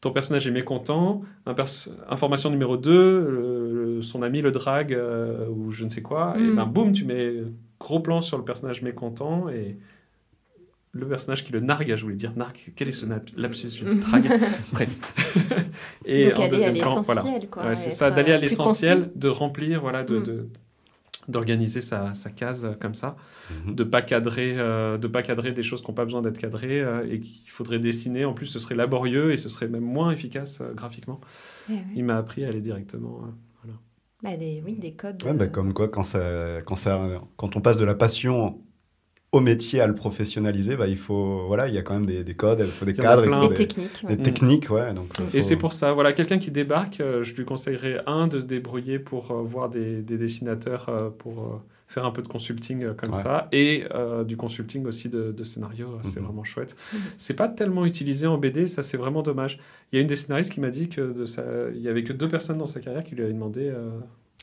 ton 0.00 0.12
personnage 0.12 0.46
est 0.46 0.50
mécontent. 0.52 1.22
Un 1.46 1.54
pers- 1.54 1.88
information 2.08 2.50
numéro 2.50 2.76
2, 2.76 2.92
son 4.02 4.22
ami 4.22 4.40
le 4.42 4.50
drague 4.50 4.92
euh, 4.94 5.46
ou 5.48 5.72
je 5.72 5.84
ne 5.84 5.88
sais 5.90 6.02
quoi. 6.02 6.34
Et 6.38 6.42
Mm. 6.42 6.56
ben 6.56 6.66
boum, 6.66 6.92
tu 6.92 7.04
mets 7.04 7.34
gros 7.80 8.00
plan 8.00 8.20
sur 8.20 8.38
le 8.38 8.44
personnage 8.44 8.82
mécontent 8.82 9.48
et. 9.48 9.76
le 10.96 11.08
personnage 11.08 11.44
qui 11.44 11.52
le 11.52 11.58
nargue, 11.58 11.96
je 11.96 12.02
voulais 12.04 12.14
dire 12.14 12.32
nargue, 12.36 12.56
quel 12.76 12.88
est 12.88 12.92
ce 12.92 13.04
lapsus 13.36 13.68
Je 13.70 13.84
dis 13.84 13.96
drague. 13.98 14.28
Bref. 14.72 14.88
Et 16.06 16.26
Donc 16.26 16.34
en 16.38 16.42
aller 16.42 16.46
à 16.46 16.48
deuxième 16.50 16.78
plan, 16.78 16.98
l'essentiel, 16.98 17.24
voilà. 17.32 17.46
quoi. 17.50 17.66
Ouais, 17.66 17.76
c'est 17.76 17.90
ça, 17.90 18.10
d'aller 18.12 18.30
à 18.32 18.36
euh, 18.36 18.38
l'essentiel, 18.38 19.10
de 19.16 19.28
remplir, 19.28 19.80
voilà, 19.80 20.04
de, 20.04 20.18
Mm. 20.18 20.22
de- 20.24 20.46
d'organiser 21.26 21.80
sa, 21.80 22.12
sa 22.14 22.30
case 22.30 22.64
euh, 22.66 22.72
comme 22.78 22.94
ça, 22.94 23.16
Mhm. 23.66 23.74
de 23.74 23.82
pas 23.84 24.02
cadrer, 24.02 24.54
euh, 24.58 24.96
de 24.98 25.06
pas 25.08 25.22
cadrer 25.22 25.52
des 25.52 25.62
choses 25.62 25.80
qui 25.82 25.88
n'ont 25.90 25.94
pas 25.94 26.04
besoin 26.04 26.20
d'être 26.22 26.38
cadrées 26.38 26.80
euh, 26.82 27.04
et 27.10 27.18
qu'il 27.18 27.48
faudrait 27.50 27.78
dessiner. 27.78 28.24
En 28.26 28.32
plus, 28.34 28.46
ce 28.46 28.58
serait 28.58 28.74
laborieux 28.74 29.32
et 29.32 29.36
ce 29.38 29.48
serait 29.48 29.68
même 29.68 29.82
moins 29.84 30.10
efficace 30.12 30.60
euh, 30.60 30.72
graphiquement. 30.74 31.20
Eh 31.70 31.72
oui. 31.72 31.78
Il 31.96 32.04
m'a 32.04 32.18
appris 32.18 32.44
à 32.44 32.48
aller 32.48 32.60
directement. 32.60 33.22
Euh, 34.26 34.30
Bah, 34.30 34.36
des, 34.36 34.62
oui, 34.64 34.74
des 34.78 34.94
codes. 34.94 35.22
Ouais, 35.22 35.32
bah, 35.34 35.46
euh, 35.46 35.48
comme 35.48 35.72
quoi, 35.72 35.88
quand, 35.88 36.02
ça, 36.02 36.60
quand, 36.66 36.76
ça, 36.76 37.20
quand 37.36 37.56
on 37.56 37.60
passe 37.60 37.78
de 37.78 37.84
la 37.84 37.94
passion 37.94 38.62
au 39.32 39.40
métier 39.40 39.80
à 39.80 39.86
le 39.88 39.94
professionnaliser, 39.94 40.76
bah, 40.76 40.88
il 40.88 40.98
faut, 40.98 41.46
voilà, 41.48 41.68
il 41.68 41.74
y 41.74 41.78
a 41.78 41.82
quand 41.82 41.94
même 41.94 42.06
des, 42.06 42.24
des 42.24 42.34
codes, 42.36 42.60
il 42.60 42.72
faut 42.72 42.84
des 42.86 42.96
Il 42.96 42.96
cadres, 42.96 43.24
il 43.26 43.30
plein. 43.30 43.40
faut 43.40 43.48
des 43.48 43.54
des, 43.54 43.54
techniques. 43.54 44.04
des 44.08 44.18
techniques, 44.20 44.70
ouais. 44.70 44.94
Donc, 44.94 45.20
Et 45.32 45.42
faut- 45.42 45.42
c'est 45.42 45.56
pour 45.56 45.72
ça, 45.72 45.92
voilà, 45.92 46.12
quelqu'un 46.12 46.38
qui 46.38 46.50
débarque, 46.50 47.00
euh, 47.00 47.22
je 47.24 47.34
lui 47.34 47.44
conseillerais 47.44 48.02
un 48.06 48.26
de 48.28 48.38
se 48.40 48.46
débrouiller 48.46 48.98
pour 48.98 49.30
euh, 49.32 49.42
voir 49.42 49.68
des, 49.70 50.02
des 50.02 50.16
dessinateurs 50.18 50.88
euh, 50.88 51.10
pour 51.10 51.42
euh, 51.44 51.58
faire 51.94 52.04
un 52.04 52.10
peu 52.10 52.22
de 52.22 52.28
consulting 52.28 52.82
euh, 52.82 52.92
comme 52.94 53.10
Ouais. 53.14 53.22
ça 53.22 53.48
et 53.52 53.84
euh, 53.94 54.24
du 54.24 54.36
consulting 54.36 54.84
aussi 54.86 55.08
de, 55.08 55.32
de 55.32 55.44
scénario, 55.44 55.86
euh, 55.88 55.98
c'est 56.02 56.18
Mhm. 56.20 56.26
vraiment 56.26 56.44
chouette. 56.44 56.74
Mhm. 56.92 56.98
C'est 57.16 57.34
pas 57.34 57.48
tellement 57.48 57.86
utilisé 57.86 58.26
en 58.26 58.36
BD, 58.36 58.66
ça 58.66 58.82
c'est 58.82 58.96
vraiment 58.96 59.22
dommage. 59.22 59.58
Il 59.92 59.96
y 59.96 59.98
a 59.98 60.02
une 60.02 60.08
des 60.08 60.16
scénaristes 60.16 60.52
qui 60.52 60.60
m'a 60.60 60.70
dit 60.70 60.88
que 60.88 61.12
de 61.12 61.24
sa... 61.26 61.42
il 61.74 61.80
y 61.80 61.88
avait 61.88 62.02
que 62.04 62.12
deux 62.12 62.28
personnes 62.28 62.58
dans 62.58 62.66
sa 62.66 62.80
carrière 62.80 63.04
qui 63.04 63.14
lui 63.14 63.22
avaient 63.22 63.32
demandé 63.32 63.62
euh, 63.68 63.90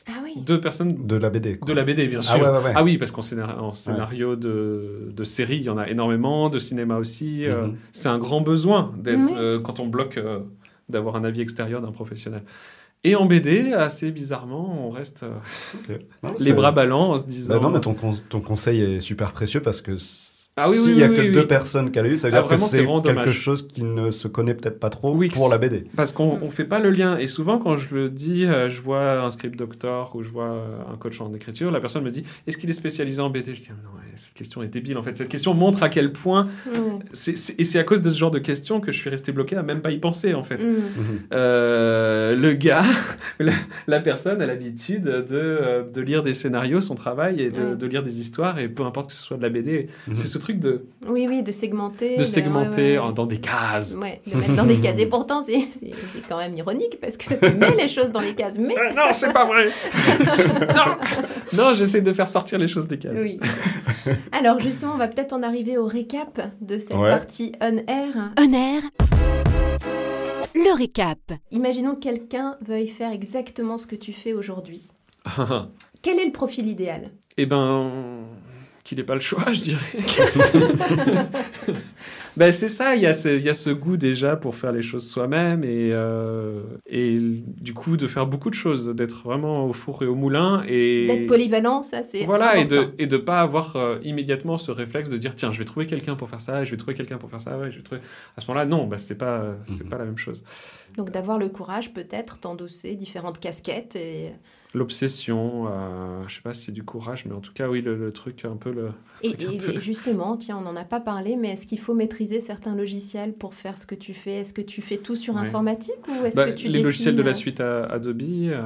Ah 0.08 0.20
oui. 0.24 0.40
deux 0.42 0.60
personnes 0.60 1.06
de 1.06 1.16
la 1.16 1.28
BD. 1.30 1.58
quoi. 1.58 1.68
de 1.68 1.72
la 1.74 1.84
BD 1.84 2.06
bien 2.08 2.22
sûr. 2.22 2.32
Ah 2.34 2.38
ouais, 2.42 2.58
ouais, 2.58 2.64
ouais. 2.64 2.72
Ah 2.74 2.82
oui, 2.82 2.96
parce 2.96 3.10
qu'en 3.10 3.22
scénar- 3.22 3.62
en 3.62 3.74
scénario 3.74 4.34
de, 4.34 5.10
de 5.14 5.24
série, 5.24 5.56
il 5.58 5.62
y 5.64 5.70
en 5.70 5.76
a 5.78 5.88
énormément, 5.88 6.48
de 6.48 6.58
cinéma 6.58 6.96
aussi. 6.96 7.44
euh, 7.44 7.66
Mhm. 7.66 7.76
c'est 7.92 8.08
un 8.08 8.18
grand 8.18 8.40
besoin 8.40 8.94
d'être, 8.96 9.36
euh, 9.36 9.60
quand 9.60 9.78
on 9.78 9.86
bloque, 9.86 10.16
euh, 10.16 10.40
d'avoir 10.88 11.16
un 11.16 11.24
avis 11.24 11.40
extérieur 11.42 11.80
d'un 11.82 11.92
professionnel. 11.92 12.42
Et 13.04 13.16
en 13.16 13.26
BD, 13.26 13.72
assez 13.72 14.10
bizarrement, 14.12 14.86
on 14.86 14.90
reste 14.90 15.24
euh. 15.24 15.98
Non, 16.22 16.34
les 16.38 16.52
bras 16.52 16.70
ballants 16.70 17.10
en 17.10 17.18
se 17.18 17.26
disant. 17.26 17.54
Bah 17.54 17.60
non, 17.60 17.70
mais 17.70 17.80
ton, 17.80 17.94
con- 17.94 18.16
ton 18.28 18.40
conseil 18.40 18.80
est 18.80 19.00
super 19.00 19.32
précieux 19.32 19.60
parce 19.60 19.80
que 19.80 19.96
Ah 20.54 20.68
oui, 20.68 20.76
s'il 20.76 20.92
oui, 20.92 21.00
y 21.00 21.02
a 21.04 21.08
oui, 21.08 21.16
que 21.16 21.20
oui, 21.22 21.30
deux 21.32 21.40
oui. 21.40 21.46
personnes 21.46 21.90
qui 21.90 21.98
l'a 21.98 22.06
eu, 22.06 22.16
ça 22.18 22.28
veut 22.28 22.34
Ah, 22.34 22.40
dire 22.40 22.42
que 22.42 22.48
vraiment, 22.54 22.66
c'est 22.66 22.76
c'est 22.76 22.84
quelque 22.86 23.02
dommage. 23.08 23.30
chose 23.32 23.66
qui 23.66 23.84
ne 23.84 24.10
se 24.10 24.28
connaît 24.28 24.52
peut-être 24.54 24.78
pas 24.78 24.90
trop 24.90 25.14
Oui, 25.14 25.30
pour 25.30 25.48
la 25.48 25.56
BD. 25.56 25.84
Parce 25.96 26.12
qu'on 26.12 26.38
ne 26.44 26.50
fait 26.50 26.66
pas 26.66 26.78
le 26.78 26.90
lien. 26.90 27.16
Et 27.16 27.26
souvent, 27.26 27.58
quand 27.58 27.78
je 27.78 27.94
le 27.94 28.10
dis, 28.10 28.44
euh, 28.44 28.68
je 28.68 28.82
vois 28.82 29.22
un 29.22 29.30
script 29.30 29.58
doctor 29.58 30.14
ou 30.14 30.22
je 30.22 30.28
vois 30.28 30.50
euh, 30.50 30.92
un 30.92 30.96
coach 30.98 31.18
en 31.22 31.32
écriture, 31.32 31.70
la 31.70 31.80
personne 31.80 32.04
me 32.04 32.10
dit 32.10 32.24
Est-ce 32.46 32.58
qu'il 32.58 32.68
est 32.68 32.74
spécialisé 32.74 33.22
en 33.22 33.30
BD 33.30 33.54
Je 33.54 33.62
dis 33.62 33.68
Non, 33.70 33.96
ouais, 33.96 34.02
cette 34.16 34.34
question 34.34 34.62
est 34.62 34.68
débile. 34.68 34.98
En 34.98 35.02
fait, 35.02 35.16
cette 35.16 35.30
question 35.30 35.54
montre 35.54 35.82
à 35.82 35.88
quel 35.88 36.12
point. 36.12 36.48
Ouais. 36.66 36.80
c'est- 37.12 37.38
c'est- 37.38 37.58
et 37.58 37.64
c'est 37.64 37.78
à 37.78 37.84
cause 37.84 38.02
de 38.02 38.10
ce 38.10 38.18
genre 38.18 38.30
de 38.30 38.38
questions 38.38 38.80
que 38.80 38.92
je 38.92 38.98
suis 38.98 39.08
resté 39.08 39.32
bloqué 39.32 39.56
à 39.56 39.62
même 39.62 39.80
pas 39.80 39.90
y 39.90 39.98
penser, 39.98 40.34
en 40.34 40.42
fait. 40.42 40.62
Mm. 40.62 40.68
Mhm. 40.68 41.18
Euh, 41.32 42.36
le 42.36 42.52
gars, 42.52 42.82
la, 43.40 43.52
la 43.86 44.00
personne 44.00 44.42
a 44.42 44.46
l'habitude 44.46 45.04
de, 45.04 45.90
de 45.90 46.00
lire 46.02 46.22
des 46.22 46.34
scénarios, 46.34 46.82
son 46.82 46.94
travail, 46.94 47.40
et 47.40 47.48
de, 47.50 47.86
lire 47.86 48.02
des 48.02 48.20
histoires, 48.20 48.58
et 48.58 48.68
peu 48.68 48.84
importe 48.84 49.08
que 49.08 49.14
ce 49.16 49.22
soit 49.22 49.38
de 49.38 49.42
la 49.42 49.48
BD, 49.48 49.88
Mhm. 50.08 50.14
c'est 50.14 50.26
ce 50.26 50.38
truc 50.42 50.58
de, 50.58 50.84
Oui, 51.08 51.26
oui, 51.28 51.42
de 51.42 51.50
segmenter. 51.52 52.16
de 52.18 52.24
segmenter 52.24 52.82
ouais, 52.82 52.90
ouais. 52.92 52.98
en- 52.98 53.12
dans 53.12 53.26
des 53.26 53.38
cases. 53.40 53.94
Ouais, 53.94 54.20
de 54.26 54.36
mettre 54.36 54.54
dans 54.54 54.64
des 54.66 54.78
cases. 54.80 54.98
Et 54.98 55.06
pourtant, 55.16 55.42
c'est 55.42 55.60
c'est- 55.80 55.90
c'est 56.14 56.20
quand 56.28 56.36
même 56.36 56.54
ironique 56.54 56.98
parce 57.00 57.16
que 57.16 57.32
tu 57.34 57.54
mets 57.56 57.74
les 57.76 57.88
choses 57.88 58.12
dans 58.12 58.20
les 58.20 58.34
cases. 58.34 58.58
Mais 58.58 58.76
Euh, 58.76 58.92
non, 58.94 59.04
c'est 59.12 59.32
pas 59.32 59.44
vrai 59.46 59.66
Non, 60.76 60.96
non 61.64 61.74
j'essaie 61.74 62.00
de 62.02 62.12
faire 62.12 62.28
sortir 62.28 62.58
les 62.58 62.68
choses 62.68 62.86
des 62.88 62.98
cases. 62.98 63.16
oui. 63.16 63.40
Alors 64.32 64.58
justement, 64.60 64.92
on 64.94 64.98
va 64.98 65.08
peut-être 65.08 65.32
en 65.32 65.42
arriver 65.42 65.78
au 65.78 65.86
récap 65.86 66.40
de 66.60 66.78
cette 66.78 66.94
Ouais. 66.94 67.10
partie 67.10 67.52
on 67.60 67.76
air. 67.88 68.32
On 68.38 68.52
air. 68.52 68.82
Le 70.54 70.76
récap. 70.76 71.18
Imaginons 71.50 71.94
que 71.94 72.00
quelqu'un 72.00 72.56
veuille 72.60 72.88
faire 72.88 73.10
exactement 73.12 73.78
ce 73.78 73.86
que 73.86 73.96
tu 73.96 74.12
fais 74.12 74.32
aujourd'hui. 74.34 74.88
Quel 76.02 76.18
est 76.18 76.26
le 76.26 76.32
profil 76.32 76.68
idéal? 76.68 77.10
Eh 77.38 77.46
ben, 77.46 77.90
qu'il 78.84 78.98
n'ait 78.98 79.04
pas 79.04 79.14
le 79.14 79.20
choix, 79.20 79.44
je 79.52 79.60
dirais. 79.60 79.96
ben, 82.36 82.50
c'est 82.50 82.68
ça, 82.68 82.96
il 82.96 83.02
y, 83.02 83.06
a 83.06 83.12
ce, 83.14 83.28
il 83.28 83.44
y 83.44 83.48
a 83.48 83.54
ce 83.54 83.70
goût 83.70 83.96
déjà 83.96 84.36
pour 84.36 84.54
faire 84.56 84.72
les 84.72 84.82
choses 84.82 85.08
soi-même 85.08 85.64
et, 85.64 85.90
euh, 85.92 86.62
et 86.86 87.18
du 87.20 87.74
coup 87.74 87.96
de 87.96 88.08
faire 88.08 88.26
beaucoup 88.26 88.48
de 88.50 88.54
choses, 88.54 88.88
d'être 88.88 89.22
vraiment 89.24 89.66
au 89.66 89.72
four 89.72 90.02
et 90.02 90.06
au 90.06 90.14
moulin. 90.14 90.64
Et... 90.66 91.06
D'être 91.06 91.26
polyvalent, 91.26 91.82
ça 91.82 92.02
c'est 92.02 92.24
Voilà, 92.24 92.56
et 92.56 92.62
important. 92.62 92.82
de 92.82 92.94
et 92.98 93.06
de 93.06 93.16
pas 93.18 93.40
avoir 93.40 93.76
euh, 93.76 93.98
immédiatement 94.02 94.58
ce 94.58 94.70
réflexe 94.70 95.10
de 95.10 95.16
dire 95.18 95.34
tiens, 95.34 95.52
je 95.52 95.58
vais 95.58 95.64
trouver 95.64 95.86
quelqu'un 95.86 96.16
pour 96.16 96.28
faire 96.30 96.40
ça, 96.40 96.64
je 96.64 96.70
vais 96.70 96.76
trouver 96.76 96.94
quelqu'un 96.94 97.18
pour 97.18 97.30
faire 97.30 97.40
ça, 97.40 97.58
ouais, 97.58 97.70
je 97.70 97.76
vais 97.76 97.82
trouver. 97.82 98.00
À 98.36 98.40
ce 98.40 98.46
moment-là, 98.48 98.66
non, 98.66 98.86
bah, 98.86 98.98
c'est 98.98 99.18
pas 99.18 99.54
c'est 99.66 99.84
Mhm. 99.84 99.90
pas 99.90 99.98
la 99.98 100.04
même 100.06 100.18
chose. 100.18 100.44
Donc 100.96 101.10
d'avoir 101.10 101.38
le 101.38 101.48
courage 101.48 101.92
peut-être 101.92 102.38
d'endosser 102.40 102.96
différentes 102.96 103.38
casquettes 103.38 103.96
et, 103.96 104.32
L'obsession, 104.74 105.66
euh, 105.68 106.26
je 106.28 106.36
sais 106.36 106.40
pas 106.42 106.54
si 106.54 106.64
c'est 106.66 106.72
du 106.72 106.82
courage, 106.82 107.26
mais 107.26 107.34
en 107.34 107.40
tout 107.40 107.52
cas, 107.52 107.68
oui, 107.68 107.82
le, 107.82 107.96
le 107.96 108.12
truc 108.12 108.44
un 108.46 108.56
peu 108.56 108.72
le. 108.72 108.90
et, 109.20 109.28
un 109.46 109.52
et- 109.54 109.56
peu- 109.58 109.76
et 109.76 109.80
justement, 109.80 110.36
tiens, 110.38 110.56
on 110.58 110.62
n'en 110.62 110.76
a 110.76 110.84
pas 110.84 111.00
parlé, 111.00 111.36
mais 111.36 111.50
est-ce 111.52 111.66
qu'il 111.66 111.78
faut 111.78 111.94
maîtriser 111.94 112.40
certains 112.40 112.74
logiciels 112.74 113.34
pour 113.34 113.54
faire 113.54 113.76
ce 113.78 113.86
que 113.86 113.94
tu 113.94 114.14
fais? 114.14 114.40
Est-ce 114.40 114.54
que 114.54 114.62
tu 114.62 114.80
fais 114.82 114.96
tout 114.98 115.14
sur 115.16 115.36
Ouais. 115.36 115.40
informatique 115.40 116.08
ou 116.08 116.24
est-ce 116.24 116.36
Bah, 116.36 116.46
que 116.46 116.50
tu 116.50 116.68
les 116.68 116.78
logiciels 116.80 117.16
de 117.16 117.22
la 117.22 117.34
suite 117.34 117.60
à- 117.60 117.84
Adobe, 117.84 118.22
euh, 118.22 118.62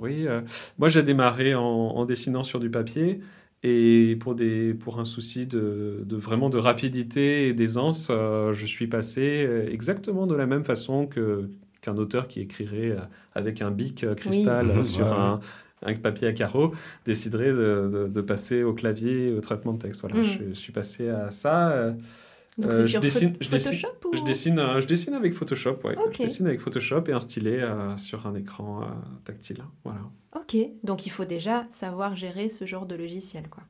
oui. 0.00 0.26
euh, 0.26 0.40
moi, 0.78 0.88
j'ai 0.88 1.02
démarré 1.02 1.54
en, 1.54 1.62
en 1.62 2.04
dessinant 2.04 2.42
sur 2.44 2.60
du 2.60 2.70
papier. 2.70 3.20
Et 3.66 4.16
pour, 4.20 4.34
des, 4.34 4.74
pour 4.74 5.00
un 5.00 5.06
souci 5.06 5.46
de, 5.46 6.02
de 6.04 6.16
vraiment 6.16 6.50
de 6.50 6.58
rapidité 6.58 7.48
et 7.48 7.54
d'aisance, 7.54 8.08
euh, 8.10 8.52
je 8.52 8.66
suis 8.66 8.86
passé 8.88 9.48
exactement 9.70 10.26
de 10.26 10.34
la 10.34 10.44
même 10.46 10.64
façon 10.64 11.06
que, 11.06 11.48
qu'un 11.84 11.96
auteur 11.98 12.28
qui 12.28 12.40
écrirait 12.40 12.90
euh, 12.92 13.00
avec 13.34 13.62
un 13.62 13.70
bic 13.70 14.04
euh, 14.04 14.14
cristal 14.14 14.66
Oui. 14.66 14.72
euh, 14.72 14.76
Mhm, 14.78 14.84
sur 14.84 15.06
ouais, 15.06 15.12
un, 15.12 15.40
un 15.82 15.94
papier 15.94 16.28
à 16.28 16.32
carreaux 16.32 16.72
déciderait 17.04 17.52
de, 17.52 17.90
de- 17.92 18.08
de 18.08 18.20
passer 18.22 18.62
au 18.62 18.72
clavier, 18.74 19.32
au 19.32 19.40
traitement 19.40 19.72
de 19.74 19.78
texte. 19.78 20.00
Voilà, 20.00 20.16
Mhm. 20.16 20.24
je, 20.50 20.54
suis 20.54 20.72
passé 20.72 21.08
à 21.08 21.30
ça. 21.30 21.94
Donc 22.56 22.70
euh, 22.72 22.84
je 22.84 22.98
dessine- 22.98 23.32
Pho- 23.32 23.36
je 23.40 23.50
dessine- 23.50 23.72
Photoshop 23.78 24.08
ou... 24.08 24.16
je 24.16 24.22
dessine, 24.22 24.58
euh, 24.60 24.80
je 24.80 24.86
dessine 24.86 25.14
avec 25.14 25.34
Photoshop, 25.34 25.78
ouais. 25.84 25.96
Ok. 25.98 26.16
Je 26.18 26.22
dessine 26.22 26.46
avec 26.46 26.60
Photoshop 26.60 27.02
et 27.08 27.12
un 27.12 27.20
stylet 27.20 27.60
euh, 27.60 27.96
sur 27.96 28.26
un 28.28 28.34
écran 28.36 28.82
euh, 28.82 28.86
tactile. 29.24 29.64
Voilà. 29.84 30.00
Ok, 30.36 30.56
donc 30.84 31.06
il 31.06 31.10
faut 31.10 31.24
déjà 31.24 31.66
savoir 31.70 32.16
gérer 32.16 32.48
ce 32.48 32.64
genre 32.64 32.86
de 32.86 32.94
logiciel, 32.94 33.48
quoi. 33.48 33.64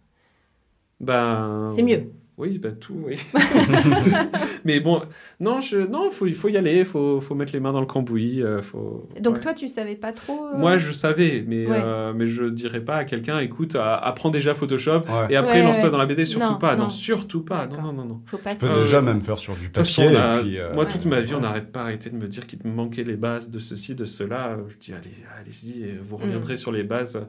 Ben, 1.00 1.68
C'est 1.74 1.82
mieux. 1.82 2.12
Oui, 2.36 2.58
ben 2.58 2.74
tout, 2.74 2.96
oui. 3.06 3.16
Mais 4.64 4.80
bon, 4.80 5.00
non, 5.38 5.60
je, 5.60 5.76
non, 5.78 6.10
faut, 6.10 6.26
il 6.26 6.34
faut 6.34 6.48
y 6.48 6.56
aller, 6.56 6.78
il 6.80 6.84
faut, 6.84 7.20
faut 7.20 7.34
mettre 7.36 7.52
les 7.52 7.60
mains 7.60 7.70
dans 7.72 7.80
le 7.80 7.86
cambouis. 7.86 8.42
euh, 8.42 8.60
faut, 8.60 9.08
Donc 9.20 9.34
ouais. 9.36 9.40
toi, 9.40 9.54
tu 9.54 9.68
savais 9.68 9.94
pas 9.94 10.12
trop 10.12 10.46
euh, 10.52 10.56
Moi, 10.58 10.78
je 10.78 10.90
savais, 10.90 11.44
mais, 11.46 11.66
Ouais. 11.66 11.78
euh, 11.80 12.12
mais 12.14 12.26
je 12.26 12.44
dirais 12.44 12.80
pas 12.80 12.96
à 12.96 13.04
quelqu'un, 13.04 13.38
écoute, 13.38 13.76
apprends 13.78 14.30
déjà 14.30 14.54
Photoshop 14.54 15.02
Ouais. 15.08 15.26
et 15.30 15.36
après 15.36 15.60
Ouais, 15.60 15.62
lance-toi 15.62 15.84
ouais. 15.84 15.90
dans 15.90 15.98
la 15.98 16.06
BD, 16.06 16.24
surtout 16.24 16.52
Non, 16.52 16.58
pas. 16.58 16.74
Non, 16.74 16.84
non. 16.84 16.88
surtout 16.88 17.42
pas. 17.42 17.66
Non, 17.66 17.70
D'accord. 17.76 17.84
non, 17.84 17.92
non, 17.92 18.04
non. 18.04 18.20
faut 18.26 18.38
pas 18.38 18.50
Tu 18.54 18.60
peux 18.60 18.66
Euh, 18.66 18.80
déjà 18.82 19.00
même 19.00 19.20
faire 19.20 19.38
sur 19.38 19.54
du 19.54 19.66
façon, 19.66 20.02
papier. 20.02 20.16
on 20.16 20.20
a- 20.20 20.38
et 20.38 20.42
puis, 20.42 20.58
euh, 20.58 20.74
moi, 20.74 20.84
Ouais. 20.84 20.90
toute 20.90 21.04
ma 21.06 21.20
vie, 21.20 21.34
on 21.34 21.40
n'arrête 21.40 21.70
pas 21.70 21.82
arrêté 21.82 22.10
de 22.10 22.16
me 22.16 22.26
dire 22.26 22.46
qu'il 22.48 22.58
me 22.64 22.72
manquait 22.72 23.04
les 23.04 23.16
bases 23.16 23.48
de 23.50 23.60
ceci, 23.60 23.94
de 23.94 24.06
cela. 24.06 24.56
Je 24.68 24.76
dis, 24.78 24.92
allez, 24.92 25.14
allez-y, 25.40 25.96
vous 26.02 26.16
reviendrez 26.16 26.56
sur 26.56 26.72
les 26.72 26.82
bases. 26.82 27.24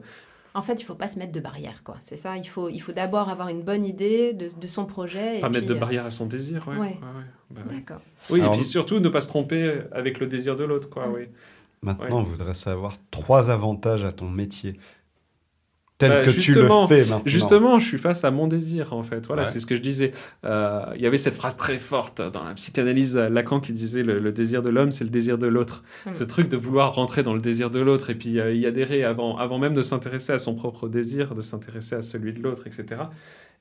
En 0.56 0.62
fait, 0.62 0.80
il 0.80 0.84
faut 0.84 0.94
pas 0.94 1.06
se 1.06 1.18
mettre 1.18 1.32
de 1.32 1.40
barrière, 1.40 1.82
quoi. 1.84 1.96
C'est 2.00 2.16
ça. 2.16 2.36
Il 2.38 2.46
faut, 2.48 2.68
il 2.70 2.80
faut 2.80 2.92
d'abord 2.92 3.28
avoir 3.28 3.48
une 3.48 3.62
bonne 3.62 3.84
idée 3.84 4.32
de, 4.32 4.48
de 4.58 4.66
son 4.66 4.86
projet. 4.86 5.38
et 5.38 5.40
Pas 5.40 5.48
mettre 5.50 5.66
puis, 5.66 5.68
de 5.68 5.74
euh, 5.74 5.78
barrière 5.78 6.06
à 6.06 6.10
son 6.10 6.24
désir, 6.26 6.66
ouais. 6.66 6.76
Ouais. 6.76 6.80
ouais, 6.80 6.88
ouais. 6.88 7.24
Bah. 7.50 7.60
D'accord. 7.70 8.00
Oui, 8.30 8.40
Alors- 8.40 8.54
et 8.54 8.56
puis 8.56 8.64
surtout, 8.64 8.98
ne 8.98 9.08
pas 9.10 9.20
se 9.20 9.28
tromper 9.28 9.82
avec 9.92 10.18
le 10.18 10.26
désir 10.26 10.56
de 10.56 10.64
l'autre, 10.64 10.88
quoi, 10.88 11.08
oui. 11.08 11.28
Maintenant, 11.82 12.20
on 12.20 12.22
voudrait 12.22 12.54
savoir 12.54 12.94
trois 13.10 13.50
avantages 13.50 14.02
à 14.04 14.10
ton 14.10 14.28
métier. 14.30 14.78
Tel 15.98 16.10
Bah, 16.10 16.16
que 16.24 16.30
tu 16.30 16.36
le 16.36 16.42
justement, 16.42 16.86
fais 16.86 17.00
maintenant. 17.06 17.22
Justement, 17.24 17.78
je 17.78 17.86
suis 17.86 17.96
face 17.98 18.22
à 18.24 18.30
mon 18.30 18.46
désir, 18.46 18.92
en 18.92 19.02
fait. 19.02 19.26
Voilà, 19.26 19.42
Ouais. 19.42 19.46
c'est 19.46 19.60
ce 19.60 19.66
que 19.66 19.74
je 19.76 19.80
disais. 19.80 20.10
Euh, 20.44 20.82
Il 20.94 21.00
y 21.00 21.06
avait 21.06 21.16
cette 21.16 21.34
phrase 21.34 21.56
très 21.56 21.78
forte 21.78 22.20
dans 22.20 22.44
la 22.44 22.52
psychanalyse 22.52 23.16
euh, 23.16 23.28
Lacan 23.30 23.60
qui 23.60 23.72
disait 23.72 24.02
le, 24.02 24.18
le 24.18 24.30
désir 24.32 24.60
de 24.60 24.68
l'homme, 24.68 24.90
c'est 24.90 25.04
le 25.04 25.10
désir 25.10 25.38
de 25.38 25.46
l'autre. 25.46 25.82
Mm. 26.06 26.12
Ce 26.12 26.24
truc 26.24 26.48
de 26.50 26.56
vouloir 26.58 26.94
rentrer 26.94 27.22
dans 27.22 27.32
le 27.32 27.40
désir 27.40 27.70
de 27.70 27.80
l'autre 27.80 28.10
et 28.10 28.14
puis 28.14 28.38
euh, 28.38 28.52
y 28.52 28.66
adhérer 28.66 29.04
avant, 29.04 29.38
avant 29.38 29.58
même 29.58 29.72
de 29.72 29.80
s'intéresser 29.82 30.32
à 30.34 30.38
son 30.38 30.54
propre 30.54 30.88
désir, 30.88 31.34
de 31.34 31.40
s'intéresser 31.42 31.94
à 31.94 32.02
celui 32.02 32.34
de 32.34 32.42
l'autre, 32.42 32.66
etc. 32.66 33.02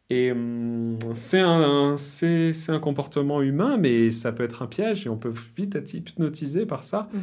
Et 0.09 0.31
hum, 0.33 0.97
c'est 1.13 1.39
un, 1.39 1.95
c'est, 1.97 2.51
c'est 2.53 2.71
un 2.73 2.79
comportement 2.79 3.41
humain, 3.41 3.77
mais 3.79 4.11
ça 4.11 4.31
peut 4.33 4.43
être 4.43 4.61
un 4.61 4.67
piège 4.67 5.05
et 5.05 5.09
on 5.09 5.17
peut 5.17 5.33
vite 5.57 5.75
être 5.75 5.93
hypnotisé 5.93 6.65
par 6.65 6.83
ça. 6.83 7.07
Mhm. 7.13 7.21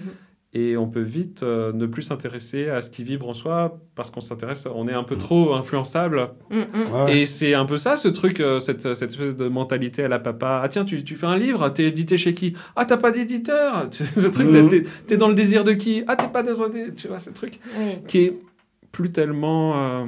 Et 0.55 0.77
on 0.77 0.87
peut 0.87 1.01
vite 1.01 1.43
euh, 1.45 1.73
ne 1.73 1.87
plus 1.87 2.03
s'intéresser 2.03 2.69
à 2.69 2.83
ce 2.83 2.91
qui 2.91 3.05
vibre 3.05 3.27
en 3.27 3.33
soi 3.33 3.81
parce 3.95 4.11
qu'on 4.11 4.21
s'intéresse, 4.21 4.69
on 4.75 4.87
est 4.87 4.93
un 4.93 5.03
peu 5.03 5.15
Mm. 5.15 5.19
trop 5.19 5.55
influençable. 5.55 6.29
Mm, 6.51 6.57
mm. 6.59 6.93
Ouais. 7.07 7.19
Et 7.21 7.27
c'est 7.27 7.55
un 7.55 7.65
peu 7.65 7.79
ça, 7.79 7.97
ce 7.97 8.09
truc, 8.09 8.39
euh, 8.39 8.61
cette, 8.61 8.95
cette 8.95 9.11
espèce 9.11 9.35
de 9.35 9.49
mentalité 9.49 10.05
à 10.05 10.09
la 10.09 10.19
papa. 10.19 10.61
Ah 10.63 10.69
tiens, 10.69 10.85
tu, 10.85 11.03
tu 11.05 11.17
fais 11.17 11.25
un 11.27 11.39
livre, 11.39 11.67
t'es 11.71 11.85
édité 11.85 12.19
chez 12.19 12.35
qui? 12.35 12.53
Ah, 12.77 12.85
t'as 12.85 12.99
pas 12.99 13.11
d'éditeur 13.13 13.89
Ce 13.93 14.27
truc, 14.29 14.47
Mhm. 14.49 14.69
t'es- 14.69 14.83
t'es 15.07 15.15
es 15.15 15.17
dans 15.17 15.29
le 15.29 15.35
désir 15.35 15.65
de 15.65 15.73
qui? 15.73 16.05
Ah, 16.07 16.17
t'es 16.17 16.29
pas 16.29 16.43
dans 16.43 16.63
un 16.63 16.69
dé- 16.69 16.93
Tu 16.95 17.09
vois, 17.09 17.19
ce 17.19 17.31
truc 17.31 17.59
Oui. 17.79 17.97
qui 18.07 18.19
est 18.19 18.39
plus 18.93 19.11
tellement... 19.11 20.03
euh, 20.03 20.05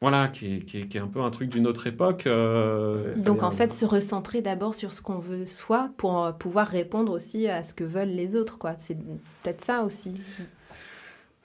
voilà, 0.00 0.28
qui 0.28 0.56
est, 0.56 0.58
qui 0.60 0.80
est- 0.80 0.88
qui 0.88 0.98
est 0.98 1.00
un 1.00 1.06
peu 1.08 1.20
un 1.20 1.30
truc 1.30 1.48
d'une 1.48 1.66
autre 1.66 1.86
époque. 1.86 2.26
euh, 2.26 3.14
Donc 3.16 3.42
en 3.42 3.48
un- 3.48 3.50
fait, 3.50 3.72
se 3.72 3.84
recentrer 3.84 4.42
d'abord 4.42 4.74
sur 4.74 4.92
ce 4.92 5.00
qu'on 5.00 5.18
veut 5.18 5.46
soi 5.46 5.90
pour 5.96 6.24
euh, 6.24 6.32
pouvoir 6.32 6.66
répondre 6.68 7.12
aussi 7.12 7.48
à 7.48 7.64
ce 7.64 7.72
que 7.74 7.84
veulent 7.84 8.08
les 8.10 8.36
autres, 8.36 8.58
quoi. 8.58 8.74
C'est 8.80 8.96
peut-être 9.42 9.64
ça 9.64 9.82
aussi. 9.84 10.14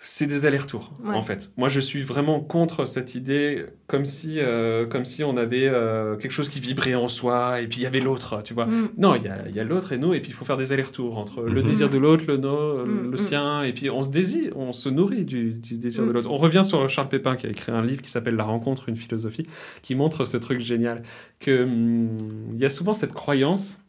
C'est 0.03 0.25
des 0.25 0.47
allers-retours, 0.47 0.93
Ouais. 1.03 1.13
en 1.13 1.21
fait. 1.21 1.51
Moi, 1.57 1.69
je 1.69 1.79
suis 1.79 2.01
vraiment 2.01 2.39
contre 2.39 2.87
cette 2.87 3.13
idée, 3.13 3.65
comme 3.85 4.05
si, 4.05 4.39
euh, 4.39 4.87
comme 4.87 5.05
si 5.05 5.23
on 5.23 5.37
avait 5.37 5.67
euh, 5.67 6.15
quelque 6.15 6.31
chose 6.31 6.49
qui 6.49 6.59
vibrait 6.59 6.95
en 6.95 7.07
soi, 7.07 7.61
et 7.61 7.67
puis 7.67 7.81
il 7.81 7.83
y 7.83 7.85
avait 7.85 7.99
l'autre, 7.99 8.41
tu 8.43 8.55
vois. 8.55 8.65
Mm. 8.65 8.89
Non, 8.97 9.13
il 9.13 9.21
y 9.23 9.27
a, 9.27 9.37
il 9.47 9.55
y 9.55 9.59
a 9.59 9.63
l'autre 9.63 9.93
et 9.93 9.99
nous, 9.99 10.15
et 10.15 10.19
puis 10.19 10.31
il 10.31 10.33
faut 10.33 10.43
faire 10.43 10.57
des 10.57 10.71
allers-retours 10.73 11.19
entre 11.19 11.43
le 11.43 11.61
Mhm. 11.61 11.67
désir 11.67 11.89
de 11.91 11.99
l'autre, 11.99 12.23
le, 12.27 12.37
no, 12.37 12.83
Mhm. 12.83 13.03
le 13.03 13.09
Mhm. 13.11 13.17
sien, 13.17 13.61
et 13.61 13.73
puis 13.73 13.91
on 13.91 14.01
se 14.01 14.09
désire, 14.09 14.57
on 14.57 14.73
se 14.73 14.89
nourrit 14.89 15.23
du, 15.23 15.53
du 15.53 15.77
désir 15.77 16.03
de 16.03 16.11
l'autre. 16.11 16.31
On 16.31 16.37
revient 16.37 16.63
sur 16.65 16.89
Charles 16.89 17.09
Pépin 17.09 17.35
qui 17.35 17.45
a 17.45 17.51
écrit 17.51 17.71
un 17.71 17.83
livre 17.85 18.01
qui 18.01 18.09
s'appelle 18.09 18.35
La 18.35 18.43
rencontre, 18.45 18.89
une 18.89 18.97
philosophie, 18.97 19.45
qui 19.83 19.93
montre 19.93 20.25
ce 20.25 20.37
truc 20.37 20.61
génial, 20.61 21.03
que 21.39 21.61
hum, 21.63 22.17
il 22.53 22.59
y 22.59 22.65
a 22.65 22.69
souvent 22.71 22.93
cette 22.93 23.13
croyance 23.13 23.79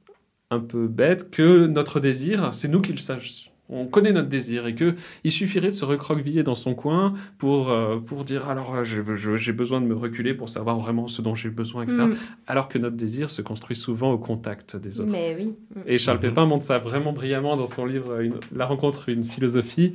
un 0.50 0.60
peu 0.60 0.88
bête 0.88 1.30
que 1.30 1.66
notre 1.68 2.00
désir, 2.00 2.52
c'est 2.52 2.68
nous 2.68 2.82
qui 2.82 2.92
le 2.92 2.98
sache. 2.98 3.50
On 3.72 3.86
connaît 3.86 4.12
notre 4.12 4.28
désir 4.28 4.66
et 4.66 4.74
que 4.74 4.94
il 5.24 5.32
suffirait 5.32 5.68
de 5.68 5.72
se 5.72 5.84
recroqueviller 5.84 6.42
dans 6.42 6.54
son 6.54 6.74
coin 6.74 7.14
pour, 7.38 7.70
euh, 7.70 7.98
pour 7.98 8.24
dire 8.24 8.48
alors 8.48 8.74
euh, 8.74 8.84
je 8.84 9.00
veux- 9.00 9.16
je- 9.16 9.36
j'ai 9.36 9.52
besoin 9.52 9.80
de 9.80 9.86
me 9.86 9.94
reculer 9.94 10.34
pour 10.34 10.48
savoir 10.48 10.78
vraiment 10.78 11.08
ce 11.08 11.22
dont 11.22 11.34
j'ai 11.34 11.50
besoin, 11.50 11.82
etc. 11.84 12.02
Mm. 12.02 12.14
Alors 12.46 12.68
que 12.68 12.78
notre 12.78 12.96
désir 12.96 13.30
se 13.30 13.42
construit 13.42 13.76
souvent 13.76 14.12
au 14.12 14.18
contact 14.18 14.76
des 14.76 15.00
autres. 15.00 15.12
Mais 15.12 15.34
oui. 15.38 15.46
Mm. 15.74 15.80
Et 15.86 15.98
Charles 15.98 16.18
Mhm. 16.18 16.22
Pépin 16.22 16.46
montre 16.46 16.64
ça 16.64 16.78
vraiment 16.78 17.12
brillamment 17.12 17.56
dans 17.56 17.66
son 17.66 17.86
livre 17.86 18.20
une- 18.20 18.34
La 18.54 18.66
rencontre, 18.66 19.08
une 19.08 19.24
philosophie, 19.24 19.94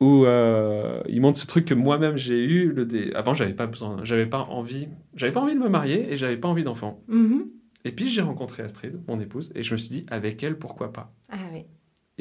où 0.00 0.24
euh, 0.24 1.00
il 1.08 1.20
montre 1.20 1.38
ce 1.38 1.46
truc 1.46 1.64
que 1.64 1.74
moi-même 1.74 2.16
j'ai 2.16 2.42
eu. 2.42 2.72
Le 2.72 2.84
dé... 2.86 3.12
Avant, 3.14 3.34
j'avais 3.34 3.52
pas 3.54 3.66
besoin, 3.66 3.98
j'avais 4.02 4.26
pas 4.26 4.40
envie, 4.50 4.88
j'avais 5.14 5.32
pas 5.32 5.40
envie 5.40 5.54
de 5.54 5.60
me 5.60 5.68
marier 5.68 6.12
et 6.12 6.16
j'avais 6.16 6.36
pas 6.36 6.48
envie 6.48 6.64
d'enfant. 6.64 7.00
Mhm. 7.08 7.44
Et 7.84 7.92
puis 7.92 8.08
j'ai 8.08 8.20
rencontré 8.22 8.62
Astrid, 8.62 9.00
mon 9.08 9.20
épouse, 9.20 9.52
et 9.54 9.62
je 9.62 9.72
me 9.74 9.78
suis 9.78 9.90
dit 9.90 10.06
avec 10.08 10.42
elle, 10.42 10.56
pourquoi 10.58 10.92
pas? 10.92 11.12
Ah 11.30 11.36
oui. 11.52 11.64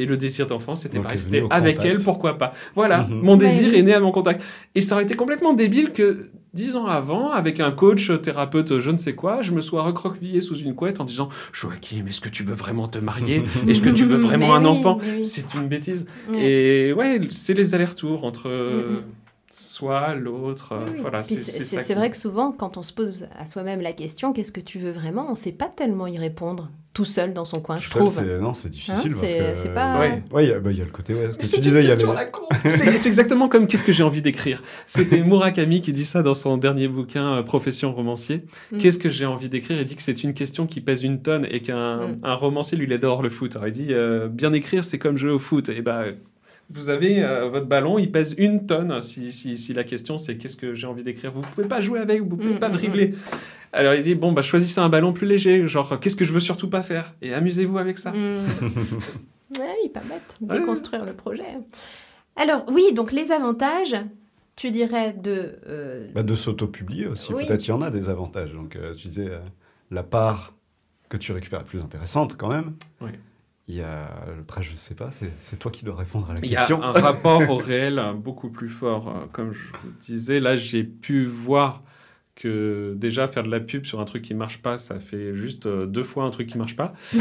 Et 0.02 0.06
le 0.06 0.18
désir 0.18 0.48
d'enfant, 0.48 0.76
c'était 0.76 1.00
pareil, 1.00 1.18
c'était 1.20 1.44
avec 1.52 1.78
contact. 1.78 1.96
elle, 1.96 2.04
pourquoi 2.04 2.38
pas. 2.38 2.54
Voilà, 2.76 3.04
Mhm. 3.04 3.20
mon 3.22 3.36
désir 3.36 3.68
Ouais, 3.68 3.74
oui. 3.74 3.80
est 3.80 3.84
né 3.84 3.94
à 3.94 4.00
mon 4.00 4.12
contact. 4.12 4.42
Et 4.74 4.82
ça 4.82 4.96
aurait 4.96 5.04
été 5.04 5.14
complètement 5.16 5.54
débile 5.54 5.92
que 5.92 6.30
dix 6.54 6.76
ans 6.76 6.86
avant, 6.88 7.30
avec 7.30 7.60
un 7.60 7.72
coach, 7.72 8.12
thérapeute, 8.22 8.80
je 8.80 8.90
ne 8.92 8.98
sais 8.98 9.14
quoi, 9.14 9.42
je 9.42 9.52
me 9.52 9.62
sois 9.62 9.84
recroquevillé 9.84 10.42
sous 10.42 10.56
une 10.58 10.74
couette 10.76 11.00
en 11.00 11.06
disant 11.06 11.30
Joachim, 11.54 12.06
est-ce 12.10 12.20
que 12.20 12.30
tu 12.30 12.44
veux 12.44 12.56
vraiment 12.56 12.88
te 12.88 12.98
marier? 13.00 13.44
Est-ce 13.68 13.82
que 13.82 13.90
tu 13.90 14.06
veux 14.06 14.18
vraiment 14.18 14.48
Mais 14.48 14.54
un 14.56 14.62
oui, 14.64 14.68
enfant 14.80 14.98
oui. 15.02 15.24
C'est 15.24 15.54
une 15.54 15.68
bêtise. 15.68 16.08
Ouais. 16.32 16.42
Et 16.90 16.94
ouais, 16.94 17.22
c'est 17.32 17.54
les 17.54 17.76
allers-retours 17.76 18.24
entre 18.26 18.50
euh, 18.50 18.90
Mhm. 18.90 19.02
soi, 19.54 20.16
l'autre. 20.16 20.74
Oui. 20.88 21.00
Voilà, 21.02 21.24
c'est 21.24 21.36
qui- 21.86 21.94
vrai 21.94 22.10
que 22.10 22.18
souvent, 22.18 22.52
quand 22.52 22.78
on 22.78 22.84
se 22.84 22.94
pose 22.94 23.28
à 23.38 23.46
soi-même 23.46 23.82
la 23.82 23.94
question, 23.94 24.34
qu'est-ce 24.34 24.52
que 24.52 24.60
tu 24.62 24.80
veux 24.80 24.92
vraiment, 24.92 25.28
on 25.28 25.32
ne 25.34 25.38
sait 25.38 25.52
pas 25.52 25.68
tellement 25.70 26.08
y 26.08 26.18
répondre 26.18 26.70
tout 26.94 27.06
seul 27.06 27.34
dans 27.34 27.46
son 27.46 27.62
coin, 27.62 27.76
Tout 27.76 27.84
je 27.84 27.90
seul, 27.90 28.02
trouve. 28.04 28.14
c'est- 28.14 28.40
Non, 28.40 28.54
c'est 28.54 28.70
difficile 28.70 29.12
Hein, 29.14 29.16
parce 29.20 29.32
c'est- 29.32 29.38
que. 29.38 29.56
c'est 29.56 29.74
pas- 29.74 30.00
Ouais. 30.00 30.24
Ouais, 30.32 30.44
il 30.46 30.50
y, 30.50 30.54
a- 30.54 30.60
bah, 30.60 30.72
il 30.72 30.78
y 30.78 30.82
a 30.82 30.86
le 30.86 30.92
côté, 30.92 31.14
ouais, 31.14 31.30
ce 31.32 31.38
que 31.38 31.44
C'est 31.46 31.52
tu 31.52 31.56
une 31.58 31.62
disais, 31.64 31.80
il 31.84 31.88
y 31.88 31.92
avait. 31.92 31.96
question 31.96 32.12
à 32.12 32.16
la 32.16 32.26
con. 32.26 32.44
C'est 32.70 32.98
c'est 32.98 33.08
exactement 33.08 33.48
comme 33.50 33.66
qu'est-ce 33.68 33.84
que 33.86 33.94
j'ai 33.94 34.04
envie 34.04 34.22
d'écrire? 34.22 34.62
C'était 34.88 35.22
Murakami 35.24 35.82
qui 35.82 35.94
dit 35.94 36.04
ça 36.06 36.22
dans 36.22 36.34
son 36.34 36.58
dernier 36.58 36.88
bouquin 36.90 37.36
euh, 37.38 37.44
Profession 37.44 37.94
romancier. 37.94 38.44
Mm. 38.72 38.78
Qu'est-ce 38.80 38.98
que 38.98 39.10
j'ai 39.10 39.26
envie 39.26 39.48
d'écrire? 39.50 39.80
Il 39.80 39.86
dit 39.86 39.96
que 39.96 40.02
c'est 40.02 40.24
une 40.24 40.34
question 40.34 40.68
qui 40.68 40.82
pèse 40.82 41.04
une 41.04 41.22
tonne 41.22 41.48
et 41.50 41.62
qu'un 41.62 42.08
Mm. 42.08 42.18
un 42.24 42.34
romancier 42.36 42.78
lui 42.78 42.86
il 42.88 42.94
adore 42.94 43.22
le 43.22 43.30
foot. 43.30 43.56
Alors 43.56 43.68
il 43.68 43.72
dit 43.74 43.88
euh, 43.92 44.28
bien 44.28 44.52
écrire 44.54 44.84
c'est 44.84 44.98
comme 45.00 45.18
jouer 45.18 45.32
au 45.32 45.40
foot. 45.40 45.70
Et 45.70 45.82
ben 45.82 46.14
vous 46.74 46.90
avez 46.90 47.24
euh, 47.24 47.50
votre 47.50 47.66
ballon, 47.68 48.00
il 48.00 48.12
pèse 48.12 48.34
une 48.38 48.66
tonne. 48.66 49.02
Si, 49.02 49.32
si, 49.32 49.58
si 49.58 49.74
la 49.74 49.84
question 49.84 50.18
c'est 50.18 50.38
qu'est-ce 50.38 50.56
que 50.58 50.74
j'ai 50.74 50.88
envie 50.88 51.04
d'écrire, 51.04 51.32
vous 51.32 51.42
pouvez 51.42 51.68
pas 51.68 51.82
jouer 51.82 52.00
avec, 52.00 52.22
vous 52.22 52.38
pouvez 52.38 52.54
Mm, 52.56 52.60
pas 52.60 52.70
mm, 52.70 52.74
dribbler. 52.74 53.14
Alors 53.74 53.94
il 53.94 54.04
dit 54.04 54.16
bon 54.16 54.32
bah 54.32 54.42
choisissez 54.42 54.80
un 54.80 54.90
ballon 54.90 55.14
plus 55.14 55.28
léger, 55.28 55.68
genre 55.68 56.00
qu'est-ce 56.00 56.16
que 56.16 56.26
je 56.26 56.34
veux 56.34 56.40
surtout 56.40 56.70
pas 56.70 56.84
faire? 56.84 57.14
Et 57.22 57.34
amusez-vous 57.34 57.78
avec 57.78 57.98
ça. 57.98 58.12
Mm. 58.12 58.36
oui, 59.60 59.90
pas 59.94 60.02
bête. 60.02 60.36
Ouais. 60.42 60.60
Déconstruire 60.60 61.06
le 61.06 61.14
projet. 61.14 61.56
Alors, 62.36 62.66
oui, 62.72 62.94
donc 62.94 63.12
les 63.12 63.32
avantages, 63.34 63.96
tu 64.56 64.72
dirais 64.72 65.14
de... 65.14 65.56
euh, 65.68 66.08
Bah, 66.16 66.24
de 66.24 66.36
s'auto-publier 66.36 67.08
aussi, 67.08 67.34
Oui. 67.34 67.46
peut-être 67.46 67.66
il 67.66 67.70
y 67.70 67.74
en 67.74 67.82
a 67.82 67.90
des 67.90 68.08
avantages. 68.10 68.54
Donc, 68.54 68.76
euh, 68.78 68.94
tu 68.96 69.10
disais, 69.10 69.30
euh, 69.30 69.40
la 69.92 70.04
part 70.04 70.54
que 71.10 71.18
tu 71.18 71.34
récupères 71.34 71.60
est 71.62 71.66
plus 71.66 71.82
intéressante 71.84 72.38
quand 72.38 72.48
même. 72.48 72.74
Oui. 73.02 73.10
Il 73.72 73.78
y 73.78 73.82
a, 73.84 74.10
après, 74.42 74.62
je 74.62 74.76
sais 74.76 74.96
pas, 74.96 75.12
c'est 75.40 75.58
toi 75.58 75.72
qui 75.72 75.86
dois 75.86 75.96
répondre 75.96 76.30
à 76.30 76.34
la 76.34 76.40
Il 76.44 76.52
y 76.52 76.58
a 76.58 76.60
question. 76.60 76.84
un 76.84 76.92
rapport 76.92 77.42
au 77.50 77.56
réel 77.56 78.00
euh, 78.00 78.12
beaucoup 78.12 78.50
plus 78.50 78.68
fort. 78.68 79.08
Euh, 79.08 79.28
Comme 79.32 79.54
je 79.54 79.60
vous 79.82 79.94
disais, 80.02 80.42
là, 80.42 80.58
j'ai 80.58 80.84
pu 80.84 81.24
voir 81.26 81.82
que 82.42 82.94
déjà 82.98 83.28
faire 83.28 83.44
de 83.44 83.52
la 83.52 83.60
pub 83.60 83.86
sur 83.86 84.00
un 84.00 84.06
truc 84.06 84.24
qui 84.24 84.34
marche 84.34 84.60
pas, 84.62 84.78
ça 84.78 85.00
fait 85.00 85.36
juste 85.36 85.66
euh, 85.66 85.86
deux 85.86 86.04
fois 86.04 86.24
un 86.24 86.30
truc 86.32 86.48
qui 86.48 86.58
marche 86.58 86.76
pas. 86.76 86.94
ouais, 87.14 87.20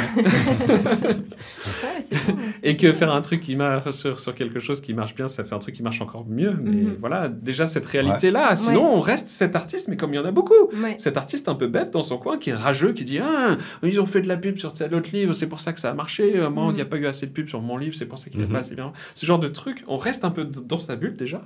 bon, 2.26 2.36
Et 2.62 2.76
que 2.76 2.92
faire 2.92 3.12
un 3.12 3.20
truc 3.20 3.40
qui 3.40 3.56
marche 3.56 3.90
sur, 3.90 4.18
sur 4.18 4.34
quelque 4.34 4.60
chose 4.60 4.80
qui 4.80 4.94
marche 4.94 5.14
bien, 5.14 5.28
ça 5.28 5.44
fait 5.44 5.54
un 5.54 5.58
truc 5.58 5.74
qui 5.74 5.82
marche 5.82 6.00
encore 6.00 6.26
mieux. 6.28 6.52
Mais 6.62 6.70
Mhm. 6.70 6.96
voilà, 7.00 7.28
déjà 7.28 7.66
cette 7.66 7.86
réalité-là. 7.86 8.56
Sinon, 8.56 8.84
Ouais. 8.84 8.96
on 8.96 9.00
reste 9.00 9.28
cet 9.28 9.56
artiste, 9.56 9.88
mais 9.88 9.96
comme 9.96 10.12
il 10.12 10.16
y 10.16 10.20
en 10.20 10.24
a 10.24 10.30
beaucoup. 10.30 10.54
Ouais. 10.82 10.94
Cet 10.98 11.16
artiste 11.16 11.48
un 11.48 11.54
peu 11.54 11.66
bête 11.66 11.90
dans 11.92 12.02
son 12.02 12.18
coin, 12.18 12.38
qui 12.38 12.50
est 12.50 12.54
rageux, 12.54 12.92
qui 12.92 13.04
dit 13.04 13.18
Ah, 13.18 13.56
ils 13.82 14.00
ont 14.00 14.06
fait 14.06 14.22
de 14.22 14.28
la 14.28 14.36
pub 14.36 14.58
sur 14.58 14.72
tel 14.72 14.94
autre 14.94 15.10
livre, 15.12 15.32
c'est 15.32 15.48
pour 15.48 15.60
ça 15.60 15.72
que 15.72 15.80
ça 15.80 15.90
a 15.90 15.94
marché. 15.94 16.36
Euh, 16.38 16.50
Moi, 16.50 16.64
il 16.64 16.68
Mhm. 16.70 16.74
n'y 16.76 16.80
a 16.82 16.86
pas 16.86 16.96
eu 16.96 17.06
assez 17.06 17.26
de 17.26 17.32
pub 17.32 17.48
sur 17.48 17.60
mon 17.60 17.76
livre, 17.76 17.94
c'est 17.94 18.06
pour 18.06 18.18
ça 18.18 18.30
qu'il 18.30 18.40
n'est 18.40 18.46
Mhm. 18.46 18.52
pas 18.52 18.58
assez 18.58 18.74
bien. 18.74 18.92
Ce 19.14 19.24
genre 19.26 19.38
de 19.38 19.48
truc, 19.48 19.84
on 19.86 19.96
reste 19.96 20.24
un 20.24 20.30
peu 20.30 20.44
dans 20.44 20.78
sa 20.78 20.96
bulle 20.96 21.16
déjà. 21.16 21.42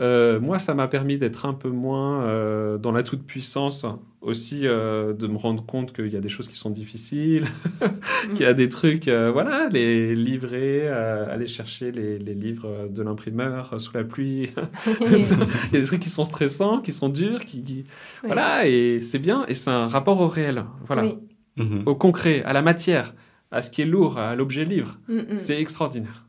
Euh, 0.00 0.40
moi, 0.40 0.58
ça 0.58 0.74
m'a 0.74 0.88
permis 0.88 1.18
d'être 1.18 1.44
un 1.46 1.52
peu 1.52 1.68
moins 1.68 2.22
euh, 2.24 2.78
dans 2.78 2.92
la 2.92 3.02
toute-puissance, 3.02 3.84
aussi 4.22 4.66
euh, 4.66 5.12
de 5.12 5.26
me 5.26 5.36
rendre 5.36 5.66
compte 5.66 5.92
qu'il 5.92 6.08
y 6.08 6.16
a 6.16 6.20
des 6.20 6.28
choses 6.30 6.48
qui 6.48 6.56
sont 6.56 6.70
difficiles, 6.70 7.44
qu'il 8.32 8.42
y 8.42 8.44
a 8.46 8.54
des 8.54 8.68
trucs, 8.68 9.08
euh, 9.08 9.30
voilà, 9.30 9.68
les 9.70 10.14
livrer, 10.14 10.82
euh, 10.84 11.26
aller 11.32 11.46
chercher 11.46 11.92
les, 11.92 12.18
les 12.18 12.34
livres 12.34 12.88
de 12.88 13.02
l'imprimeur 13.02 13.74
euh, 13.74 13.78
sous 13.78 13.92
la 13.94 14.04
pluie. 14.04 14.50
Il 15.00 15.18
y 15.18 15.76
a 15.76 15.80
des 15.80 15.82
trucs 15.82 16.00
qui 16.00 16.10
sont 16.10 16.24
stressants, 16.24 16.80
qui 16.80 16.92
sont 16.92 17.08
durs, 17.08 17.44
qui, 17.44 17.84
voilà, 18.24 18.66
et 18.66 18.98
c'est 19.00 19.18
bien, 19.18 19.44
et 19.46 19.54
c'est 19.54 19.70
un 19.70 19.88
rapport 19.88 20.20
au 20.20 20.28
réel, 20.28 20.64
voilà, 20.86 21.04
Oui. 21.04 21.16
Mhm. 21.56 21.82
au 21.84 21.94
concret, 21.94 22.42
à 22.44 22.54
la 22.54 22.62
matière, 22.62 23.14
à 23.50 23.60
ce 23.60 23.70
qui 23.70 23.82
est 23.82 23.86
lourd, 23.86 24.16
à 24.18 24.34
l'objet 24.36 24.64
livre. 24.64 24.98
Mm, 25.08 25.16
mm. 25.32 25.36
C'est 25.36 25.60
extraordinaire. 25.60 26.24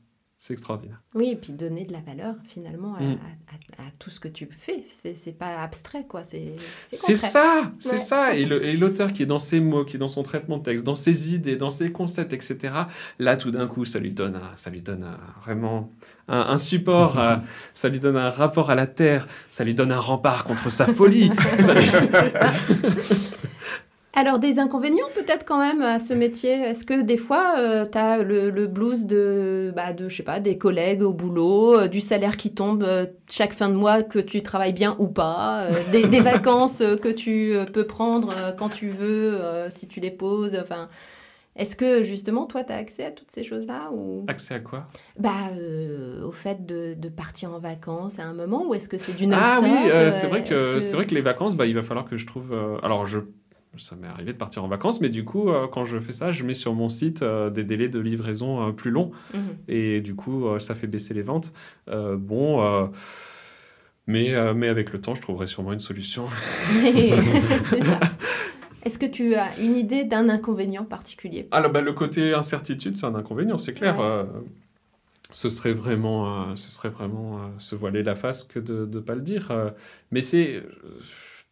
C'est 0.45 0.51
extraordinaire. 0.55 0.99
Oui, 1.15 1.29
et 1.29 1.35
puis 1.37 1.53
donner 1.53 1.85
de 1.85 1.93
la 1.93 2.01
valeur 2.01 2.35
finalement 2.43 2.95
à, 2.95 2.99
Mm. 3.01 3.11
à- 3.13 3.81
à- 3.81 3.87
à 3.87 3.91
tout 3.97 4.09
ce 4.09 4.19
que 4.19 4.27
tu 4.27 4.45
fais. 4.51 4.83
C'est 5.15 5.37
pas 5.37 5.61
abstrait, 5.61 6.05
quoi. 6.05 6.25
C'est 6.25 6.55
ça, 6.91 7.71
c'est 7.79 7.91
Ouais. 7.93 7.97
ça. 7.97 8.35
Et 8.35 8.45
l'auteur 8.75 9.13
qui 9.13 9.23
est 9.23 9.25
dans 9.25 9.39
ses 9.39 9.61
mots, 9.61 9.85
qui 9.85 9.95
est 9.95 9.99
dans 9.99 10.09
son 10.09 10.21
traitement 10.21 10.57
de 10.57 10.63
texte, 10.63 10.85
dans 10.85 10.95
ses 10.95 11.33
idées, 11.33 11.55
dans 11.55 11.69
ses 11.69 11.93
concepts, 11.93 12.33
etc. 12.33 12.73
Là, 13.19 13.37
tout 13.37 13.51
d'un 13.51 13.67
coup, 13.67 13.85
ça 13.85 13.99
lui 13.99 14.11
donne, 14.11 14.35
un- 14.35 14.51
ça 14.55 14.69
lui 14.69 14.81
donne 14.81 15.03
un- 15.05 15.17
vraiment 15.41 15.89
un, 16.27 16.39
un 16.41 16.57
support, 16.57 17.17
euh, 17.19 17.37
ça 17.73 17.87
lui 17.87 18.01
donne 18.01 18.17
un 18.17 18.29
rapport 18.29 18.69
à 18.69 18.75
la 18.75 18.85
terre, 18.87 19.29
ça 19.49 19.63
lui 19.63 19.73
donne 19.73 19.93
un 19.93 19.99
rempart 19.99 20.43
contre 20.43 20.69
sa 20.69 20.87
folie. 20.87 21.31
ça 21.57 21.73
lui-. 21.73 21.89
Alors, 24.16 24.38
des 24.38 24.59
inconvénients 24.59 25.07
peut-être 25.16 25.43
quand 25.43 25.57
même 25.57 25.82
à 25.82 25.99
ce 25.99 26.14
métier? 26.14 26.51
Est-ce 26.51 26.86
que 26.86 27.01
des 27.01 27.18
fois, 27.18 27.55
tu 27.91 27.97
as 27.97 28.20
le, 28.22 28.51
le 28.51 28.68
blues 28.68 29.07
de, 29.07 29.74
bah, 29.76 29.91
de, 29.91 30.07
je 30.07 30.16
sais 30.18 30.22
pas, 30.24 30.39
des 30.39 30.59
collègues 30.59 31.01
au 31.01 31.14
boulot, 31.14 31.76
euh, 31.80 31.88
du 31.88 31.99
salaire 31.99 32.38
qui 32.38 32.53
tombe 32.53 32.84
euh, 32.84 33.07
chaque 33.28 33.53
fin 33.53 33.70
de 33.70 33.74
mois, 33.76 34.03
que 34.03 34.20
tu 34.20 34.43
travailles 34.43 34.74
bien 34.74 34.95
ou 34.99 35.07
pas, 35.07 35.64
euh, 35.64 35.72
des, 35.91 36.05
des 36.07 36.20
vacances 36.34 36.82
euh, 36.82 36.95
que 36.95 37.09
tu 37.09 37.55
euh, 37.55 37.66
peux 37.66 37.88
prendre 37.88 38.30
euh, 38.38 38.51
quand 38.51 38.70
tu 38.70 38.89
veux, 38.89 39.34
euh, 39.41 39.70
si 39.72 39.88
tu 39.88 39.99
les 39.99 40.11
poses 40.11 40.55
enfin, 40.61 40.89
Est-ce 41.55 41.76
que 41.76 42.03
justement, 42.03 42.45
toi, 42.45 42.64
tu 42.64 42.72
as 42.72 42.78
accès 42.78 43.05
à 43.05 43.11
toutes 43.11 43.32
ces 43.32 43.43
choses-là 43.43 43.91
ou... 43.93 44.26
Accès 44.28 44.55
à 44.55 44.59
quoi? 44.59 44.86
Bah, 45.20 45.32
euh, 45.57 46.24
Au 46.24 46.32
fait 46.32 46.66
de, 46.68 46.93
de 46.95 47.09
partir 47.09 47.51
en 47.53 47.59
vacances 47.59 48.20
à 48.20 48.24
un 48.26 48.34
moment, 48.34 48.68
ou 48.68 48.76
est-ce 48.76 48.89
que 48.89 48.97
c'est 48.97 49.14
du 49.14 49.26
Ah 49.32 49.59
non-stop 49.59 49.64
oui, 49.64 49.89
euh, 49.89 50.11
c'est 50.11 50.26
euh, 50.28 50.30
vrai 50.30 50.43
que, 50.43 50.80
c'est 50.82 50.95
vrai 50.95 51.05
que 51.07 51.16
les 51.16 51.22
vacances, 51.22 51.55
bah, 51.55 51.66
il 51.66 51.76
va 51.76 51.82
falloir 51.84 52.05
que 52.05 52.18
je 52.18 52.26
trouve. 52.28 52.53
euh, 52.53 52.78
alors 52.84 53.05
je 53.07 53.20
ça 53.78 53.95
m'est 53.95 54.07
arrivé 54.07 54.34
de 54.34 54.38
partir 54.38 54.63
en 54.63 54.67
vacances, 54.67 55.01
mais 55.01 55.09
du 55.09 55.26
coup, 55.26 55.49
euh, 55.49 55.67
quand 55.67 55.86
je 55.86 55.99
fais 55.99 56.13
ça, 56.13 56.32
je 56.32 56.43
mets 56.43 56.53
sur 56.53 56.74
mon 56.74 56.89
site 56.89 57.24
euh, 57.24 57.49
des 57.49 57.63
délais 57.63 57.89
de 57.89 57.99
livraison 57.99 58.67
euh, 58.67 58.71
plus 58.71 58.91
longs. 58.91 59.11
Mhm. 59.34 59.57
Et 59.67 60.01
du 60.01 60.15
coup, 60.15 60.45
ça 60.59 60.76
fait 60.76 60.88
baisser 60.88 61.13
les 61.13 61.24
ventes. 61.24 61.53
Bon, 61.88 62.89
mais, 64.05 64.34
mais 64.53 64.67
avec 64.67 64.91
le 64.91 65.01
temps, 65.01 65.15
je 65.15 65.21
trouverai 65.21 65.47
sûrement 65.47 65.74
une 65.74 65.80
solution. 65.80 66.26
Est-ce 68.86 68.99
que 68.99 69.05
tu 69.05 69.36
as 69.36 69.57
une 69.59 69.78
idée 69.78 70.03
d'un 70.03 70.28
inconvénient 70.30 70.84
particulier? 70.84 71.47
Ah, 71.51 71.61
là, 71.61 71.69
bah, 71.69 71.82
le 71.82 71.93
côté 71.93 72.34
incertitude, 72.34 72.97
c'est 72.97 73.05
un 73.05 73.15
inconvénient, 73.15 73.57
c'est 73.57 73.74
clair. 73.74 73.97
Ouais. 73.97 74.26
Ce 75.32 75.49
serait 75.49 75.74
vraiment, 75.74 76.55
ce 76.55 76.69
serait 76.69 76.89
vraiment 76.89 77.39
se 77.57 77.76
voiler 77.76 78.03
la 78.03 78.13
face 78.13 78.43
que 78.43 78.59
de 78.59 78.86
ne 78.86 78.99
pas 78.99 79.15
le 79.15 79.21
dire. 79.21 79.51
Mais 80.11 80.21
c'est. 80.21 80.61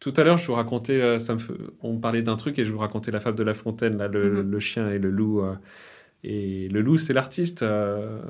Tout 0.02 0.12
à 0.16 0.24
l'heure, 0.24 0.36
je 0.36 0.46
vous 0.48 0.54
racontais, 0.54 1.00
euh, 1.00 1.18
ça 1.20 1.34
me 1.36 1.40
on 1.82 1.96
parlait 1.98 2.22
d'un 2.22 2.36
truc 2.36 2.58
et 2.58 2.64
je 2.64 2.72
vous 2.72 2.78
racontais 2.78 3.10
la 3.12 3.20
fable 3.20 3.38
de 3.38 3.44
La 3.44 3.54
Fontaine, 3.54 3.96
là, 3.98 4.08
le, 4.08 4.42
Mhm. 4.42 4.50
le 4.50 4.60
chien 4.60 4.90
et 4.90 4.98
le 4.98 5.10
loup. 5.10 5.40
euh, 5.42 5.54
et 6.24 6.68
le 6.68 6.80
loup, 6.82 6.98
c'est 6.98 7.12
l'artiste 7.12 7.62
euh, 7.62 8.20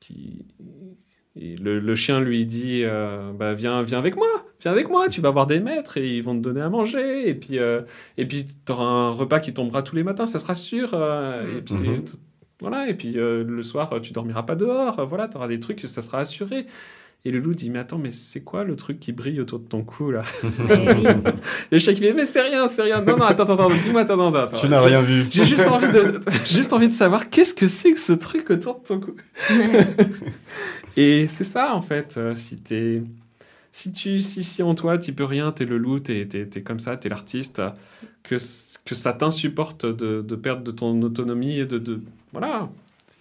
qui, 0.00 0.46
Et 1.36 1.56
le, 1.56 1.80
le 1.80 1.94
chien 1.96 2.20
lui 2.20 2.46
dit 2.46 2.82
euh, 2.84 3.32
bah, 3.32 3.54
viens, 3.54 3.82
viens 3.82 3.98
avec 3.98 4.14
moi, 4.16 4.28
viens 4.62 4.70
avec 4.72 4.88
moi, 4.88 5.08
tu 5.08 5.20
vas 5.20 5.30
voir 5.30 5.46
des 5.46 5.58
maîtres 5.60 5.96
et 5.96 6.16
ils 6.18 6.22
vont 6.22 6.34
te 6.36 6.40
donner 6.40 6.60
à 6.60 6.68
manger. 6.70 7.28
Et 7.28 7.34
puis, 7.34 7.58
euh, 7.58 7.82
et 8.16 8.24
puis 8.26 8.46
tu 8.64 8.72
auras 8.72 8.84
un 8.84 9.10
repas 9.10 9.40
qui 9.40 9.52
tombera 9.52 9.82
tous 9.82 9.96
les 9.96 10.04
matins, 10.04 10.26
ça 10.26 10.38
sera 10.38 10.54
sûr. 10.54 10.90
euh, 10.94 11.58
et 11.58 11.60
puis, 11.62 11.74
Mhm. 11.74 12.04
voilà, 12.60 12.88
et 12.88 12.94
puis 12.94 13.18
euh, 13.18 13.42
le 13.44 13.62
soir, 13.64 14.00
tu 14.00 14.12
dormiras 14.12 14.44
pas 14.44 14.54
dehors. 14.54 15.04
Voilà, 15.06 15.26
tu 15.28 15.36
auras 15.36 15.48
des 15.48 15.58
trucs, 15.60 15.80
ça 15.80 16.02
sera 16.02 16.20
assuré. 16.20 16.66
Et 17.26 17.30
le 17.30 17.38
loup 17.38 17.54
dit 17.54 17.70
Mais 17.70 17.78
attends, 17.78 17.96
mais 17.98 18.10
c'est 18.12 18.40
quoi 18.40 18.64
le 18.64 18.76
truc 18.76 19.00
qui 19.00 19.12
brille 19.12 19.40
autour 19.40 19.58
de 19.58 19.64
ton 19.66 19.82
cou 19.82 20.10
là 20.10 20.24
le 21.70 21.78
chien 21.78 21.94
qui 21.94 22.00
dit 22.00 22.12
Mais 22.12 22.26
c'est 22.26 22.42
rien, 22.42 22.68
c'est 22.68 22.82
rien. 22.82 23.00
Non, 23.00 23.16
non, 23.16 23.24
attends, 23.24 23.44
attends, 23.44 23.54
attends, 23.54 23.70
dis-moi, 23.82 24.02
attends, 24.02 24.28
attends, 24.28 24.34
attends. 24.34 24.60
Tu 24.60 24.68
n'as 24.68 24.80
rien 24.82 25.00
vu. 25.00 25.24
J'ai 25.30 25.44
juste 25.46 25.66
envie 25.66 25.88
de, 25.90 26.20
juste 26.46 26.72
envie 26.74 26.88
de 26.88 26.92
savoir 26.92 27.30
qu'est-ce 27.30 27.54
que 27.54 27.66
c'est 27.66 27.92
que 27.92 28.00
ce 28.00 28.12
truc 28.12 28.50
autour 28.50 28.80
de 28.80 28.84
ton 28.84 29.00
cou. 29.00 29.14
Et 30.96 31.26
c'est 31.26 31.44
ça 31.44 31.74
en 31.74 31.82
fait. 31.82 32.16
euh, 32.18 32.34
si 32.34 32.56
t'es, 32.58 33.02
si 33.72 33.90
tu, 33.90 34.22
si, 34.22 34.44
si 34.44 34.62
en 34.62 34.74
toi 34.74 34.98
tu 34.98 35.12
peux 35.12 35.24
rien, 35.24 35.50
t'es 35.50 35.64
le 35.64 35.78
loup, 35.78 36.00
t'es, 36.00 36.26
t'es, 36.26 36.46
t'es 36.46 36.62
comme 36.62 36.78
ça, 36.78 36.96
t'es 36.96 37.08
l'artiste, 37.08 37.60
que, 38.22 38.36
que 38.84 38.94
ça 38.94 39.12
t'insupporte 39.12 39.86
de, 39.86 40.20
de 40.22 40.36
perdre 40.36 40.62
de 40.62 40.70
ton 40.70 41.00
autonomie 41.02 41.58
et 41.58 41.64
de, 41.66 41.78
de 41.78 42.00
voilà. 42.32 42.68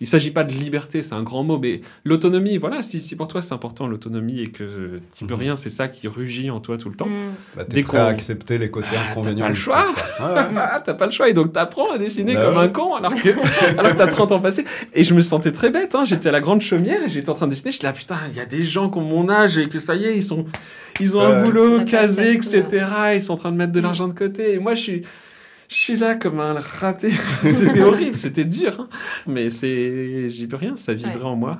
Il 0.03 0.07
s'agit 0.07 0.31
pas 0.31 0.43
de 0.43 0.51
liberté, 0.51 1.01
c'est 1.01 1.15
un 1.15 1.23
grand 1.23 1.45
mot, 1.45 1.57
mais 1.57 1.79
l'autonomie, 2.03 2.57
voilà, 2.57 2.83
si, 2.83 2.99
si 2.99 3.15
pour 3.15 3.29
toi 3.29 3.41
c'est 3.41 3.53
important 3.53 3.87
l'autonomie 3.87 4.41
et 4.41 4.49
que 4.51 4.99
tu 5.17 5.23
peux 5.25 5.33
Mhm. 5.33 5.39
rien, 5.39 5.55
c'est 5.55 5.69
ça 5.69 5.87
qui 5.87 6.09
rugit 6.09 6.51
en 6.51 6.59
toi 6.59 6.77
tout 6.77 6.89
le 6.89 6.95
temps. 6.95 7.07
Mm. 7.07 7.31
Bah, 7.55 7.63
t'es 7.63 7.75
Dès 7.77 7.83
prêt 7.83 7.97
à 7.99 8.07
accepter 8.07 8.57
les 8.57 8.69
côtés 8.69 8.87
Ah, 8.91 8.95
t'as 9.05 9.11
inconvénients. 9.11 9.45
pas 9.45 9.49
le 9.49 9.55
choix. 9.55 9.85
Ah, 10.19 10.81
t'as 10.85 10.93
pas 10.93 11.05
le 11.05 11.11
choix 11.11 11.29
et 11.29 11.33
donc 11.33 11.53
t'apprends 11.53 11.89
à 11.91 11.97
dessiner 11.97 12.33
Bah 12.35 12.45
comme 12.45 12.57
ouais. 12.57 12.63
un 12.63 12.67
con 12.69 12.95
alors 12.95 13.13
que, 13.15 13.29
alors 13.79 13.93
que 13.93 13.97
t'as 13.97 14.07
30 14.07 14.33
ans 14.33 14.39
passés. 14.41 14.65
Et 14.93 15.03
je 15.05 15.13
me 15.13 15.21
sentais 15.21 15.51
très 15.53 15.69
bête, 15.69 15.95
hein. 15.95 16.03
j'étais 16.03 16.27
à 16.29 16.31
la 16.33 16.41
grande 16.41 16.61
chaumière 16.61 16.99
et 17.05 17.09
j'étais 17.09 17.29
en 17.29 17.33
train 17.33 17.45
de 17.47 17.51
dessiner. 17.51 17.71
Je 17.71 17.77
suis 17.77 17.85
là, 17.85 17.93
putain, 17.93 18.17
il 18.29 18.35
y 18.35 18.41
a 18.41 18.45
des 18.45 18.65
gens 18.65 18.89
qui 18.89 18.97
ont 18.99 19.01
mon 19.03 19.29
âge 19.29 19.57
et 19.57 19.67
que 19.69 19.79
ça 19.79 19.95
y 19.95 20.03
est, 20.05 20.15
ils, 20.17 20.21
sont, 20.23 20.45
ils 20.99 21.17
ont 21.17 21.21
un 21.21 21.43
boulot 21.43 21.83
casé, 21.85 22.33
etc. 22.33 22.65
Ils 23.15 23.21
sont 23.21 23.33
en 23.33 23.37
train 23.37 23.51
de 23.51 23.57
mettre 23.57 23.71
de 23.71 23.79
Mm. 23.79 23.83
l'argent 23.83 24.07
de 24.09 24.13
côté. 24.13 24.53
Et 24.53 24.59
moi, 24.59 24.75
je 24.75 24.81
suis, 24.81 25.01
je 25.73 25.77
suis 25.79 25.95
là 25.97 26.15
comme 26.15 26.39
un 26.39 26.59
raté. 26.59 27.11
c'était 27.49 27.81
horrible, 27.81 28.15
c'était 28.17 28.45
dur. 28.45 28.75
hein. 28.79 28.87
Mais 29.27 29.49
c'est, 29.49 30.29
j'y 30.29 30.47
peux 30.47 30.55
rien, 30.57 30.75
ça 30.75 30.93
vibrait 30.93 31.15
Ouais. 31.15 31.23
en 31.23 31.35
moi. 31.35 31.57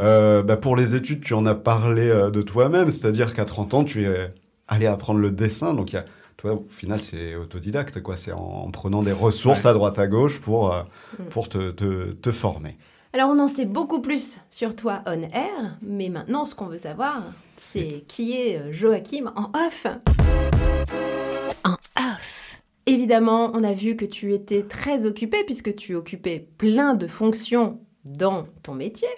Euh, 0.00 0.42
bah, 0.42 0.56
pour 0.56 0.76
les 0.76 0.94
études, 0.94 1.22
tu 1.22 1.34
en 1.34 1.46
as 1.46 1.54
parlé 1.54 2.08
euh, 2.08 2.30
de 2.30 2.42
toi-même, 2.42 2.90
c'est-à-dire 2.90 3.32
qu'à 3.34 3.44
30 3.44 3.74
ans, 3.74 3.84
tu 3.84 4.04
es 4.06 4.32
allé 4.68 4.86
apprendre 4.86 5.20
le 5.20 5.30
dessin. 5.30 5.72
Donc, 5.74 5.92
y 5.92 5.96
a, 5.96 6.04
toi, 6.36 6.52
au 6.54 6.64
final, 6.68 7.00
c'est 7.00 7.36
autodidacte, 7.36 8.02
quoi. 8.02 8.16
C'est 8.16 8.32
en, 8.32 8.38
en 8.66 8.70
prenant 8.70 9.02
des 9.02 9.12
ressources 9.12 9.64
Ouais. 9.64 9.70
à 9.70 9.72
droite, 9.72 9.98
à 9.98 10.06
gauche 10.06 10.40
pour, 10.40 10.72
euh, 10.74 10.82
Mm. 11.18 11.24
pour 11.30 11.48
te, 11.48 11.70
te, 11.70 12.12
te 12.12 12.32
former. 12.32 12.76
Alors, 13.12 13.30
on 13.30 13.38
en 13.38 13.46
sait 13.48 13.64
beaucoup 13.66 14.00
plus 14.00 14.40
sur 14.50 14.74
toi 14.74 15.00
on 15.06 15.22
air, 15.22 15.78
mais 15.82 16.08
maintenant, 16.08 16.44
ce 16.44 16.54
qu'on 16.56 16.66
veut 16.66 16.78
savoir, 16.78 17.22
c'est 17.56 18.04
qui 18.08 18.32
est 18.36 18.72
Joachim 18.72 19.32
en 19.36 19.50
off. 19.56 19.86
En 21.64 21.74
off. 21.74 22.23
Évidemment, 22.86 23.50
on 23.54 23.64
a 23.64 23.72
vu 23.72 23.96
que 23.96 24.04
tu 24.04 24.34
étais 24.34 24.62
très 24.62 25.06
occupé 25.06 25.42
puisque 25.44 25.74
tu 25.74 25.94
occupais 25.94 26.46
plein 26.58 26.94
de 26.94 27.06
fonctions 27.06 27.78
dans 28.04 28.46
ton 28.62 28.74
métier. 28.74 29.08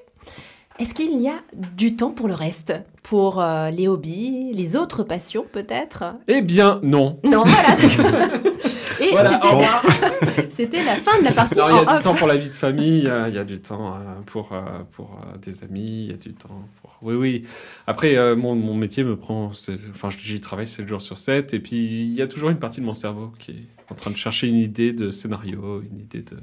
Est-ce 0.79 0.95
qu'il 0.95 1.21
y 1.21 1.29
a 1.29 1.41
du 1.77 1.97
temps 1.97 2.11
pour 2.11 2.29
le 2.29 2.35
reste? 2.35 2.75
Pour 3.03 3.41
euh, 3.41 3.71
les 3.71 3.89
hobbies, 3.89 4.53
les 4.53 4.77
autres 4.77 5.03
passions 5.03 5.45
peut-être? 5.51 6.05
Eh 6.29 6.43
bien, 6.43 6.81
non. 6.83 7.19
Non, 7.25 7.45
voilà. 7.45 7.77
Et 9.01 9.11
Voilà, 9.11 9.33
c'était, 9.33 9.45
la... 9.47 9.51
revoir. 9.53 9.83
c'était 10.51 10.85
la 10.85 10.97
fin 10.97 11.19
de 11.19 11.25
la 11.25 11.33
partie 11.33 11.57
il 11.57 11.59
y 11.59 11.79
a 11.79 11.85
du 11.85 11.91
off. 11.91 12.01
temps 12.03 12.15
pour 12.15 12.27
la 12.29 12.37
vie 12.37 12.49
de 12.49 12.55
famille, 12.55 12.99
il 12.99 13.05
y 13.05 13.09
a, 13.11 13.29
il 13.29 13.35
y 13.35 13.39
a 13.39 13.45
du 13.45 13.61
temps 13.61 13.95
euh, 13.95 13.99
pour, 14.27 14.53
euh, 14.53 14.61
pour 14.93 15.21
euh, 15.35 15.37
des 15.39 15.63
amis, 15.65 16.05
il 16.07 16.11
y 16.11 16.15
a 16.15 16.17
du 16.17 16.33
temps 16.35 16.63
pour... 16.81 16.97
Oui, 17.03 17.15
oui. 17.15 17.45
Après, 17.87 18.17
euh, 18.17 18.37
mon, 18.37 18.55
mon 18.55 18.75
métier 18.75 19.05
me 19.05 19.17
prend... 19.17 19.53
c'est- 19.53 19.79
Enfin, 19.95 20.09
j'y 20.17 20.41
travaille 20.41 20.67
7 20.67 20.89
jours 20.89 21.03
sur 21.03 21.19
7, 21.19 21.53
et 21.55 21.61
puis 21.61 21.77
il 21.77 22.15
y 22.15 22.23
a 22.23 22.27
toujours 22.27 22.51
une 22.51 22.59
partie 22.59 22.81
de 22.81 22.87
mon 22.87 22.95
cerveau 22.95 23.33
qui 23.39 23.51
est 23.53 23.93
en 23.93 23.95
train 23.95 24.11
de 24.11 24.17
chercher 24.17 24.47
une 24.49 24.57
idée 24.57 24.93
de 24.93 25.11
scénario, 25.11 25.83
une 25.83 26.01
idée 26.01 26.23
de... 26.23 26.37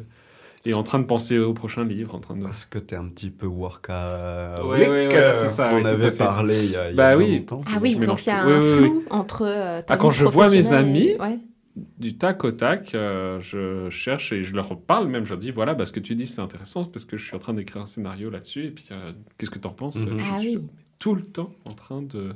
Et 0.66 0.74
en 0.74 0.84
train 0.84 1.00
de 1.00 1.04
penser 1.04 1.38
au 1.40 1.54
prochain 1.54 1.84
livre, 1.84 2.16
en 2.16 2.20
train 2.20 2.38
de... 2.38 2.46
Est-ce 2.46 2.66
que 2.68 2.80
tu 2.80 2.96
es 2.96 2.98
un 2.98 3.10
petit 3.10 3.30
peu 3.30 3.48
workaholic 3.48 4.64
Ouais, 4.66 4.90
ouais, 4.90 5.08
ouais, 5.08 5.32
c'est 5.34 5.50
ça, 5.50 5.72
On 5.74 5.82
oui, 5.84 5.88
avait 5.88 6.12
parlé 6.12 6.64
il 6.64 6.72
y 6.72 6.76
a, 6.78 6.92
y 6.92 6.94
Bah 6.94 7.18
bien 7.18 7.26
oui. 7.26 7.38
longtemps. 7.40 7.62
Ah 7.68 7.80
oui, 7.82 7.96
donc 7.96 8.26
il 8.26 8.30
y 8.30 8.32
a 8.32 8.44
un 8.44 8.48
Oui, 8.48 8.54
oui, 8.66 8.72
oui. 8.82 8.86
flou 8.88 9.04
entre 9.10 9.42
euh, 9.46 9.82
ta 9.82 9.96
Ah, 9.96 9.98
quand 9.98 10.12
je 10.12 10.24
vois 10.26 10.50
mes 10.50 10.72
amis, 10.72 11.16
ouais. 11.20 11.40
Du 11.76 12.18
tac 12.18 12.44
au 12.44 12.52
tac, 12.52 12.94
euh, 12.94 13.40
je 13.42 13.90
cherche 13.90 14.32
et 14.32 14.44
je 14.44 14.54
leur 14.56 14.78
parle 14.80 15.08
même. 15.08 15.26
Je 15.26 15.30
leur 15.32 15.40
dis 15.40 15.52
voilà, 15.52 15.74
bah, 15.74 15.86
ce 15.86 15.92
que 15.92 16.00
tu 16.00 16.16
dis, 16.16 16.28
c'est 16.28 16.42
intéressant 16.42 16.86
parce 16.86 17.06
que 17.06 17.18
je 17.18 17.26
suis 17.26 17.36
en 17.36 17.40
train 17.40 17.54
d'écrire 17.54 17.82
un 17.82 17.88
scénario 17.88 18.30
là-dessus. 18.30 18.66
Et 18.66 18.72
puis, 18.72 18.86
euh, 18.92 19.12
qu'est-ce 19.38 19.50
que 19.52 19.60
tu 19.60 19.68
en 19.68 19.72
penses? 19.72 19.96
Mhm. 19.98 20.20
Je 20.20 20.26
Ah 20.36 20.40
suis 20.40 20.58
oui. 20.58 20.64
tout 21.00 21.16
le 21.16 21.24
temps 21.24 21.52
en 21.66 21.74
train 21.74 22.02
de, 22.02 22.34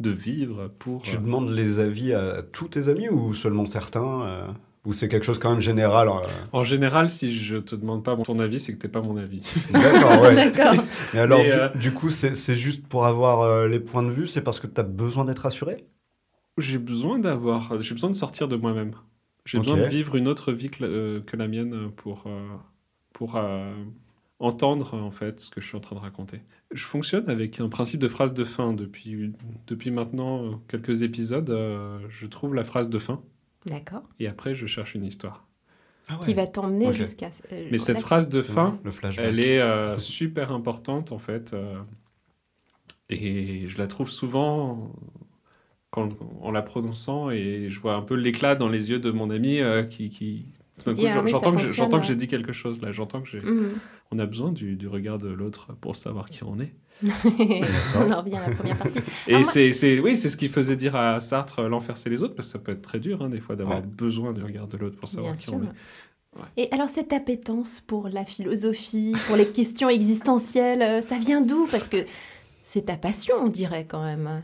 de 0.00 0.10
vivre 0.10 0.70
pour. 0.78 1.02
Tu 1.02 1.16
euh, 1.16 1.18
demandes 1.20 1.50
les 1.50 1.78
avis 1.78 2.14
à 2.14 2.42
tous 2.42 2.68
tes 2.68 2.88
amis 2.88 3.08
ou 3.10 3.34
seulement 3.34 3.66
certains 3.66 4.22
euh, 4.22 4.46
Ou 4.86 4.94
c'est 4.94 5.08
quelque 5.08 5.24
chose 5.26 5.38
quand 5.38 5.50
même 5.50 5.60
général 5.60 6.08
euh? 6.08 6.12
En 6.52 6.64
général, 6.64 7.10
si 7.10 7.36
je 7.36 7.56
te 7.56 7.76
demande 7.76 8.02
pas 8.02 8.16
ton 8.16 8.38
avis, 8.38 8.60
c'est 8.60 8.72
que 8.72 8.78
t'es 8.78 8.88
pas 8.88 9.02
mon 9.02 9.18
avis. 9.18 9.42
D'accord, 9.72 10.22
ouais. 10.22 10.34
D'accord. 10.52 10.82
Mais 11.12 11.20
alors, 11.20 11.38
Mais, 11.40 11.50
du, 11.50 11.52
euh, 11.52 11.68
du 11.74 11.92
coup, 11.92 12.08
c'est 12.08 12.34
c'est 12.34 12.56
juste 12.56 12.86
pour 12.88 13.04
avoir 13.04 13.42
euh, 13.42 13.68
les 13.68 13.78
points 13.80 14.02
de 14.02 14.08
vue 14.10 14.26
C'est 14.26 14.40
parce 14.40 14.58
que 14.58 14.66
tu 14.66 14.80
as 14.80 14.84
besoin 14.84 15.26
d'être 15.26 15.44
assuré 15.44 15.76
j'ai 16.60 16.78
besoin 16.78 17.18
d'avoir, 17.18 17.80
j'ai 17.82 17.94
besoin 17.94 18.10
de 18.10 18.14
sortir 18.16 18.48
de 18.48 18.56
moi-même. 18.56 18.92
J'ai 19.46 19.58
besoin 19.58 19.76
de 19.76 19.82
vivre 19.88 20.16
une 20.16 20.28
autre 20.28 20.52
vie 20.52 20.70
que, 20.70 20.82
la- 20.84 20.88
euh, 20.90 21.20
que 21.22 21.36
la 21.36 21.48
mienne 21.48 21.90
pour, 21.96 22.24
euh, 22.26 22.48
pour 23.12 23.36
euh, 23.36 23.72
entendre 24.38 24.94
en 24.94 25.10
fait 25.10 25.40
ce 25.40 25.50
que 25.50 25.60
je 25.60 25.66
suis 25.66 25.76
en 25.76 25.80
train 25.80 25.96
de 25.96 26.00
raconter. 26.00 26.40
Je 26.72 26.84
fonctionne 26.84 27.28
avec 27.28 27.58
un 27.60 27.68
principe 27.68 28.00
de 28.00 28.08
phrase 28.08 28.32
de 28.32 28.44
fin 28.44 28.72
depuis, 28.72 29.32
depuis 29.66 29.90
maintenant 29.90 30.60
quelques 30.68 31.02
épisodes. 31.02 31.50
euh, 31.50 31.98
je 32.08 32.26
trouve 32.26 32.54
la 32.54 32.64
phrase 32.64 32.88
de 32.88 32.98
fin 32.98 33.20
D'accord. 33.66 34.02
et 34.20 34.28
après 34.28 34.54
je 34.54 34.66
cherche 34.66 34.94
une 34.94 35.04
histoire. 35.04 35.46
Qui 36.22 36.34
va 36.34 36.46
t'emmener 36.46 36.92
jusqu'à. 36.92 37.30
euh, 37.52 37.68
Mais 37.70 37.78
cette 37.78 38.00
phrase 38.00 38.28
de 38.28 38.42
fin, 38.42 38.78
le 38.84 38.90
elle 39.18 39.38
est 39.38 39.60
euh, 39.60 39.96
super 39.98 40.50
importante 40.52 41.12
en 41.12 41.18
fait. 41.18 41.52
euh, 41.54 41.78
et 43.08 43.68
je 43.68 43.78
la 43.78 43.86
trouve 43.86 44.10
souvent 44.10 44.92
quand, 45.90 46.10
en 46.42 46.50
la 46.52 46.62
prononçant 46.62 47.30
et 47.30 47.66
je 47.70 47.80
vois 47.80 47.94
un 47.94 48.02
peu 48.02 48.14
l'éclat 48.14 48.54
dans 48.54 48.68
les 48.68 48.90
yeux 48.90 48.98
de 48.98 49.10
mon 49.10 49.30
ami 49.30 49.58
euh, 49.60 49.82
qui. 49.82 50.08
qui 50.10 50.46
tout 50.78 50.86
d'un 50.86 50.92
dit, 50.94 51.02
coup, 51.02 51.08
ah 51.10 51.14
j'en- 51.14 51.24
oui, 51.24 51.30
ça 51.30 51.36
j'entends 51.36 51.52
que, 52.00 52.06
j'ai- 52.06 52.12
que 52.14 52.18
dit 52.18 52.26
quelque 52.28 52.52
chose 52.52 52.80
là, 52.80 52.90
j'entends 52.92 53.20
que 53.20 53.28
j'ai, 53.28 53.40
Mhm. 53.40 53.72
on 54.12 54.18
a 54.18 54.24
besoin 54.26 54.50
du, 54.50 54.76
du 54.76 54.88
regard 54.88 55.18
de 55.18 55.28
l'autre 55.28 55.74
pour 55.80 55.94
savoir 55.96 56.30
qui 56.30 56.42
on 56.42 56.58
est. 56.58 56.72
on 57.02 58.10
en 58.10 58.20
revient 58.22 58.36
à 58.36 58.48
la 58.48 58.54
première 58.54 58.76
partie. 58.78 58.98
Et 59.26 59.34
Ah, 59.34 59.38
moi- 59.40 59.42
c'est, 59.44 59.72
c'est, 59.72 59.98
oui, 60.00 60.16
c'est 60.16 60.28
ce 60.30 60.36
qui 60.36 60.48
faisait 60.48 60.76
dire 60.76 60.96
à 60.96 61.20
Sartre 61.20 61.62
l'enfer 61.62 61.96
c'est 61.98 62.08
les 62.10 62.22
autres, 62.22 62.34
parce 62.34 62.48
que 62.48 62.52
ça 62.52 62.58
peut 62.58 62.72
être 62.72 62.82
très 62.82 62.98
dur 63.00 63.22
hein, 63.22 63.28
des 63.28 63.40
fois 63.40 63.56
d'avoir 63.56 63.78
Ouais. 63.80 63.86
besoin 63.86 64.32
du 64.32 64.42
regard 64.42 64.68
de 64.68 64.76
l'autre 64.78 64.96
pour 64.96 65.08
savoir 65.08 65.32
Bien 65.32 65.38
qui 65.38 65.44
sûr. 65.44 65.54
on 65.54 65.62
est. 65.62 66.40
Ouais. 66.40 66.46
Et 66.56 66.68
alors 66.72 66.88
cette 66.88 67.12
appétence 67.12 67.80
pour 67.80 68.08
la 68.08 68.24
philosophie, 68.24 69.14
pour 69.26 69.36
les 69.36 69.46
questions 69.48 69.88
existentielles, 69.88 70.80
euh, 70.82 71.02
ça 71.02 71.18
vient 71.18 71.40
d'où? 71.40 71.66
Parce 71.70 71.88
que 71.88 71.98
c'est 72.62 72.86
ta 72.86 72.96
passion, 72.96 73.34
on 73.42 73.48
dirait 73.48 73.84
quand 73.86 74.02
même. 74.04 74.42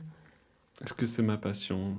Est-ce 0.85 0.95
que 0.95 1.07
c'est 1.07 1.23
ma 1.23 1.37
passion? 1.37 1.97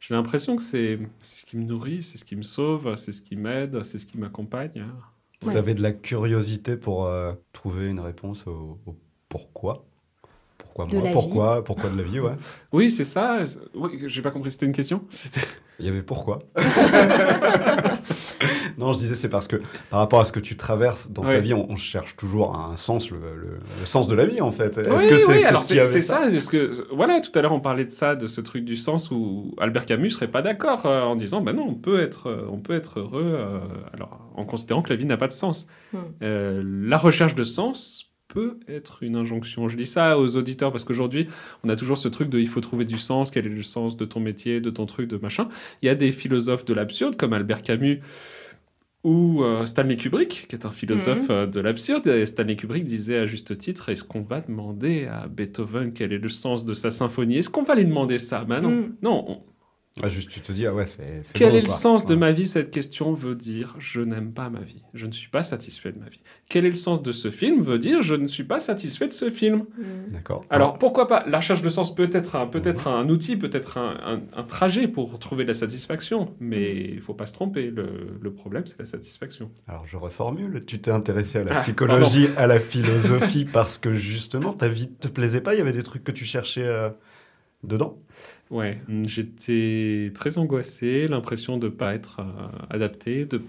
J'ai 0.00 0.14
l'impression 0.14 0.56
que 0.56 0.62
c'est, 0.62 0.98
c'est 1.22 1.40
ce 1.40 1.46
qui 1.46 1.56
me 1.56 1.64
nourrit, 1.64 2.02
c'est 2.02 2.18
ce 2.18 2.24
qui 2.24 2.36
me 2.36 2.42
sauve, 2.42 2.94
c'est 2.96 3.12
ce 3.12 3.22
qui 3.22 3.36
m'aide, 3.36 3.82
c'est 3.84 3.98
ce 3.98 4.06
qui 4.06 4.18
m'accompagne. 4.18 4.86
Vous 5.40 5.48
Ouais. 5.50 5.56
avez 5.56 5.74
de 5.74 5.82
la 5.82 5.92
curiosité 5.92 6.76
pour 6.76 7.06
euh, 7.06 7.32
trouver 7.52 7.88
une 7.88 8.00
réponse 8.00 8.46
au, 8.46 8.80
au 8.86 8.96
pourquoi? 9.28 9.84
Pourquoi 10.58 10.86
De 10.86 10.96
moi? 10.98 11.10
Pourquoi 11.12 11.64
Pourquoi 11.64 11.90
de 11.90 11.96
la 11.96 12.02
vie, 12.02 12.20
ouais. 12.20 12.36
Oui, 12.72 12.90
c'est 12.90 13.04
ça. 13.04 13.44
Oui, 13.74 14.04
j'ai 14.06 14.22
pas 14.22 14.30
compris, 14.30 14.50
c'était 14.50 14.66
une 14.66 14.72
question. 14.72 15.04
Il 15.78 15.86
y 15.86 15.88
avait 15.88 16.02
pourquoi? 16.02 16.38
Non, 18.78 18.92
je 18.92 18.98
disais 18.98 19.14
c'est 19.14 19.28
parce 19.28 19.46
que 19.48 19.56
par 19.90 20.00
rapport 20.00 20.20
à 20.20 20.24
ce 20.24 20.32
que 20.32 20.40
tu 20.40 20.56
traverses 20.56 21.10
dans 21.10 21.22
ta 21.22 21.38
vie, 21.40 21.54
on, 21.54 21.70
on 21.70 21.76
cherche 21.76 22.16
toujours 22.16 22.56
un 22.56 22.76
sens, 22.76 23.10
le, 23.10 23.18
le- 23.18 23.58
le 23.80 23.86
sens 23.86 24.08
de 24.08 24.14
la 24.14 24.26
vie 24.26 24.40
en 24.40 24.50
fait. 24.50 24.78
Est-ce 24.78 24.88
oui, 24.90 25.08
que 25.08 25.18
c'est 25.18 25.32
oui, 25.32 25.40
c'est 25.62 25.84
ce 25.84 25.84
c'est 25.84 26.00
ça, 26.00 26.20
parce 26.30 26.48
que 26.48 26.86
voilà, 26.94 27.20
tout 27.20 27.36
à 27.38 27.42
l'heure 27.42 27.52
on 27.52 27.60
parlait 27.60 27.84
de 27.84 27.90
ça, 27.90 28.14
de 28.16 28.26
ce 28.26 28.40
truc 28.40 28.64
du 28.64 28.76
sens 28.76 29.10
où 29.10 29.54
Albert 29.58 29.86
Camus 29.86 30.10
serait 30.10 30.30
pas 30.30 30.42
d'accord 30.42 30.86
euh, 30.86 31.02
en 31.02 31.16
disant, 31.16 31.40
bah 31.40 31.52
non, 31.52 31.66
on 31.68 31.74
peut 31.74 32.00
être, 32.00 32.28
euh, 32.28 32.46
on 32.50 32.58
peut 32.58 32.74
être 32.74 33.00
heureux, 33.00 33.34
euh, 33.36 33.58
alors 33.92 34.20
en 34.34 34.44
considérant 34.44 34.82
que 34.82 34.90
la 34.90 34.96
vie 34.96 35.06
n'a 35.06 35.16
pas 35.16 35.28
de 35.28 35.32
sens. 35.32 35.68
Hmm. 35.92 35.98
Euh, 36.22 36.62
la 36.64 36.98
recherche 36.98 37.34
de 37.34 37.44
sens 37.44 38.10
peut 38.28 38.58
être 38.66 39.02
une 39.04 39.14
injonction. 39.14 39.68
Je 39.68 39.76
dis 39.76 39.86
ça 39.86 40.18
aux 40.18 40.36
auditeurs 40.36 40.72
parce 40.72 40.82
qu'aujourd'hui, 40.84 41.28
on 41.62 41.68
a 41.68 41.76
toujours 41.76 41.98
ce 41.98 42.08
truc 42.08 42.30
de 42.30 42.40
il 42.40 42.48
faut 42.48 42.60
trouver 42.60 42.84
du 42.84 42.98
sens, 42.98 43.30
quel 43.30 43.46
est 43.46 43.50
le 43.50 43.62
sens 43.62 43.96
de 43.96 44.04
ton 44.04 44.18
métier, 44.18 44.60
de 44.60 44.70
ton 44.70 44.86
truc, 44.86 45.08
de 45.08 45.18
machin. 45.18 45.48
Il 45.82 45.86
y 45.86 45.88
a 45.88 45.94
des 45.94 46.10
philosophes 46.10 46.64
de 46.64 46.74
l'absurde 46.74 47.16
comme 47.16 47.32
Albert 47.32 47.62
Camus 47.62 48.00
ou 49.04 49.42
euh, 49.44 49.66
Stanley 49.66 49.96
Kubrick, 49.96 50.46
qui 50.48 50.56
est 50.56 50.66
un 50.66 50.70
philosophe 50.70 51.28
euh, 51.30 51.46
de 51.46 51.60
l'absurde. 51.60 52.06
Et 52.06 52.24
Stanley 52.26 52.56
Kubrick 52.56 52.84
disait 52.84 53.18
à 53.18 53.26
juste 53.26 53.56
titre, 53.58 53.88
est-ce 53.90 54.02
qu'on 54.02 54.22
va 54.22 54.40
demander 54.40 55.06
à 55.06 55.26
Beethoven 55.28 55.92
quel 55.92 56.12
est 56.12 56.18
le 56.18 56.28
sens 56.30 56.64
de 56.64 56.74
sa 56.74 56.90
symphonie? 56.90 57.36
Est-ce 57.38 57.50
qu'on 57.50 57.62
va 57.62 57.74
lui 57.74 57.84
demander 57.84 58.18
ça? 58.18 58.44
Ben 58.44 58.60
non. 58.60 58.70
Mm. 58.70 58.94
Non, 59.02 59.24
on- 59.28 59.42
Ah, 60.02 60.08
juste, 60.08 60.28
tu 60.28 60.40
te 60.40 60.50
dis, 60.50 60.66
ah 60.66 60.74
ouais, 60.74 60.86
c'est. 60.86 61.22
Quel 61.34 61.52
bon, 61.52 61.58
est 61.58 61.60
le 61.60 61.66
quoi. 61.66 61.74
sens 61.76 62.04
de 62.04 62.16
ma 62.16 62.32
vie? 62.32 62.48
Cette 62.48 62.72
question 62.72 63.14
veut 63.14 63.36
dire 63.36 63.76
je 63.78 64.00
n'aime 64.00 64.32
pas 64.32 64.50
ma 64.50 64.58
vie. 64.58 64.82
Je 64.92 65.06
ne 65.06 65.12
suis 65.12 65.28
pas 65.28 65.44
satisfait 65.44 65.92
de 65.92 66.00
ma 66.00 66.08
vie. 66.08 66.20
Quel 66.48 66.64
est 66.66 66.70
le 66.70 66.74
sens 66.74 67.00
de 67.00 67.12
ce 67.12 67.30
film? 67.30 67.62
Veut 67.62 67.78
dire 67.78 68.02
je 68.02 68.16
ne 68.16 68.26
suis 68.26 68.42
pas 68.42 68.58
satisfait 68.58 69.06
de 69.06 69.12
ce 69.12 69.30
film. 69.30 69.66
Mm. 69.78 70.08
D'accord. 70.10 70.44
Alors 70.50 70.78
pourquoi 70.78 71.06
pas? 71.06 71.22
La 71.28 71.36
recherche 71.38 71.62
de 71.62 71.68
sens 71.68 71.94
peut 71.94 72.10
être 72.12 72.34
un, 72.34 72.48
peut 72.48 72.60
être 72.64 72.88
un 72.88 73.08
outil, 73.08 73.36
peut 73.36 73.50
être 73.52 73.78
un, 73.78 73.96
un- 74.04 74.22
un 74.36 74.42
trajet 74.42 74.88
pour 74.88 75.16
trouver 75.20 75.44
de 75.44 75.48
la 75.48 75.54
satisfaction, 75.54 76.34
mais 76.40 76.74
il 76.76 77.00
faut 77.00 77.14
pas 77.14 77.26
se 77.26 77.32
tromper. 77.32 77.70
Le, 77.70 78.18
le 78.20 78.32
problème, 78.32 78.66
c'est 78.66 78.80
la 78.80 78.86
satisfaction. 78.86 79.48
Alors 79.68 79.86
je 79.86 79.96
reformule, 79.96 80.64
tu 80.66 80.80
t'es 80.80 80.90
intéressé 80.90 81.38
à 81.38 81.44
la 81.44 81.52
Ah, 81.52 81.58
psychologie, 81.60 82.26
à 82.36 82.48
la 82.48 82.58
philosophie 82.72 83.44
parce 83.44 83.78
que 83.78 83.92
justement 83.92 84.54
ta 84.54 84.66
vie 84.66 84.90
te 84.90 85.06
plaisait 85.06 85.40
pas, 85.40 85.54
il 85.54 85.58
y 85.58 85.60
avait 85.60 85.70
des 85.70 85.84
trucs 85.84 86.02
que 86.02 86.10
tu 86.12 86.24
cherchais 86.24 86.64
euh, 86.66 86.90
dedans? 87.62 87.98
Ouais, 88.50 88.80
mm, 88.88 89.04
j'étais 89.06 90.12
très 90.14 90.38
angoissé, 90.38 91.06
l'impression 91.08 91.58
de 91.58 91.68
pas 91.68 91.94
être 91.94 92.20
euh, 92.20 92.24
adapté, 92.70 93.24
de 93.24 93.40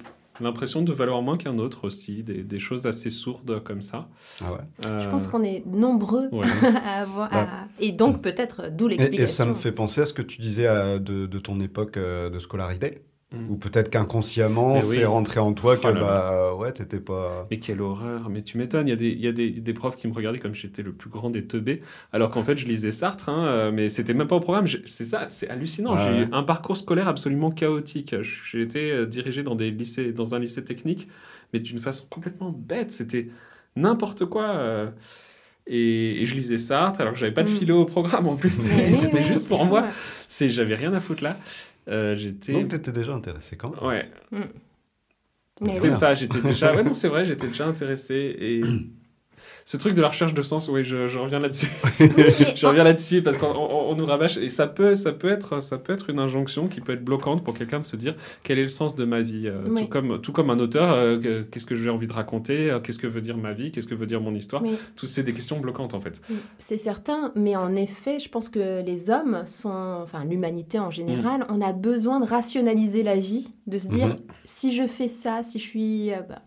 l'impression 0.41 0.81
de 0.81 0.91
valoir 0.91 1.21
moins 1.21 1.37
qu'un 1.37 1.57
autre 1.59 1.85
aussi, 1.85 2.23
des, 2.23 2.43
des 2.43 2.59
choses 2.59 2.85
assez 2.87 3.09
sourdes 3.09 3.63
comme 3.63 3.81
ça. 3.81 4.09
Ah 4.43 4.51
ouais. 4.53 4.59
Je 4.83 4.87
Euh, 4.87 5.09
pense 5.09 5.27
qu'on 5.27 5.43
est 5.43 5.65
nombreux 5.65 6.27
ouais. 6.31 6.45
à 6.85 7.01
avoir. 7.03 7.29
Bah. 7.29 7.47
à- 7.49 7.67
Et 7.79 7.91
donc, 7.91 8.21
peut-être, 8.21 8.69
d'où 8.71 8.87
Et, 8.87 8.91
l'explication. 8.97 9.23
et 9.23 9.27
ça 9.27 9.45
me 9.45 9.53
fait 9.53 9.71
penser 9.71 10.01
à 10.01 10.05
ce 10.05 10.13
que 10.13 10.21
tu 10.21 10.41
disais 10.41 10.67
euh, 10.67 10.99
de, 10.99 11.25
de 11.25 11.39
ton 11.39 11.59
époque 11.59 11.97
euh, 11.97 12.29
de 12.29 12.39
scolarité, 12.39 13.01
Mm. 13.31 13.49
ou 13.49 13.55
peut-être 13.57 13.89
qu'inconsciemment 13.89 14.81
c'est 14.81 15.03
rentré 15.03 15.39
en 15.39 15.53
toi 15.53 15.77
que 15.77 15.87
Oh 15.87 15.91
là 15.91 15.99
bah 15.99 16.53
ouais 16.55 16.71
t'étais 16.71 16.99
pas. 16.99 17.47
Mais 17.49 17.57
quelle 17.57 17.81
horreur, 17.81 18.29
mais 18.29 18.43
tu 18.43 18.59
m'étonnes, 18.59 18.87
il 18.87 18.91
y 18.91 18.93
a, 18.93 18.95
des, 18.95 19.09
il 19.09 19.19
y 19.19 19.27
a 19.27 19.31
des, 19.31 19.49
des 19.49 19.73
profs 19.73 19.97
qui 19.97 20.07
me 20.07 20.13
regardaient 20.13 20.37
comme 20.37 20.53
si 20.53 20.61
j'étais 20.61 20.83
le 20.83 20.93
plus 20.93 21.09
grand 21.09 21.31
des 21.31 21.43
teubés, 21.47 21.81
alors 22.13 22.29
qu'en 22.29 22.43
fait 22.43 22.55
je 22.55 22.67
lisais 22.67 22.91
Sartre, 22.91 23.29
hein, 23.29 23.47
euh, 23.47 23.71
mais 23.71 23.89
c'était 23.89 24.13
même 24.13 24.27
pas 24.27 24.35
au 24.35 24.39
programme, 24.41 24.67
c'est 24.85 25.05
ça, 25.05 25.25
c'est 25.29 25.49
hallucinant, 25.49 25.95
Ouais, 25.95 26.01
j'ai 26.05 26.21
eu 26.21 26.27
un 26.31 26.43
parcours 26.43 26.77
scolaire 26.77 27.07
absolument 27.07 27.49
chaotique, 27.49 28.15
j'ai 28.21 28.61
été 28.61 28.91
euh, 28.91 29.05
dirigé 29.07 29.41
dans, 29.41 29.55
des 29.55 29.71
lycées, 29.71 30.13
dans 30.13 30.35
un 30.35 30.39
lycée 30.39 30.63
technique, 30.63 31.07
mais 31.51 31.59
d'une 31.59 31.79
façon 31.79 32.05
complètement 32.09 32.51
bête, 32.55 32.91
c'était 32.91 33.29
n'importe 33.75 34.25
quoi. 34.25 34.43
euh, 34.49 34.89
et, 35.67 36.21
et 36.21 36.25
je 36.27 36.35
lisais 36.35 36.59
Sartre, 36.59 37.01
alors 37.01 37.13
que 37.13 37.19
j'avais 37.19 37.33
pas 37.33 37.41
de 37.43 37.49
Mm. 37.49 37.55
philo 37.55 37.81
au 37.81 37.85
programme 37.85 38.27
en 38.27 38.35
plus, 38.35 38.53
oui, 38.59 38.93
c'était 38.93 39.17
oui, 39.17 39.23
juste 39.23 39.47
pour 39.47 39.65
moi, 39.65 39.85
c'est 40.27 40.47
j'avais 40.49 40.75
rien 40.75 40.93
à 40.93 40.99
foutre 40.99 41.23
là. 41.23 41.37
Euh, 41.87 42.15
j'étais... 42.15 42.53
Donc 42.53 42.69
t'étais 42.69 42.91
déjà 42.91 43.13
intéressé 43.13 43.55
quand 43.57 43.69
même. 43.69 43.83
Ouais, 43.83 44.11
Mais 45.61 45.71
c'est 45.71 45.89
ça, 45.89 46.13
j'étais 46.13 46.41
déjà. 46.41 46.75
Ouais, 46.75 46.83
non, 46.83 46.93
c'est 46.93 47.07
vrai, 47.07 47.25
j'étais 47.25 47.47
déjà 47.47 47.67
intéressé. 47.67 48.35
Et 48.39 48.61
ce 49.67 49.77
truc 49.77 49.95
de 49.95 50.01
la 50.01 50.09
recherche 50.09 50.35
de 50.35 50.41
sens, 50.43 50.69
oui, 50.69 50.83
je, 50.83 51.07
je 51.07 51.17
reviens 51.17 51.39
là-dessus. 51.39 51.71
Oui, 51.99 52.07
je 52.55 52.65
reviens 52.67 52.83
là-dessus 52.83 53.23
parce 53.23 53.39
qu'on 53.39 53.47
on- 53.47 53.89
on 53.91 53.95
nous 53.95 54.05
rabâche. 54.05 54.37
Et 54.37 54.47
ça 54.47 54.67
peut, 54.67 54.93
ça, 54.93 55.11
peut 55.11 55.27
être, 55.29 55.59
ça 55.59 55.79
peut 55.79 55.91
être 55.91 56.11
une 56.11 56.19
injonction 56.19 56.67
qui 56.67 56.81
peut 56.81 56.93
être 56.93 57.03
bloquante 57.03 57.43
pour 57.43 57.57
quelqu'un 57.57 57.79
de 57.79 57.83
se 57.83 57.95
dire 57.95 58.15
quel 58.43 58.59
est 58.59 58.63
le 58.63 58.69
sens 58.69 58.93
de 58.95 59.05
ma 59.05 59.21
vie. 59.21 59.47
euh, 59.47 59.63
Oui. 59.67 59.81
tout, 59.81 59.87
comme, 59.87 60.21
tout 60.21 60.31
comme 60.31 60.51
un 60.51 60.59
auteur, 60.59 60.91
euh, 60.93 61.19
que- 61.19 61.41
qu'est-ce 61.41 61.65
que 61.65 61.75
j'ai 61.75 61.89
envie 61.89 62.05
de 62.05 62.13
raconter 62.13 62.69
euh, 62.69 62.79
Qu'est-ce 62.79 62.99
que 62.99 63.07
veut 63.07 63.21
dire 63.21 63.37
ma 63.37 63.53
vie 63.53 63.71
Qu'est-ce 63.71 63.87
que 63.87 63.95
veut 63.95 64.05
dire 64.05 64.21
mon 64.21 64.35
histoire 64.35 64.61
Mais- 64.61 64.73
Tout 64.95 65.07
c'est 65.07 65.23
des 65.23 65.33
questions 65.33 65.59
bloquantes 65.59 65.95
en 65.95 65.99
fait. 65.99 66.21
C'est 66.59 66.77
certain, 66.77 67.31
mais 67.35 67.55
en 67.55 67.75
effet, 67.75 68.19
je 68.19 68.29
pense 68.29 68.49
que 68.49 68.83
les 68.85 69.09
hommes 69.09 69.43
sont, 69.47 69.99
enfin 70.03 70.25
l'humanité 70.25 70.77
en 70.77 70.91
général, 70.91 71.43
on 71.49 71.59
a 71.61 71.73
besoin 71.73 72.19
de 72.19 72.25
rationaliser 72.27 73.01
la 73.01 73.15
vie, 73.17 73.51
de 73.65 73.79
se 73.79 73.87
dire 73.87 74.07
Mhm. 74.09 74.17
si 74.43 74.75
je 74.75 74.85
fais 74.85 75.07
ça, 75.07 75.41
si 75.41 75.57
je 75.57 75.63
suis, 75.63 76.11
euh, 76.13 76.17
bah, 76.29 76.43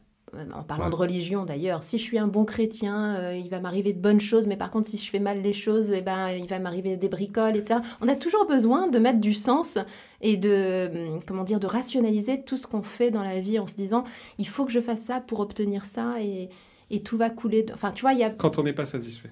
en 0.55 0.63
parlant 0.63 0.85
Ouais. 0.87 0.91
de 0.91 0.97
religion 0.97 1.45
d'ailleurs, 1.45 1.83
si 1.83 1.99
je 1.99 2.03
suis 2.03 2.19
un 2.19 2.27
bon 2.29 2.45
chrétien, 2.45 3.17
euh, 3.17 3.35
il 3.37 3.49
va 3.49 3.61
m'arriver 3.61 3.93
de 3.93 4.01
bonnes 4.01 4.21
choses, 4.21 4.47
mais 4.47 4.57
par 4.57 4.71
contre 4.71 4.89
si 4.89 4.97
je 4.99 5.11
fais 5.11 5.19
mal 5.19 5.43
les 5.43 5.53
choses, 5.53 5.91
eh 5.91 6.01
ben 6.01 6.31
il 6.31 6.47
va 6.49 6.59
m'arriver 6.59 6.97
des 6.97 7.09
bricoles, 7.09 7.57
etc. 7.57 7.81
On 8.01 8.09
a 8.09 8.15
toujours 8.17 8.47
besoin 8.47 8.89
de 8.89 8.99
mettre 8.99 9.21
du 9.21 9.35
sens 9.35 9.79
et 10.21 10.37
de, 10.37 10.91
hum, 11.15 11.21
comment 11.27 11.45
dire, 11.45 11.61
de 11.61 11.67
rationaliser 11.67 12.43
tout 12.43 12.57
ce 12.57 12.67
qu'on 12.67 12.83
fait 12.83 13.11
dans 13.11 13.23
la 13.23 13.41
vie 13.41 13.59
en 13.59 13.67
se 13.67 13.75
disant 13.77 14.05
il 14.39 14.47
faut 14.49 14.65
que 14.65 14.73
je 14.73 14.81
fasse 14.81 15.01
ça 15.03 15.21
pour 15.21 15.41
obtenir 15.41 15.85
ça 15.85 16.21
et, 16.23 16.49
et 16.91 17.03
tout 17.03 17.17
va 17.17 17.31
couler. 17.31 17.63
de- 17.65 17.73
Enfin, 17.73 17.93
tu 17.93 18.03
vois, 18.03 18.13
il 18.13 18.19
y 18.19 18.25
a. 18.25 18.31
Quand 18.31 18.59
on 18.59 18.63
n'est 18.63 18.73
pas 18.73 18.87
satisfait. 18.87 19.31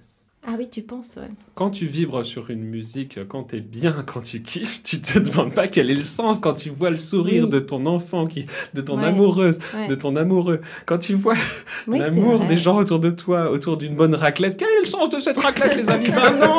Ah 0.49 0.55
oui, 0.57 0.69
tu 0.71 0.81
penses, 0.83 1.17
ouais. 1.17 1.29
Quand 1.57 1.71
tu 1.71 1.87
vibres 1.87 2.25
sur 2.25 2.51
une 2.51 2.63
musique, 2.63 3.19
quand 3.29 3.43
t'es 3.43 3.59
bien, 3.61 4.03
quand 4.07 4.21
tu 4.21 4.43
kiffes, 4.43 4.81
tu 4.83 5.01
te 5.01 5.19
demandes 5.19 5.53
pas 5.53 5.67
quel 5.67 5.91
est 5.91 5.95
le 5.95 6.03
sens 6.05 6.39
quand 6.39 6.53
tu 6.55 6.71
vois 6.71 6.91
le 6.91 6.97
sourire 6.97 7.45
Oui. 7.45 7.51
de 7.51 7.59
ton 7.59 7.85
enfant, 7.87 8.27
qui, 8.29 8.47
de 8.73 8.81
ton 8.81 8.99
Ouais. 8.99 9.07
amoureuse, 9.07 9.59
Ouais. 9.75 9.89
de 9.89 9.95
ton 9.97 10.15
amoureux. 10.15 10.61
Quand 10.87 10.99
tu 10.99 11.15
vois 11.15 11.35
Oui, 11.89 11.99
l'amour 11.99 12.45
des 12.45 12.59
gens 12.59 12.77
autour 12.77 13.01
de 13.01 13.11
toi, 13.11 13.51
autour 13.51 13.77
d'une 13.77 13.97
bonne 13.97 14.15
raclette, 14.15 14.57
quel 14.57 14.69
est 14.69 14.81
le 14.81 14.87
sens 14.87 15.11
de 15.11 15.19
cette 15.19 15.39
raclette, 15.39 15.77
les 15.77 15.91
amis? 15.91 16.11
Bah 16.11 16.31
non 16.31 16.59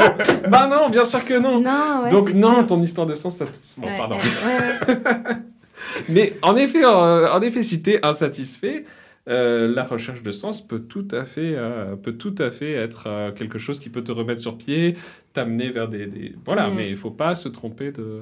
Bah 0.50 0.68
non, 0.70 0.90
bien 0.90 1.06
sûr 1.06 1.24
que 1.24 1.40
non 1.40 1.64
Donc 2.10 2.34
non, 2.34 2.56
sûr. 2.56 2.66
ton 2.68 2.82
histoire 2.84 3.08
de 3.08 3.14
sens, 3.14 3.38
ça 3.38 3.46
te... 3.46 3.58
Bon, 3.78 3.88
pardon. 3.98 4.18
Mais 6.10 6.34
en 6.42 6.56
effet, 6.56 6.84
euh, 6.84 7.32
en 7.32 7.42
effet, 7.42 7.64
si 7.64 7.82
t'es 7.82 8.00
insatisfait, 8.06 8.86
euh, 9.28 9.68
la 9.74 9.84
recherche 9.84 10.24
de 10.24 10.32
sens 10.32 10.66
peut 10.66 10.80
tout 10.80 11.08
à 11.12 11.26
fait, 11.26 11.54
euh, 11.56 11.96
peut 11.96 12.14
tout 12.14 12.36
à 12.40 12.50
fait 12.52 12.72
être 12.72 13.08
euh, 13.08 13.32
quelque 13.32 13.60
chose 13.60 13.80
qui 13.80 13.90
peut 13.90 14.04
te 14.04 14.12
remettre 14.12 14.42
sur 14.42 14.58
pied, 14.58 14.94
t'amener 15.34 15.70
vers 15.70 15.88
des, 15.90 16.08
des- 16.08 16.36
voilà. 16.46 16.70
Mm. 16.70 16.76
Mais 16.76 16.90
il 16.90 16.96
faut 16.98 17.12
pas 17.12 17.36
se 17.36 17.50
tromper 17.50 17.92
de 17.92 18.22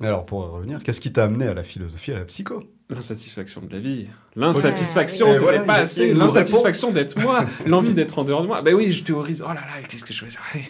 Mais 0.00 0.06
alors 0.06 0.24
pour 0.26 0.48
revenir, 0.50 0.82
qu'est-ce 0.82 1.00
qui 1.00 1.12
t'a 1.12 1.24
amené 1.24 1.46
à 1.46 1.54
la 1.54 1.62
philosophie, 1.62 2.12
à 2.12 2.18
la 2.18 2.24
psycho? 2.24 2.62
L'insatisfaction 2.88 3.62
de 3.62 3.72
la 3.72 3.80
vie. 3.80 4.06
L'insatisfaction, 4.36 5.26
Ouais, 5.26 5.32
c'était 5.34 5.44
voilà, 5.44 5.64
pas 5.64 5.74
assez. 5.74 6.14
L'insatisfaction 6.14 6.92
d'être 6.92 7.20
moi, 7.20 7.44
l'envie 7.66 7.94
d'être 7.94 8.16
en 8.20 8.22
dehors 8.22 8.42
de 8.42 8.46
moi. 8.46 8.62
Ben 8.62 8.74
oui, 8.74 8.92
je 8.92 9.02
théorise. 9.02 9.42
Oh 9.44 9.48
là 9.48 9.54
là, 9.54 9.82
qu'est-ce 9.88 10.04
que 10.04 10.12
je 10.14 10.24
fais 10.24 10.60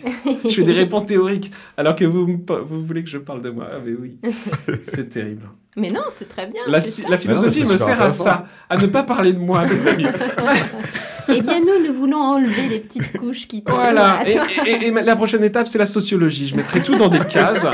Je 0.49 0.55
fais 0.55 0.63
des 0.63 0.73
réponses 0.73 1.05
théoriques, 1.05 1.53
alors 1.77 1.95
que 1.95 2.07
vous, 2.07 2.27
vous 2.67 2.83
voulez 2.87 3.05
que 3.05 3.11
je 3.11 3.19
parle 3.19 3.43
de 3.43 3.51
moi? 3.51 3.69
Ah, 3.71 3.81
mais 3.85 3.93
oui, 3.93 4.19
c'est 4.83 5.11
terrible. 5.11 5.43
Mais 5.77 5.89
non, 5.89 6.01
c'est 6.11 6.29
très 6.29 6.47
bien. 6.47 6.63
La, 6.67 6.81
si- 6.81 7.03
philosophie 7.19 7.63
non, 7.65 7.71
me 7.73 7.77
sert 7.77 8.01
à 8.01 8.09
ça, 8.09 8.45
à 8.71 8.77
ne 8.79 8.87
pas 8.87 9.03
parler 9.03 9.33
de 9.35 9.39
moi, 9.39 9.65
mes 9.65 9.87
amis. 9.87 10.07
Eh 11.29 11.41
bien, 11.41 11.59
nous, 11.59 11.85
nous 11.85 11.93
voulons 11.93 12.21
enlever 12.21 12.69
les 12.69 12.79
petites 12.79 13.19
couches 13.19 13.49
qui. 13.49 13.65
Voilà. 13.67 14.21
tu 14.25 14.31
Et, 14.31 14.35
vois. 14.37 14.47
et- 14.65 14.71
et- 14.71 14.87
et 14.87 14.91
la 14.93 15.17
prochaine 15.17 15.43
étape, 15.43 15.67
c'est 15.67 15.77
la 15.77 15.85
sociologie. 15.87 16.47
Je 16.47 16.55
mettrai 16.55 16.81
tout 16.85 16.95
dans 16.95 17.09
des 17.09 17.19
cases 17.19 17.67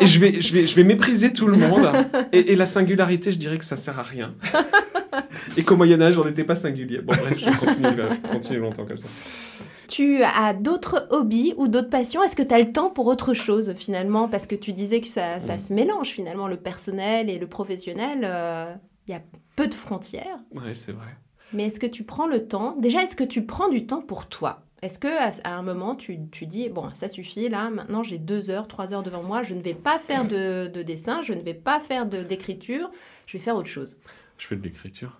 et 0.00 0.06
je 0.06 0.18
vais, 0.18 0.40
je 0.40 0.54
vais, 0.54 0.66
je 0.66 0.74
vais 0.74 0.84
mépriser 0.84 1.30
tout 1.34 1.46
le 1.48 1.58
monde. 1.58 1.86
Et, 2.32 2.52
et 2.52 2.56
la 2.56 2.64
singularité, 2.64 3.30
je 3.30 3.36
dirais 3.36 3.58
que 3.58 3.64
ça 3.66 3.76
sert 3.76 3.98
à 3.98 4.02
rien. 4.02 4.32
Et 5.58 5.64
qu'au 5.64 5.76
Moyen 5.76 6.00
Âge, 6.00 6.16
on 6.18 6.24
n'était 6.24 6.44
pas 6.44 6.56
singulier. 6.56 7.00
Bon 7.02 7.14
bref, 7.14 7.34
je 7.38 7.58
continue, 7.58 7.88
je 8.24 8.28
continue 8.30 8.58
longtemps 8.60 8.86
comme 8.86 8.96
ça. 8.98 9.08
Tu 9.88 10.22
as 10.22 10.54
d'autres 10.54 11.08
hobbies 11.10 11.54
ou 11.56 11.66
d'autres 11.66 11.90
passions? 11.90 12.22
Est-ce 12.22 12.36
que 12.36 12.42
tu 12.42 12.54
as 12.54 12.58
le 12.60 12.72
temps 12.72 12.90
pour 12.90 13.06
autre 13.06 13.32
chose 13.34 13.74
finalement? 13.74 14.28
Parce 14.28 14.46
que 14.46 14.54
tu 14.54 14.72
disais 14.72 15.00
que 15.00 15.06
ça, 15.06 15.40
ça 15.40 15.58
se 15.58 15.72
mélange 15.72 16.08
finalement, 16.08 16.46
le 16.46 16.56
personnel 16.56 17.30
et 17.30 17.38
le 17.38 17.46
professionnel. 17.46 18.20
euh, 18.22 18.74
Il 19.06 19.12
y 19.12 19.14
a 19.14 19.22
peu 19.56 19.66
de 19.66 19.74
frontières. 19.74 20.38
Ouais, 20.54 20.74
c'est 20.74 20.92
vrai. 20.92 21.16
Mais 21.52 21.66
est-ce 21.66 21.80
que 21.80 21.86
tu 21.86 22.04
prends 22.04 22.26
le 22.26 22.46
temps? 22.46 22.76
Déjà, 22.76 23.02
est-ce 23.02 23.16
que 23.16 23.24
tu 23.24 23.46
prends 23.46 23.68
du 23.68 23.86
temps 23.86 24.02
pour 24.02 24.26
toi? 24.26 24.62
Est-ce 24.82 24.98
que 24.98 25.08
à, 25.08 25.54
un 25.54 25.62
moment, 25.62 25.96
tu, 25.96 26.18
tu 26.30 26.46
dis, 26.46 26.68
bon, 26.68 26.90
ça 26.94 27.08
suffit, 27.08 27.48
là, 27.48 27.68
maintenant 27.68 28.04
j'ai 28.04 28.18
deux 28.18 28.50
heures, 28.50 28.68
trois 28.68 28.94
heures 28.94 29.02
devant 29.02 29.24
moi, 29.24 29.42
je 29.42 29.54
ne 29.54 29.60
vais 29.60 29.74
pas 29.74 29.98
faire 29.98 30.24
de, 30.24 30.70
de 30.72 30.82
dessin, 30.82 31.22
je 31.22 31.32
ne 31.32 31.40
vais 31.40 31.54
pas 31.54 31.80
faire 31.80 32.06
d'écriture, 32.06 32.90
je 33.26 33.38
vais 33.38 33.42
faire 33.42 33.56
autre 33.56 33.68
chose? 33.68 33.96
Je 34.36 34.46
fais 34.46 34.54
de 34.54 34.62
l'écriture. 34.62 35.18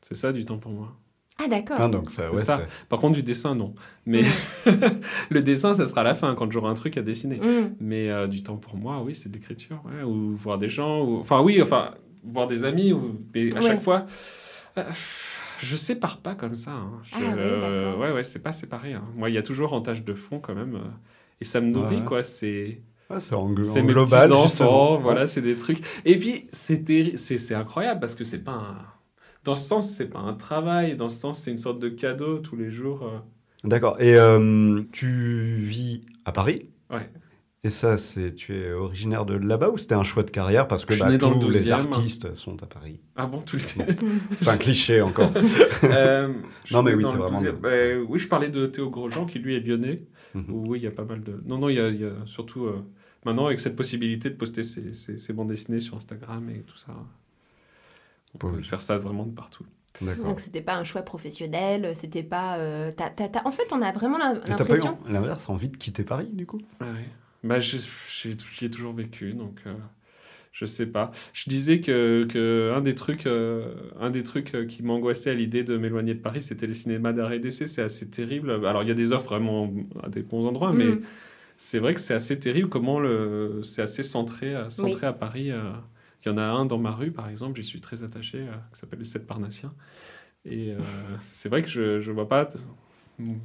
C'est 0.00 0.14
ça 0.14 0.32
du 0.32 0.44
temps 0.44 0.58
pour 0.58 0.72
moi. 0.72 0.96
Ah 1.42 1.48
d'accord. 1.48 1.76
Ah, 1.80 1.88
donc 1.88 2.10
ça, 2.10 2.30
ouais, 2.30 2.36
ça. 2.36 2.58
c'est- 2.60 2.86
Par 2.88 3.00
contre, 3.00 3.14
du 3.14 3.22
dessin, 3.22 3.54
non. 3.56 3.74
Mais 4.06 4.22
le 5.30 5.42
dessin, 5.42 5.74
ça 5.74 5.86
sera 5.86 6.02
à 6.02 6.04
la 6.04 6.14
fin, 6.14 6.34
quand 6.34 6.50
j'aurai 6.52 6.68
un 6.70 6.74
truc 6.74 6.96
à 6.96 7.02
dessiner. 7.02 7.36
Mm. 7.38 7.74
Mais 7.80 8.08
euh, 8.10 8.26
du 8.28 8.42
temps 8.42 8.56
pour 8.56 8.76
moi, 8.76 9.02
oui, 9.04 9.14
c'est 9.14 9.28
de 9.28 9.34
l'écriture. 9.34 9.82
ouais, 9.84 10.04
ou 10.04 10.36
voir 10.36 10.58
des 10.58 10.68
gens. 10.68 11.02
Ou... 11.04 11.18
Enfin, 11.18 11.40
oui, 11.42 11.60
enfin, 11.60 11.94
voir 12.22 12.46
des 12.46 12.64
amis. 12.64 12.92
Ou... 12.92 13.18
Mais 13.34 13.52
à 13.54 13.58
Ouais. 13.58 13.66
chaque 13.66 13.82
fois, 13.82 14.06
euh, 14.78 14.84
je 15.60 15.74
sépare 15.76 16.18
pas 16.18 16.34
comme 16.36 16.54
ça. 16.56 16.70
hein. 16.70 16.92
Je- 17.02 17.14
Ah 17.16 17.94
oui, 17.96 18.00
ouais, 18.00 18.12
ouais, 18.12 18.22
c'est 18.24 18.38
pas 18.42 18.52
séparé. 18.52 18.92
hein. 18.94 19.04
Moi, 19.16 19.28
il 19.30 19.34
y 19.34 19.38
a 19.38 19.42
toujours 19.42 19.72
en 19.72 19.80
tâche 19.80 20.04
de 20.04 20.14
fond 20.14 20.38
quand 20.38 20.54
même. 20.54 20.76
euh, 20.76 20.88
et 21.40 21.44
ça 21.44 21.60
me 21.60 21.70
nourrit, 21.70 21.96
Ouais. 21.96 22.04
quoi. 22.04 22.22
C'est. 22.22 22.80
ouais, 23.10 23.18
c'est 23.20 23.34
en, 23.34 23.40
en 23.40 23.48
mes 23.48 23.54
global, 23.82 24.30
petits 24.30 24.42
justement. 24.42 24.92
enfants, 24.92 24.98
voilà, 25.02 25.26
c'est 25.26 25.42
des 25.42 25.56
trucs. 25.56 25.80
Et 26.04 26.16
puis 26.16 26.46
c'est 26.52 27.54
incroyable 27.54 27.98
parce 28.00 28.14
que 28.14 28.22
c'est 28.24 28.38
pas 28.44 28.52
un... 28.52 28.76
dans 29.44 29.54
ce 29.54 29.66
sens 29.68 29.90
c'est 29.90 30.08
pas 30.08 30.18
un 30.20 30.34
travail, 30.34 30.96
dans 30.96 31.08
ce 31.08 31.18
sens 31.18 31.40
c'est 31.42 31.50
une 31.50 31.58
sorte 31.58 31.78
de 31.78 31.88
cadeau 31.88 32.38
tous 32.38 32.56
les 32.56 32.70
jours. 32.70 33.02
euh. 33.04 33.18
D'accord. 33.68 33.96
Et 34.00 34.14
euh, 34.16 34.82
tu 34.92 35.56
vis 35.58 36.02
à 36.24 36.32
Paris? 36.32 36.68
Ouais. 36.90 37.08
Et 37.66 37.70
ça, 37.70 37.96
c'est 37.96 38.34
tu 38.34 38.54
es 38.54 38.72
originaire 38.74 39.24
de 39.24 39.32
là-bas 39.32 39.70
ou 39.70 39.78
c'était 39.78 39.94
un 39.94 40.02
choix 40.02 40.22
de 40.22 40.30
carrière? 40.30 40.68
Parce 40.68 40.84
que 40.84 40.98
bah, 40.98 41.08
né 41.08 41.16
dans 41.16 41.32
le 41.32 41.40
tous 41.40 41.48
les 41.48 41.62
12e. 41.62 41.72
artistes 41.72 42.34
sont 42.34 42.62
à 42.62 42.66
Paris 42.66 43.00
Ah 43.16 43.24
bon 43.24 43.40
tout 43.40 43.56
le 43.56 43.62
temps. 43.62 43.90
C'est 44.36 44.48
un 44.48 44.58
cliché 44.58 45.00
encore. 45.00 45.30
Euh, 45.84 46.28
Non, 46.70 46.82
mais 46.82 46.92
oui, 46.94 47.04
c'est 47.08 47.16
vraiment 47.16 47.40
12e. 47.40 47.62
le- 47.62 47.68
Euh, 47.70 48.04
oui, 48.06 48.18
je 48.18 48.28
parlais 48.28 48.50
de 48.50 48.66
Théo 48.66 48.90
Grosjean 48.90 49.24
qui 49.24 49.38
lui 49.38 49.54
est 49.56 49.60
lyonnais. 49.60 50.02
Mhm. 50.34 50.44
Où, 50.50 50.64
oui, 50.72 50.80
il 50.80 50.84
y 50.84 50.86
a 50.86 50.90
pas 50.90 51.04
mal 51.04 51.22
de. 51.22 51.40
Non 51.46 51.56
non, 51.58 51.70
il 51.70 51.76
y 51.76 51.80
a, 51.80 51.88
il 51.88 52.00
y 52.00 52.04
a 52.04 52.12
surtout 52.26 52.66
euh, 52.66 52.82
maintenant 53.24 53.46
avec 53.46 53.60
cette 53.60 53.76
possibilité 53.76 54.28
de 54.28 54.34
poster 54.34 54.62
ses, 54.62 54.92
ses, 54.92 55.16
ses 55.16 55.32
bandes 55.32 55.48
dessinées 55.48 55.80
sur 55.80 55.96
Instagram 55.96 56.50
et 56.50 56.60
tout 56.66 56.76
ça. 56.76 56.92
On 58.42 58.48
Oui. 58.48 58.56
peut 58.56 58.62
faire 58.62 58.80
ça 58.80 58.98
vraiment 58.98 59.24
de 59.26 59.32
partout. 59.34 59.64
Donc 60.24 60.40
c'était 60.40 60.60
pas 60.60 60.74
un 60.74 60.82
choix 60.84 61.02
professionnel, 61.02 61.92
c'était 61.94 62.24
pas. 62.24 62.58
euh, 62.58 62.90
En 63.44 63.52
fait, 63.52 63.68
on 63.72 63.80
a 63.80 63.92
vraiment 63.92 64.18
l'im- 64.18 64.34
Et 64.34 64.40
t'as 64.40 64.56
pas 64.56 64.64
eu 64.64 64.78
l'impression. 64.78 64.98
l'inverse, 65.08 65.48
envie 65.48 65.68
de 65.68 65.76
quitter 65.76 66.02
Paris 66.02 66.30
du 66.32 66.46
coup? 66.46 66.60
Ouais, 66.80 66.88
ouais. 66.88 67.08
Bah, 67.44 67.60
j'y 67.60 67.78
ai 68.62 68.70
toujours 68.70 68.92
vécu, 68.92 69.34
donc 69.34 69.60
euh, 69.66 69.72
je 70.52 70.66
sais 70.66 70.86
pas. 70.86 71.12
Je 71.32 71.48
disais 71.48 71.78
que, 71.80 72.24
que 72.28 72.72
un 72.74 72.80
des 72.80 72.96
trucs, 72.96 73.26
euh, 73.26 73.74
un 74.00 74.10
des 74.10 74.24
trucs 74.24 74.54
euh, 74.56 74.66
qui 74.66 74.82
m'angoissait 74.82 75.30
à 75.30 75.34
l'idée 75.34 75.62
de 75.62 75.76
m'éloigner 75.76 76.14
de 76.14 76.20
Paris, 76.20 76.42
c'était 76.42 76.66
les 76.66 76.74
cinémas 76.74 77.12
d'arrêt 77.12 77.38
d'essai. 77.38 77.66
C'est 77.68 77.82
assez 77.82 78.08
terrible. 78.10 78.50
Alors, 78.66 78.82
il 78.82 78.88
y 78.88 78.92
a 78.92 78.94
des 78.94 79.12
offres 79.12 79.26
vraiment 79.28 79.70
à 80.02 80.08
des 80.08 80.22
bons 80.22 80.44
endroits, 80.46 80.72
mais 80.72 80.86
Mm. 80.86 81.02
c'est 81.56 81.78
vrai 81.78 81.94
que 81.94 82.00
c'est 82.00 82.14
assez 82.14 82.38
terrible 82.40 82.68
comment 82.68 82.98
le, 82.98 83.60
c'est 83.62 83.82
assez 83.82 84.02
centré, 84.02 84.56
à- 84.56 84.70
centré 84.70 85.06
à 85.06 85.12
Paris. 85.12 85.52
euh. 85.52 85.70
Il 86.24 86.28
y 86.30 86.32
en 86.32 86.38
a 86.38 86.42
un 86.42 86.64
dans 86.64 86.78
ma 86.78 86.90
rue, 86.92 87.10
par 87.10 87.28
exemple, 87.28 87.60
j'y 87.60 87.66
suis 87.66 87.80
très 87.80 88.02
attaché, 88.02 88.38
euh, 88.38 88.52
qui 88.72 88.80
s'appelle 88.80 88.98
les 88.98 89.04
Sept 89.04 89.26
Parnassiens. 89.26 89.74
Et 90.44 90.72
euh, 90.72 90.78
c'est 91.20 91.48
vrai 91.48 91.62
que 91.62 91.68
je 91.68 91.98
ne 92.08 92.14
vois 92.14 92.28
pas, 92.28 92.48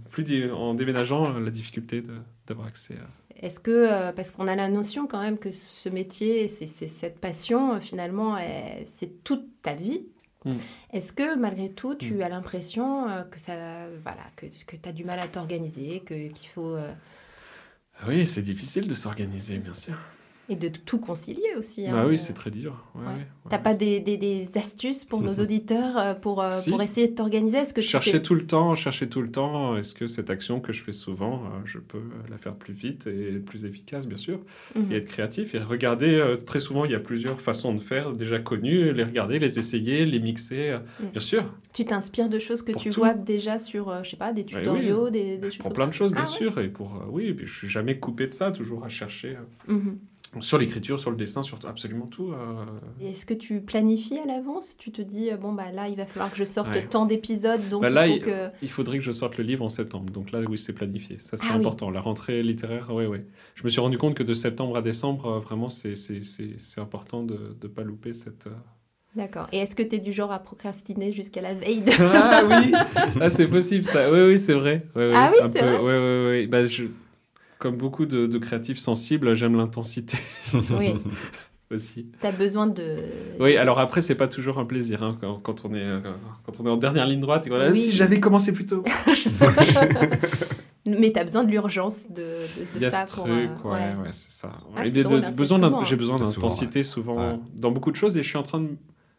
plus 0.09 0.51
en 0.51 0.73
déménageant, 0.73 1.35
euh, 1.35 1.39
la 1.39 1.51
difficulté 1.51 2.01
d'avoir 2.47 2.67
accès 2.67 2.95
à. 2.95 3.07
Est-ce 3.45 3.59
que, 3.61 3.71
euh, 3.71 4.11
parce 4.11 4.31
qu'on 4.31 4.47
a 4.47 4.55
la 4.55 4.67
notion 4.67 5.07
quand 5.07 5.21
même 5.21 5.37
que 5.37 5.51
ce 5.51 5.87
métier, 5.89 6.47
c'est 6.49 6.65
cette 6.67 7.19
passion, 7.19 7.79
finalement, 7.79 8.37
est- 8.37 8.83
c'est 8.85 9.23
toute 9.23 9.45
ta 9.61 9.73
vie. 9.73 10.07
Mm. 10.45 10.51
Est-ce 10.93 11.13
que 11.13 11.37
malgré 11.37 11.69
tout, 11.69 11.95
tu 11.95 12.15
Mm. 12.15 12.21
as 12.21 12.29
l'impression 12.29 13.07
que 13.31 13.39
ça, 13.39 13.53
voilà, 14.03 14.23
que, 14.35 14.45
que 14.65 14.75
tu 14.75 14.89
as 14.89 14.91
du 14.93 15.03
mal 15.05 15.19
à 15.19 15.27
t'organiser, 15.27 16.01
qu'il 16.05 16.47
faut 16.53 16.75
euh, 16.75 16.91
Oui, 18.07 18.25
c'est 18.27 18.41
difficile 18.41 18.87
de 18.87 18.93
s'organiser, 18.93 19.57
bien 19.57 19.73
sûr. 19.73 19.95
Et 20.49 20.55
de 20.55 20.67
tout 20.67 20.99
concilier 20.99 21.53
aussi. 21.57 21.85
hein, 21.87 21.91
Bah 21.93 22.05
oui, 22.07 22.15
euh, 22.15 22.17
c'est 22.17 22.33
très 22.33 22.49
dur. 22.51 22.83
Ouais, 22.95 23.01
ouais. 23.01 23.27
T'as 23.49 23.57
ouais. 23.57 23.63
pas 23.63 23.73
des, 23.75 23.99
des- 23.99 24.17
des 24.17 24.49
astuces 24.55 25.05
pour 25.05 25.21
nos 25.21 25.33
auditeurs 25.39 25.97
euh, 25.97 26.13
pour, 26.15 26.41
euh, 26.41 26.49
Si. 26.51 26.71
pour 26.71 26.81
essayer 26.81 27.07
de 27.07 27.15
t'organiser? 27.15 27.57
Est-ce 27.57 27.73
que 27.73 27.81
chercher 27.81 28.21
tout 28.21 28.33
le 28.35 28.45
temps, 28.45 28.73
chercher 28.75 29.07
tout 29.07 29.21
le 29.21 29.31
temps. 29.31 29.77
Est-ce 29.77 29.93
que 29.93 30.07
cette 30.07 30.29
action 30.29 30.59
que 30.59 30.73
je 30.73 30.83
fais 30.83 30.91
souvent, 30.91 31.43
euh, 31.45 31.59
je 31.65 31.77
peux 31.77 32.01
la 32.29 32.37
faire 32.37 32.55
plus 32.55 32.73
vite 32.73 33.05
et 33.07 33.33
plus 33.39 33.65
efficace, 33.65 34.07
bien 34.07 34.17
sûr, 34.17 34.39
Mhm. 34.75 34.91
et 34.91 34.95
être 34.95 35.07
créatif 35.07 35.53
et 35.55 35.59
regarder. 35.59 36.15
euh, 36.15 36.35
très 36.35 36.59
souvent, 36.59 36.85
il 36.85 36.91
y 36.91 36.95
a 36.95 36.99
plusieurs 36.99 37.39
façons 37.41 37.73
de 37.73 37.79
faire 37.81 38.13
déjà 38.13 38.39
connues. 38.39 38.91
Les 38.93 39.03
regarder, 39.03 39.37
les 39.39 39.59
essayer, 39.59 40.05
les 40.05 40.19
mixer, 40.19 40.77
Mm. 40.99 41.05
bien 41.11 41.21
sûr. 41.21 41.53
Tu 41.73 41.85
t'inspires 41.85 42.29
de 42.29 42.39
choses 42.39 42.63
que 42.63 42.71
Pour 42.71 42.81
tu 42.81 42.89
tout. 42.89 42.99
vois 43.01 43.13
déjà 43.13 43.59
sur, 43.59 44.03
je 44.03 44.09
sais 44.09 44.17
pas, 44.17 44.33
des 44.33 44.43
Bah 44.43 44.49
oui. 44.53 44.59
tutoriaux, 44.59 45.09
des, 45.11 45.37
des 45.37 45.51
choses 45.51 45.59
Pour 45.59 45.73
plein 45.73 45.87
de 45.87 45.93
choses, 45.93 46.11
bien 46.11 46.23
Ah 46.23 46.25
sûr. 46.25 46.59
Et 46.59 46.67
pour 46.69 47.03
oui, 47.11 47.25
et 47.27 47.33
puis 47.33 47.45
je 47.45 47.53
suis 47.55 47.67
jamais 47.69 47.99
coupé 47.99 48.25
de 48.27 48.33
ça, 48.33 48.51
toujours 48.51 48.83
à 48.83 48.89
chercher 48.89 49.37
Mhm. 49.67 49.97
Sur 50.41 50.57
l'écriture, 50.59 50.99
sur 50.99 51.09
le 51.11 51.17
dessin, 51.17 51.41
sur 51.43 51.57
absolument 51.67 52.05
tout. 52.05 52.31
euh, 52.31 52.65
Est-ce 53.01 53.25
que 53.25 53.33
tu 53.33 53.61
planifies 53.61 54.19
à 54.19 54.25
l'avance? 54.25 54.75
Tu 54.77 54.91
te 54.91 55.01
dis, 55.01 55.31
euh, 55.31 55.37
bon, 55.37 55.53
bah 55.53 55.71
là, 55.73 55.87
il 55.87 55.95
va 55.95 56.05
falloir 56.05 56.29
que 56.31 56.37
je 56.37 56.43
sorte 56.43 56.69
Ouais. 56.75 56.85
tant 56.87 57.05
d'épisodes, 57.05 57.67
donc 57.69 57.81
Bah 57.81 57.89
il 57.89 57.93
là, 57.95 58.07
faut 58.07 58.13
il- 58.15 58.21
que... 58.21 58.49
Il 58.61 58.69
faudrait 58.69 58.97
que 58.99 59.03
je 59.03 59.11
sorte 59.11 59.37
le 59.37 59.43
livre 59.43 59.65
en 59.65 59.69
septembre. 59.69 60.11
Donc 60.11 60.31
là, 60.31 60.39
oui, 60.47 60.57
c'est 60.57 60.73
planifié. 60.73 61.17
Ça, 61.19 61.37
c'est 61.37 61.45
Ah 61.49 61.53
oui. 61.53 61.59
important. 61.59 61.89
La 61.89 62.01
rentrée 62.01 62.43
littéraire, 62.43 62.87
oui, 62.91 63.05
oui. 63.05 63.19
Je 63.55 63.63
me 63.63 63.69
suis 63.69 63.81
rendu 63.81 63.97
compte 63.97 64.13
que 64.15 64.23
de 64.23 64.33
septembre 64.33 64.77
à 64.77 64.81
décembre, 64.81 65.25
euh, 65.25 65.39
vraiment, 65.39 65.69
c'est 65.69 65.93
important 66.77 67.23
de 67.23 67.57
ne 67.61 67.67
pas 67.67 67.83
louper 67.83 68.13
cette... 68.13 68.47
D'accord. 69.15 69.47
Et 69.51 69.57
est-ce 69.57 69.75
que 69.75 69.81
tu 69.81 69.95
es 69.95 69.99
du 69.99 70.11
genre 70.11 70.31
à 70.31 70.37
procrastiner 70.37 71.11
jusqu'à 71.11 71.41
la 71.41 71.55
veille 71.55 71.81
de... 71.81 71.91
Ah 71.99 72.43
oui 72.47 72.71
ah, 73.19 73.27
C'est 73.29 73.47
possible, 73.47 73.83
ça. 73.83 74.11
Oui, 74.11 74.19
oui, 74.21 74.37
c'est 74.37 74.53
vrai. 74.53 74.85
Ah 74.95 75.31
oui, 75.33 75.49
c'est 75.51 75.61
vrai 75.63 75.77
Oui, 75.79 75.93
oui, 75.93 76.39
oui. 76.41 76.47
Bah, 76.47 76.65
je... 76.67 76.83
Comme 77.59 77.75
beaucoup 77.77 78.05
de, 78.05 78.25
de 78.25 78.37
créatifs 78.39 78.79
sensibles, 78.79 79.35
j'aime 79.35 79.55
l'intensité 79.57 80.17
Oui, 80.77 80.95
aussi. 81.71 82.07
tu 82.19 82.25
as 82.25 82.31
besoin 82.31 82.65
de... 82.67 83.03
Oui, 83.39 83.55
alors 83.57 83.79
après, 83.79 84.01
c'est 84.01 84.15
pas 84.15 84.27
toujours 84.29 84.57
un 84.59 84.65
plaisir 84.65 85.03
hein, 85.03 85.17
quand, 85.21 85.35
quand 85.39 85.65
on 85.65 85.73
est, 85.75 85.83
euh, 85.83 85.99
quand 86.45 86.59
on 86.61 86.65
est 86.65 86.69
en 86.69 86.77
dernière 86.77 87.05
ligne 87.05 87.19
droite. 87.19 87.45
Et 87.45 87.49
voilà, 87.49 87.69
Oui. 87.69 87.77
Si 87.77 87.91
j'avais 87.91 88.19
commencé 88.19 88.53
plus 88.53 88.65
tôt. 88.65 88.83
Mais 90.85 91.11
tu 91.11 91.19
as 91.19 91.23
besoin 91.23 91.43
de 91.43 91.51
l'urgence 91.51 92.09
de, 92.09 92.15
de, 92.15 92.21
de 92.21 92.67
Il 92.77 92.81
y 92.81 92.85
a 92.85 92.91
ça 92.91 93.05
ce 93.05 93.13
pour... 93.13 93.25
truc, 93.25 93.33
euh, 93.33 93.67
ouais, 93.67 93.71
ouais. 93.71 93.95
ouais, 94.03 94.09
c'est 94.11 94.31
ça. 94.31 94.51
Ah, 94.75 94.85
Et 94.85 94.91
c'est 94.91 94.97
de- 94.97 95.03
drôle, 95.03 95.19
de- 95.21 95.25
c'est 95.25 95.35
besoin 95.35 95.59
d'un- 95.59 95.67
souvent, 95.69 95.83
J'ai 95.83 95.95
besoin 95.97 96.17
souvent, 96.17 96.29
d'intensité 96.47 96.83
souvent, 96.83 97.17
Ouais. 97.33 97.39
dans 97.55 97.71
beaucoup 97.71 97.91
de 97.91 97.95
choses 97.97 98.17
et 98.17 98.23
je 98.23 98.27
suis 98.27 98.37
en 98.37 98.43
train 98.43 98.61
de 98.61 98.69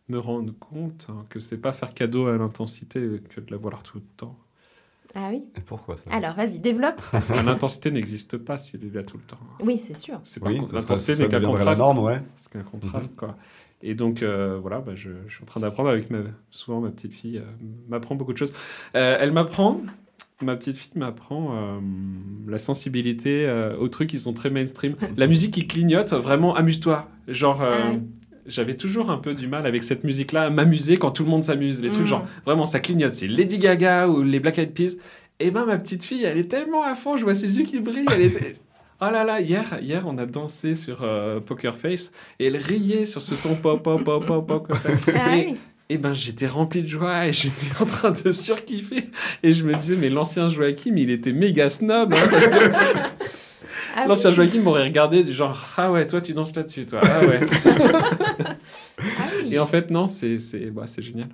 me 0.08 0.18
rendre 0.18 0.52
compte 0.58 1.06
hein, 1.10 1.24
que 1.28 1.38
c'est 1.38 1.58
pas 1.58 1.72
faire 1.72 1.94
cadeau 1.94 2.26
à 2.26 2.36
l'intensité 2.36 3.00
que 3.28 3.40
de 3.40 3.50
la 3.50 3.58
voir 3.58 3.82
tout 3.82 3.98
le 3.98 4.04
temps. 4.16 4.36
Ah 5.14 5.28
oui 5.30 5.42
Et 5.56 5.60
pourquoi 5.60 5.96
ça 5.96 6.10
Alors, 6.10 6.34
vas-y, 6.34 6.58
développe. 6.58 7.00
L'intensité 7.44 7.90
n'existe 7.90 8.36
pas 8.36 8.58
s'il 8.58 8.84
est 8.84 8.94
là 8.94 9.02
tout 9.02 9.16
le 9.16 9.24
temps. 9.24 9.38
Oui, 9.60 9.78
c'est 9.78 9.96
sûr. 9.96 10.20
C'est 10.24 10.40
pas 10.40 10.50
Oui, 10.50 10.60
l'intensité 10.72 11.20
n'est 11.22 11.28
qu'un 11.28 11.40
la 11.40 11.48
contraste. 11.48 11.78
norme, 11.78 11.98
ouais. 11.98 12.22
C'est 12.36 12.52
qu'un 12.52 12.62
contraste, 12.62 13.16
quoi. 13.16 13.36
Et 13.82 13.94
donc, 13.94 14.22
euh, 14.22 14.58
voilà, 14.60 14.80
bah, 14.80 14.92
je, 14.94 15.10
je 15.26 15.34
suis 15.34 15.42
en 15.42 15.46
train 15.46 15.60
d'apprendre 15.60 15.88
avec 15.88 16.10
ma, 16.10 16.18
souvent 16.50 16.80
ma 16.80 16.90
petite 16.90 17.14
fille, 17.14 17.38
euh, 17.38 17.42
m'apprend 17.88 18.14
beaucoup 18.14 18.32
de 18.32 18.38
choses. 18.38 18.52
Euh, 18.94 19.16
elle 19.18 19.32
m'apprend, 19.32 19.80
ma 20.42 20.54
petite 20.56 20.76
fille 20.76 20.92
m'apprend 20.96 21.54
euh, 21.56 21.80
la 22.46 22.58
sensibilité 22.58 23.46
euh, 23.46 23.76
aux 23.78 23.88
trucs 23.88 24.10
qui 24.10 24.18
sont 24.18 24.34
très 24.34 24.50
mainstream. 24.50 24.96
La 25.16 25.26
musique 25.26 25.54
qui 25.54 25.66
clignote, 25.66 26.12
vraiment, 26.12 26.54
amuse-toi. 26.54 27.08
Genre, 27.26 27.62
euh, 27.62 27.70
Ah 27.72 27.90
oui. 27.92 28.00
J'avais 28.50 28.74
toujours 28.74 29.10
un 29.10 29.16
peu 29.18 29.32
du 29.34 29.46
mal 29.46 29.66
avec 29.66 29.82
cette 29.82 30.04
musique-là, 30.04 30.42
à 30.44 30.50
m'amuser 30.50 30.96
quand 30.96 31.10
tout 31.10 31.24
le 31.24 31.30
monde 31.30 31.44
s'amuse. 31.44 31.80
Les 31.80 31.90
trucs, 31.90 32.02
Mm. 32.04 32.08
genre, 32.08 32.24
vraiment, 32.44 32.66
ça 32.66 32.80
clignote. 32.80 33.12
C'est 33.14 33.28
Lady 33.28 33.58
Gaga 33.58 34.08
ou 34.08 34.22
les 34.22 34.40
Black 34.40 34.58
Eyed 34.58 34.72
Peas. 34.74 34.96
Et 35.38 35.50
ben, 35.50 35.64
ma 35.64 35.78
petite 35.78 36.04
fille, 36.04 36.24
elle 36.24 36.36
est 36.38 36.50
tellement 36.50 36.82
à 36.82 36.94
fond, 36.94 37.16
je 37.16 37.24
vois 37.24 37.34
ses 37.34 37.58
yeux 37.58 37.64
qui 37.64 37.80
brillent. 37.80 38.06
Elle 38.14 38.22
est... 38.22 38.56
Oh 39.02 39.06
là 39.10 39.24
là, 39.24 39.40
hier, 39.40 39.78
hier 39.80 40.02
on 40.06 40.18
a 40.18 40.26
dansé 40.26 40.74
sur 40.74 40.98
euh, 41.04 41.40
Poker 41.40 41.74
Face 41.74 42.12
et 42.38 42.48
elle 42.48 42.58
riait 42.58 43.06
sur 43.06 43.22
ce 43.22 43.34
son 43.34 43.54
pop, 43.56 43.82
pop, 43.82 44.04
pop, 44.04 44.26
pop, 44.26 44.46
pop. 44.46 44.68
Ah 45.16 45.38
et, 45.38 45.56
et 45.88 45.96
ben 45.96 46.12
j'étais 46.12 46.46
rempli 46.46 46.82
de 46.82 46.86
joie 46.88 47.26
et 47.26 47.32
j'étais 47.32 47.68
en 47.80 47.86
train 47.86 48.10
de 48.10 48.30
surkiffer. 48.30 49.04
Et 49.42 49.54
je 49.54 49.64
me 49.64 49.72
disais, 49.72 49.96
mais 49.96 50.10
l'ancien 50.10 50.48
Joachim, 50.48 50.92
il 50.98 51.08
était 51.08 51.32
méga 51.32 51.70
snob. 51.70 52.12
hein, 52.12 52.28
parce 52.30 52.48
que 52.48 52.58
Ah 53.96 54.06
l'ancien 54.06 54.30
oui. 54.30 54.36
Joachim 54.36 54.60
m'aurait 54.62 54.84
regardé 54.84 55.24
du 55.24 55.32
genre, 55.32 55.58
ah 55.76 55.90
ouais, 55.90 56.06
toi 56.06 56.20
tu 56.20 56.32
danses 56.32 56.54
là-dessus, 56.54 56.86
toi. 56.86 57.00
Ah 57.02 57.20
ouais. 57.26 57.40
Ah 59.02 59.28
oui. 59.42 59.54
et 59.54 59.58
en 59.58 59.66
fait, 59.66 59.90
non, 59.90 60.06
c'est 60.06 60.38
c'est 60.38 60.70
bah, 60.70 60.86
c'est 60.86 61.02
génial. 61.02 61.28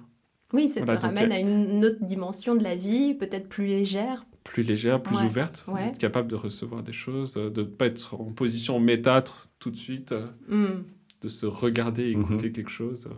Oui, 0.53 0.69
ça 0.69 0.81
Voilà, 0.81 0.97
te 0.99 1.07
donc, 1.07 1.16
ramène 1.16 1.33
euh, 1.33 1.35
à 1.35 1.39
une 1.41 1.85
autre 1.85 2.05
dimension 2.05 2.55
de 2.55 2.62
la 2.62 2.77
vie, 2.77 3.15
peut-être 3.15 3.49
plus 3.49 3.66
légère. 3.66 4.24
Plus 4.45 4.62
légère, 4.62 5.03
plus 5.03 5.16
Ouais, 5.16 5.24
ouverte, 5.24 5.65
ouais. 5.69 5.89
être 5.89 5.99
capable 5.99 6.28
de 6.28 6.37
recevoir 6.37 6.85
des 6.85 6.93
choses, 6.93 7.35
de 7.35 7.49
ne 7.49 7.66
pas 7.66 7.87
être 7.87 8.15
en 8.15 8.27
position 8.33 8.78
méta 8.78 9.19
tr- 9.20 9.33
tout 9.59 9.70
de 9.73 9.77
suite, 9.77 10.12
euh, 10.12 10.27
Hmm. 10.49 10.85
de 11.23 11.28
se 11.28 11.47
regarder, 11.47 12.15
Mhm. 12.15 12.23
écouter 12.23 12.53
quelque 12.53 12.70
chose. 12.70 13.09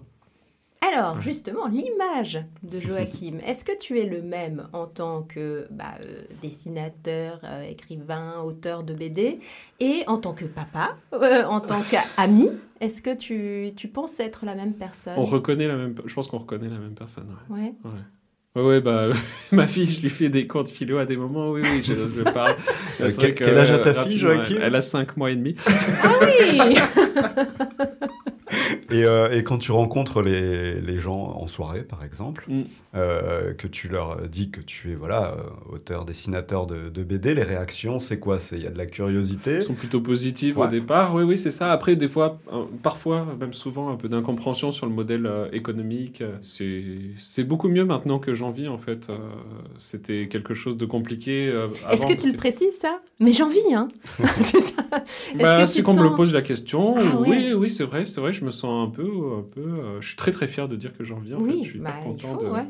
Alors, 0.80 1.20
justement, 1.20 1.66
l'image 1.66 2.40
de 2.62 2.78
Joachim, 2.80 3.38
est-ce 3.46 3.64
que 3.64 3.76
tu 3.78 3.98
es 3.98 4.06
le 4.06 4.22
même 4.22 4.68
en 4.72 4.86
tant 4.86 5.22
que 5.22 5.66
bah, 5.70 5.94
euh, 6.00 6.22
dessinateur, 6.42 7.40
euh, 7.44 7.62
écrivain, 7.68 8.40
auteur 8.44 8.84
de 8.84 8.94
BD, 8.94 9.40
et 9.80 10.04
en 10.06 10.18
tant 10.18 10.32
que 10.32 10.44
papa, 10.44 10.96
euh, 11.12 11.42
en 11.44 11.60
tant 11.60 11.82
qu'ami 11.82 12.50
Est-ce 12.80 13.02
que 13.02 13.14
tu, 13.14 13.72
tu 13.76 13.88
penses 13.88 14.20
être 14.20 14.46
la 14.46 14.54
même 14.54 14.72
personne? 14.74 15.14
On 15.16 15.24
reconnaît 15.24 15.66
la 15.66 15.76
même, 15.76 15.94
je 16.06 16.14
pense 16.14 16.28
qu'on 16.28 16.38
reconnaît 16.38 16.68
la 16.68 16.78
même 16.78 16.94
personne. 16.94 17.26
Ouais. 17.50 17.72
Ouais. 17.84 17.90
Ouais, 18.56 18.62
ouais, 18.62 18.80
bah, 18.80 19.08
ma 19.52 19.66
fille, 19.66 19.84
je 19.86 20.00
lui 20.00 20.08
fais 20.08 20.28
des 20.30 20.46
cours 20.46 20.64
de 20.64 20.68
philo 20.68 20.98
à 20.98 21.04
des 21.04 21.16
moments, 21.16 21.50
oui, 21.50 21.60
oui, 21.64 21.82
je, 21.82 21.94
je 21.94 22.22
parle. 22.22 22.54
Euh, 23.00 23.12
quel- 23.12 23.16
truc, 23.16 23.34
quel 23.36 23.56
âge 23.56 23.70
a 23.70 23.78
ta 23.78 23.94
fille, 23.94 24.18
Joachim? 24.18 24.56
elle, 24.56 24.64
elle 24.64 24.74
a 24.74 24.80
5 24.80 25.16
mois 25.16 25.30
et 25.30 25.36
demi. 25.36 25.54
Ah 26.02 26.14
oui 26.20 26.74
Et, 28.90 29.04
euh, 29.04 29.30
et 29.36 29.42
quand 29.42 29.58
tu 29.58 29.72
rencontres 29.72 30.22
les, 30.22 30.80
les 30.80 31.00
gens 31.00 31.36
en 31.38 31.46
soirée, 31.46 31.82
par 31.82 32.04
exemple, 32.04 32.44
Mm. 32.48 32.62
euh, 32.94 33.52
que 33.54 33.66
tu 33.66 33.88
leur 33.88 34.22
dis 34.28 34.50
que 34.50 34.60
tu 34.60 34.92
es 34.92 34.94
voilà, 34.94 35.34
euh, 35.36 35.74
auteur, 35.74 36.04
dessinateur 36.04 36.66
de, 36.66 36.88
de 36.88 37.02
BD, 37.02 37.34
les 37.34 37.42
réactions, 37.42 37.98
c'est 37.98 38.18
quoi? 38.18 38.38
C'est 38.40 38.56
Il 38.56 38.62
y 38.62 38.66
a 38.66 38.70
de 38.70 38.78
la 38.78 38.86
curiosité? 38.86 39.50
Elles 39.56 39.64
sont 39.64 39.74
plutôt 39.74 40.00
positives 40.00 40.58
au 40.58 40.66
départ, 40.66 41.14
oui, 41.14 41.22
oui, 41.24 41.36
c'est 41.38 41.50
ça. 41.50 41.70
Après, 41.72 41.96
des 41.96 42.08
fois, 42.08 42.38
euh, 42.52 42.64
parfois, 42.82 43.26
même 43.38 43.52
souvent, 43.52 43.90
un 43.90 43.96
peu 43.96 44.08
d'incompréhension 44.08 44.72
sur 44.72 44.86
le 44.86 44.92
modèle 44.92 45.26
euh, 45.26 45.48
économique. 45.52 46.22
C'est 46.42 47.44
beaucoup 47.44 47.68
mieux 47.68 47.84
maintenant 47.84 48.18
que 48.18 48.34
j'en 48.34 48.50
vis, 48.50 48.68
en 48.68 48.78
fait. 48.78 49.10
Euh, 49.10 49.16
C'était 49.78 50.28
quelque 50.28 50.54
chose 50.54 50.76
de 50.76 50.86
compliqué. 50.86 51.46
euh, 51.48 51.68
Est-ce 51.90 52.06
que 52.06 52.14
tu 52.18 52.30
le 52.30 52.36
précises, 52.36 52.78
ça? 52.78 53.00
Mais 53.20 53.32
j'en 53.32 53.48
vis, 53.48 53.74
hein 53.74 53.88
C'est 54.40 54.60
ça 54.60 54.72
Est-ce 55.38 55.42
Bah, 55.42 55.82
qu'on 55.84 55.94
me 55.94 56.08
sens- 56.08 56.16
pose 56.16 56.32
la 56.32 56.42
question. 56.42 56.94
Ah 56.96 57.02
oui, 57.20 57.28
ouais. 57.28 57.52
oui, 57.52 57.68
c'est 57.70 57.84
vrai, 57.84 58.04
c'est 58.04 58.20
vrai. 58.20 58.32
Je 58.32 58.44
me 58.44 58.50
sens 58.50 58.77
un 58.82 58.88
peu, 58.90 59.08
un 59.38 59.42
peu. 59.42 59.60
euh, 59.60 60.00
je 60.00 60.08
suis 60.08 60.16
très 60.16 60.30
très 60.32 60.46
fier 60.48 60.68
de 60.68 60.76
dire 60.76 60.96
que 60.96 61.04
j'en 61.04 61.18
viens. 61.18 61.36
en 61.36 61.40
fait. 61.40 61.52
Oui, 61.52 61.64
je 61.64 61.70
suis 61.70 61.78
bah, 61.78 61.90
hyper 61.90 62.00
il 62.02 62.04
content 62.04 62.34
faut, 62.38 62.44
de. 62.46 62.50
ouais. 62.50 62.64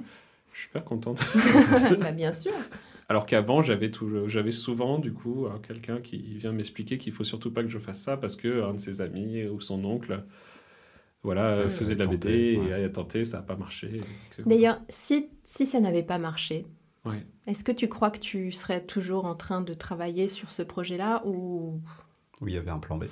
Je 0.52 0.58
suis 0.60 0.68
hyper 0.70 0.84
content. 0.84 1.12
de- 1.14 1.94
bah, 2.00 2.12
bien 2.12 2.32
sûr. 2.32 2.52
Alors 3.10 3.24
qu'avant, 3.26 3.62
j'avais 3.62 3.90
tout, 3.90 4.28
j'avais 4.28 4.50
souvent 4.52 4.98
du 4.98 5.12
coup 5.14 5.46
euh, 5.46 5.50
quelqu'un 5.66 5.98
qui 6.00 6.18
vient 6.36 6.52
m'expliquer 6.52 6.98
qu'il 6.98 7.12
faut 7.12 7.24
surtout 7.24 7.50
pas 7.50 7.62
que 7.62 7.68
je 7.70 7.78
fasse 7.78 8.00
ça 8.00 8.16
parce 8.18 8.36
que 8.36 8.62
un 8.64 8.74
de 8.74 8.78
ses 8.78 9.00
amis 9.00 9.44
ou 9.46 9.60
son 9.60 9.82
oncle, 9.84 10.22
voilà, 11.22 11.64
Ouais. 11.64 11.70
faisait 11.70 11.94
de 11.94 11.98
la 12.00 12.04
Tenté, 12.04 12.16
BD 12.16 12.52
et 12.52 12.58
ouais. 12.58 12.84
a 12.84 12.88
tenté, 12.90 13.24
ça 13.24 13.38
a 13.38 13.42
pas 13.42 13.56
marché. 13.56 14.00
D'ailleurs, 14.46 14.80
si, 14.88 15.28
si 15.42 15.66
ça 15.66 15.80
n'avait 15.80 16.02
pas 16.02 16.18
marché, 16.18 16.66
Ouais. 17.04 17.24
est-ce 17.46 17.64
que 17.64 17.72
tu 17.72 17.88
crois 17.88 18.10
que 18.10 18.18
tu 18.18 18.52
serais 18.52 18.84
toujours 18.84 19.24
en 19.24 19.34
train 19.34 19.62
de 19.62 19.72
travailler 19.72 20.28
sur 20.28 20.50
ce 20.50 20.62
projet-là 20.62 21.22
ou 21.24 21.80
où 22.40 22.48
il 22.48 22.54
y 22.54 22.58
avait 22.58 22.70
un 22.70 22.78
plan 22.78 22.98
B? 22.98 23.04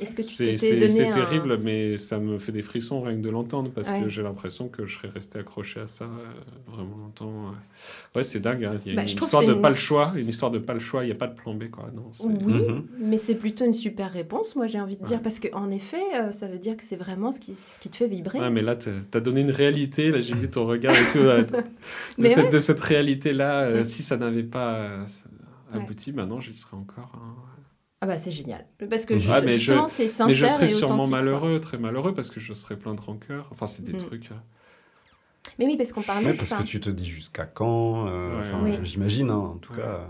Est-ce 0.00 0.16
que 0.16 0.22
tu 0.22 0.28
C'est 0.28 0.44
t'étais 0.44 0.58
c'est- 0.58 0.74
donné 0.74 0.88
c'est 0.88 1.06
un... 1.06 1.12
terrible, 1.12 1.58
mais 1.58 1.96
ça 1.96 2.18
me 2.18 2.38
fait 2.38 2.50
des 2.50 2.62
frissons 2.62 3.00
rien 3.02 3.14
que 3.16 3.20
de 3.22 3.30
l'entendre 3.30 3.70
parce 3.70 3.88
Ouais. 3.88 4.02
que 4.02 4.08
j'ai 4.08 4.22
l'impression 4.22 4.68
que 4.68 4.86
je 4.86 4.96
serais 4.98 5.08
resté 5.08 5.38
accroché 5.38 5.80
à 5.80 5.86
ça 5.86 6.04
euh, 6.06 6.08
vraiment 6.72 6.96
longtemps. 6.96 7.26
ouais. 7.50 8.16
Ouais, 8.16 8.22
c'est 8.24 8.40
dingue. 8.40 8.64
hein. 8.64 8.74
Il 8.84 8.90
y 8.90 8.92
a 8.92 8.96
Bah, 8.96 9.02
une 9.02 9.08
histoire 9.08 9.42
que 9.42 9.48
de 9.48 9.54
pas 9.54 9.70
le 9.70 9.76
choix, 9.76 10.10
une 10.16 10.28
histoire 10.28 10.50
de 10.50 10.58
pas 10.58 10.74
le 10.74 10.80
choix. 10.80 11.04
Il 11.04 11.06
n'y 11.06 11.12
a 11.12 11.16
pas 11.16 11.28
de 11.28 11.34
plan 11.34 11.54
B, 11.54 11.70
quoi. 11.70 11.90
Non, 11.94 12.08
c'est- 12.12 12.24
Oui, 12.26 12.34
Mhm. 12.66 12.86
mais 12.98 13.18
c'est 13.18 13.36
plutôt 13.36 13.64
une 13.64 13.74
super 13.74 14.12
réponse, 14.12 14.56
moi 14.56 14.66
j'ai 14.66 14.80
envie 14.80 14.96
de 14.96 15.04
dire, 15.04 15.18
Ouais. 15.18 15.22
parce 15.22 15.38
qu'en 15.38 15.70
effet, 15.70 16.02
euh, 16.16 16.32
ça 16.32 16.48
veut 16.48 16.58
dire 16.58 16.76
que 16.76 16.84
c'est 16.84 16.96
vraiment 16.96 17.30
ce 17.30 17.38
qui, 17.38 17.54
ce 17.54 17.78
qui 17.78 17.88
te 17.88 17.96
fait 17.96 18.08
vibrer. 18.08 18.40
Ouais, 18.40 18.50
mais 18.50 18.62
là, 18.62 18.74
t'as 18.74 18.90
as 19.18 19.20
donné 19.20 19.42
une 19.42 19.50
réalité. 19.52 20.10
Là, 20.10 20.20
j'ai 20.20 20.34
vu 20.34 20.48
ton 20.50 20.66
regard 20.66 20.94
et 20.94 21.08
tout. 21.12 21.22
là, 21.22 21.42
de, 21.42 21.56
Mais 22.18 22.30
cette, 22.30 22.44
ouais. 22.46 22.50
de 22.50 22.58
cette 22.58 22.80
réalité-là, 22.80 23.60
euh, 23.62 23.80
Mm. 23.80 23.84
si 23.84 24.02
ça 24.02 24.16
n'avait 24.16 24.42
pas 24.42 24.74
euh, 24.74 25.04
Ouais. 25.72 25.80
abouti, 25.80 26.12
maintenant, 26.12 26.40
j'y 26.40 26.52
serais 26.54 26.76
encore. 26.76 27.12
hein. 27.14 27.34
Ah 28.04 28.06
bah 28.06 28.18
c'est 28.18 28.30
génial. 28.32 28.66
Parce 28.90 29.06
que 29.06 29.14
Ouais, 29.14 29.42
mais 29.42 29.52
je- 29.54 29.58
justement, 29.60 29.88
c'est 29.88 30.08
sincère 30.08 30.26
Mais 30.26 30.34
je 30.34 30.44
et 30.44 30.48
serais 30.48 30.68
sûrement 30.68 30.98
quoi. 31.08 31.08
malheureux, 31.08 31.58
très 31.58 31.78
malheureux, 31.78 32.12
parce 32.12 32.28
que 32.28 32.38
je 32.38 32.52
serais 32.52 32.76
plein 32.76 32.94
de 32.94 33.00
rancœur. 33.00 33.48
Enfin, 33.50 33.66
c'est 33.66 33.82
des 33.82 33.94
Mm. 33.94 33.98
trucs. 33.98 34.30
euh, 34.30 34.34
Mais 35.58 35.64
oui, 35.64 35.78
parce 35.78 35.90
qu'on 35.94 36.02
parlait 36.02 36.26
Ouais, 36.26 36.32
de 36.32 36.36
parce 36.36 36.50
ça. 36.50 36.58
que 36.58 36.64
tu 36.64 36.80
te 36.80 36.90
dis 36.90 37.06
jusqu'à 37.06 37.46
quand 37.46 38.06
euh, 38.06 38.34
Ouais. 38.34 38.40
enfin, 38.46 38.60
Oui. 38.62 38.78
J'imagine, 38.82 39.30
hein, 39.30 39.36
en 39.36 39.56
tout 39.56 39.72
Ouais. 39.72 39.78
cas. 39.78 40.06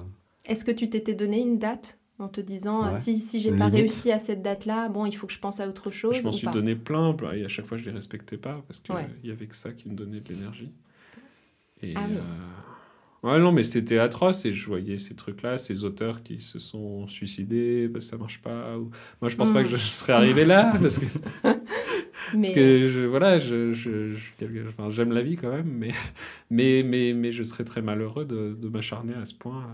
Est-ce 0.46 0.64
que 0.64 0.72
tu 0.72 0.90
t'étais 0.90 1.14
donné 1.14 1.40
une 1.40 1.58
date 1.60 1.98
en 2.18 2.26
te 2.28 2.40
disant 2.40 2.88
Ouais. 2.88 2.94
si, 3.00 3.20
si 3.20 3.40
j'ai 3.40 3.52
pas 3.52 3.68
réussi 3.68 4.10
à 4.10 4.18
cette 4.18 4.42
date-là, 4.42 4.88
bon, 4.88 5.06
il 5.06 5.12
faut 5.16 5.28
que 5.28 5.32
je 5.32 5.38
pense 5.38 5.60
à 5.60 5.68
autre 5.68 5.92
chose 5.92 6.16
Je 6.16 6.22
m'en 6.22 6.32
suis 6.32 6.46
pas? 6.46 6.52
donné 6.52 6.74
plein, 6.74 7.16
et 7.32 7.44
à 7.44 7.48
chaque 7.48 7.66
fois 7.66 7.78
je 7.78 7.84
les 7.84 7.92
respectais 7.92 8.38
pas 8.38 8.60
parce 8.66 8.80
qu'il 8.80 8.92
Ouais. 8.96 9.06
y 9.22 9.30
avait 9.30 9.46
que 9.46 9.54
ça 9.56 9.70
qui 9.72 9.88
me 9.88 9.94
donnait 9.94 10.20
de 10.20 10.28
l'énergie. 10.32 10.72
Et 11.82 11.92
Ah 11.96 12.00
oui. 12.08 12.16
euh, 12.16 12.20
ouais, 13.24 13.38
non, 13.40 13.52
mais 13.52 13.64
c'était 13.64 13.98
atroce 13.98 14.44
et 14.44 14.54
je 14.54 14.66
voyais 14.66 14.98
ces 14.98 15.14
trucs-là, 15.16 15.58
ces 15.58 15.84
auteurs 15.84 16.22
qui 16.22 16.40
se 16.40 16.58
sont 16.58 17.08
suicidés 17.08 17.88
parce 17.92 18.04
que 18.06 18.10
ça 18.12 18.16
marche 18.18 18.40
pas. 18.42 18.78
Ou... 18.78 18.90
Moi, 19.20 19.30
je 19.30 19.36
pense 19.36 19.52
pas 19.52 19.62
que 19.62 19.68
je 19.68 19.76
serais 19.76 20.12
arrivé 20.12 20.44
là 20.44 20.72
parce 20.80 20.98
que, 20.98 21.06
Mais 22.34 22.40
parce 22.42 22.50
que 22.52 22.88
je, 22.88 23.00
voilà, 23.00 23.38
je, 23.38 23.72
je- 23.72 24.14
je- 24.14 24.32
quelque- 24.38 24.68
enfin, 24.68 24.90
j'aime 24.90 25.12
la 25.12 25.22
vie 25.22 25.36
quand 25.36 25.50
même, 25.50 25.68
mais, 25.68 25.90
mais, 26.50 26.82
mais, 26.84 27.12
mais 27.12 27.32
je 27.32 27.42
serais 27.42 27.64
très 27.64 27.82
malheureux 27.82 28.24
de, 28.24 28.54
de 28.58 28.68
m'acharner 28.68 29.14
à 29.14 29.26
ce 29.26 29.34
point 29.34 29.66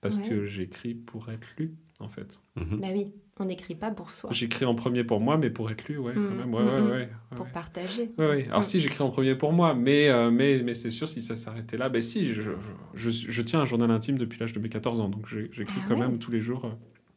parce 0.00 0.16
Ouais. 0.18 0.28
que 0.28 0.44
j'écris 0.46 0.94
pour 0.94 1.30
être 1.30 1.46
lu 1.58 1.74
en 2.00 2.08
fait. 2.08 2.40
Mhm. 2.56 2.80
bah 2.80 2.88
oui, 2.92 3.12
on 3.40 3.46
n'écrit 3.46 3.74
pas 3.74 3.90
pour 3.90 4.10
soi, 4.12 4.30
J'écris 4.32 4.64
en 4.64 4.74
premier 4.76 5.02
pour 5.04 5.20
moi, 5.20 5.36
mais 5.36 5.50
pour 5.50 5.70
être 5.70 5.88
lu, 5.88 5.98
ouais, 5.98 6.12
quand 6.14 6.20
Mm, 6.20 6.38
même. 6.38 6.54
Ouais, 6.54 6.62
mm, 6.62 6.66
ouais, 6.66 6.80
mm. 6.80 6.84
ouais, 6.86 6.90
ouais, 6.92 7.08
pour 7.36 7.46
partager. 7.46 8.10
Oui, 8.18 8.24
oui. 8.30 8.44
Alors 8.46 8.60
Mm. 8.60 8.62
si 8.64 8.80
j'écris 8.80 9.02
en 9.02 9.10
premier 9.10 9.34
pour 9.34 9.52
moi, 9.52 9.74
mais, 9.74 10.08
euh, 10.08 10.30
mais, 10.30 10.62
mais 10.64 10.74
c'est 10.74 10.90
sûr, 10.90 11.08
si 11.08 11.20
ça 11.22 11.34
s'arrêtait 11.36 11.76
là, 11.76 11.88
ben 11.88 12.00
si, 12.00 12.32
je, 12.32 12.42
je, 12.42 12.50
je- 12.94 13.30
je 13.30 13.42
tiens 13.42 13.60
un 13.60 13.64
journal 13.66 13.90
intime 13.90 14.18
depuis 14.18 14.38
l'âge 14.38 14.52
de 14.52 14.60
mes 14.60 14.68
14 14.68 15.00
ans, 15.00 15.08
donc 15.08 15.26
j'écris 15.28 15.64
Ah 15.82 15.84
quand 15.88 15.94
ouais. 15.94 16.00
même 16.00 16.18
tous 16.18 16.30
les 16.30 16.40
jours. 16.40 16.70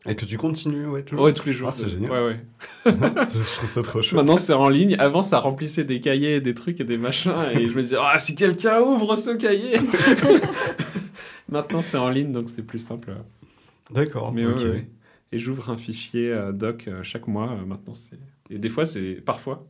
Et 0.08 0.16
que 0.16 0.26
tu 0.26 0.38
continues, 0.38 0.86
ouais, 0.88 1.02
euh. 1.02 1.04
toujours. 1.04 1.26
Ouais, 1.26 1.34
tous 1.34 1.46
les 1.48 1.52
jours. 1.54 1.68
Ah, 1.68 1.72
c'est 1.72 1.88
génial. 1.88 2.10
Ouais, 2.12 2.24
ouais. 2.26 2.40
je 2.86 3.56
trouve 3.56 3.68
ça 3.70 3.82
trop 3.84 4.02
chouette. 4.02 4.14
Maintenant, 4.22 4.38
c'est 4.38 4.54
en 4.54 4.70
ligne. 4.70 4.96
Avant, 5.00 5.22
ça 5.22 5.40
remplissait 5.40 5.84
des 5.84 6.00
cahiers, 6.00 6.40
des 6.40 6.54
trucs 6.54 6.80
et 6.80 6.84
des 6.86 6.98
machins, 6.98 7.34
et 7.54 7.68
je 7.68 7.76
me 7.76 7.82
disais, 7.82 7.98
ah, 8.00 8.18
si 8.18 8.36
quelqu'un 8.36 8.80
ouvre 8.80 9.16
ce 9.18 9.32
cahier 9.32 9.76
Maintenant, 11.50 11.82
c'est 11.82 11.98
en 11.98 12.10
ligne, 12.10 12.32
donc 12.32 12.50
c'est 12.50 12.64
plus 12.64 12.80
simple. 12.80 13.14
D'accord. 13.92 14.32
Mais 14.34 14.46
ok. 14.46 14.58
ouais, 14.58 14.66
ouais. 14.70 14.88
Et 15.32 15.40
j'ouvre 15.40 15.70
un 15.70 15.78
fichier 15.78 16.32
euh, 16.32 16.52
doc 16.52 16.86
euh, 16.88 17.04
chaque 17.04 17.28
mois. 17.28 17.52
euh, 17.52 17.66
maintenant, 17.66 17.96
c'est. 17.96 18.18
Et 18.50 18.58
des 18.60 18.70
fois, 18.70 18.86
c'est. 18.86 19.16
Parfois, 19.26 19.66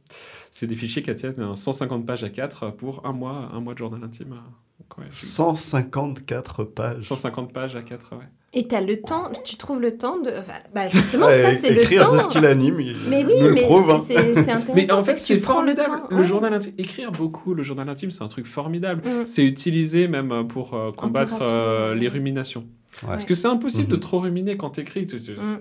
c'est 0.51 0.67
des 0.67 0.75
fichiers 0.75 1.01
qui 1.01 1.13
tiennent 1.15 1.33
euh, 1.39 1.55
150 1.55 2.05
pages 2.05 2.23
à 2.23 2.29
4 2.29 2.71
pour 2.71 3.05
un 3.05 3.11
mois, 3.13 3.49
un 3.53 3.59
mois 3.59 3.73
de 3.73 3.79
journal 3.79 4.03
intime. 4.03 4.33
euh. 4.33 4.35
Donc, 4.79 4.97
ouais, 4.99 5.05
j'ai- 5.07 5.25
154 5.25 6.63
pages. 6.63 7.03
150 7.03 7.51
pages 7.53 7.75
à 7.75 7.81
4, 7.81 8.15
ouais. 8.15 8.23
Et 8.53 8.67
tu 8.67 8.75
as 8.75 8.81
le 8.81 9.01
temps, 9.01 9.31
tu 9.43 9.57
trouves 9.57 9.81
le 9.81 9.97
temps 9.97 10.19
de... 10.21 10.29
enfin, 10.29 10.53
bah 10.73 10.87
justement, 10.87 11.25
Ouais, 11.27 11.55
ça 11.55 11.61
c'est 11.61 11.73
le 11.73 11.81
écrire, 11.81 12.05
temps. 12.05 12.13
c'est 12.13 12.23
ce 12.23 12.29
qui 12.29 12.39
l'anime. 12.39 12.79
il 12.79 12.95
Mais 13.09 13.25
oui, 13.25 13.33
mais 13.53 13.63
prouve, 13.63 13.89
hein. 13.91 13.99
c'est 14.05 14.15
c'est- 14.15 14.33
c'est 14.35 14.51
intéressant. 14.51 14.73
Mais 14.75 14.91
en 14.91 15.03
fait, 15.03 15.17
c'est 15.17 15.33
le 15.35 15.39
formidable. 15.41 15.89
temps. 15.89 16.07
Le, 16.11 16.17
Ouais. 16.17 16.23
journal 16.23 16.53
intime, 16.53 16.73
écrire 16.77 17.11
beaucoup 17.11 17.53
le 17.53 17.63
journal 17.63 17.89
intime, 17.89 18.09
c'est 18.11 18.23
un 18.23 18.27
truc 18.29 18.45
formidable. 18.47 19.01
Mm. 19.07 19.25
C'est 19.25 19.43
utilisé 19.43 20.07
même 20.07 20.47
pour 20.47 20.73
euh, 20.75 20.91
combattre 20.91 21.39
euh, 21.41 21.93
les 21.95 22.07
ruminations. 22.07 22.65
Ouais. 23.03 23.09
Parce 23.09 23.25
que 23.25 23.33
c'est 23.33 23.47
impossible 23.47 23.85
Mhm. 23.87 23.91
de 23.91 23.95
trop 23.97 24.19
ruminer 24.19 24.57
quand 24.57 24.71
t'écris. 24.71 25.05
Tu- 25.05 25.21
tu- 25.21 25.31
Mm. 25.33 25.59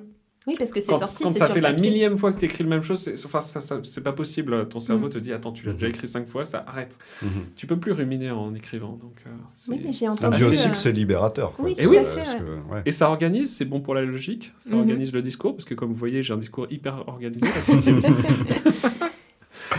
Oui, 0.49 0.55
parce 0.57 0.71
que 0.71 0.79
c'est 0.81 0.87
sorti, 0.87 1.25
quand 1.25 1.33
ça 1.35 1.47
sur 1.47 1.55
fait 1.55 1.61
la 1.61 1.73
millième 1.73 2.17
fois 2.17 2.33
que 2.33 2.39
t'écris 2.39 2.63
le 2.63 2.71
même 2.71 2.83
chose, 2.85 3.01
c'est 3.01 3.27
enfin, 3.27 3.41
ça, 3.41 3.61
ça- 3.61 3.81
c'est 3.83 4.05
pas 4.05 4.13
possible. 4.13 4.69
Ton 4.69 4.79
cerveau 4.79 5.09
Mm. 5.09 5.11
te 5.11 5.19
dit 5.19 5.33
Attends, 5.33 5.51
tu 5.51 5.67
l'as 5.67 5.73
Mhm. 5.73 5.79
déjà 5.79 5.89
écrit 5.89 6.07
cinq 6.07 6.29
fois, 6.29 6.45
ça 6.45 6.65
arrête. 6.69 6.99
Mhm. 7.21 7.29
Tu 7.57 7.67
peux 7.67 7.77
plus 7.79 7.91
ruminer 7.91 8.31
en 8.31 8.55
écrivant. 8.55 8.93
Donc, 9.03 9.17
euh, 9.27 9.31
Oui, 9.69 9.81
mais 9.85 9.93
j'ai 9.93 10.07
dit 10.39 10.45
aussi 10.45 10.69
euh, 10.69 10.71
que 10.71 10.77
c'est 10.77 10.93
libérateur. 10.93 11.53
quoi. 11.53 11.65
oui, 11.65 11.75
C'est- 11.77 11.83
tout 11.83 11.91
à 11.93 11.97
euh, 11.97 12.05
fait, 12.05 12.17
parce 12.17 12.33
ouais. 12.35 12.39
que- 12.39 12.75
ouais. 12.75 12.83
Et 12.87 12.93
ça 12.93 13.11
organise, 13.11 13.53
c'est 13.57 13.65
bon 13.65 13.81
pour 13.81 13.95
la 13.97 14.03
logique, 14.03 14.53
ça 14.61 14.75
Mhm. 14.75 14.81
organise 14.83 15.13
le 15.13 15.21
discours, 15.21 15.57
parce 15.57 15.65
que 15.65 15.75
comme 15.75 15.89
vous 15.89 15.97
voyez, 15.97 16.23
j'ai 16.23 16.33
un 16.33 16.37
discours 16.39 16.69
hyper 16.71 17.03
organisé. 17.09 17.41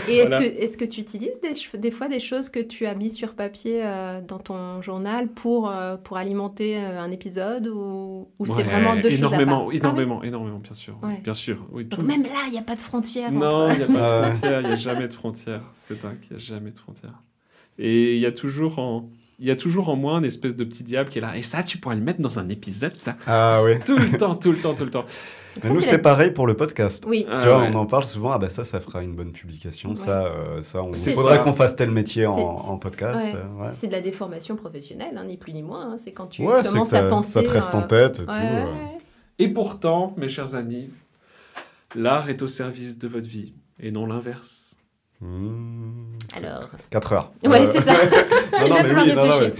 Et 0.08 0.16
est-ce 0.18 0.28
Voilà. 0.30 0.48
que, 0.48 0.54
est 0.62 0.76
que 0.76 0.84
tu 0.84 1.00
utilises 1.00 1.38
des, 1.74 1.90
fois 1.90 2.08
des 2.08 2.20
choses 2.20 2.48
que 2.48 2.60
tu 2.60 2.86
as 2.86 2.94
mis 2.94 3.10
sur 3.10 3.34
papier 3.34 3.80
euh, 3.84 4.20
dans 4.26 4.38
ton 4.38 4.82
journal 4.82 5.28
pour, 5.28 5.70
euh, 5.70 5.96
pour 5.96 6.16
alimenter 6.16 6.76
euh, 6.76 7.00
un 7.00 7.10
épisode 7.10 7.68
ou, 7.68 8.28
ou 8.38 8.46
c'est 8.46 8.62
vraiment 8.62 8.96
deux 8.96 9.10
choses 9.10 9.24
à 9.24 9.26
énormément, 9.36 9.50
part? 9.52 9.60
Ah 9.62 9.68
oui 9.68 9.76
énormément, 9.78 10.22
énormément, 10.22 10.58
bien 10.58 10.74
sûr. 10.74 10.98
Ouais. 11.02 11.20
Bien 11.22 11.34
sûr. 11.34 11.66
Oui, 11.72 11.86
tout- 11.88 12.02
même 12.02 12.22
là, 12.24 12.44
il 12.46 12.52
n'y 12.52 12.58
a 12.58 12.62
pas 12.62 12.76
de 12.76 12.80
frontière. 12.80 13.32
Non, 13.32 13.46
entre- 13.46 13.72
il 13.74 13.78
n'y 13.78 13.84
a 13.84 13.86
pas 13.98 14.20
Ah 14.24 14.28
de 14.28 14.32
frontières, 14.34 14.60
il 14.60 14.66
n'y 14.66 14.72
a 14.72 14.76
jamais 14.76 15.08
de 15.08 15.12
frontières. 15.14 15.62
C'est 15.72 16.00
dingue, 16.02 16.18
il 16.30 16.36
n'y 16.36 16.36
a 16.36 16.38
jamais 16.44 16.70
de 16.70 16.78
frontières. 16.78 17.22
Et 17.78 18.14
il 18.16 18.20
y 18.20 18.26
a 18.26 18.32
toujours 18.32 18.78
en... 18.78 19.08
Il 19.40 19.46
y 19.46 19.52
a 19.52 19.56
toujours 19.56 19.88
en 19.88 19.94
moi 19.94 20.18
une 20.18 20.24
espèce 20.24 20.56
de 20.56 20.64
petit 20.64 20.82
diable 20.82 21.10
qui 21.10 21.18
est 21.18 21.20
là. 21.20 21.36
Et 21.36 21.42
ça, 21.42 21.62
tu 21.62 21.78
pourrais 21.78 21.94
le 21.94 22.02
mettre 22.02 22.20
dans 22.20 22.40
un 22.40 22.48
épisode, 22.48 22.96
ça. 22.96 23.16
Ah 23.24 23.62
oui. 23.62 23.78
Tout 23.86 23.96
le 23.96 24.18
temps, 24.18 24.34
tout 24.34 24.50
le 24.50 24.58
temps, 24.58 24.74
tout 24.74 24.84
le 24.84 24.90
temps. 24.90 25.04
Ça, 25.62 25.68
nous, 25.70 25.80
c'est 25.80 25.98
pareil 25.98 26.30
pour 26.30 26.46
le 26.46 26.54
podcast. 26.54 27.04
Oui, 27.06 27.26
Ah, 27.30 27.38
tu 27.40 27.48
vois, 27.48 27.58
ouais. 27.60 27.70
on 27.72 27.74
en 27.76 27.86
parle 27.86 28.04
souvent. 28.04 28.32
Ah 28.32 28.38
bah 28.38 28.48
ça, 28.48 28.64
ça 28.64 28.80
fera 28.80 29.02
une 29.02 29.14
bonne 29.14 29.32
publication. 29.32 29.90
Ouais. 29.90 29.96
Ça, 29.96 30.26
euh, 30.26 30.62
ça, 30.62 30.82
on 30.82 30.92
C'est 30.94 31.12
faudrait 31.12 31.40
qu'on 31.40 31.52
fasse 31.52 31.74
tel 31.76 31.90
métier 31.90 32.26
en, 32.26 32.78
podcast. 32.78 33.32
ouais. 33.32 33.38
euh, 33.38 33.62
ouais. 33.62 33.70
c'est 33.72 33.86
de 33.88 33.92
la 33.92 34.00
déformation 34.00 34.56
professionnelle, 34.56 35.16
hein, 35.16 35.24
ni 35.24 35.36
plus 35.36 35.52
ni 35.52 35.62
moins. 35.62 35.92
hein. 35.92 35.96
C'est 35.98 36.12
quand 36.12 36.26
tu 36.26 36.42
commences 36.44 36.68
que 36.68 36.78
à 36.96 37.02
ça, 37.02 37.08
penser. 37.08 37.30
ça 37.32 37.42
te 37.42 37.48
reste 37.50 37.74
en 37.74 37.82
euh, 37.82 37.86
tête 37.86 38.20
et 38.20 38.24
tout. 38.24 38.30
euh. 38.30 38.64
Et 39.40 39.48
pourtant, 39.48 40.14
mes 40.16 40.28
chers 40.28 40.54
amis, 40.54 40.90
l'art 41.94 42.28
est 42.28 42.42
au 42.42 42.48
service 42.48 42.98
de 42.98 43.08
votre 43.08 43.26
vie 43.26 43.52
et 43.80 43.90
non 43.90 44.06
l'inverse. 44.06 44.74
Mmh. 45.20 46.16
Alors, 46.36 46.68
4 46.90 47.12
heures. 47.12 47.32
Ouais, 47.44 47.60
Euh, 47.62 47.66
c'est 47.72 47.80
ça. 47.80 47.92
non, 48.60 48.68
non, 48.68 48.76
mais 48.84 48.94
oui, 49.02 49.14
non, 49.14 49.26
non. 49.26 49.50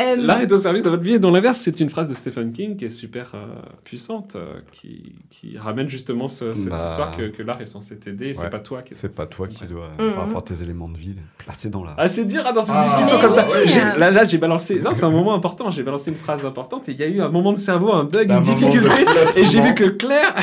Euh, 0.00 0.16
L'art 0.16 0.40
est 0.40 0.52
au 0.52 0.56
service 0.56 0.84
de 0.84 0.90
votre 0.90 1.02
vie 1.02 1.14
et 1.14 1.18
non 1.18 1.32
l'inverse. 1.32 1.58
C'est 1.58 1.80
une 1.80 1.90
phrase 1.90 2.08
de 2.08 2.14
Stephen 2.14 2.52
King 2.52 2.76
qui 2.76 2.84
est 2.84 2.90
super 2.90 3.32
euh, 3.34 3.46
puissante, 3.84 4.36
euh, 4.36 4.60
qui, 4.72 5.12
qui 5.30 5.58
ramène 5.58 5.88
justement 5.88 6.28
ce- 6.28 6.54
cette 6.54 6.70
Bah. 6.70 6.76
histoire 6.90 7.16
que, 7.16 7.28
que 7.30 7.42
l'art 7.42 7.60
est 7.60 7.66
censé 7.66 7.96
t'aider. 7.98 8.26
Ouais. 8.26 8.34
C'est 8.34 8.50
pas 8.50 8.60
toi 8.60 8.82
qui 8.82 8.94
est 8.94 8.96
C'est 8.96 9.16
pas 9.16 9.26
toi 9.26 9.48
qui 9.48 9.64
dois, 9.66 9.90
Mhm. 9.98 10.12
par 10.12 10.24
rapport 10.24 10.38
à 10.38 10.42
tes 10.42 10.62
éléments 10.62 10.88
de 10.88 10.96
vie, 10.98 11.14
placer 11.38 11.68
dans 11.68 11.82
la. 11.84 11.94
Ah, 11.98 12.06
c'est 12.08 12.24
dur 12.24 12.42
hein, 12.46 12.52
dans 12.52 12.62
une 12.62 12.74
Ah. 12.76 12.84
discussion 12.84 13.20
comme 13.20 13.32
ça. 13.32 13.46
oui. 13.50 13.62
J'ai- 13.66 13.80
Là, 13.98 14.10
là 14.10 14.24
j'ai 14.24 14.38
balancé. 14.38 14.78
Non, 14.80 14.92
c'est 14.92 15.04
un 15.04 15.10
moment 15.10 15.34
important. 15.34 15.70
J'ai 15.70 15.82
balancé 15.82 16.10
une 16.10 16.16
phrase 16.16 16.44
importante 16.44 16.88
et 16.88 16.92
il 16.92 17.00
y 17.00 17.02
a 17.02 17.08
eu 17.08 17.20
un 17.20 17.28
moment 17.28 17.52
de 17.52 17.58
cerveau, 17.58 17.92
un 17.92 18.04
bug, 18.04 18.30
Un 18.30 18.40
une 18.42 18.46
moment 18.46 18.56
de 18.70 18.70
difficulté. 18.70 19.40
Et 19.40 19.46
j'ai 19.46 19.60
vu 19.60 19.74
que 19.74 19.84
Claire, 19.84 20.34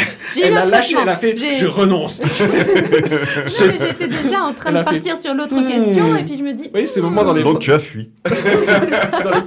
elle 0.44 0.58
a 0.58 0.66
lâché, 0.66 0.96
elle 1.02 1.08
a 1.10 1.16
fait 1.16 1.36
Je 1.38 1.66
renonce. 1.68 2.22
J'étais 3.48 4.08
déjà 4.08 4.42
en 4.44 4.54
train 4.54 4.72
de 4.74 4.84
partir 4.84 5.18
sur 5.18 5.34
l'autre 5.34 5.56
Hmm. 5.56 5.66
question 5.68 6.16
et 6.16 6.24
puis 6.24 6.38
je 6.38 6.44
me 6.44 6.54
dis. 6.54 6.70
Oui, 6.74 6.88
c'est 6.88 7.00
le 7.00 7.06
moment 7.08 7.24
dans 7.24 7.34
les, 7.34 7.44
Donc 7.44 7.60
tu 7.60 7.72
as 7.72 7.80
fui. 7.80 8.10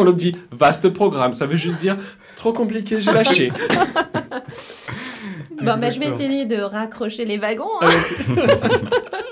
où 0.00 0.04
l'autre 0.04 0.18
dit 0.18 0.36
vaste 0.52 0.88
programme. 0.90 1.32
Ça 1.32 1.46
veut 1.46 1.56
juste 1.56 1.76
dire 1.78 1.96
trop 2.36 2.52
compliqué, 2.52 3.00
j'ai 3.00 3.12
lâché. 3.12 3.52
Bon, 5.60 5.76
bah, 5.76 5.90
je 5.90 5.98
vais 5.98 6.06
essayer 6.06 6.46
de 6.46 6.60
raccrocher 6.60 7.24
les 7.24 7.36
wagons. 7.36 7.64
hein. 7.80 7.88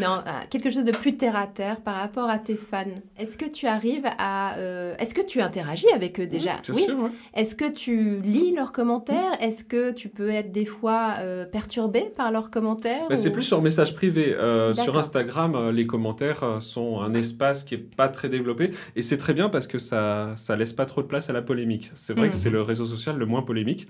Non, 0.00 0.18
euh, 0.26 0.30
quelque 0.50 0.70
chose 0.70 0.84
de 0.84 0.92
plus 0.92 1.16
terre 1.16 1.36
à 1.36 1.46
terre 1.46 1.80
par 1.80 1.94
rapport 1.96 2.28
à 2.28 2.38
tes 2.38 2.56
fans. 2.56 2.84
Est-ce 3.18 3.36
que 3.38 3.44
tu 3.46 3.66
arrives 3.66 4.06
à. 4.18 4.56
euh, 4.56 4.94
Est-ce 4.98 5.14
que 5.14 5.20
tu 5.22 5.40
interagis 5.40 5.90
avec 5.94 6.18
eux 6.20 6.26
déjà 6.26 6.52
Oui. 6.70 6.86
Est-ce 7.34 7.54
que 7.54 7.70
tu 7.70 8.20
lis 8.22 8.54
leurs 8.54 8.72
commentaires? 8.72 9.32
Est-ce 9.40 9.64
que 9.64 9.90
tu 9.92 10.08
peux 10.08 10.30
être 10.30 10.52
des 10.52 10.66
fois 10.66 11.14
euh, 11.18 11.44
perturbé 11.44 12.12
par 12.16 12.30
leurs 12.32 12.50
commentaires 12.50 13.06
Bah, 13.08 13.16
c'est 13.16 13.30
plus 13.30 13.42
sur 13.42 13.60
message 13.62 13.94
privé. 13.94 14.34
Euh, 14.34 14.72
sur. 14.74 14.96
Instagram, 14.98 15.70
les 15.70 15.86
commentaires 15.86 16.58
sont 16.60 17.00
un 17.00 17.14
espace 17.14 17.64
qui 17.64 17.74
est 17.74 17.78
pas 17.78 18.08
très 18.08 18.28
développé 18.28 18.70
et 18.96 19.02
c'est 19.02 19.16
très 19.16 19.32
bien 19.34 19.48
parce 19.48 19.66
que 19.66 19.78
ça 19.78 20.32
ça 20.36 20.56
laisse 20.56 20.72
pas 20.72 20.84
trop 20.86 21.02
de 21.02 21.06
place 21.06 21.30
à 21.30 21.32
la 21.32 21.42
polémique. 21.42 21.90
C'est 21.94 22.12
vrai 22.14 22.28
que 22.28 22.34
c'est 22.34 22.50
le 22.50 22.62
réseau 22.62 22.86
social 22.86 23.16
le 23.16 23.26
moins 23.26 23.42
polémique 23.42 23.88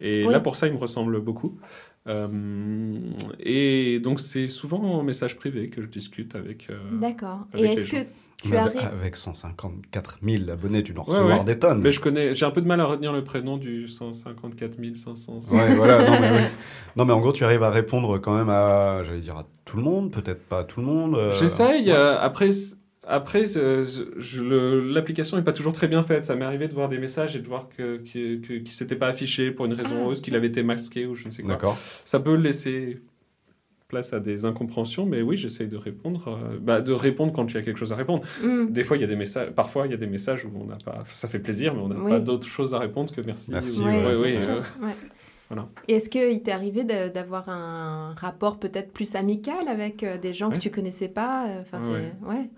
et 0.00 0.24
là 0.24 0.40
pour 0.40 0.56
ça 0.56 0.66
il 0.66 0.72
me 0.72 0.78
ressemble 0.78 1.20
beaucoup. 1.20 1.56
Euh, 2.06 2.98
et 3.40 4.00
donc 4.00 4.20
c'est 4.20 4.48
souvent 4.48 4.80
en 4.82 5.02
message 5.02 5.36
privé 5.36 5.68
que 5.68 5.82
je 5.82 5.86
discute 5.88 6.34
avec. 6.34 6.68
euh, 6.70 6.78
D'accord. 6.92 7.40
Et 7.56 7.64
est-ce 7.64 7.86
que 7.88 7.96
tu 8.42 8.56
arrives. 8.56 8.78
Avec 8.80 9.16
154 9.16 10.18
000 10.22 10.48
abonnés, 10.48 10.84
tu 10.84 10.92
dois 10.92 11.02
recevoir 11.04 11.40
ouais. 11.40 11.44
des 11.44 11.58
tonnes. 11.58 11.80
Mais 11.80 11.90
je 11.90 11.98
connais, 11.98 12.34
j'ai 12.36 12.46
un 12.46 12.52
peu 12.52 12.60
de 12.62 12.68
mal 12.68 12.80
à 12.80 12.84
retenir 12.84 13.12
le 13.12 13.24
prénom 13.24 13.56
du 13.56 13.88
154 13.88 14.76
500. 14.96 15.40
Ouais, 15.50 15.74
voilà. 15.74 16.04
Non 16.04 16.20
mais, 16.20 16.30
ouais. 16.36 16.50
non, 16.94 17.04
mais 17.04 17.12
en 17.12 17.18
gros, 17.20 17.32
tu 17.32 17.42
arrives 17.44 17.64
à 17.64 17.70
répondre 17.70 18.18
quand 18.18 18.36
même 18.36 18.48
à, 18.48 19.02
j'allais 19.04 19.20
dire, 19.20 19.36
à 19.36 19.46
tout 19.64 19.76
le 19.76 19.82
monde, 19.82 20.12
peut-être 20.12 20.44
pas 20.46 20.60
à 20.60 20.64
tout 20.64 20.80
le 20.80 20.86
monde. 20.86 21.16
euh, 21.16 21.34
J'essaye. 21.36 21.86
ouais. 21.86 21.92
euh, 21.92 22.16
après, 22.20 22.50
Après, 23.10 23.44
l'application 24.36 25.36
n'est 25.36 25.42
pas 25.42 25.52
toujours 25.52 25.72
très 25.72 25.88
bien 25.88 26.02
faite. 26.02 26.24
Ça 26.24 26.36
m'est 26.36 26.44
arrivé 26.44 26.68
de 26.68 26.74
voir 26.74 26.88
des 26.88 26.98
messages 26.98 27.34
et 27.36 27.40
de 27.40 27.46
voir 27.48 27.68
que, 27.76 27.98
que, 27.98 28.36
que- 28.36 28.46
qu'il 28.58 28.62
ne 28.62 28.68
s'était 28.68 28.96
pas 28.96 29.08
affiché 29.08 29.50
pour 29.50 29.66
une 29.66 29.72
raison 29.72 29.96
Ah, 30.00 30.04
ou 30.04 30.06
autre, 30.10 30.22
qu'il 30.22 30.34
avait 30.36 30.48
été 30.48 30.62
masqué 30.62 31.06
ou 31.06 31.14
je 31.14 31.24
ne 31.26 31.30
sais 31.30 31.42
quoi. 31.42 31.52
D'accord. 31.52 31.76
Ça 32.04 32.20
peut 32.20 32.34
laisser 32.34 33.00
place 33.88 34.12
à 34.12 34.20
des 34.20 34.44
incompréhensions, 34.44 35.06
mais 35.06 35.22
oui, 35.22 35.38
j'essaye 35.38 35.66
de 35.68 35.76
répondre. 35.78 36.28
euh, 36.28 36.58
bah, 36.60 36.82
de 36.82 36.92
répondre 36.92 37.32
quand 37.32 37.50
il 37.50 37.54
y 37.54 37.58
a 37.58 37.62
quelque 37.62 37.78
chose 37.78 37.92
à 37.92 37.96
répondre. 37.96 38.22
Mm. 38.44 38.66
Des 38.70 38.84
fois, 38.84 38.98
il 38.98 39.00
y 39.00 39.04
a 39.04 39.06
des 39.06 39.16
messages. 39.16 39.50
Parfois, 39.52 39.86
il 39.86 39.90
y 39.90 39.94
a 39.94 39.98
des 39.98 40.06
messages 40.06 40.44
où 40.44 40.50
on 40.54 40.64
n'a 40.66 40.76
pas. 40.84 41.04
Ça 41.06 41.26
fait 41.28 41.38
plaisir, 41.38 41.74
mais 41.74 41.82
on 41.84 41.88
n'a 41.88 41.96
Oui. 41.98 42.10
pas 42.10 42.20
d'autre 42.20 42.46
chose 42.46 42.74
à 42.74 42.78
répondre 42.78 43.14
que 43.14 43.22
merci. 43.24 43.50
Merci, 43.50 43.80
ou- 43.80 43.84
ouais, 43.86 44.04
ouais, 44.04 44.14
bien 44.16 44.18
ouais, 44.20 44.32
sûr, 44.34 44.50
euh, 44.50 44.86
ouais. 44.86 44.94
Voilà. 45.48 45.66
Et 45.88 45.94
est-ce 45.94 46.10
qu'il 46.10 46.42
t'est 46.42 46.52
arrivé 46.52 46.84
de- 46.84 47.08
d'avoir 47.08 47.48
un 47.48 48.12
rapport 48.18 48.58
peut-être 48.58 48.92
plus 48.92 49.14
amical 49.14 49.66
avec 49.66 50.02
euh, 50.02 50.18
des 50.18 50.34
gens 50.34 50.50
Ouais. 50.50 50.56
que 50.56 50.60
tu 50.60 50.70
connaissais 50.70 51.08
pas 51.08 51.46
Enfin, 51.62 51.78
Ouais. 51.80 52.12
c'est 52.20 52.28
ouais. 52.28 52.50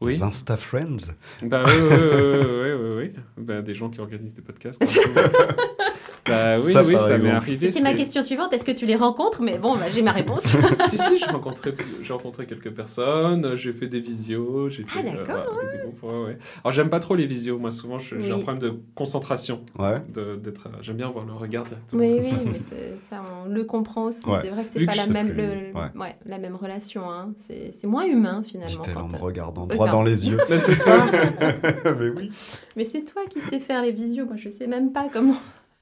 Oui. 0.00 0.14
Des 0.14 0.22
Insta 0.22 0.56
Friends. 0.56 1.12
Bah 1.42 1.64
oui, 1.66 1.72
oui, 1.72 1.96
oui, 2.00 2.72
oui, 2.72 2.96
oui. 2.96 3.12
Bah, 3.36 3.62
des 3.62 3.74
gens 3.74 3.90
qui 3.90 4.00
organisent 4.00 4.34
des 4.34 4.42
podcasts. 4.42 4.82
bah 6.28 6.54
oui, 6.64 6.72
Ça, 6.72 6.82
oui, 6.84 6.92
par 6.92 7.00
ça 7.00 7.18
m'est 7.18 7.30
arrivé. 7.30 7.72
C'était 7.72 7.88
ma 7.88 7.94
question 7.94 8.22
suivante. 8.22 8.52
Est-ce 8.52 8.64
que 8.64 8.72
tu 8.72 8.86
les 8.86 8.96
rencontres? 8.96 9.42
Mais 9.42 9.58
bon, 9.58 9.74
bah, 9.76 9.86
j'ai 9.92 10.02
ma 10.02 10.12
réponse. 10.12 10.44
si, 10.88 10.98
si, 10.98 11.18
j'ai 11.18 11.26
rencontré, 11.26 11.74
j'ai 12.02 12.12
rencontré 12.12 12.46
quelques 12.46 12.70
personnes, 12.70 13.56
j'ai 13.56 13.72
fait 13.72 13.86
des 13.86 14.00
visios, 14.00 14.68
j'ai 14.68 14.84
fait 14.84 15.00
Ah, 15.00 15.02
d'accord, 15.02 15.52
voilà, 15.54 15.72
des 15.72 15.78
groupes, 15.78 16.02
ouais, 16.02 16.24
ouais. 16.26 16.38
Alors, 16.64 16.72
j'aime 16.72 16.90
pas 16.90 17.00
trop 17.00 17.14
les 17.14 17.26
visios, 17.26 17.58
moi, 17.58 17.70
souvent, 17.70 17.98
j'ai 17.98 18.30
un 18.30 18.40
problème 18.40 18.58
de 18.58 18.80
concentration. 18.94 19.60
Ouais. 19.78 20.02
de- 20.12 20.36
d'être, 20.36 20.66
euh, 20.66 20.78
j'aime 20.82 20.96
bien 20.96 21.08
voir 21.10 21.24
le 21.24 21.32
regard 21.32 21.64
directement. 21.64 22.02
oui, 22.02 22.18
oui, 22.22 22.32
mais 22.52 22.58
ça, 23.10 23.22
on 23.44 23.48
le 23.48 23.64
comprend 23.64 24.04
aussi. 24.04 24.26
Ouais. 24.26 24.40
C'est 24.42 24.50
vrai 24.50 24.64
que 24.64 24.70
c'est 24.72 24.84
pas 24.86 24.92
que 24.92 24.96
la 24.98 25.06
même, 25.06 25.28
le- 25.32 25.44
ouais. 25.78 25.90
ouais, 26.00 26.16
la 26.26 26.38
même 26.38 26.54
relation. 26.56 27.10
Hein. 27.10 27.32
C'est 27.46 27.72
c'est 27.80 27.86
moins 27.86 28.04
humain 28.04 28.42
finalement. 28.44 28.82
Dit-elle 28.82 28.96
en 28.98 29.08
me 29.08 29.14
euh, 29.14 29.18
regardant 29.18 29.66
droit 29.66 29.88
dans 29.88 30.02
les 30.02 30.28
yeux. 30.28 30.38
Mais 30.48 30.58
c'est 30.58 30.74
ça. 30.74 31.06
Mais 31.98 32.10
oui. 32.10 32.30
Mais 32.76 32.84
c'est 32.84 33.02
toi 33.02 33.22
qui 33.28 33.40
sais 33.40 33.60
faire 33.60 33.82
les 33.82 33.92
visios. 33.92 34.24
Moi, 34.26 34.36
je 34.36 34.48
sais 34.48 34.66
même 34.66 34.92
pas 34.92 35.08
comment 35.12 35.36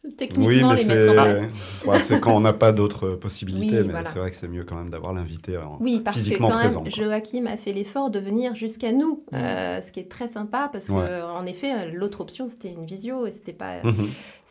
Oui, 0.06 0.14
techniquement 0.16 0.68
mais 0.70 0.76
les 0.76 0.82
c'est 0.82 0.94
mettre 0.94 1.10
en 1.10 1.14
place. 1.14 1.44
ouais, 1.86 1.98
c'est 2.00 2.20
quand 2.20 2.34
on 2.36 2.40
n'a 2.40 2.52
pas 2.52 2.72
d'autres 2.72 3.10
possibilités, 3.10 3.78
Oui, 3.80 3.86
mais 3.86 3.90
voilà. 3.92 4.08
c'est 4.08 4.18
vrai 4.18 4.30
que 4.30 4.36
c'est 4.36 4.48
mieux 4.48 4.64
quand 4.64 4.76
même 4.76 4.90
d'avoir 4.90 5.12
l'invité 5.12 5.56
en- 5.58 5.78
Oui, 5.80 6.00
parce 6.04 6.16
que 6.16 6.22
physiquement 6.22 6.50
quand 6.50 6.58
présent. 6.58 6.82
même. 6.82 6.92
Joachim 6.92 7.46
a 7.46 7.56
fait 7.56 7.72
l'effort 7.72 8.10
de 8.10 8.18
venir 8.18 8.54
jusqu'à 8.54 8.92
nous, 8.92 9.24
Mm. 9.32 9.36
euh, 9.36 9.80
ce 9.82 9.90
qui 9.92 10.00
est 10.00 10.08
très 10.10 10.28
sympa 10.28 10.68
parce 10.72 10.86
que, 10.86 10.92
Ouais. 10.92 11.00
euh, 11.02 11.26
en 11.26 11.44
effet, 11.46 11.72
euh, 11.72 11.90
l'autre 11.92 12.20
option 12.20 12.46
c'était 12.48 12.68
une 12.70 12.84
visio 12.86 13.26
et 13.26 13.32
c'était 13.32 13.52
pas, 13.52 13.82
Mhm. 13.82 14.08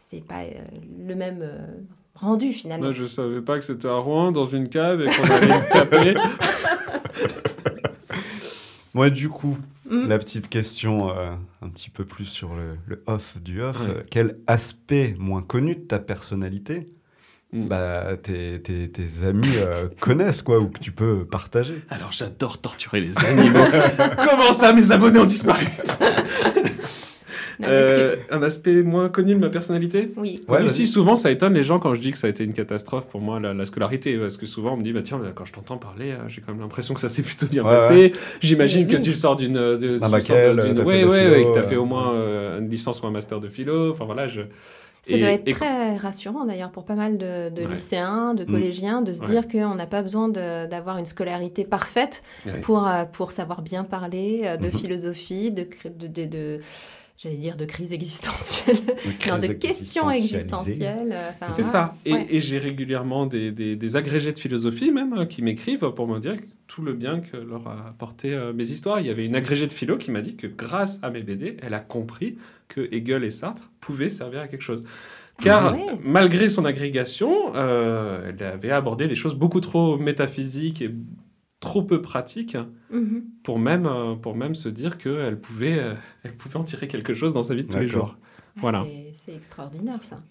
c'était 0.10 0.24
pas 0.26 0.42
euh, 0.42 0.52
le 1.08 1.16
même 1.16 1.40
euh, 1.42 1.58
rendu 2.16 2.52
finalement. 2.54 2.86
Moi, 2.88 2.94
je 2.94 3.06
savais 3.06 3.42
pas 3.42 3.58
que 3.58 3.66
c'était 3.66 3.88
à 3.88 3.96
Rouen, 3.96 4.32
dans 4.32 4.46
une 4.46 4.68
cave, 4.70 5.02
et 5.02 5.06
qu'on 5.06 5.24
allait 5.34 5.48
me 5.48 5.72
taper. 5.72 6.14
Ouais, 8.94 9.12
du 9.12 9.28
coup, 9.30 9.58
Mm. 9.90 10.08
la 10.08 10.18
petite 10.18 10.50
question 10.50 11.10
euh, 11.12 11.32
un 11.62 11.70
petit 11.70 11.90
peu 11.92 12.06
plus 12.06 12.26
sur 12.26 12.56
le, 12.56 12.78
le 12.88 13.04
off 13.06 13.38
du 13.42 13.62
off. 13.62 13.80
Ouais. 13.82 13.90
euh, 13.98 14.04
quel 14.10 14.38
aspect 14.48 15.16
moins 15.20 15.42
connu 15.44 15.76
de 15.76 15.82
ta 15.82 16.00
personnalité 16.00 16.86
Mm. 17.54 17.68
bah, 17.68 18.18
tes, 18.22 18.60
tes- 18.62 18.92
tes 18.92 19.24
amis 19.24 19.48
euh, 19.60 19.88
connaissent, 20.02 20.42
quoi, 20.42 20.60
ou 20.60 20.68
que 20.68 20.80
tu 20.80 20.92
peux 20.92 21.26
partager 21.26 21.76
Alors, 21.90 22.12
j'adore 22.12 22.60
torturer 22.60 23.00
les 23.00 23.18
animaux. 23.24 23.64
Comment 24.28 24.52
ça, 24.52 24.74
mes 24.74 24.92
abonnés 24.92 25.20
ont 25.20 25.26
disparu? 25.26 25.66
Euh, 27.64 28.16
Un 28.32 28.42
aspect 28.44 28.84
moins 28.84 29.10
connu 29.10 29.34
de 29.34 29.40
ma 29.40 29.50
personnalité 29.50 30.12
Oui, 30.18 30.42
Ouais, 30.48 30.58
Même 30.58 30.68
vas-y. 30.68 30.76
si 30.76 30.88
souvent 30.88 31.16
ça 31.16 31.32
étonne 31.32 31.54
les 31.54 31.64
gens 31.64 31.80
quand 31.80 31.94
je 31.94 32.02
dis 32.02 32.12
que 32.12 32.18
ça 32.18 32.28
a 32.28 32.30
été 32.30 32.44
une 32.44 32.54
catastrophe 32.54 33.06
pour 33.08 33.22
moi 33.22 33.40
la, 33.40 33.54
la 33.54 33.66
scolarité 33.66 34.18
parce 34.18 34.38
que 34.38 34.46
souvent 34.46 34.74
on 34.74 34.78
me 34.78 34.84
dit 34.84 34.92
bah 34.94 35.02
tiens 35.04 35.18
bah, 35.18 35.32
quand 35.34 35.46
je 35.46 35.54
t'entends 35.54 35.78
parler 35.78 36.12
euh, 36.12 36.28
j'ai 36.28 36.42
quand 36.42 36.52
même 36.52 36.62
l'impression 36.62 36.94
que 36.94 37.00
ça 37.00 37.08
s'est 37.10 37.22
plutôt 37.22 37.46
bien 37.46 37.64
Ouais, 37.64 37.70
passé 37.72 38.12
j'imagine 38.42 38.88
que 38.88 38.96
oui. 38.98 39.02
tu 39.02 39.14
sors 39.14 39.36
d'une 39.38 39.58
euh, 39.58 39.78
de, 39.78 40.00
Un 40.04 40.20
tu 40.20 40.26
sors 40.26 40.38
d'une- 40.56 40.80
ouais 40.82 41.04
ouais 41.06 41.20
philo, 41.24 41.32
ouais, 41.32 41.46
que 41.46 41.54
t'as 41.54 41.64
fait 41.64 41.76
au 41.78 41.86
moins 41.86 42.14
euh, 42.14 42.60
une 42.60 42.70
licence 42.70 43.02
ou 43.02 43.08
un 43.08 43.12
master 43.12 43.40
de 43.40 43.48
philo 43.48 43.92
enfin 43.92 44.06
voilà 44.06 44.28
je 44.28 44.42
ça 45.04 45.16
et- 45.16 45.20
doit 45.20 45.30
être 45.30 45.48
et- 45.48 45.52
très 45.52 45.98
rassurant 45.98 46.46
d'ailleurs 46.46 46.72
pour 46.72 46.84
pas 46.84 46.96
mal 46.96 47.18
de, 47.20 47.50
de 47.50 47.62
Ouais. 47.62 47.74
lycéens, 47.74 48.34
de 48.34 48.44
Mm. 48.44 48.48
collégiens, 48.48 49.02
de 49.04 49.14
se 49.14 49.22
Ouais. 49.22 49.28
dire 49.28 49.48
qu'on 49.48 49.76
n'a 49.76 49.86
pas 49.86 50.02
besoin 50.02 50.30
de- 50.30 50.66
d'avoir 50.68 50.98
une 50.98 51.06
scolarité 51.06 51.64
parfaite 51.64 52.24
Ouais. 52.48 52.60
pour, 52.62 52.88
euh, 52.88 53.04
pour 53.06 53.32
savoir 53.32 53.62
bien 53.62 53.84
parler 53.84 54.58
de 54.60 54.66
Mhm. 54.66 54.72
philosophie, 54.72 55.52
de, 55.52 55.62
cr- 55.62 55.96
de, 55.96 56.08
de- 56.08 56.26
de- 56.26 56.60
j'allais 57.18 57.38
dire 57.38 57.56
de 57.58 57.66
crise 57.66 57.94
existentielle, 57.94 58.76
non, 59.30 59.38
de 59.40 59.54
questions 59.54 60.10
existentielles. 60.12 61.12
euh, 61.14 61.30
enfin, 61.32 61.50
C'est 61.50 61.64
ça. 61.64 61.96
Et, 62.06 62.14
Ouais. 62.14 62.28
et 62.30 62.42
j'ai 62.42 62.58
régulièrement 62.58 63.26
des, 63.26 63.52
des- 63.52 63.76
des 63.76 63.96
agrégés 63.96 64.32
de 64.34 64.40
philosophie 64.40 64.92
même 64.92 65.14
hein, 65.14 65.26
qui 65.26 65.42
m'écrivent 65.42 65.90
pour 65.96 66.08
me 66.08 66.20
dire 66.20 66.36
tout 66.68 66.82
le 66.82 66.94
bien 66.94 67.20
que 67.22 67.38
leur 67.38 67.68
a 67.68 67.88
apporté 67.90 68.34
euh, 68.34 68.52
mes 68.54 68.70
histoires. 68.70 69.00
Il 69.00 69.08
y 69.08 69.10
avait 69.10 69.26
une 69.26 69.36
agrégée 69.36 69.68
de 69.68 69.74
philo 69.74 69.98
qui 69.98 70.12
m'a 70.12 70.22
dit 70.22 70.36
que 70.36 70.48
grâce 70.48 71.00
à 71.04 71.10
mes 71.10 71.22
BD, 71.24 71.58
elle 71.62 71.74
a 71.74 71.80
compris 71.80 72.38
que 72.68 72.82
Hegel 72.92 73.24
et 73.24 73.30
Sartre 73.30 73.70
pouvaient 73.80 74.10
servir 74.10 74.42
à 74.42 74.48
quelque 74.48 74.64
chose. 74.64 74.84
Car 75.42 75.68
Ah 75.68 75.74
ouais. 75.74 76.00
malgré 76.04 76.48
son 76.50 76.64
agrégation, 76.66 77.54
euh, 77.56 78.32
elle 78.40 78.46
avait 78.46 78.72
abordé 78.72 79.08
des 79.08 79.16
choses 79.16 79.36
beaucoup 79.36 79.60
trop 79.60 79.98
métaphysiques 79.98 80.82
et 80.82 80.90
trop 81.66 81.84
peu 81.84 82.02
pratiques 82.02 82.58
Mhm. 82.92 83.24
pour 83.44 83.60
même, 83.60 83.86
euh, 83.86 84.16
pour 84.16 84.36
même 84.36 84.56
se 84.56 84.70
dire 84.70 84.98
qu'elle 84.98 85.40
pouvait, 85.40 85.78
euh, 85.80 85.94
elle 86.24 86.36
pouvait 86.36 86.58
en 86.58 86.64
tirer 86.64 86.88
quelque 86.88 87.14
chose 87.14 87.34
dans 87.34 87.44
sa 87.44 87.56
vie 87.56 87.64
de 87.64 87.72
tous 87.72 87.80
les 87.80 87.88
jours. 87.88 88.16
Ah, 88.18 88.52
Voilà. 88.58 88.84
c'est- 88.86 89.02
C'est 89.26 89.36
extraordinaire 89.36 90.02
ça. 90.04 90.22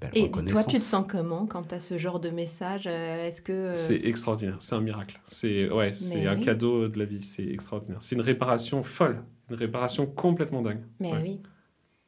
Belle 0.00 0.10
Et 0.14 0.30
toi, 0.30 0.62
tu 0.64 0.76
te 0.76 0.80
sens 0.80 1.04
comment 1.08 1.44
quand 1.46 1.64
tu 1.64 1.74
as 1.74 1.80
ce 1.80 1.98
genre 1.98 2.20
de 2.20 2.30
message 2.30 2.84
euh, 2.86 3.26
Est-ce 3.26 3.42
que. 3.42 3.52
euh, 3.52 3.74
C'est 3.74 4.00
extraordinaire, 4.04 4.56
c'est 4.60 4.74
un 4.76 4.80
miracle. 4.80 5.20
C'est 5.26 5.68
ouais, 5.70 5.92
c'est 5.92 6.14
Mais 6.20 6.26
un 6.28 6.36
oui. 6.36 6.40
cadeau 6.44 6.86
de 6.88 6.98
la 6.98 7.04
vie, 7.04 7.20
c'est 7.20 7.44
extraordinaire. 7.44 7.98
C'est 8.00 8.14
une 8.14 8.20
réparation 8.22 8.82
folle, 8.84 9.22
une 9.50 9.56
réparation 9.56 10.06
complètement 10.06 10.62
dingue. 10.62 10.80
Mais 11.00 11.12
Ouais. 11.12 11.20
oui. 11.22 11.40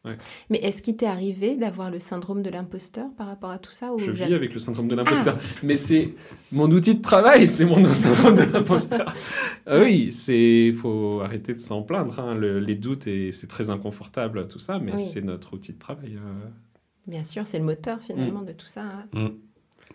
Ouais. 0.05 0.17
Mais 0.49 0.57
est-ce 0.59 0.81
qu'il 0.81 0.97
t'est 0.97 1.05
arrivé 1.07 1.57
d'avoir 1.57 1.91
le 1.91 1.99
syndrome 1.99 2.43
de 2.43 2.49
l'imposteur 2.49 3.07
par 3.19 3.27
rapport 3.27 3.51
à 3.51 3.59
tout 3.59 3.71
ça 3.73 3.93
ou 3.93 3.99
Je 3.99 4.11
vis 4.11 4.33
avec 4.33 4.55
le 4.55 4.59
syndrome 4.59 4.89
de 4.89 4.95
l'imposteur, 4.95 5.37
mais 5.63 5.77
c'est 5.77 6.15
mon 6.53 6.71
outil 6.71 6.95
de 6.95 7.03
travail, 7.03 7.47
c'est 7.47 7.67
mon 7.67 7.85
syndrome 7.95 8.35
de 8.35 8.43
l'imposteur. 8.45 9.15
Ah 9.67 9.79
oui, 9.81 10.11
c'est 10.11 10.73
faut 10.73 11.21
arrêter 11.21 11.53
de 11.53 11.59
s'en 11.61 11.83
plaindre. 11.83 12.19
hein. 12.19 12.35
Le- 12.35 12.61
les 12.61 12.77
doutes 12.77 13.07
et 13.09 13.31
c'est 13.33 13.47
très 13.47 13.69
inconfortable 13.69 14.49
tout 14.49 14.59
ça, 14.59 14.79
mais 14.79 14.93
Oui. 14.93 14.99
c'est 14.99 15.21
notre 15.21 15.53
outil 15.53 15.75
de 15.75 15.79
travail. 15.79 16.17
euh. 16.17 16.49
Bien 17.07 17.25
sûr, 17.25 17.47
c'est 17.47 17.59
le 17.59 17.65
moteur 17.67 17.99
Mm. 17.99 18.03
finalement 18.07 18.43
de 18.43 18.53
tout 18.53 18.67
ça. 18.67 18.85
hein. 19.15 19.33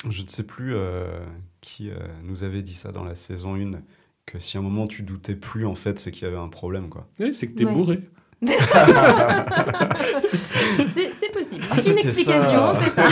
Je 0.07 0.21
ne 0.21 0.27
sais 0.27 0.43
plus 0.43 0.75
euh, 0.75 1.25
qui 1.61 1.89
euh, 1.89 1.95
nous 2.23 2.43
avait 2.43 2.61
dit 2.61 2.73
ça 2.73 2.91
dans 2.91 3.03
la 3.03 3.15
saison 3.15 3.55
1, 3.55 3.79
que 4.27 4.37
si 4.37 4.57
à 4.57 4.59
un 4.59 4.63
moment 4.63 4.85
tu 4.85 5.01
doutais 5.01 5.35
plus, 5.35 5.65
en 5.65 5.73
fait, 5.75 5.97
c'est 5.97 6.11
qu'il 6.11 6.23
y 6.23 6.27
avait 6.27 6.37
un 6.37 6.49
problème, 6.49 6.89
quoi. 6.89 7.07
Oui, 7.19 7.33
c'est 7.33 7.47
que 7.47 7.55
t'es 7.55 7.65
Ouais. 7.65 7.73
bourré. 7.73 8.01
C'est 10.95 11.31
possible. 11.31 11.63
Ah, 11.71 11.75
C'est 11.79 11.91
une 11.91 11.97
explication, 11.99 12.73
c'est 12.81 12.91
ça. 12.91 13.07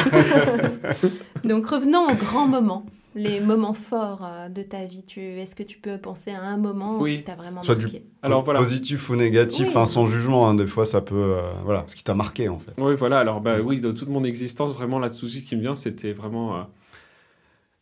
Donc 1.47 1.67
revenons 1.67 2.07
aux 2.09 2.15
grands 2.15 2.47
moments, 2.47 2.85
les 3.15 3.39
moments 3.39 3.73
forts 3.73 4.25
euh, 4.25 4.49
de 4.49 4.61
ta 4.63 4.85
vie. 4.85 5.03
Tu, 5.05 5.21
Est-ce 5.21 5.55
que 5.55 5.63
tu 5.63 5.77
peux 5.77 5.97
penser 5.97 6.31
à 6.31 6.41
un 6.41 6.57
moment 6.57 6.97
Oui. 6.99 7.17
qui 7.17 7.23
t'a 7.23 7.35
vraiment 7.35 7.61
Soit 7.61 7.75
du- 7.75 7.83
marqué? 7.85 8.03
Alors 8.21 8.43
voilà. 8.43 8.59
Positif 8.59 9.09
ou 9.09 9.15
négatif, 9.15 9.69
Oui. 9.69 9.73
hein, 9.81 9.85
sans 9.85 10.05
jugement, 10.05 10.47
hein, 10.49 10.55
des 10.55 10.67
fois 10.67 10.85
ça 10.85 11.01
peut... 11.01 11.15
euh, 11.15 11.41
voilà, 11.63 11.83
ce 11.87 11.95
qui 11.95 12.03
t'a 12.03 12.15
marqué, 12.15 12.49
en 12.49 12.59
fait. 12.59 12.73
Oui, 12.77 12.95
voilà. 12.97 13.19
Alors, 13.19 13.41
bah, 13.41 13.57
oui, 13.63 13.79
de 13.79 13.91
toute 13.91 14.09
mon 14.09 14.23
existence, 14.23 14.71
vraiment, 14.73 14.99
là, 14.99 15.09
tout 15.09 15.25
de 15.25 15.31
suite 15.31 15.45
qui 15.45 15.55
me 15.55 15.61
vient, 15.61 15.75
c'était 15.75 16.13
vraiment. 16.13 16.55
euh, 16.55 16.59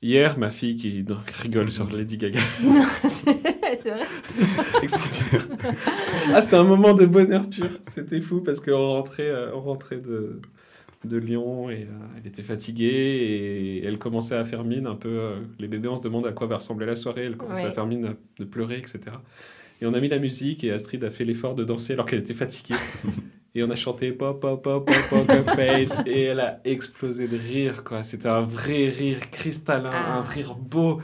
Hier, 0.03 0.37
ma 0.39 0.49
fille 0.49 0.75
qui 0.77 1.05
rigole 1.43 1.69
sur 1.77 1.87
Lady 1.91 2.17
Gaga. 2.17 2.39
Non, 2.63 2.83
c'est 3.75 3.81
c'est 3.83 3.91
vrai. 3.91 4.05
Extraordinaire. 4.83 5.47
ah, 6.33 6.41
c'était 6.41 6.55
un 6.55 6.63
moment 6.63 6.93
de 6.93 7.05
bonheur 7.05 7.49
pur. 7.49 7.67
C'était 7.87 8.21
fou 8.21 8.41
parce 8.41 8.59
qu'on 8.59 8.89
rentrait, 8.93 9.29
euh, 9.29 9.51
on 9.55 9.61
rentrait 9.61 9.97
de, 9.97 10.39
de 11.05 11.17
Lyon 11.17 11.69
et 11.69 11.83
euh, 11.83 11.87
elle 12.17 12.27
était 12.27 12.43
fatiguée 12.43 12.87
et 12.87 13.85
elle 13.85 13.97
commençait 13.97 14.35
à 14.35 14.45
faire 14.45 14.63
mine 14.63 14.87
un 14.87 14.95
peu. 14.95 15.09
euh, 15.09 15.35
les 15.59 15.67
bébés, 15.67 15.87
on 15.87 15.97
se 15.97 16.01
demande 16.01 16.25
à 16.27 16.31
quoi 16.31 16.47
va 16.47 16.55
ressembler 16.55 16.85
la 16.85 16.95
soirée. 16.95 17.25
Elle 17.25 17.37
commençait 17.37 17.65
à 17.65 17.71
faire 17.71 17.85
mine 17.87 18.15
de 18.39 18.45
pleurer, 18.45 18.77
etc. 18.77 18.99
Et 19.81 19.85
on 19.85 19.93
a 19.93 19.99
mis 19.99 20.09
la 20.09 20.19
musique 20.19 20.63
et 20.63 20.71
Astrid 20.71 21.03
a 21.03 21.09
fait 21.09 21.25
l'effort 21.25 21.55
de 21.55 21.63
danser 21.63 21.93
alors 21.93 22.05
qu'elle 22.05 22.19
était 22.19 22.33
fatiguée. 22.35 22.75
Et 23.53 23.63
on 23.63 23.69
a 23.69 23.75
chanté 23.75 24.13
pop, 24.13 24.39
pop, 24.39 24.63
pop, 24.63 24.85
pop, 24.85 25.27
poker 25.27 25.55
face. 25.55 25.97
Et 26.05 26.21
elle 26.21 26.39
a 26.39 26.61
explosé 26.63 27.27
de 27.27 27.35
rire, 27.35 27.83
quoi. 27.83 28.01
C'était 28.01 28.29
un 28.29 28.43
vrai 28.43 28.85
rire 28.87 29.29
cristallin, 29.29 29.89
Ah. 29.91 30.19
un 30.19 30.21
rire 30.21 30.55
beau 30.55 31.01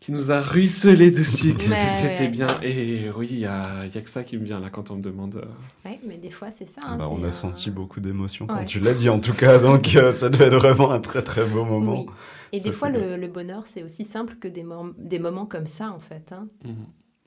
qui 0.00 0.12
nous 0.12 0.30
a 0.32 0.40
ruisselé 0.40 1.10
dessus. 1.10 1.54
Qu'est-ce 1.54 1.74
que 1.74 1.90
c'était 1.90 2.20
ouais. 2.22 2.28
bien. 2.28 2.46
Et 2.62 3.10
oui, 3.16 3.28
il 3.30 3.38
y 3.38 3.46
a, 3.46 3.84
y 3.86 3.98
a 3.98 4.00
que 4.00 4.08
ça 4.10 4.24
qui 4.24 4.38
me 4.38 4.44
vient 4.44 4.58
là 4.58 4.70
quand 4.70 4.90
on 4.90 4.96
me 4.96 5.02
demande. 5.02 5.36
euh, 5.36 5.44
Ouais, 5.88 6.00
mais 6.06 6.16
des 6.16 6.30
fois, 6.30 6.48
c'est 6.50 6.66
ça. 6.68 6.80
hein, 6.86 6.96
Bah, 6.96 7.08
on 7.10 7.22
a 7.22 7.26
euh, 7.26 7.30
senti 7.30 7.70
beaucoup 7.70 8.00
d'émotions 8.00 8.46
quand 8.46 8.56
ouais. 8.56 8.64
tu 8.64 8.80
l'as 8.80 8.94
dit, 8.94 9.08
en 9.10 9.20
tout 9.20 9.34
cas, 9.34 9.58
donc 9.58 9.94
euh, 9.96 10.12
ça 10.12 10.30
devait 10.30 10.46
être 10.46 10.56
vraiment 10.56 10.90
un 10.90 11.00
très 11.00 11.22
très 11.22 11.44
beau 11.44 11.64
moment. 11.64 12.00
Oui. 12.00 12.06
Et 12.52 12.58
Ça 12.58 12.64
des 12.64 12.72
fois, 12.72 12.88
le, 12.88 13.16
le 13.16 13.28
bonheur, 13.28 13.64
c'est 13.72 13.82
aussi 13.82 14.04
simple 14.04 14.36
que 14.40 14.48
des, 14.48 14.64
mom- 14.64 14.94
des 14.98 15.18
moments 15.18 15.46
comme 15.46 15.66
ça, 15.66 15.90
en 15.92 16.00
fait. 16.00 16.32
hein. 16.32 16.48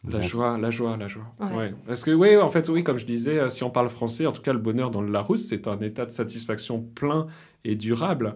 La 0.09 0.17
Bon. 0.19 0.21
joie, 0.23 0.57
la 0.57 0.69
joie, 0.69 0.97
la 0.97 1.07
joie. 1.07 1.33
Ouais. 1.39 1.55
Ouais. 1.55 1.73
Parce 1.87 2.03
que, 2.03 2.11
oui, 2.11 2.35
en 2.35 2.49
fait, 2.49 2.67
oui, 2.67 2.83
comme 2.83 2.97
je 2.97 3.05
disais, 3.05 3.37
euh, 3.39 3.47
si 3.49 3.63
on 3.63 3.69
parle 3.69 3.89
français, 3.89 4.25
en 4.25 4.33
tout 4.33 4.41
cas, 4.41 4.51
le 4.51 4.59
bonheur 4.59 4.91
dans 4.91 5.01
le 5.01 5.09
Larousse, 5.11 5.45
c'est 5.47 5.65
un 5.67 5.79
état 5.79 6.05
de 6.05 6.11
satisfaction 6.11 6.81
plein 6.81 7.27
et 7.63 7.75
durable. 7.75 8.35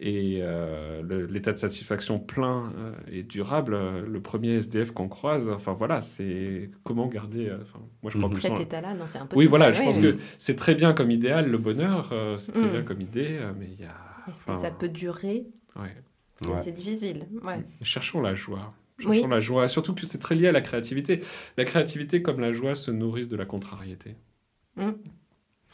Et 0.00 0.38
euh, 0.42 1.02
l'état 1.30 1.52
de 1.52 1.56
satisfaction 1.56 2.18
plein 2.18 2.72
euh, 2.76 2.92
et 3.12 3.22
durable, 3.22 3.74
euh, 3.74 4.04
le 4.04 4.20
premier 4.20 4.54
SDF 4.56 4.90
qu'on 4.90 5.08
croise, 5.08 5.48
enfin 5.48 5.72
voilà, 5.72 6.00
c'est 6.00 6.68
comment 6.82 7.06
garder. 7.06 7.48
euh, 7.48 7.58
enfin, 7.62 7.78
moi, 8.02 8.10
je 8.10 8.18
crois 8.18 8.28
Mhm. 8.28 8.34
plus 8.34 8.42
Cet 8.42 8.58
état-là, 8.60 8.94
non, 8.94 9.06
c'est 9.06 9.18
impossible. 9.18 9.38
Oui, 9.38 9.46
voilà, 9.46 9.70
je 9.70 9.80
pense 9.82 9.98
que 10.00 10.16
c'est 10.36 10.56
très 10.56 10.74
bien 10.74 10.94
comme 10.94 11.12
idéal, 11.12 11.48
le 11.48 11.58
bonheur, 11.58 12.10
euh, 12.12 12.38
c'est 12.38 12.50
très 12.50 12.66
Mm. 12.66 12.72
bien 12.72 12.82
comme 12.82 13.00
idée, 13.02 13.38
euh, 13.40 13.52
mais 13.56 13.66
il 13.70 13.80
y 13.80 13.84
a. 13.84 13.94
Est-ce 14.28 14.44
que 14.44 14.54
ça 14.54 14.72
peut 14.72 14.88
durer? 14.88 15.46
Ouais. 15.76 15.94
C'est 16.40 16.48
Ouais. 16.50 16.60
c'est 16.64 16.72
difficile. 16.72 17.26
Ouais. 17.44 17.64
Cherchons 17.82 18.20
la 18.20 18.34
joie. 18.34 18.74
Cherchons 18.98 19.10
Oui. 19.10 19.24
la 19.30 19.40
joie, 19.40 19.68
surtout 19.68 19.94
que 19.94 20.06
c'est 20.06 20.18
très 20.18 20.34
lié 20.34 20.48
à 20.48 20.52
la 20.52 20.60
créativité. 20.60 21.20
La 21.56 21.64
créativité, 21.64 22.20
comme 22.20 22.40
la 22.40 22.52
joie, 22.52 22.74
se 22.74 22.90
nourrissent 22.90 23.28
de 23.28 23.36
la 23.36 23.44
contrariété. 23.46 24.16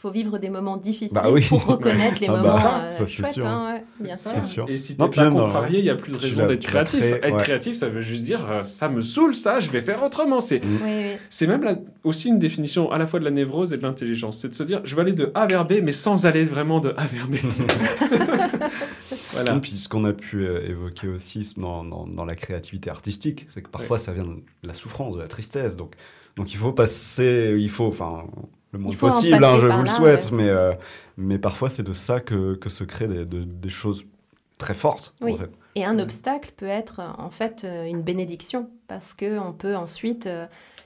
Faut 0.01 0.09
vivre 0.11 0.39
des 0.39 0.49
moments 0.49 0.77
difficiles 0.77 1.13
Bah 1.13 1.29
oui. 1.31 1.45
pour 1.47 1.63
reconnaître 1.65 2.19
les 2.21 2.27
Ah 2.27 2.33
bah, 2.33 2.39
moments 2.39 2.49
ça, 2.49 2.87
euh, 3.01 3.05
chouettes. 3.05 3.33
sûr. 3.33 3.45
hein, 3.45 3.73
ouais, 3.99 4.05
bien 4.05 4.41
sûr. 4.41 4.65
Et 4.67 4.77
si 4.77 4.97
t'es 4.97 5.07
puis 5.09 5.19
pas 5.19 5.29
contrarié, 5.29 5.77
il 5.79 5.83
n'y 5.83 5.89
a 5.91 5.95
plus 5.95 6.11
de 6.11 6.17
raison 6.17 6.47
d'être 6.47 6.61
créatif. 6.63 6.99
créé, 6.99 7.11
Être 7.13 7.31
ouais. 7.35 7.43
créatif, 7.43 7.75
ça 7.75 7.87
veut 7.87 8.01
juste 8.01 8.23
dire 8.23 8.49
euh, 8.49 8.63
ça 8.63 8.89
me 8.89 9.01
saoule, 9.01 9.35
ça, 9.35 9.59
je 9.59 9.69
vais 9.69 9.81
faire 9.81 10.01
autrement. 10.03 10.39
C'est 10.39 10.63
Mm. 10.65 10.77
Oui, 10.83 10.89
oui. 10.89 11.17
c'est 11.29 11.45
même 11.47 11.63
la- 11.63 11.75
aussi 12.03 12.29
une 12.29 12.39
définition 12.39 12.91
à 12.91 12.97
la 12.97 13.05
fois 13.05 13.19
de 13.19 13.25
la 13.25 13.31
névrose 13.31 13.73
et 13.73 13.77
de 13.77 13.83
l'intelligence. 13.83 14.39
C'est 14.39 14.49
de 14.49 14.55
se 14.55 14.63
dire 14.63 14.81
je 14.83 14.95
vais 14.95 15.01
aller 15.01 15.13
de 15.13 15.31
A 15.35 15.45
vers 15.45 15.65
B, 15.65 15.73
mais 15.83 15.91
sans 15.91 16.25
aller 16.25 16.43
vraiment 16.45 16.79
de 16.79 16.93
A 16.97 17.05
vers 17.05 17.27
B. 17.27 17.35
voilà. 19.33 19.55
Et 19.55 19.59
puis 19.59 19.71
ce 19.71 19.87
qu'on 19.89 20.05
a 20.05 20.13
pu 20.13 20.45
euh, 20.45 20.67
évoquer 20.69 21.07
aussi 21.07 21.47
dans, 21.57 21.83
dans- 21.83 22.07
dans 22.07 22.25
la 22.25 22.35
créativité 22.35 22.89
artistique, 22.89 23.45
c'est 23.49 23.61
que 23.61 23.69
parfois 23.69 23.97
ça 23.97 24.11
vient 24.11 24.25
de 24.25 24.41
la 24.63 24.73
souffrance, 24.73 25.15
de 25.15 25.21
la 25.21 25.27
tristesse. 25.27 25.75
Donc, 25.75 25.93
donc 26.37 26.53
il 26.53 26.57
faut 26.57 26.71
passer, 26.73 27.55
il 27.57 27.69
faut, 27.69 27.85
enfin, 27.87 28.25
le 28.73 28.85
en 28.85 28.91
possible, 28.91 29.43
hein, 29.43 29.57
je 29.59 29.67
vous 29.67 29.81
le 29.81 29.87
souhaite, 29.87 30.29
ouais. 30.31 30.37
mais, 30.37 30.49
euh, 30.49 30.73
mais 31.17 31.37
parfois 31.39 31.69
c'est 31.69 31.83
de 31.83 31.93
ça 31.93 32.19
que, 32.19 32.55
que 32.55 32.69
se 32.69 32.83
créent 32.83 33.07
des, 33.07 33.25
de- 33.25 33.43
des 33.43 33.69
choses 33.69 34.05
très 34.57 34.73
fortes. 34.73 35.13
Oui. 35.21 35.33
En 35.33 35.37
fait. 35.37 35.51
Et 35.75 35.85
un 35.85 35.99
obstacle 35.99 36.51
peut 36.57 36.65
être 36.67 36.99
euh, 36.99 37.07
en 37.17 37.29
fait 37.31 37.63
euh, 37.63 37.85
une 37.85 38.01
bénédiction 38.01 38.69
parce 38.87 39.13
que 39.13 39.39
on 39.39 39.53
peut 39.53 39.75
ensuite 39.75 40.27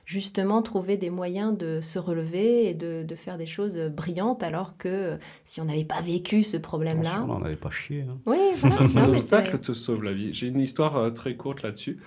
justement 0.06 0.62
trouver 0.62 0.98
des 0.98 1.10
moyens 1.10 1.58
de 1.58 1.82
se 1.82 1.98
relever 1.98 2.68
et 2.70 2.76
de, 2.76 3.02
de 3.04 3.16
faire 3.16 3.38
des 3.40 3.48
choses 3.48 3.76
brillantes 3.92 4.44
alors 4.44 4.78
que 4.78 5.18
si 5.46 5.60
on 5.62 5.66
n'avait 5.66 5.84
pas 5.84 6.02
vécu 6.02 6.44
ce 6.44 6.58
problème-là. 6.58 7.24
on 7.24 7.28
n'en 7.28 7.42
avait 7.44 7.56
pas 7.56 7.72
chié. 7.72 8.06
hein. 8.08 8.18
Oui, 8.28 8.38
voilà. 8.58 8.76
Non, 8.96 9.08
L'obstacle 9.08 9.58
te 9.60 9.74
sauve 9.74 10.04
la 10.04 10.14
vie. 10.14 10.32
J'ai 10.34 10.48
une 10.48 10.60
histoire 10.60 11.12
très 11.14 11.36
courte 11.36 11.64
là-dessus. 11.64 11.98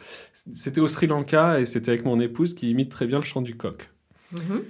C'était 0.53 0.81
au 0.81 0.87
Sri 0.87 1.09
Lanka 1.09 1.59
et 1.59 1.67
c'était 1.67 1.91
avec 1.91 2.05
mon 2.05 2.21
épouse 2.21 2.55
qui 2.55 2.71
imite 2.71 2.89
très 2.91 3.07
bien 3.07 3.19
le 3.19 3.25
chant 3.25 3.43
du 3.43 3.57
coq. 3.57 3.91
Mhm. 4.33 4.63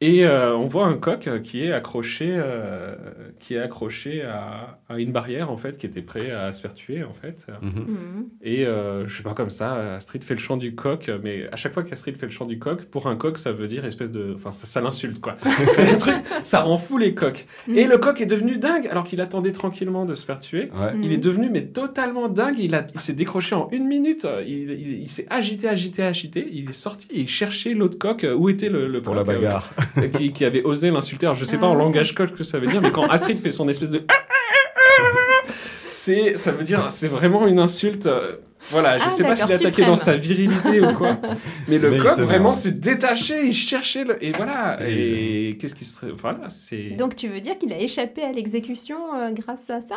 Et 0.00 0.24
euh, 0.24 0.54
on 0.56 0.66
voit 0.66 0.86
un 0.86 0.96
coq 0.96 1.26
euh, 1.26 1.40
qui 1.40 1.64
est 1.64 1.72
accroché, 1.72 2.28
euh, 2.30 2.94
qui 3.40 3.54
est 3.54 3.58
accroché 3.58 4.22
à, 4.22 4.78
à 4.88 4.98
une 5.00 5.10
barrière 5.10 5.50
en 5.50 5.56
fait, 5.56 5.76
qui 5.76 5.86
était 5.86 6.02
prêt 6.02 6.30
à 6.30 6.52
se 6.52 6.60
faire 6.60 6.72
tuer 6.74 7.02
en 7.02 7.12
fait. 7.14 7.44
Mhm. 7.60 7.70
Mhm. 7.80 8.28
Et 8.42 8.64
euh, 8.64 9.08
je 9.08 9.16
sais 9.16 9.24
pas 9.24 9.34
comme 9.34 9.50
ça, 9.50 9.96
Astrid 9.96 10.22
fait 10.22 10.34
le 10.34 10.40
chant 10.40 10.56
du 10.56 10.76
coq, 10.76 11.10
mais 11.24 11.48
à 11.50 11.56
chaque 11.56 11.72
fois 11.74 11.82
qu'Astrid 11.82 12.16
fait 12.16 12.26
le 12.26 12.30
chant 12.32 12.46
du 12.46 12.60
coq, 12.60 12.84
pour 12.84 13.08
un 13.08 13.16
coq 13.16 13.36
ça 13.38 13.50
veut 13.50 13.66
dire 13.66 13.84
espèce 13.84 14.12
de, 14.12 14.34
enfin 14.36 14.52
ça, 14.52 14.68
ça 14.68 14.80
l'insulte 14.80 15.20
quoi. 15.20 15.34
C'est 15.68 15.90
un 15.90 15.96
truc, 15.96 16.14
ça 16.44 16.60
rend 16.60 16.78
fou 16.78 16.96
les 16.96 17.12
coqs. 17.14 17.44
Et 17.66 17.82
Mhm. 17.84 17.90
le 17.90 17.98
coq 17.98 18.20
est 18.20 18.26
devenu 18.26 18.56
dingue 18.56 18.86
alors 18.86 19.02
qu'il 19.02 19.20
attendait 19.20 19.50
tranquillement 19.50 20.04
de 20.04 20.14
se 20.14 20.24
faire 20.24 20.38
tuer. 20.38 20.70
Ouais. 20.76 20.92
Il 21.02 21.10
est 21.10 21.18
devenu 21.18 21.50
mais 21.50 21.62
totalement 21.66 22.28
dingue. 22.28 22.60
Il, 22.60 22.76
a, 22.76 22.86
il 22.94 23.00
s'est 23.00 23.14
décroché 23.14 23.56
en 23.56 23.68
une 23.72 23.88
minute. 23.88 24.28
Il, 24.46 24.70
il- 24.70 25.02
il 25.02 25.10
s'est 25.10 25.26
agité, 25.28 25.68
agité, 25.68 26.04
agité. 26.04 26.46
Il 26.52 26.70
est 26.70 26.72
sorti 26.72 27.08
et 27.10 27.18
il 27.22 27.28
cherchait 27.28 27.74
l'autre 27.74 27.98
coq. 27.98 28.24
Où 28.36 28.48
était 28.48 28.68
le, 28.68 28.86
le 28.86 29.02
Pour 29.02 29.14
coq, 29.16 29.26
la 29.26 29.32
euh, 29.32 29.36
bagarre. 29.36 29.70
qui, 30.16 30.32
qui 30.32 30.44
avait 30.44 30.62
osé 30.62 30.90
l'insulter. 30.90 31.26
Alors, 31.26 31.36
je 31.36 31.44
sais 31.44 31.56
Ah 31.56 31.60
pas 31.60 31.66
en 31.66 31.72
ouais. 31.76 31.78
langage 31.82 32.14
coq 32.14 32.28
ce 32.30 32.34
que 32.34 32.44
ça 32.44 32.58
veut 32.58 32.66
dire, 32.66 32.80
mais 32.80 32.90
quand 32.90 33.06
Astrid 33.06 33.38
fait 33.40 33.50
son 33.50 33.68
espèce 33.68 33.90
de 33.90 34.02
c'est 35.88 36.36
ça 36.36 36.52
veut 36.52 36.64
dire 36.64 36.90
c'est 36.90 37.08
vraiment 37.08 37.46
une 37.46 37.58
insulte. 37.58 38.06
euh, 38.06 38.36
Voilà, 38.70 38.98
je 38.98 39.04
Ah, 39.06 39.10
sais 39.10 39.22
pas 39.24 39.36
s'il 39.36 39.52
attaquait 39.52 39.84
dans 39.84 39.96
sa 39.96 40.14
virilité 40.14 40.80
ou 40.80 40.92
quoi. 40.94 41.16
Mais 41.68 41.78
le 41.78 41.90
Mais 41.90 42.06
s'est 42.06 42.22
vraiment 42.22 42.52
s'est 42.52 42.72
détaché, 42.72 43.46
il 43.46 43.54
cherchait 43.54 44.04
le 44.04 44.22
et 44.24 44.32
voilà. 44.32 44.78
Et- 44.86 45.50
Et, 45.50 45.56
qu'est-ce 45.56 45.74
qui 45.74 45.84
serait 45.84 46.12
voilà, 46.14 46.48
c'est 46.48 46.90
Donc 46.96 47.16
tu 47.16 47.28
veux 47.28 47.40
dire 47.40 47.56
qu'il 47.58 47.72
a 47.72 47.78
échappé 47.78 48.22
à 48.22 48.32
l'exécution 48.32 48.96
euh, 49.16 49.30
grâce 49.32 49.70
à 49.70 49.80
ça? 49.80 49.96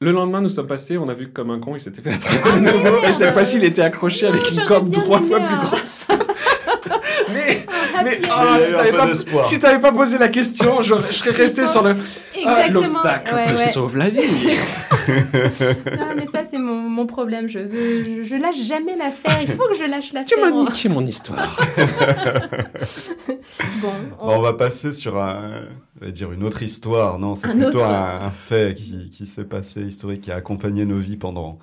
Le 0.00 0.12
lendemain, 0.12 0.40
nous 0.40 0.48
sommes 0.48 0.68
passés, 0.68 0.96
on 0.96 1.06
a 1.08 1.14
vu 1.14 1.26
que 1.26 1.32
comme 1.32 1.50
un 1.50 1.58
con, 1.58 1.74
il 1.74 1.80
s'était 1.80 2.00
fait 2.02 2.12
attraper 2.14 2.60
de 2.60 2.64
nouveau. 2.66 3.02
Et 3.04 3.12
cette 3.12 3.32
fois-ci, 3.32 3.56
il 3.56 3.64
était 3.64 3.82
accroché 3.82 4.26
Non, 4.26 4.32
avec 4.34 4.50
une 4.52 4.64
corde 4.64 4.92
trois 4.92 5.20
fois 5.20 5.40
plus 5.40 5.56
grosse. 5.56 6.06
Mais 7.32 8.20
ah, 8.30 8.58
si 8.60 8.70
t'avais 8.72 8.92
pas, 8.92 9.42
si 9.44 9.58
pas 9.58 9.92
posé 9.92 10.18
la 10.18 10.28
question, 10.28 10.80
je, 10.82 10.94
je 11.08 11.12
serais 11.12 11.30
resté 11.30 11.66
sur 11.66 11.82
le. 11.82 11.96
Ah. 12.46 12.68
L'obstacle 12.68 13.34
Ouais, 13.34 13.44
te 13.46 13.52
ouais. 13.54 13.68
sauve 13.70 13.96
la 13.96 14.10
vie. 14.10 14.20
Non, 15.08 16.08
mais 16.16 16.26
ça, 16.30 16.42
c'est 16.50 16.58
mon, 16.58 16.74
mon 16.74 17.06
problème. 17.06 17.48
Je, 17.48 17.58
veux, 17.60 18.04
je, 18.04 18.22
je 18.24 18.34
lâche 18.36 18.60
jamais 18.66 18.94
l'affaire. 18.94 19.38
Il 19.40 19.48
faut 19.48 19.66
que 19.66 19.74
je 19.74 19.84
lâche 19.84 20.08
tu 20.10 20.14
l'affaire. 20.14 20.38
m'as 20.54 20.70
niqué 20.70 20.88
mon 20.90 21.06
histoire. 21.06 21.58
Bon, 23.80 23.88
on- 24.20 24.26
Bon, 24.26 24.32
on 24.36 24.40
va 24.40 24.52
passer 24.52 24.92
sur 24.92 25.16
un, 25.20 25.62
je 26.00 26.06
vais 26.06 26.12
dire 26.12 26.32
une 26.32 26.44
autre 26.44 26.62
histoire. 26.62 27.18
Non, 27.18 27.34
c'est 27.34 27.48
plutôt 27.48 27.78
autre. 27.78 27.84
un, 27.84 28.26
un 28.26 28.30
fait 28.30 28.74
qui, 28.76 29.10
qui 29.10 29.26
s'est 29.26 29.44
passé, 29.44 29.80
historique, 29.82 30.22
qui 30.22 30.30
a 30.30 30.36
accompagné 30.36 30.84
nos 30.84 30.98
vies 30.98 31.16
pendant, 31.16 31.58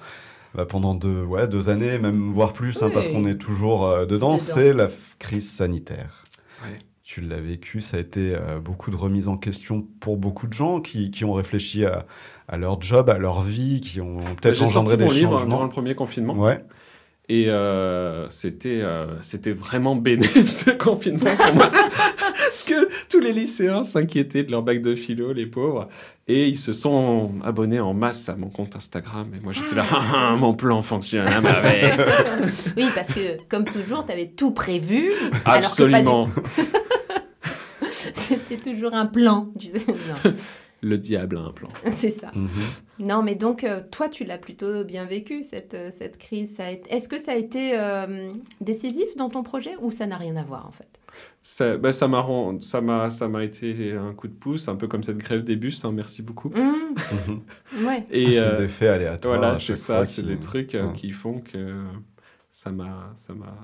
bah, 0.55 0.65
pendant 0.65 0.93
deux, 0.95 1.23
ouais, 1.23 1.47
deux 1.47 1.69
années, 1.69 1.97
même 1.99 2.29
voire 2.29 2.53
plus, 2.53 2.81
hein, 2.81 2.87
Oui. 2.87 2.93
parce 2.93 3.07
qu'on 3.07 3.25
est 3.25 3.35
toujours 3.37 3.85
euh, 3.85 4.05
dedans. 4.05 4.35
Dedans. 4.35 4.39
C'est 4.39 4.73
la 4.73 4.87
crise 5.19 5.51
sanitaire. 5.51 6.23
Ouais. 6.63 6.79
Tu 7.03 7.21
l'as 7.21 7.39
vécu, 7.39 7.81
ça 7.81 7.97
a 7.97 7.99
été 7.99 8.33
euh, 8.35 8.59
beaucoup 8.59 8.89
de 8.89 8.95
remises 8.95 9.27
en 9.27 9.37
question 9.37 9.85
pour 9.99 10.17
beaucoup 10.17 10.47
de 10.47 10.53
gens 10.53 10.81
qui, 10.81 11.11
qui 11.11 11.23
ont 11.25 11.33
réfléchi 11.33 11.85
à, 11.85 12.05
à 12.47 12.57
leur 12.57 12.81
job, 12.81 13.09
à 13.09 13.17
leur 13.19 13.41
vie, 13.43 13.79
qui 13.81 14.01
ont 14.01 14.17
peut-être 14.41 14.55
J'ai 14.55 14.63
engendré 14.63 14.89
sorti 14.91 14.97
des 14.97 15.05
mon 15.05 15.11
livre 15.11 15.31
changements. 15.33 15.49
durant 15.49 15.63
le 15.65 15.69
premier 15.69 15.93
confinement. 15.95 16.33
Ouais. 16.33 16.63
Et 17.27 17.45
euh, 17.49 18.29
c'était 18.29 18.81
euh, 18.81 19.19
c'était 19.21 19.51
vraiment 19.51 19.95
bénéfique 19.95 20.47
ce 20.49 20.69
confinement 20.71 21.35
pour 21.35 21.55
moi. 21.55 21.71
Parce 22.37 22.63
que 22.63 22.84
les 23.25 23.33
lycéens 23.33 23.83
s'inquiétaient 23.83 24.43
de 24.43 24.51
leur 24.51 24.61
bac 24.63 24.81
de 24.81 24.95
philo, 24.95 25.33
les 25.33 25.45
pauvres. 25.45 25.87
Et 26.27 26.47
ils 26.47 26.57
se 26.57 26.73
sont 26.73 27.33
abonnés 27.43 27.79
en 27.79 27.93
masse 27.93 28.29
à 28.29 28.35
mon 28.35 28.49
compte 28.49 28.75
Instagram. 28.75 29.27
Et 29.35 29.39
moi, 29.43 29.53
j'étais 29.53 29.75
là, 29.75 29.85
Ah, 29.91 30.03
ah, 30.31 30.35
mon 30.35 30.53
plan 30.53 30.81
fonctionne 30.81 31.27
à 31.27 31.41
merveille. 31.41 31.91
Oui, 32.77 32.85
parce 32.95 33.11
que 33.13 33.37
comme 33.49 33.65
toujours, 33.65 34.05
tu 34.05 34.11
avais 34.11 34.27
tout 34.27 34.51
prévu. 34.51 35.09
du- 35.09 35.13
Absolument. 35.45 36.27
C'était 38.13 38.57
toujours 38.71 38.93
un 38.93 39.05
plan. 39.05 39.49
Tu 39.59 39.67
sais. 39.67 39.79
Non, 39.87 40.31
Le 40.81 40.97
diable 40.97 41.37
a 41.37 41.41
un 41.41 41.51
plan. 41.51 41.69
c'est 41.91 42.11
ça. 42.11 42.31
Mhm. 42.35 42.49
Non, 42.99 43.23
mais 43.23 43.35
donc, 43.35 43.63
euh, 43.63 43.81
toi, 43.91 44.07
tu 44.07 44.23
l'as 44.23 44.37
plutôt 44.37 44.83
bien 44.83 45.05
vécu, 45.05 45.41
cette, 45.43 45.73
euh, 45.73 45.89
cette 45.91 46.17
crise. 46.17 46.59
Été- 46.59 46.93
Est-ce 46.93 47.09
que 47.09 47.17
ça 47.19 47.31
a 47.31 47.35
été 47.35 47.71
euh, 47.77 48.31
décisif 48.61 49.05
dans 49.17 49.29
ton 49.29 49.41
projet 49.43 49.73
ou 49.81 49.91
ça 49.91 50.05
n'a 50.05 50.17
rien 50.17 50.35
à 50.35 50.43
voir, 50.43 50.65
en 50.67 50.71
fait? 50.71 50.87
Ça 51.47 51.77
bah, 51.77 51.91
ça 51.91 52.07
m'a 52.07 52.21
rend- 52.21 52.59
ça 52.61 52.81
m'a 52.81 53.11
ça 53.11 53.27
m'a 53.27 53.43
été 53.43 53.93
un 53.93 54.13
coup 54.15 54.27
de 54.27 54.33
pouce, 54.33 54.67
un 54.67 54.75
peu 54.75 54.87
comme 54.87 55.03
cette 55.03 55.17
grève 55.19 55.43
des 55.43 55.55
bus. 55.55 55.85
hein, 55.85 55.91
merci 55.91 56.23
beaucoup. 56.23 56.49
Mmh. 56.49 56.95
Ouais. 57.85 58.03
Et 58.09 58.31
c'est 58.33 58.39
euh, 58.39 58.57
des 58.57 58.67
faits 58.67 58.89
aléatoires. 58.89 59.37
voilà, 59.37 59.55
c'est 59.57 59.75
ça, 59.75 60.05
c'est 60.07 60.23
des 60.25 60.39
trucs 60.39 60.73
euh, 60.73 60.87
Ouais. 60.87 60.93
qui 60.93 61.11
font 61.11 61.41
que 61.41 61.83
ça 62.49 62.71
m'a 62.71 63.11
ça 63.15 63.33
m'a 63.35 63.55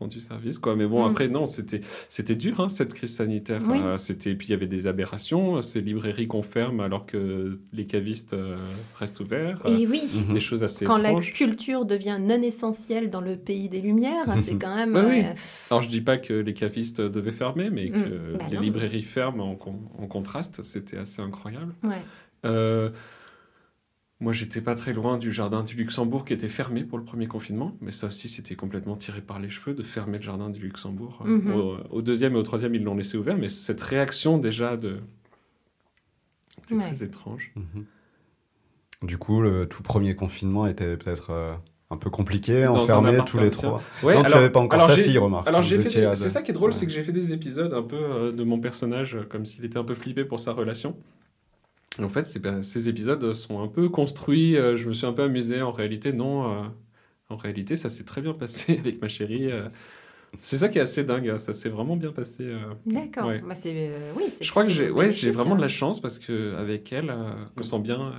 rendu 0.00 0.20
service 0.20 0.58
quoi. 0.58 0.74
Mais 0.76 0.86
bon 0.86 1.06
Mm. 1.06 1.10
après 1.10 1.28
non, 1.28 1.46
c'était 1.46 1.82
c'était 2.08 2.34
dur 2.34 2.58
hein, 2.60 2.68
cette 2.68 2.92
crise 2.94 3.14
sanitaire. 3.14 3.60
Oui. 3.68 3.78
Euh, 3.84 3.96
c'était 3.98 4.34
puis 4.34 4.48
il 4.48 4.50
y 4.50 4.54
avait 4.54 4.66
des 4.66 4.86
aberrations, 4.86 5.62
ces 5.62 5.80
librairies 5.80 6.26
qu'on 6.26 6.42
ferme 6.42 6.80
alors 6.80 7.06
que 7.06 7.60
les 7.72 7.86
cavistes 7.86 8.32
euh, 8.32 8.56
restent 8.98 9.20
ouverts. 9.20 9.60
euh, 9.66 9.76
Et 9.76 9.86
oui, 9.86 10.02
Mhm. 10.26 10.34
des 10.34 10.40
choses 10.40 10.64
assez 10.64 10.84
quand 10.84 10.96
la 10.98 11.14
culture 11.20 11.84
devient 11.84 12.18
non 12.20 12.42
essentielle 12.42 13.10
dans 13.10 13.20
le 13.20 13.36
pays 13.36 13.68
des 13.68 13.80
Lumières, 13.80 14.26
c'est 14.42 14.56
quand 14.56 14.74
même. 14.74 14.94
Oui. 14.94 15.20
euh, 15.24 15.32
Alors 15.70 15.82
je 15.82 15.88
dis 15.88 16.00
pas 16.00 16.16
que 16.16 16.32
les 16.32 16.54
cavistes 16.54 17.00
devaient 17.00 17.30
fermer, 17.30 17.70
mais 17.70 17.90
que 17.90 17.98
Mm. 17.98 18.38
Bah 18.38 18.44
les 18.50 18.56
non. 18.56 18.62
librairies 18.62 19.02
ferment 19.02 19.50
en, 19.52 19.54
con- 19.56 19.80
en 19.98 20.06
contraste, 20.06 20.62
c'était 20.62 20.96
assez 20.96 21.20
incroyable. 21.22 21.74
ouais. 21.84 22.02
Euh, 24.20 24.24
moi, 24.24 24.32
j'étais 24.32 24.60
pas 24.60 24.74
très 24.74 24.92
loin 24.92 25.18
du 25.18 25.32
jardin 25.32 25.62
du 25.62 25.74
Luxembourg 25.74 26.24
qui 26.24 26.32
était 26.32 26.48
fermé 26.48 26.84
pour 26.84 26.98
le 26.98 27.04
premier 27.04 27.26
confinement, 27.26 27.76
mais 27.80 27.92
ça 27.92 28.08
aussi, 28.08 28.28
c'était 28.28 28.54
complètement 28.54 28.96
tiré 28.96 29.20
par 29.20 29.38
les 29.38 29.50
cheveux 29.50 29.74
de 29.74 29.82
fermer 29.82 30.18
le 30.18 30.22
jardin 30.24 30.50
du 30.50 30.60
Luxembourg. 30.60 31.22
Euh, 31.24 31.28
Mhm. 31.38 31.52
Au, 31.52 31.76
au 31.90 32.02
deuxième 32.02 32.34
et 32.34 32.38
au 32.38 32.42
troisième, 32.42 32.74
ils 32.74 32.82
l'ont 32.82 32.94
laissé 32.96 33.16
ouvert, 33.16 33.36
mais 33.36 33.48
cette 33.48 33.80
réaction 33.80 34.38
déjà 34.38 34.76
de. 34.76 34.98
C'était 36.62 36.74
Ouais. 36.74 36.92
très 36.92 37.04
étrange. 37.04 37.52
Mhm. 37.56 37.84
Du 39.02 39.16
coup, 39.16 39.40
le 39.40 39.66
tout 39.66 39.82
premier 39.82 40.14
confinement 40.14 40.66
était 40.66 40.96
peut-être 40.98 41.30
euh, 41.30 41.54
un 41.90 41.96
peu 41.96 42.10
compliqué, 42.10 42.64
Dans 42.64 42.76
enfermé 42.76 43.18
tous 43.26 43.38
les 43.38 43.50
trois. 43.50 43.82
Ouais, 44.02 44.14
non, 44.14 44.20
tu 44.20 44.26
alors- 44.26 44.38
n'avais 44.40 44.50
pas 44.52 44.60
encore 44.60 44.86
ta 44.86 44.96
fille, 44.96 45.16
remarque. 45.16 45.48
Alors 45.48 45.62
Vous 45.62 45.68
j'ai 45.68 45.76
fait 45.78 45.84
étiez 45.84 46.00
des- 46.02 46.06
à 46.08 46.14
c'est 46.14 46.28
ça 46.28 46.42
qui 46.42 46.50
est 46.50 46.54
drôle, 46.54 46.70
Ouais. 46.70 46.76
c'est 46.76 46.84
que 46.86 46.92
j'ai 46.92 47.02
fait 47.02 47.10
des 47.12 47.32
épisodes 47.32 47.72
un 47.72 47.82
peu 47.82 47.96
euh, 47.96 48.30
de 48.32 48.44
mon 48.44 48.60
personnage 48.60 49.16
euh, 49.16 49.22
comme 49.28 49.46
s'il 49.46 49.64
était 49.64 49.78
un 49.78 49.84
peu 49.84 49.94
flippé 49.94 50.24
pour 50.26 50.38
sa 50.38 50.52
relation. 50.52 50.96
Et 51.98 52.02
en 52.04 52.08
fait, 52.08 52.24
ces 52.62 52.88
épisodes 52.88 53.34
sont 53.34 53.62
un 53.62 53.68
peu 53.68 53.88
construits. 53.88 54.56
euh, 54.56 54.76
je 54.76 54.88
me 54.88 54.92
suis 54.94 55.06
un 55.06 55.12
peu 55.12 55.22
amusé. 55.22 55.60
En 55.62 55.72
réalité, 55.72 56.12
non. 56.12 56.50
euh, 56.50 56.62
en 57.28 57.36
réalité, 57.36 57.76
ça 57.76 57.88
s'est 57.88 58.04
très 58.04 58.20
bien 58.20 58.32
passé 58.32 58.78
avec 58.78 59.00
ma 59.02 59.08
chérie. 59.08 59.50
euh. 59.50 59.68
c'est 60.40 60.56
ça 60.56 60.68
qui 60.68 60.78
est 60.78 60.82
assez 60.82 61.04
dingue. 61.04 61.36
Ça 61.38 61.52
s'est 61.52 61.68
vraiment 61.68 61.96
bien 61.96 62.12
passé. 62.12 62.48
D'accord. 62.86 63.26
Ouais. 63.26 63.40
Bah, 63.40 63.54
c'est, 63.54 63.90
oui, 64.16 64.24
Je 64.40 64.50
crois 64.50 64.64
que 64.64 64.70
j'ai, 64.70 64.90
ouais, 64.90 65.08
vraiment 65.32 65.54
de 65.56 65.60
hein. 65.60 65.62
la 65.62 65.68
chance 65.68 66.00
parce 66.00 66.18
que 66.18 66.54
avec 66.56 66.92
elle, 66.92 67.12
me 67.56 67.62
sens 67.62 67.82
bien. 67.82 68.12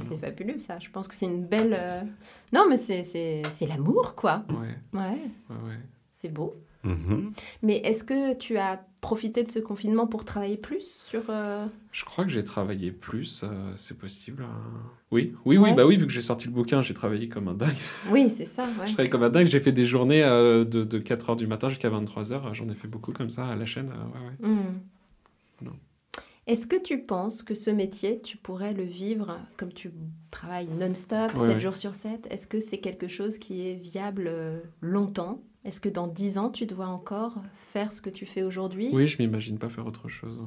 c'est 0.00 0.16
fabuleux 0.16 0.58
ça. 0.58 0.78
Je 0.78 0.90
pense 0.90 1.06
que 1.08 1.14
c'est 1.14 1.26
une 1.26 1.44
belle. 1.46 1.78
Non, 2.52 2.66
mais 2.68 2.78
c'est 2.78 3.66
l'amour 3.68 4.14
quoi. 4.14 4.44
Ouais, 4.50 4.98
ouais, 4.98 5.30
ouais. 5.50 5.78
c'est 6.12 6.32
beau. 6.32 6.54
Mhm. 6.86 7.32
Mais 7.62 7.76
est-ce 7.78 8.04
que 8.04 8.34
tu 8.34 8.56
as 8.56 8.84
profité 9.00 9.42
de 9.44 9.48
ce 9.48 9.58
confinement 9.58 10.06
pour 10.06 10.24
travailler 10.24 10.56
plus 10.56 11.00
sur 11.06 11.22
euh, 11.28 11.66
Je 11.92 12.04
crois 12.04 12.24
que 12.24 12.30
j'ai 12.30 12.42
travaillé 12.44 12.90
plus, 12.92 13.42
euh, 13.44 13.72
c'est 13.76 13.98
possible. 13.98 14.42
euh. 14.42 14.46
Oui, 15.12 15.34
oui, 15.44 15.58
Ouais. 15.58 15.70
oui, 15.70 15.76
bah 15.76 15.86
oui, 15.86 15.96
vu 15.96 16.06
que 16.06 16.12
j'ai 16.12 16.20
sorti 16.22 16.46
le 16.46 16.52
bouquin, 16.52 16.82
j'ai 16.82 16.94
travaillé 16.94 17.28
comme 17.28 17.48
un 17.48 17.54
dingue. 17.54 17.74
Oui, 18.10 18.30
c'est 18.30 18.46
ça. 18.46 18.64
Ouais. 18.64 18.86
Je 18.86 18.92
travaillais 18.92 19.10
comme 19.10 19.22
un 19.22 19.30
dingue, 19.30 19.46
j'ai 19.46 19.60
fait 19.60 19.72
des 19.72 19.84
journées 19.86 20.22
euh, 20.24 20.64
de, 20.64 20.82
de 20.84 20.98
4h 20.98 21.36
du 21.36 21.46
matin 21.46 21.68
jusqu'à 21.68 21.90
23h, 21.90 22.54
j'en 22.54 22.68
ai 22.68 22.74
fait 22.74 22.88
beaucoup 22.88 23.12
comme 23.12 23.30
ça 23.30 23.46
à 23.46 23.54
la 23.56 23.66
chaîne. 23.66 23.88
ouais. 23.88 24.48
Hmm. 24.48 25.68
Est-ce 26.48 26.68
que 26.68 26.80
tu 26.80 26.98
penses 27.02 27.42
que 27.42 27.54
ce 27.56 27.70
métier, 27.70 28.20
tu 28.20 28.36
pourrais 28.36 28.72
le 28.72 28.84
vivre 28.84 29.36
comme 29.56 29.72
tu 29.72 29.90
travailles 30.30 30.68
non-stop, 30.78 31.32
Ouais, 31.34 31.38
7 31.46 31.54
ouais. 31.54 31.60
jours 31.60 31.76
sur 31.76 31.94
7 31.96 32.28
Est-ce 32.30 32.46
que 32.46 32.60
c'est 32.60 32.78
quelque 32.78 33.08
chose 33.08 33.36
qui 33.38 33.66
est 33.68 33.74
viable 33.74 34.30
longtemps? 34.80 35.42
Est-ce 35.66 35.80
que 35.80 35.88
dans 35.88 36.06
10 36.06 36.38
ans, 36.38 36.48
tu 36.50 36.64
dois 36.64 36.86
encore 36.86 37.34
faire 37.54 37.92
ce 37.92 38.00
que 38.00 38.08
tu 38.10 38.24
fais 38.24 38.42
aujourd'hui? 38.44 38.88
Oui, 38.92 39.08
je 39.08 39.18
m'imagine 39.20 39.58
pas 39.58 39.68
faire 39.68 39.86
autre 39.86 40.08
chose. 40.08 40.38
ouais. 40.38 40.46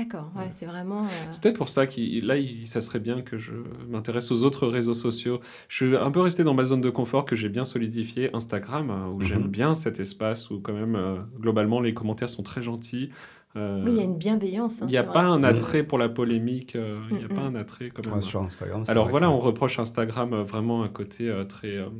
D'accord, 0.00 0.30
ouais, 0.36 0.44
Ouais. 0.44 0.48
c'est 0.52 0.64
vraiment... 0.64 1.02
euh, 1.04 1.08
C'est 1.32 1.42
peut-être 1.42 1.58
pour 1.58 1.68
ça 1.68 1.86
que 1.86 2.24
là, 2.24 2.38
il- 2.38 2.66
ça 2.66 2.80
serait 2.80 3.00
bien 3.00 3.20
que 3.20 3.36
je 3.36 3.52
m'intéresse 3.90 4.30
aux 4.30 4.42
autres 4.44 4.66
réseaux 4.66 4.94
sociaux. 4.94 5.40
Je 5.68 5.84
suis 5.84 5.96
un 5.96 6.10
peu 6.10 6.20
resté 6.20 6.44
dans 6.44 6.54
ma 6.54 6.64
zone 6.64 6.80
de 6.80 6.88
confort 6.88 7.26
que 7.26 7.36
j'ai 7.36 7.50
bien 7.50 7.66
solidifié, 7.66 8.34
Instagram, 8.34 8.90
euh, 8.90 9.08
où 9.08 9.16
Mhm. 9.18 9.22
j'aime 9.24 9.48
bien 9.48 9.74
cet 9.74 10.00
espace 10.00 10.48
où 10.50 10.60
quand 10.60 10.72
même, 10.72 10.94
euh, 10.96 11.16
globalement, 11.38 11.80
les 11.80 11.92
commentaires 11.92 12.30
sont 12.30 12.42
très 12.42 12.62
gentils. 12.62 13.10
Euh, 13.54 13.82
Oui, 13.84 13.90
il 13.90 13.96
y 13.98 14.00
a 14.00 14.04
une 14.04 14.16
bienveillance. 14.16 14.80
hein, 14.80 14.86
il 14.88 14.92
n'y 14.92 14.96
a 14.96 15.02
pas 15.02 15.24
vrai, 15.24 15.32
un 15.32 15.44
attrait 15.44 15.82
pour 15.82 15.98
la 15.98 16.08
polémique, 16.08 16.74
euh, 16.74 16.98
il 17.10 17.18
n'y 17.18 17.24
a 17.24 17.28
Mhm. 17.28 17.34
pas 17.34 17.42
un 17.42 17.54
attrait 17.54 17.90
quand 17.90 18.02
même. 18.06 18.14
Ouais, 18.14 18.20
sur 18.22 18.40
Instagram. 18.42 18.86
c'est 18.86 18.90
Alors 18.92 19.04
vrai 19.04 19.10
voilà, 19.10 19.26
que- 19.26 19.32
on 19.32 19.38
reproche 19.40 19.78
Instagram 19.78 20.32
euh, 20.32 20.42
vraiment 20.42 20.82
un 20.84 20.88
côté 20.88 21.28
euh, 21.28 21.44
très, 21.44 21.76
euh, 21.76 21.90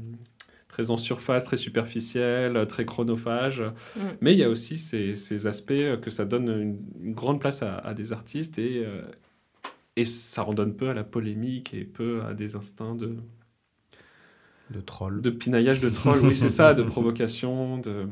très 0.72 0.90
en 0.90 0.96
surface, 0.96 1.44
très 1.44 1.58
superficiel, 1.58 2.66
très 2.66 2.84
chronophage. 2.84 3.60
Mm. 3.60 4.00
Mais 4.22 4.32
il 4.32 4.38
y 4.38 4.42
a 4.42 4.48
aussi 4.48 4.78
ces, 4.78 5.14
ces 5.14 5.46
aspects 5.46 6.00
que 6.00 6.10
ça 6.10 6.24
donne 6.24 6.48
une, 6.48 6.78
une 7.04 7.14
grande 7.14 7.40
place 7.40 7.62
à, 7.62 7.76
à 7.76 7.94
des 7.94 8.12
artistes 8.12 8.58
et, 8.58 8.82
euh, 8.84 9.02
et 9.96 10.06
ça 10.06 10.44
en 10.44 10.54
donne 10.54 10.74
peu 10.74 10.88
à 10.88 10.94
la 10.94 11.04
polémique 11.04 11.74
et 11.74 11.84
peu 11.84 12.22
à 12.22 12.32
des 12.32 12.56
instincts 12.56 12.94
de, 12.94 13.16
de 14.70 14.80
troll. 14.80 15.20
de 15.20 15.30
pinaillage, 15.30 15.80
de 15.80 15.90
troll, 15.90 16.18
oui 16.24 16.34
c'est 16.34 16.48
ça, 16.48 16.72
de 16.72 16.82
provocation. 16.94 17.76
De... 17.76 18.06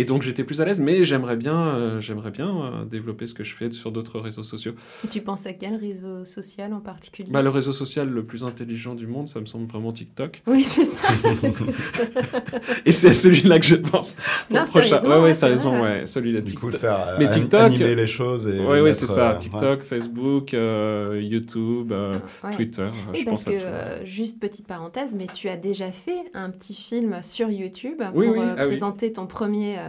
Et 0.00 0.04
donc 0.04 0.22
j'étais 0.22 0.44
plus 0.44 0.60
à 0.60 0.64
l'aise, 0.64 0.80
mais 0.80 1.02
j'aimerais 1.04 1.36
bien, 1.36 1.58
euh, 1.58 2.00
j'aimerais 2.00 2.30
bien 2.30 2.48
euh, 2.48 2.84
développer 2.84 3.26
ce 3.26 3.34
que 3.34 3.42
je 3.42 3.54
fais 3.54 3.70
sur 3.72 3.90
d'autres 3.90 4.20
réseaux 4.20 4.44
sociaux. 4.44 4.72
Et 5.04 5.08
tu 5.08 5.20
penses 5.20 5.44
à 5.46 5.52
quel 5.52 5.74
réseau 5.74 6.24
social 6.24 6.72
en 6.72 6.80
particulier? 6.80 7.30
Bah, 7.32 7.42
le 7.42 7.48
réseau 7.50 7.72
social 7.72 8.08
le 8.08 8.24
plus 8.24 8.44
intelligent 8.44 8.94
du 8.94 9.06
monde, 9.08 9.28
ça 9.28 9.40
me 9.40 9.46
semble 9.46 9.66
vraiment 9.66 9.92
TikTok. 9.92 10.42
Oui, 10.46 10.62
c'est 10.62 10.84
ça. 10.86 11.08
Et 12.86 12.92
c'est 12.92 13.08
à 13.08 13.12
celui-là 13.12 13.58
que 13.58 13.64
je 13.66 13.74
pense. 13.76 14.16
pour 14.48 14.58
Non, 14.58 14.64
prochain. 14.66 14.84
sérieusement, 15.00 15.14
Ouais, 15.16 15.20
ouais, 15.22 15.34
sérieusement, 15.34 15.80
ouais. 15.82 16.06
Celui-là, 16.06 16.40
Du 16.40 16.54
coup, 16.54 16.70
TikTok. 16.70 16.80
faire 16.80 17.08
euh, 17.08 17.16
Mais 17.18 17.26
an- 17.26 17.28
TikTok- 17.30 17.60
animer 17.60 17.94
les 17.94 18.06
choses 18.06 18.46
et. 18.46 18.52
Ouais, 18.52 18.56
les 18.58 18.64
ouais, 18.66 18.82
mettre, 18.82 18.96
c'est 18.98 19.06
ça. 19.06 19.28
euh, 19.30 19.32
ouais. 19.32 19.38
TikTok, 19.38 19.82
Facebook, 19.82 20.54
euh, 20.54 21.20
YouTube, 21.22 21.92
euh, 21.92 22.12
Ouais. 22.44 22.54
Twitter. 22.54 22.82
euh, 22.82 22.90
Oui, 23.12 23.20
je 23.20 23.24
parce 23.24 23.44
pense 23.44 23.52
que, 23.52 23.58
à 23.58 23.60
tout. 23.60 23.66
euh, 23.66 23.98
juste 24.06 24.40
petite 24.40 24.66
parenthèse, 24.66 25.14
mais 25.16 25.26
tu 25.32 25.48
as 25.48 25.56
déjà 25.56 25.90
fait 25.90 26.18
un 26.34 26.50
petit 26.50 26.74
film 26.74 27.16
sur 27.22 27.50
YouTube 27.50 28.00
Oui, 28.14 28.26
pour 28.26 28.36
oui, 28.36 28.42
euh, 28.42 28.54
ah 28.56 28.62
oui. 28.62 28.68
présenter 28.68 29.12
ton, 29.12 29.26
premier, 29.26 29.76
euh, 29.78 29.87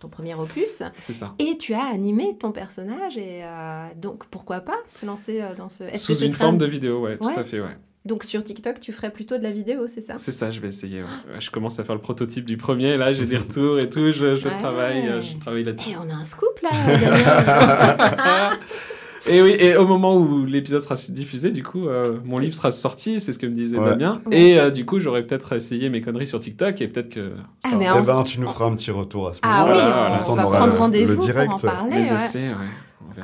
ton 0.00 0.08
premier 0.08 0.34
opus. 0.34 0.82
C'est 1.00 1.12
ça. 1.12 1.34
Et 1.38 1.56
tu 1.58 1.74
as 1.74 1.84
animé 1.84 2.36
ton 2.38 2.52
personnage, 2.52 3.16
et 3.18 3.40
euh, 3.44 3.86
donc 3.96 4.26
pourquoi 4.26 4.60
pas 4.60 4.76
se 4.88 5.06
lancer 5.06 5.40
euh, 5.42 5.54
dans 5.56 5.68
ce... 5.70 5.84
Est-ce 5.84 6.04
Sous 6.04 6.12
que 6.12 6.18
ce 6.20 6.24
une 6.26 6.32
forme 6.34 6.54
un- 6.56 6.58
de 6.58 6.66
vidéo, 6.66 7.00
ouais, 7.02 7.16
tout 7.18 7.26
Ouais. 7.26 7.38
à 7.38 7.44
fait, 7.44 7.60
ouais. 7.60 7.76
Donc 8.04 8.22
sur 8.22 8.44
TikTok, 8.44 8.78
tu 8.78 8.92
ferais 8.92 9.10
plutôt 9.10 9.36
de 9.36 9.42
la 9.42 9.50
vidéo, 9.50 9.88
c'est 9.88 10.00
ça? 10.00 10.14
C'est 10.16 10.30
ça, 10.30 10.52
je 10.52 10.60
vais 10.60 10.68
essayer. 10.68 11.02
ouais. 11.02 11.08
Je 11.40 11.50
commence 11.50 11.80
à 11.80 11.84
faire 11.84 11.96
le 11.96 12.00
prototype 12.00 12.44
du 12.44 12.56
premier, 12.56 12.96
là, 12.96 13.12
j'ai 13.12 13.26
des 13.26 13.36
retours 13.36 13.78
et 13.78 13.90
tout, 13.90 14.12
je, 14.12 14.36
je 14.36 14.46
Ouais. 14.46 14.54
travaille, 14.54 15.08
euh, 15.08 15.22
je 15.22 15.36
travaille 15.40 15.64
là-dessus. 15.64 15.90
Et 15.90 15.96
on 15.96 16.08
a 16.08 16.14
un 16.14 16.24
scoop 16.24 16.60
là. 16.62 16.70
Et 19.28 19.42
oui, 19.42 19.56
et 19.58 19.76
au 19.76 19.86
moment 19.86 20.16
où 20.16 20.44
l'épisode 20.46 20.80
sera 20.82 20.94
diffusé, 21.08 21.50
du 21.50 21.62
coup, 21.62 21.88
euh, 21.88 22.18
mon 22.24 22.38
livre 22.38 22.54
sera 22.54 22.70
sorti, 22.70 23.18
c'est 23.20 23.32
ce 23.32 23.38
que 23.38 23.46
me 23.46 23.54
disait 23.54 23.78
Ouais. 23.78 23.90
Damien. 23.90 24.20
Ouais. 24.26 24.38
Et 24.40 24.58
euh, 24.58 24.70
du 24.70 24.84
coup, 24.86 25.00
j'aurais 25.00 25.22
peut-être 25.24 25.54
essayé 25.54 25.88
mes 25.88 26.00
conneries 26.00 26.26
sur 26.28 26.38
TikTok 26.40 26.80
et 26.80 26.88
peut-être 26.88 27.08
que 27.08 27.32
ça 27.64 27.70
Ah, 27.72 27.76
mais 27.76 27.86
Eh 27.98 28.02
ben, 28.02 28.22
tu 28.22 28.40
nous 28.40 28.48
feras 28.48 28.66
un 28.66 28.74
petit 28.74 28.90
retour 28.90 29.28
à 29.28 29.32
ce 29.32 29.40
Ah 29.42 29.48
moment-là. 29.62 29.72
oui, 29.74 29.80
Voilà, 29.82 29.96
on, 29.96 30.16
voilà, 30.16 30.16
va 30.16 30.30
on 30.30 30.46
aura 30.48 30.58
prendre 30.58 30.78
rendez-vous 30.78 31.08
le 31.10 31.14
pour 31.16 31.24
direct. 31.24 31.52
en 31.54 31.58
parler. 31.58 31.96
les 31.96 32.08
ouais. 32.08 32.14
essais, 32.14 32.48
ouais. 32.48 32.54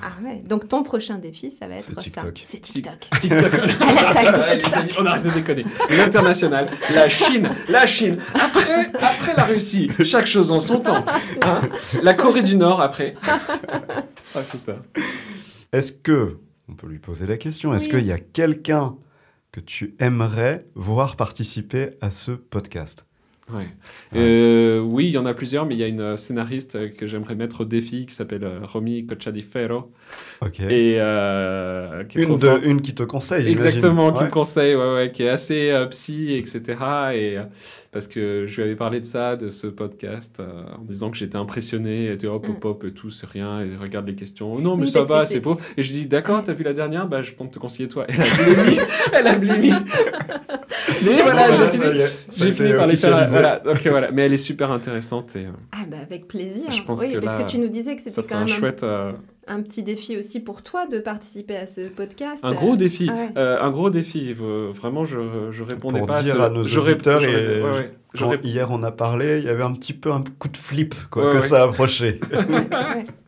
Ah 0.02 0.12
ouais. 0.24 0.42
Donc 0.48 0.68
ton 0.68 0.82
prochain 0.82 1.18
défi, 1.18 1.50
ça 1.50 1.66
va 1.66 1.74
être 1.74 1.82
ça. 1.82 1.92
TikTok. 1.94 2.42
C'est 2.46 2.60
TikTok. 2.60 3.08
TikTok. 3.20 3.52
Allez, 3.52 4.62
les 4.62 4.74
amis, 4.74 4.90
on 4.98 5.04
arrête 5.04 5.22
de 5.24 5.30
déconner. 5.30 5.64
L'international, 5.90 6.68
la 6.94 7.08
Chine, 7.10 7.50
la 7.68 7.84
Chine. 7.84 8.16
Après, 8.34 8.90
après 8.94 9.34
la 9.36 9.44
Russie, 9.44 9.88
chaque 10.02 10.26
chose 10.26 10.50
en 10.50 10.60
son 10.60 10.80
temps. 10.80 11.04
Hein 11.44 11.60
la 12.02 12.14
Corée 12.14 12.40
du 12.42 12.56
Nord 12.56 12.80
après. 12.80 13.14
Ah 14.34 14.40
putain. 14.50 14.76
Est-ce 15.72 15.92
que, 15.92 16.38
on 16.68 16.74
peut 16.74 16.86
lui 16.86 16.98
poser 16.98 17.26
la 17.26 17.36
question, 17.36 17.74
est-ce 17.74 17.86
Oui. 17.88 17.98
qu'il 17.98 18.06
y 18.06 18.12
a 18.12 18.18
quelqu'un 18.18 18.96
que 19.52 19.60
tu 19.60 19.94
aimerais 19.98 20.66
voir 20.74 21.16
participer 21.16 21.90
à 22.00 22.10
ce 22.10 22.32
podcast? 22.32 23.06
Ouais. 23.52 23.68
Euh, 24.14 24.80
oui, 24.80 25.06
il 25.08 25.10
y 25.12 25.18
en 25.18 25.26
a 25.26 25.34
plusieurs, 25.34 25.66
mais 25.66 25.74
il 25.74 25.78
y 25.78 25.82
a 25.82 25.88
une 25.88 26.16
scénariste 26.16 26.94
que 26.96 27.06
j'aimerais 27.06 27.34
mettre 27.34 27.62
au 27.62 27.64
défi 27.64 28.06
qui 28.06 28.14
s'appelle 28.14 28.44
euh, 28.44 28.60
Romy 28.64 29.04
Cocciadiferro. 29.06 29.92
Et 30.68 30.96
euh, 30.98 32.02
qui 32.04 32.18
une, 32.18 32.36
de, 32.36 32.80
qui 32.80 32.94
te 32.94 33.04
conseille. 33.04 33.48
Exactement, 33.48 34.10
qui 34.12 34.18
Ouais. 34.18 34.24
me 34.24 34.30
conseille, 34.30 34.74
ouais, 34.74 34.94
ouais, 34.94 35.10
qui 35.12 35.22
est 35.22 35.28
assez 35.28 35.70
euh, 35.70 35.86
psy, 35.86 36.34
etc. 36.34 36.60
Et, 37.14 37.38
euh, 37.38 37.44
parce 37.92 38.08
que 38.08 38.46
je 38.48 38.56
lui 38.56 38.62
avais 38.64 38.74
parlé 38.74 39.00
de 39.00 39.04
ça, 39.04 39.36
de 39.36 39.50
ce 39.50 39.66
podcast, 39.68 40.38
euh, 40.40 40.64
en 40.78 40.82
disant 40.82 41.10
que 41.10 41.16
j'étais 41.16 41.36
impressionné, 41.36 42.06
elle 42.06 42.14
était 42.14 42.26
hop, 42.26 42.44
hop, 42.48 42.64
hop, 42.64 42.84
et 42.84 42.92
tout, 42.92 43.10
c'est 43.10 43.26
rien, 43.28 43.60
et 43.60 43.76
regarde 43.80 44.06
les 44.06 44.14
questions. 44.14 44.52
Oh 44.54 44.60
non, 44.60 44.76
mais 44.76 44.84
Oui, 44.84 44.90
ça 44.90 45.02
va, 45.02 45.26
c'est 45.26 45.40
beau. 45.40 45.58
Et 45.76 45.82
je 45.82 45.92
dis, 45.92 46.06
d'accord, 46.06 46.42
t'as 46.42 46.54
vu 46.54 46.64
la 46.64 46.72
dernière? 46.72 47.06
Bah, 47.06 47.22
je 47.22 47.32
compte 47.32 47.52
te 47.52 47.58
conseiller 47.58 47.88
toi. 47.88 48.06
Elle 48.08 48.20
a 48.20 48.24
blémi, 48.54 48.78
elle 49.12 49.26
a 49.26 49.34
blémi. 49.36 49.72
mais 51.04 51.22
voilà, 51.22 51.52
j'ai 51.52 51.68
fini. 51.68 51.84
J'ai 52.36 52.52
fini 52.52 52.72
par 52.72 52.86
les 52.86 52.96
faire. 52.96 53.28
Voilà, 53.28 53.62
ok, 53.64 53.86
voilà. 53.88 54.10
Mais 54.10 54.22
elle 54.22 54.32
est 54.32 54.36
super 54.38 54.72
intéressante 54.72 55.36
et 55.36 55.46
euh, 55.46 55.50
Ah 55.72 55.84
bah 55.88 55.98
avec 56.02 56.26
plaisir. 56.26 56.70
Je 56.70 56.82
pense 56.82 57.00
oui, 57.00 57.12
que 57.12 57.18
parce 57.18 57.38
là, 57.38 57.44
que 57.44 57.50
tu 57.50 57.58
nous 57.58 57.68
disais 57.68 57.94
que 57.94 58.02
c'était 58.02 58.22
quand 58.22 58.38
même 58.38 58.44
un, 58.44 58.46
chouette. 58.46 58.84
Un 59.48 59.60
petit 59.62 59.82
défi 59.82 60.16
aussi 60.16 60.40
pour 60.40 60.62
toi 60.62 60.86
de 60.86 60.98
participer 60.98 61.56
à 61.56 61.66
ce 61.66 61.88
podcast. 61.88 62.44
Un 62.44 62.52
gros 62.54 62.76
défi, 62.76 63.08
Ah 63.10 63.14
ouais. 63.16 63.28
euh, 63.36 63.60
un 63.60 63.70
gros 63.70 63.90
défi. 63.90 64.32
Vraiment, 64.34 65.04
je, 65.04 65.50
je 65.50 65.62
répondais 65.62 65.98
Pour 65.98 66.08
pas 66.08 66.22
dire 66.22 66.40
à, 66.40 66.44
à 66.46 66.48
ce... 66.48 66.54
nos 66.54 66.62
je 66.62 66.78
auditeurs 66.80 67.22
et- 67.24 67.26
rép- 67.26 67.62
ouais, 67.64 67.70
ouais. 67.78 67.94
Je 68.14 68.24
Quand 68.24 68.30
rép- 68.32 68.44
hier 68.44 68.68
on 68.70 68.82
a 68.82 68.90
parlé, 68.92 69.38
il 69.38 69.44
y 69.44 69.48
avait 69.48 69.62
un 69.62 69.72
petit 69.72 69.94
peu 69.94 70.12
un 70.12 70.22
coup 70.38 70.48
de 70.48 70.56
flip 70.56 70.94
quoi, 71.10 71.26
Ouais, 71.26 71.32
que 71.32 71.36
ouais. 71.38 71.42
ça 71.46 71.62
approchait. 71.64 72.20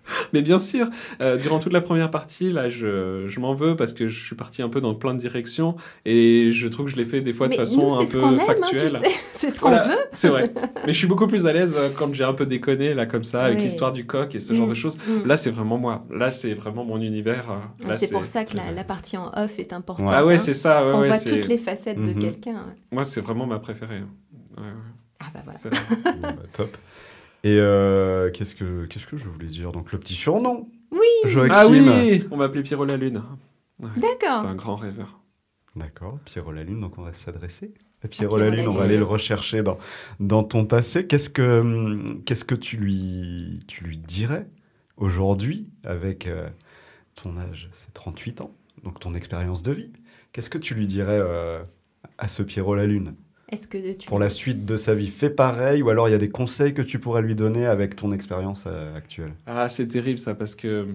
Mais 0.33 0.43
bien 0.43 0.59
sûr, 0.59 0.89
euh, 1.21 1.37
durant 1.37 1.59
toute 1.59 1.73
la 1.73 1.81
première 1.81 2.11
partie, 2.11 2.51
là, 2.53 2.69
je, 2.69 3.25
je 3.29 3.41
m'en 3.41 3.55
veux 3.55 3.77
parce 3.77 3.93
que 3.93 4.09
je 4.09 4.25
suis 4.25 4.37
parti 4.37 4.63
un 4.63 4.69
peu 4.69 4.81
dans 4.81 4.95
plein 4.95 5.15
de 5.15 5.19
directions 5.19 5.77
et 6.05 6.51
je 6.53 6.69
trouve 6.69 6.87
que 6.87 6.93
je 6.93 6.97
l'ai 6.97 7.05
fait 7.05 7.21
des 7.21 7.33
fois 7.33 7.49
Mais 7.49 7.57
de 7.57 7.61
façon 7.61 7.89
nous, 7.89 7.95
un 7.95 8.05
peu 8.07 8.23
hein, 8.25 8.39
factuelle. 8.47 8.83
tu 8.83 8.89
sais. 8.89 9.03
C'est 9.33 9.51
ce 9.51 9.61
qu'on 9.61 9.69
Voilà, 9.71 9.89
veut. 9.89 9.99
C'est 10.13 10.29
vrai. 10.29 10.53
Mais 10.87 10.93
je 10.93 10.99
suis 10.99 11.07
beaucoup 11.07 11.27
plus 11.27 11.47
à 11.47 11.53
l'aise 11.53 11.75
euh, 11.77 11.91
quand 11.97 12.13
j'ai 12.15 12.25
un 12.25 12.33
peu 12.35 12.47
déconné, 12.47 12.95
là, 12.95 13.07
comme 13.07 13.25
ça, 13.25 13.45
avec 13.45 13.59
Oui. 13.59 13.65
l'histoire 13.65 13.93
du 13.93 14.07
coq 14.07 14.35
et 14.35 14.41
ce 14.41 14.55
genre 14.55 14.67
Mm, 14.67 14.71
de 14.71 14.75
choses. 14.75 14.99
mm. 15.07 15.27
Là, 15.27 15.37
c'est 15.37 15.51
vraiment 15.51 15.77
moi. 15.79 16.05
Là, 16.11 16.31
c'est 16.31 16.55
vraiment 16.55 16.85
mon 16.85 17.01
univers. 17.01 17.51
euh, 17.51 17.57
Ah, 17.85 17.89
là, 17.89 17.99
c'est 17.99 18.11
pour 18.11 18.25
ça 18.25 18.45
que 18.45 18.57
la, 18.57 18.85
partie 18.85 19.17
en 19.17 19.31
off 19.37 19.59
est 19.59 19.73
importante. 19.73 20.07
Ouais. 20.09 20.15
Ah 20.17 20.25
ouais, 20.25 20.35
hein. 20.35 20.39
c'est 20.39 20.55
ça. 20.55 20.87
Ouais, 20.87 20.93
On 20.95 21.01
ouais, 21.01 21.09
voit 21.09 21.19
toutes 21.19 21.49
les 21.49 21.59
facettes 21.59 21.99
de 21.99 22.13
Mhm. 22.13 22.19
quelqu'un. 22.19 22.67
Moi, 22.93 23.05
c'est 23.05 23.21
vraiment 23.21 23.47
ma 23.47 23.59
préférée. 23.59 24.01
Ouais, 24.57 24.63
ouais. 24.63 24.69
Ah 25.21 25.27
bah 25.35 25.41
voilà. 25.45 25.77
Bah, 26.23 26.43
top. 26.53 26.77
Et 27.45 27.59
euh, 27.61 28.31
qu'est-ce 28.31 28.55
que 28.55 28.85
qu'est-ce 28.87 29.07
que 29.07 29.17
je 29.17 29.29
voulais 29.29 29.47
dire? 29.47 29.71
Donc 29.71 29.93
le 29.93 29.99
petit 29.99 30.15
surnom. 30.15 30.69
Oui. 30.91 31.31
Joachim. 31.31 31.53
Ah 31.55 31.69
oui, 31.69 32.25
on 32.31 32.37
m'appelait 32.39 32.63
Pierrot 32.63 32.87
la 32.87 32.97
Lune. 32.97 33.23
Ouais, 33.81 33.91
D'accord. 33.97 34.41
C'était 34.41 34.53
un 34.53 34.55
grand 34.55 34.77
rêveur. 34.77 35.21
D'accord, 35.77 36.19
Pierrot 36.25 36.53
la 36.53 36.63
Lune, 36.63 36.81
donc 36.81 36.99
on 36.99 37.03
va 37.03 37.13
s'adresser 37.13 37.75
à 38.03 38.09
Pierrot 38.09 38.39
la 38.39 38.51
Lune, 38.51 38.69
on 38.69 38.75
va 38.75 38.85
aller 38.85 38.97
le 38.97 39.05
rechercher 39.05 39.63
dans, 39.63 39.79
dans 40.21 40.45
ton 40.45 40.67
passé. 40.67 41.07
Qu'est-ce 41.07 41.31
que, 41.31 42.21
qu'est-ce 42.25 42.45
que 42.45 42.55
tu, 42.55 42.77
lui, 42.77 43.65
tu 43.67 43.85
lui 43.85 43.99
dirais 43.99 44.47
aujourd'hui 44.97 45.69
avec 45.83 46.27
euh, 46.27 46.49
ton 47.15 47.37
âge? 47.39 47.71
C'est 47.73 47.93
38 47.93 48.43
ans, 48.43 48.55
donc 48.85 49.01
ton 49.01 49.15
expérience 49.15 49.63
de 49.63 49.73
vie. 49.73 49.93
Qu'est-ce 50.33 50.51
que 50.51 50.59
tu 50.59 50.75
lui 50.75 50.87
dirais 50.87 51.19
euh, 51.21 51.65
à 52.19 52.29
ce 52.29 52.43
Pierrot 52.43 52.75
la 52.75 52.87
Lune? 52.87 53.15
Est-ce 53.55 53.69
que 53.69 53.93
tu 53.93 54.09
pour 54.09 54.19
la 54.19 54.31
suite 54.31 54.65
de 54.65 54.77
sa 54.77 54.95
vie 54.95 55.07
Fais 55.09 55.31
pareil 55.31 55.81
ou 55.83 55.89
alors 55.91 56.09
il 56.09 56.13
y 56.13 56.15
a 56.15 56.19
des 56.19 56.29
conseils 56.31 56.75
que 56.75 56.83
tu 56.83 56.99
pourrais 56.99 57.23
lui 57.23 57.35
donner 57.37 57.67
avec 57.67 57.95
ton 57.95 58.11
expérience 58.13 58.65
euh, 58.67 58.97
actuelle? 58.97 59.33
Ah, 59.47 59.69
c'est 59.69 59.87
terrible 59.87 60.19
ça 60.19 60.35
parce 60.35 60.55
que 60.57 60.67
euh, 60.67 60.87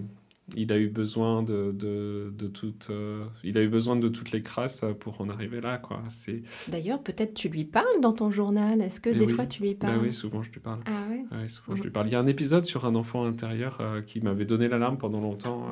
il 0.55 0.71
a 0.73 0.77
eu 0.77 0.89
besoin 0.89 1.41
de, 1.43 1.71
de, 1.71 2.33
de 2.35 2.47
toutes, 2.47 2.87
euh, 2.89 3.23
il 3.43 3.57
a 3.57 3.61
eu 3.61 3.69
besoin 3.69 3.95
de 3.95 4.09
toutes 4.09 4.31
les 4.31 4.41
crasses 4.41 4.83
pour 4.99 5.21
en 5.21 5.29
arriver 5.29 5.61
là, 5.61 5.77
quoi. 5.77 6.01
C'est, 6.09 6.41
D'ailleurs, 6.67 7.01
peut-être 7.01 7.33
tu 7.35 7.47
lui 7.49 7.63
parles 7.65 8.01
dans 8.01 8.13
ton 8.13 8.29
journal. 8.31 8.81
Est-ce 8.81 8.99
que 8.99 9.11
Eh 9.11 9.15
des 9.15 9.27
oui. 9.27 9.33
fois 9.33 9.45
tu 9.45 9.61
lui 9.61 9.75
bah 9.75 9.87
parles? 9.87 10.01
oui, 10.01 10.11
souvent 10.11 10.41
je 10.41 10.51
lui 10.51 10.59
parle. 10.59 10.79
Ah 10.87 11.03
ouais? 11.09 11.23
Ouais, 11.31 11.47
souvent 11.47 11.77
je 11.77 11.83
lui 11.83 11.91
parle. 11.91 12.07
Il 12.07 12.13
y 12.13 12.15
a 12.15 12.19
un 12.19 12.27
épisode 12.27 12.65
sur 12.65 12.85
un 12.85 12.95
enfant 12.95 13.23
intérieur 13.25 13.77
euh, 13.79 14.01
qui 14.01 14.19
m'avait 14.21 14.45
donné 14.45 14.67
l'alarme 14.67 14.97
pendant 14.97 15.21
longtemps. 15.21 15.67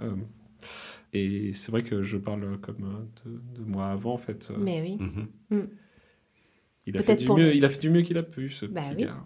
euh, 0.00 0.04
euh, 0.08 0.14
Et 1.14 1.52
c'est 1.54 1.70
vrai 1.72 1.82
que 1.82 2.02
je 2.02 2.18
parle 2.18 2.58
comme 2.60 3.08
de, 3.24 3.30
de 3.62 3.64
moi 3.66 3.86
avant, 3.88 4.12
en 4.14 4.18
fait. 4.18 4.52
Mais 4.58 4.82
oui. 4.82 4.98
Mhm. 5.50 5.68
Il, 6.86 6.96
a 6.96 7.02
fait 7.02 7.16
du 7.16 7.28
mieux, 7.28 7.54
il 7.54 7.64
a 7.64 7.68
fait 7.68 7.80
du 7.80 7.90
mieux 7.90 8.02
qu'il 8.02 8.18
a 8.18 8.22
pu, 8.22 8.50
ce 8.50 8.66
Bah 8.66 8.80
petit 8.82 8.96
oui. 8.96 9.04
gars. 9.04 9.16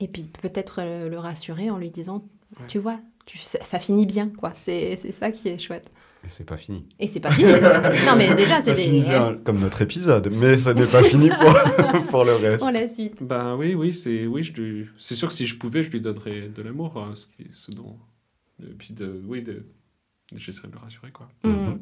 Et 0.00 0.08
puis 0.08 0.24
peut-être 0.40 0.80
euh, 0.80 1.08
le 1.08 1.18
rassurer 1.18 1.70
en 1.70 1.78
lui 1.78 1.90
disant, 1.90 2.24
Ouais. 2.60 2.66
tu 2.68 2.78
vois, 2.78 3.00
tu, 3.24 3.38
ça, 3.38 3.58
ça 3.62 3.78
finit 3.78 4.04
bien, 4.04 4.28
quoi. 4.28 4.52
C'est 4.56 4.96
c'est 4.96 5.12
ça 5.12 5.30
qui 5.30 5.48
est 5.48 5.58
chouette. 5.58 5.90
Et 6.24 6.28
c'est 6.28 6.44
pas 6.44 6.56
fini. 6.56 6.84
Et 7.00 7.06
c'est 7.06 7.18
pas 7.20 7.32
fini. 7.32 7.50
non, 8.06 8.14
mais 8.16 8.34
déjà, 8.34 8.60
c'est 8.60 8.70
Ça 8.70 8.74
des... 8.76 8.82
finit 8.82 9.02
bien 9.02 9.38
comme 9.44 9.58
notre 9.58 9.80
épisode, 9.82 10.28
mais 10.32 10.56
ça 10.56 10.72
n'est 10.74 10.86
pas 10.86 11.02
fini 11.02 11.30
pour, 11.30 12.02
pour 12.10 12.24
le 12.24 12.34
reste. 12.36 12.60
Pour 12.60 12.70
la 12.70 12.88
suite. 12.88 13.22
Ben 13.22 13.56
oui, 13.56 13.74
oui, 13.74 13.92
c'est 13.92 14.26
oui, 14.26 14.42
je 14.42 14.52
lui... 14.52 14.86
c'est 14.98 15.14
sûr 15.14 15.28
que 15.28 15.34
si 15.34 15.46
je 15.46 15.56
pouvais, 15.56 15.82
je 15.82 15.90
lui 15.90 16.00
donnerais 16.00 16.48
de 16.48 16.62
l'amour, 16.62 16.96
euh, 16.98 17.14
ce, 17.16 17.26
qui... 17.26 17.46
ce 17.52 17.70
dont. 17.72 17.96
Et 18.62 18.74
puis 18.74 18.92
de, 18.94 19.20
oui, 19.26 19.42
de, 19.42 19.64
j'essaierais 20.36 20.68
de 20.68 20.74
le 20.74 20.78
rassurer 20.78 21.10
quoi. 21.10 21.28
Mhm. 21.42 21.68
Oui. 21.72 21.80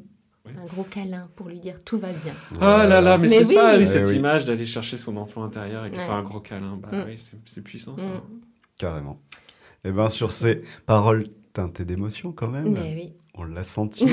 Un 0.63 0.67
gros 0.67 0.85
câlin 0.85 1.29
pour 1.37 1.49
lui 1.49 1.59
dire 1.61 1.77
tout 1.85 1.99
va 1.99 2.09
bien. 2.09 2.33
Ah 2.61 2.87
là 2.87 3.01
là, 3.01 3.19
mais, 3.19 3.29
Mais 3.29 3.45
c'est 3.45 3.55
ça, 3.55 3.73
oui. 3.75 3.79
Eh 3.83 3.85
cette 3.85 4.09
oui. 4.09 4.17
image 4.17 4.45
d'aller 4.45 4.67
chercher 4.67 4.97
son 4.97 5.17
enfant 5.17 5.45
intérieur 5.45 5.85
et 5.85 5.91
lui 5.91 5.97
Ouais. 5.99 6.05
faire 6.05 6.15
un 6.15 6.23
gros 6.23 6.41
câlin. 6.41 6.79
Bah 6.81 6.89
Mm. 6.93 7.05
oui, 7.07 7.19
c'est 7.19 7.37
c'est 7.45 7.63
puissant 7.63 7.97
ça. 7.97 8.07
Mm. 8.07 8.21
Carrément. 8.79 9.21
Et 9.85 9.93
bien, 9.93 10.09
sur 10.09 10.33
ces 10.33 10.63
paroles 10.87 11.25
teintées 11.53 11.85
d'émotion, 11.85 12.33
quand 12.33 12.49
même, 12.49 12.71
Mais 12.73 12.95
oui. 12.95 13.13
on 13.35 13.45
l'a 13.45 13.65
senti. 13.65 14.09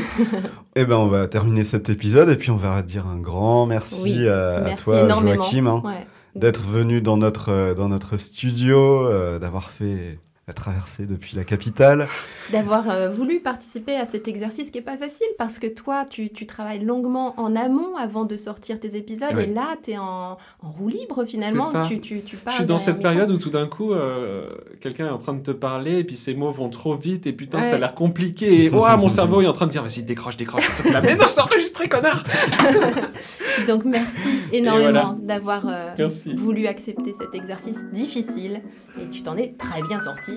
et 0.76 0.86
ben, 0.86 0.96
on 0.98 1.08
va 1.08 1.28
terminer 1.28 1.64
cet 1.64 1.90
épisode 1.90 2.30
et 2.30 2.36
puis 2.36 2.52
on 2.52 2.56
va 2.56 2.82
dire 2.82 3.06
un 3.08 3.18
grand 3.20 3.66
merci, 3.66 4.02
Oui, 4.04 4.28
à, 4.30 4.74
toi, 4.78 5.02
énormément. 5.04 5.36
Joachim, 5.44 5.68
hein, 5.68 5.82
Ouais. 5.86 6.08
d'être 6.36 6.62
venu 6.62 7.02
dans 7.02 7.18
notre, 7.18 7.50
euh, 7.50 7.74
dans 7.74 7.90
notre 7.90 8.18
studio, 8.18 9.06
euh, 9.06 9.40
d'avoir 9.40 9.72
fait 9.72 10.20
la 10.48 10.54
traversée 10.54 11.06
depuis 11.06 11.36
la 11.36 11.44
capitale. 11.44 12.08
D'avoir 12.54 12.90
euh, 12.90 13.10
voulu 13.10 13.42
participer 13.42 13.98
à 13.98 14.06
cet 14.06 14.30
exercice 14.30 14.72
qui 14.72 14.78
est 14.78 14.82
pas 14.82 14.96
facile 14.96 15.28
parce 15.38 15.60
que 15.60 15.68
toi, 15.68 16.06
tu, 16.10 16.30
tu 16.30 16.46
travailles 16.46 16.80
longuement 16.86 17.38
en 17.38 17.54
amont 17.54 17.98
avant 17.98 18.24
de 18.24 18.38
sortir 18.38 18.80
tes 18.80 18.96
épisodes 18.96 19.36
Ouais. 19.36 19.44
et 19.44 19.54
là, 19.54 19.76
tu 19.84 19.92
es 19.92 19.98
en, 19.98 20.38
en 20.62 20.72
roue 20.72 20.88
libre 20.88 21.26
finalement. 21.26 21.66
C'est 21.66 21.74
ça. 21.74 21.82
Tu, 21.86 22.00
tu, 22.00 22.22
tu 22.22 22.38
Je 22.38 22.42
parles 22.42 22.56
suis 22.58 22.66
dans 22.66 22.78
cette 22.78 23.02
période 23.02 23.30
où 23.30 23.38
tout 23.38 23.50
d'un 23.50 23.68
coup, 23.68 23.92
euh, 23.92 24.48
quelqu'un 24.80 25.08
est 25.08 25.12
en 25.12 25.18
train 25.18 25.34
de 25.34 25.42
te 25.44 25.52
parler 25.52 26.00
et 26.00 26.04
puis 26.06 26.16
ses 26.16 26.34
mots 26.34 26.52
vont 26.52 26.70
trop 26.70 26.96
vite 26.96 27.28
et 27.28 27.34
putain, 27.34 27.62
ça 27.62 27.76
a 27.76 27.78
l'air 27.78 27.94
compliqué. 27.94 28.64
Et 28.64 28.70
ouah, 28.74 28.96
mon 28.96 29.10
cerveau 29.10 29.42
est 29.42 29.48
en 29.48 29.54
train 29.54 29.66
de 29.66 29.72
dire 29.72 29.84
vas-y, 29.84 30.04
décroche, 30.04 30.38
décroche. 30.38 30.64
Là, 30.90 31.02
mais 31.02 31.16
non, 31.18 31.26
c'est 31.28 31.42
enregistré, 31.48 31.90
connard 31.90 32.24
Donc 33.68 33.84
merci 33.84 34.30
énormément 34.54 34.92
voilà. 34.92 35.16
d'avoir 35.20 35.66
euh, 35.68 36.08
voulu 36.38 36.68
accepter 36.68 37.14
cet 37.20 37.36
exercice 37.36 37.84
difficile 37.92 38.62
et 39.02 39.10
tu 39.10 39.24
t'en 39.24 39.36
es 39.36 39.54
très 39.58 39.82
bien 39.82 40.00
sorti. 40.00 40.37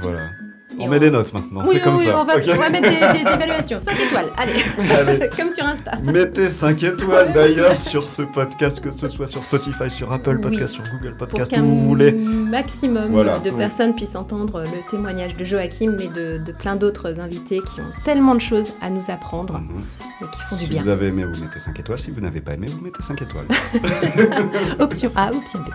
Voilà. 0.00 0.30
Et 0.76 0.82
On 0.82 0.88
met 0.88 0.98
des 0.98 1.08
notes 1.08 1.32
maintenant, 1.32 1.62
Oui, 1.64 1.74
c'est 1.76 1.82
comme 1.82 1.94
oui, 1.98 2.04
ça. 2.04 2.18
on 2.20 2.24
va, 2.24 2.36
ok 2.36 2.42
on 2.52 2.56
va 2.58 2.68
mettre 2.68 2.88
des, 2.88 3.22
des 3.22 3.30
évaluations. 3.34 3.78
5 3.78 3.92
étoiles, 4.00 4.26
allez, 4.36 4.54
Allez. 4.92 5.28
comme 5.36 5.50
sur 5.50 5.64
Insta. 5.64 5.92
Mettez 6.02 6.50
5 6.50 6.82
étoiles 6.82 7.32
d'ailleurs 7.32 7.78
sur 7.78 8.02
ce 8.02 8.22
podcast, 8.22 8.80
que 8.80 8.90
ce 8.90 9.08
soit 9.08 9.28
sur 9.28 9.44
Spotify, 9.44 9.88
sur 9.88 10.12
Apple. 10.12 10.40
Podcast, 10.40 10.74
sur 10.74 10.82
Google 10.90 11.16
Podcast, 11.16 11.56
où 11.56 11.62
vous 11.64 11.80
voulez. 11.84 12.10
maximum 12.10 13.12
Voilà. 13.12 13.38
de 13.38 13.50
personnes 13.52 13.94
puissent 13.94 14.16
entendre 14.16 14.62
le 14.64 14.90
témoignage 14.90 15.36
de 15.36 15.44
Joachim, 15.44 15.94
mais 15.96 16.08
de, 16.08 16.38
de 16.38 16.50
plein 16.52 16.74
d'autres 16.74 17.20
invités 17.20 17.60
qui 17.72 17.80
ont 17.80 17.92
tellement 18.04 18.34
de 18.34 18.40
choses 18.40 18.72
à 18.80 18.90
nous 18.90 19.12
apprendre 19.12 19.60
Mhm. 19.60 19.84
et 20.22 20.24
qui 20.24 20.40
font 20.48 20.56
Si 20.56 20.64
du 20.64 20.70
bien. 20.70 20.82
vous 20.82 20.88
avez 20.88 21.06
aimé, 21.06 21.22
vous 21.24 21.40
mettez 21.40 21.60
5 21.60 21.78
étoiles. 21.78 22.00
Si 22.00 22.10
vous 22.10 22.20
n'avez 22.20 22.40
pas 22.40 22.54
aimé, 22.54 22.66
vous 22.66 22.80
mettez 22.82 23.00
5 23.00 23.22
étoiles. 23.22 23.46
Option 24.80 25.12
A, 25.14 25.28
option 25.28 25.60
B. 25.60 25.68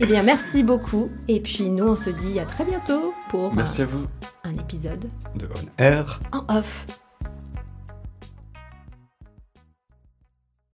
Eh 0.00 0.06
bien, 0.06 0.22
merci 0.22 0.62
beaucoup. 0.62 1.10
Et 1.28 1.40
puis, 1.40 1.68
nous, 1.68 1.84
on 1.84 1.96
se 1.96 2.10
dit 2.10 2.40
à 2.40 2.46
très 2.46 2.64
bientôt 2.64 3.12
pour 3.28 3.54
Merci 3.54 3.82
à 3.82 3.86
vous. 3.86 4.06
un 4.44 4.54
épisode 4.54 5.04
De 5.36 5.46
On 5.46 5.82
Air. 5.82 6.20
en 6.32 6.44
off. 6.56 6.86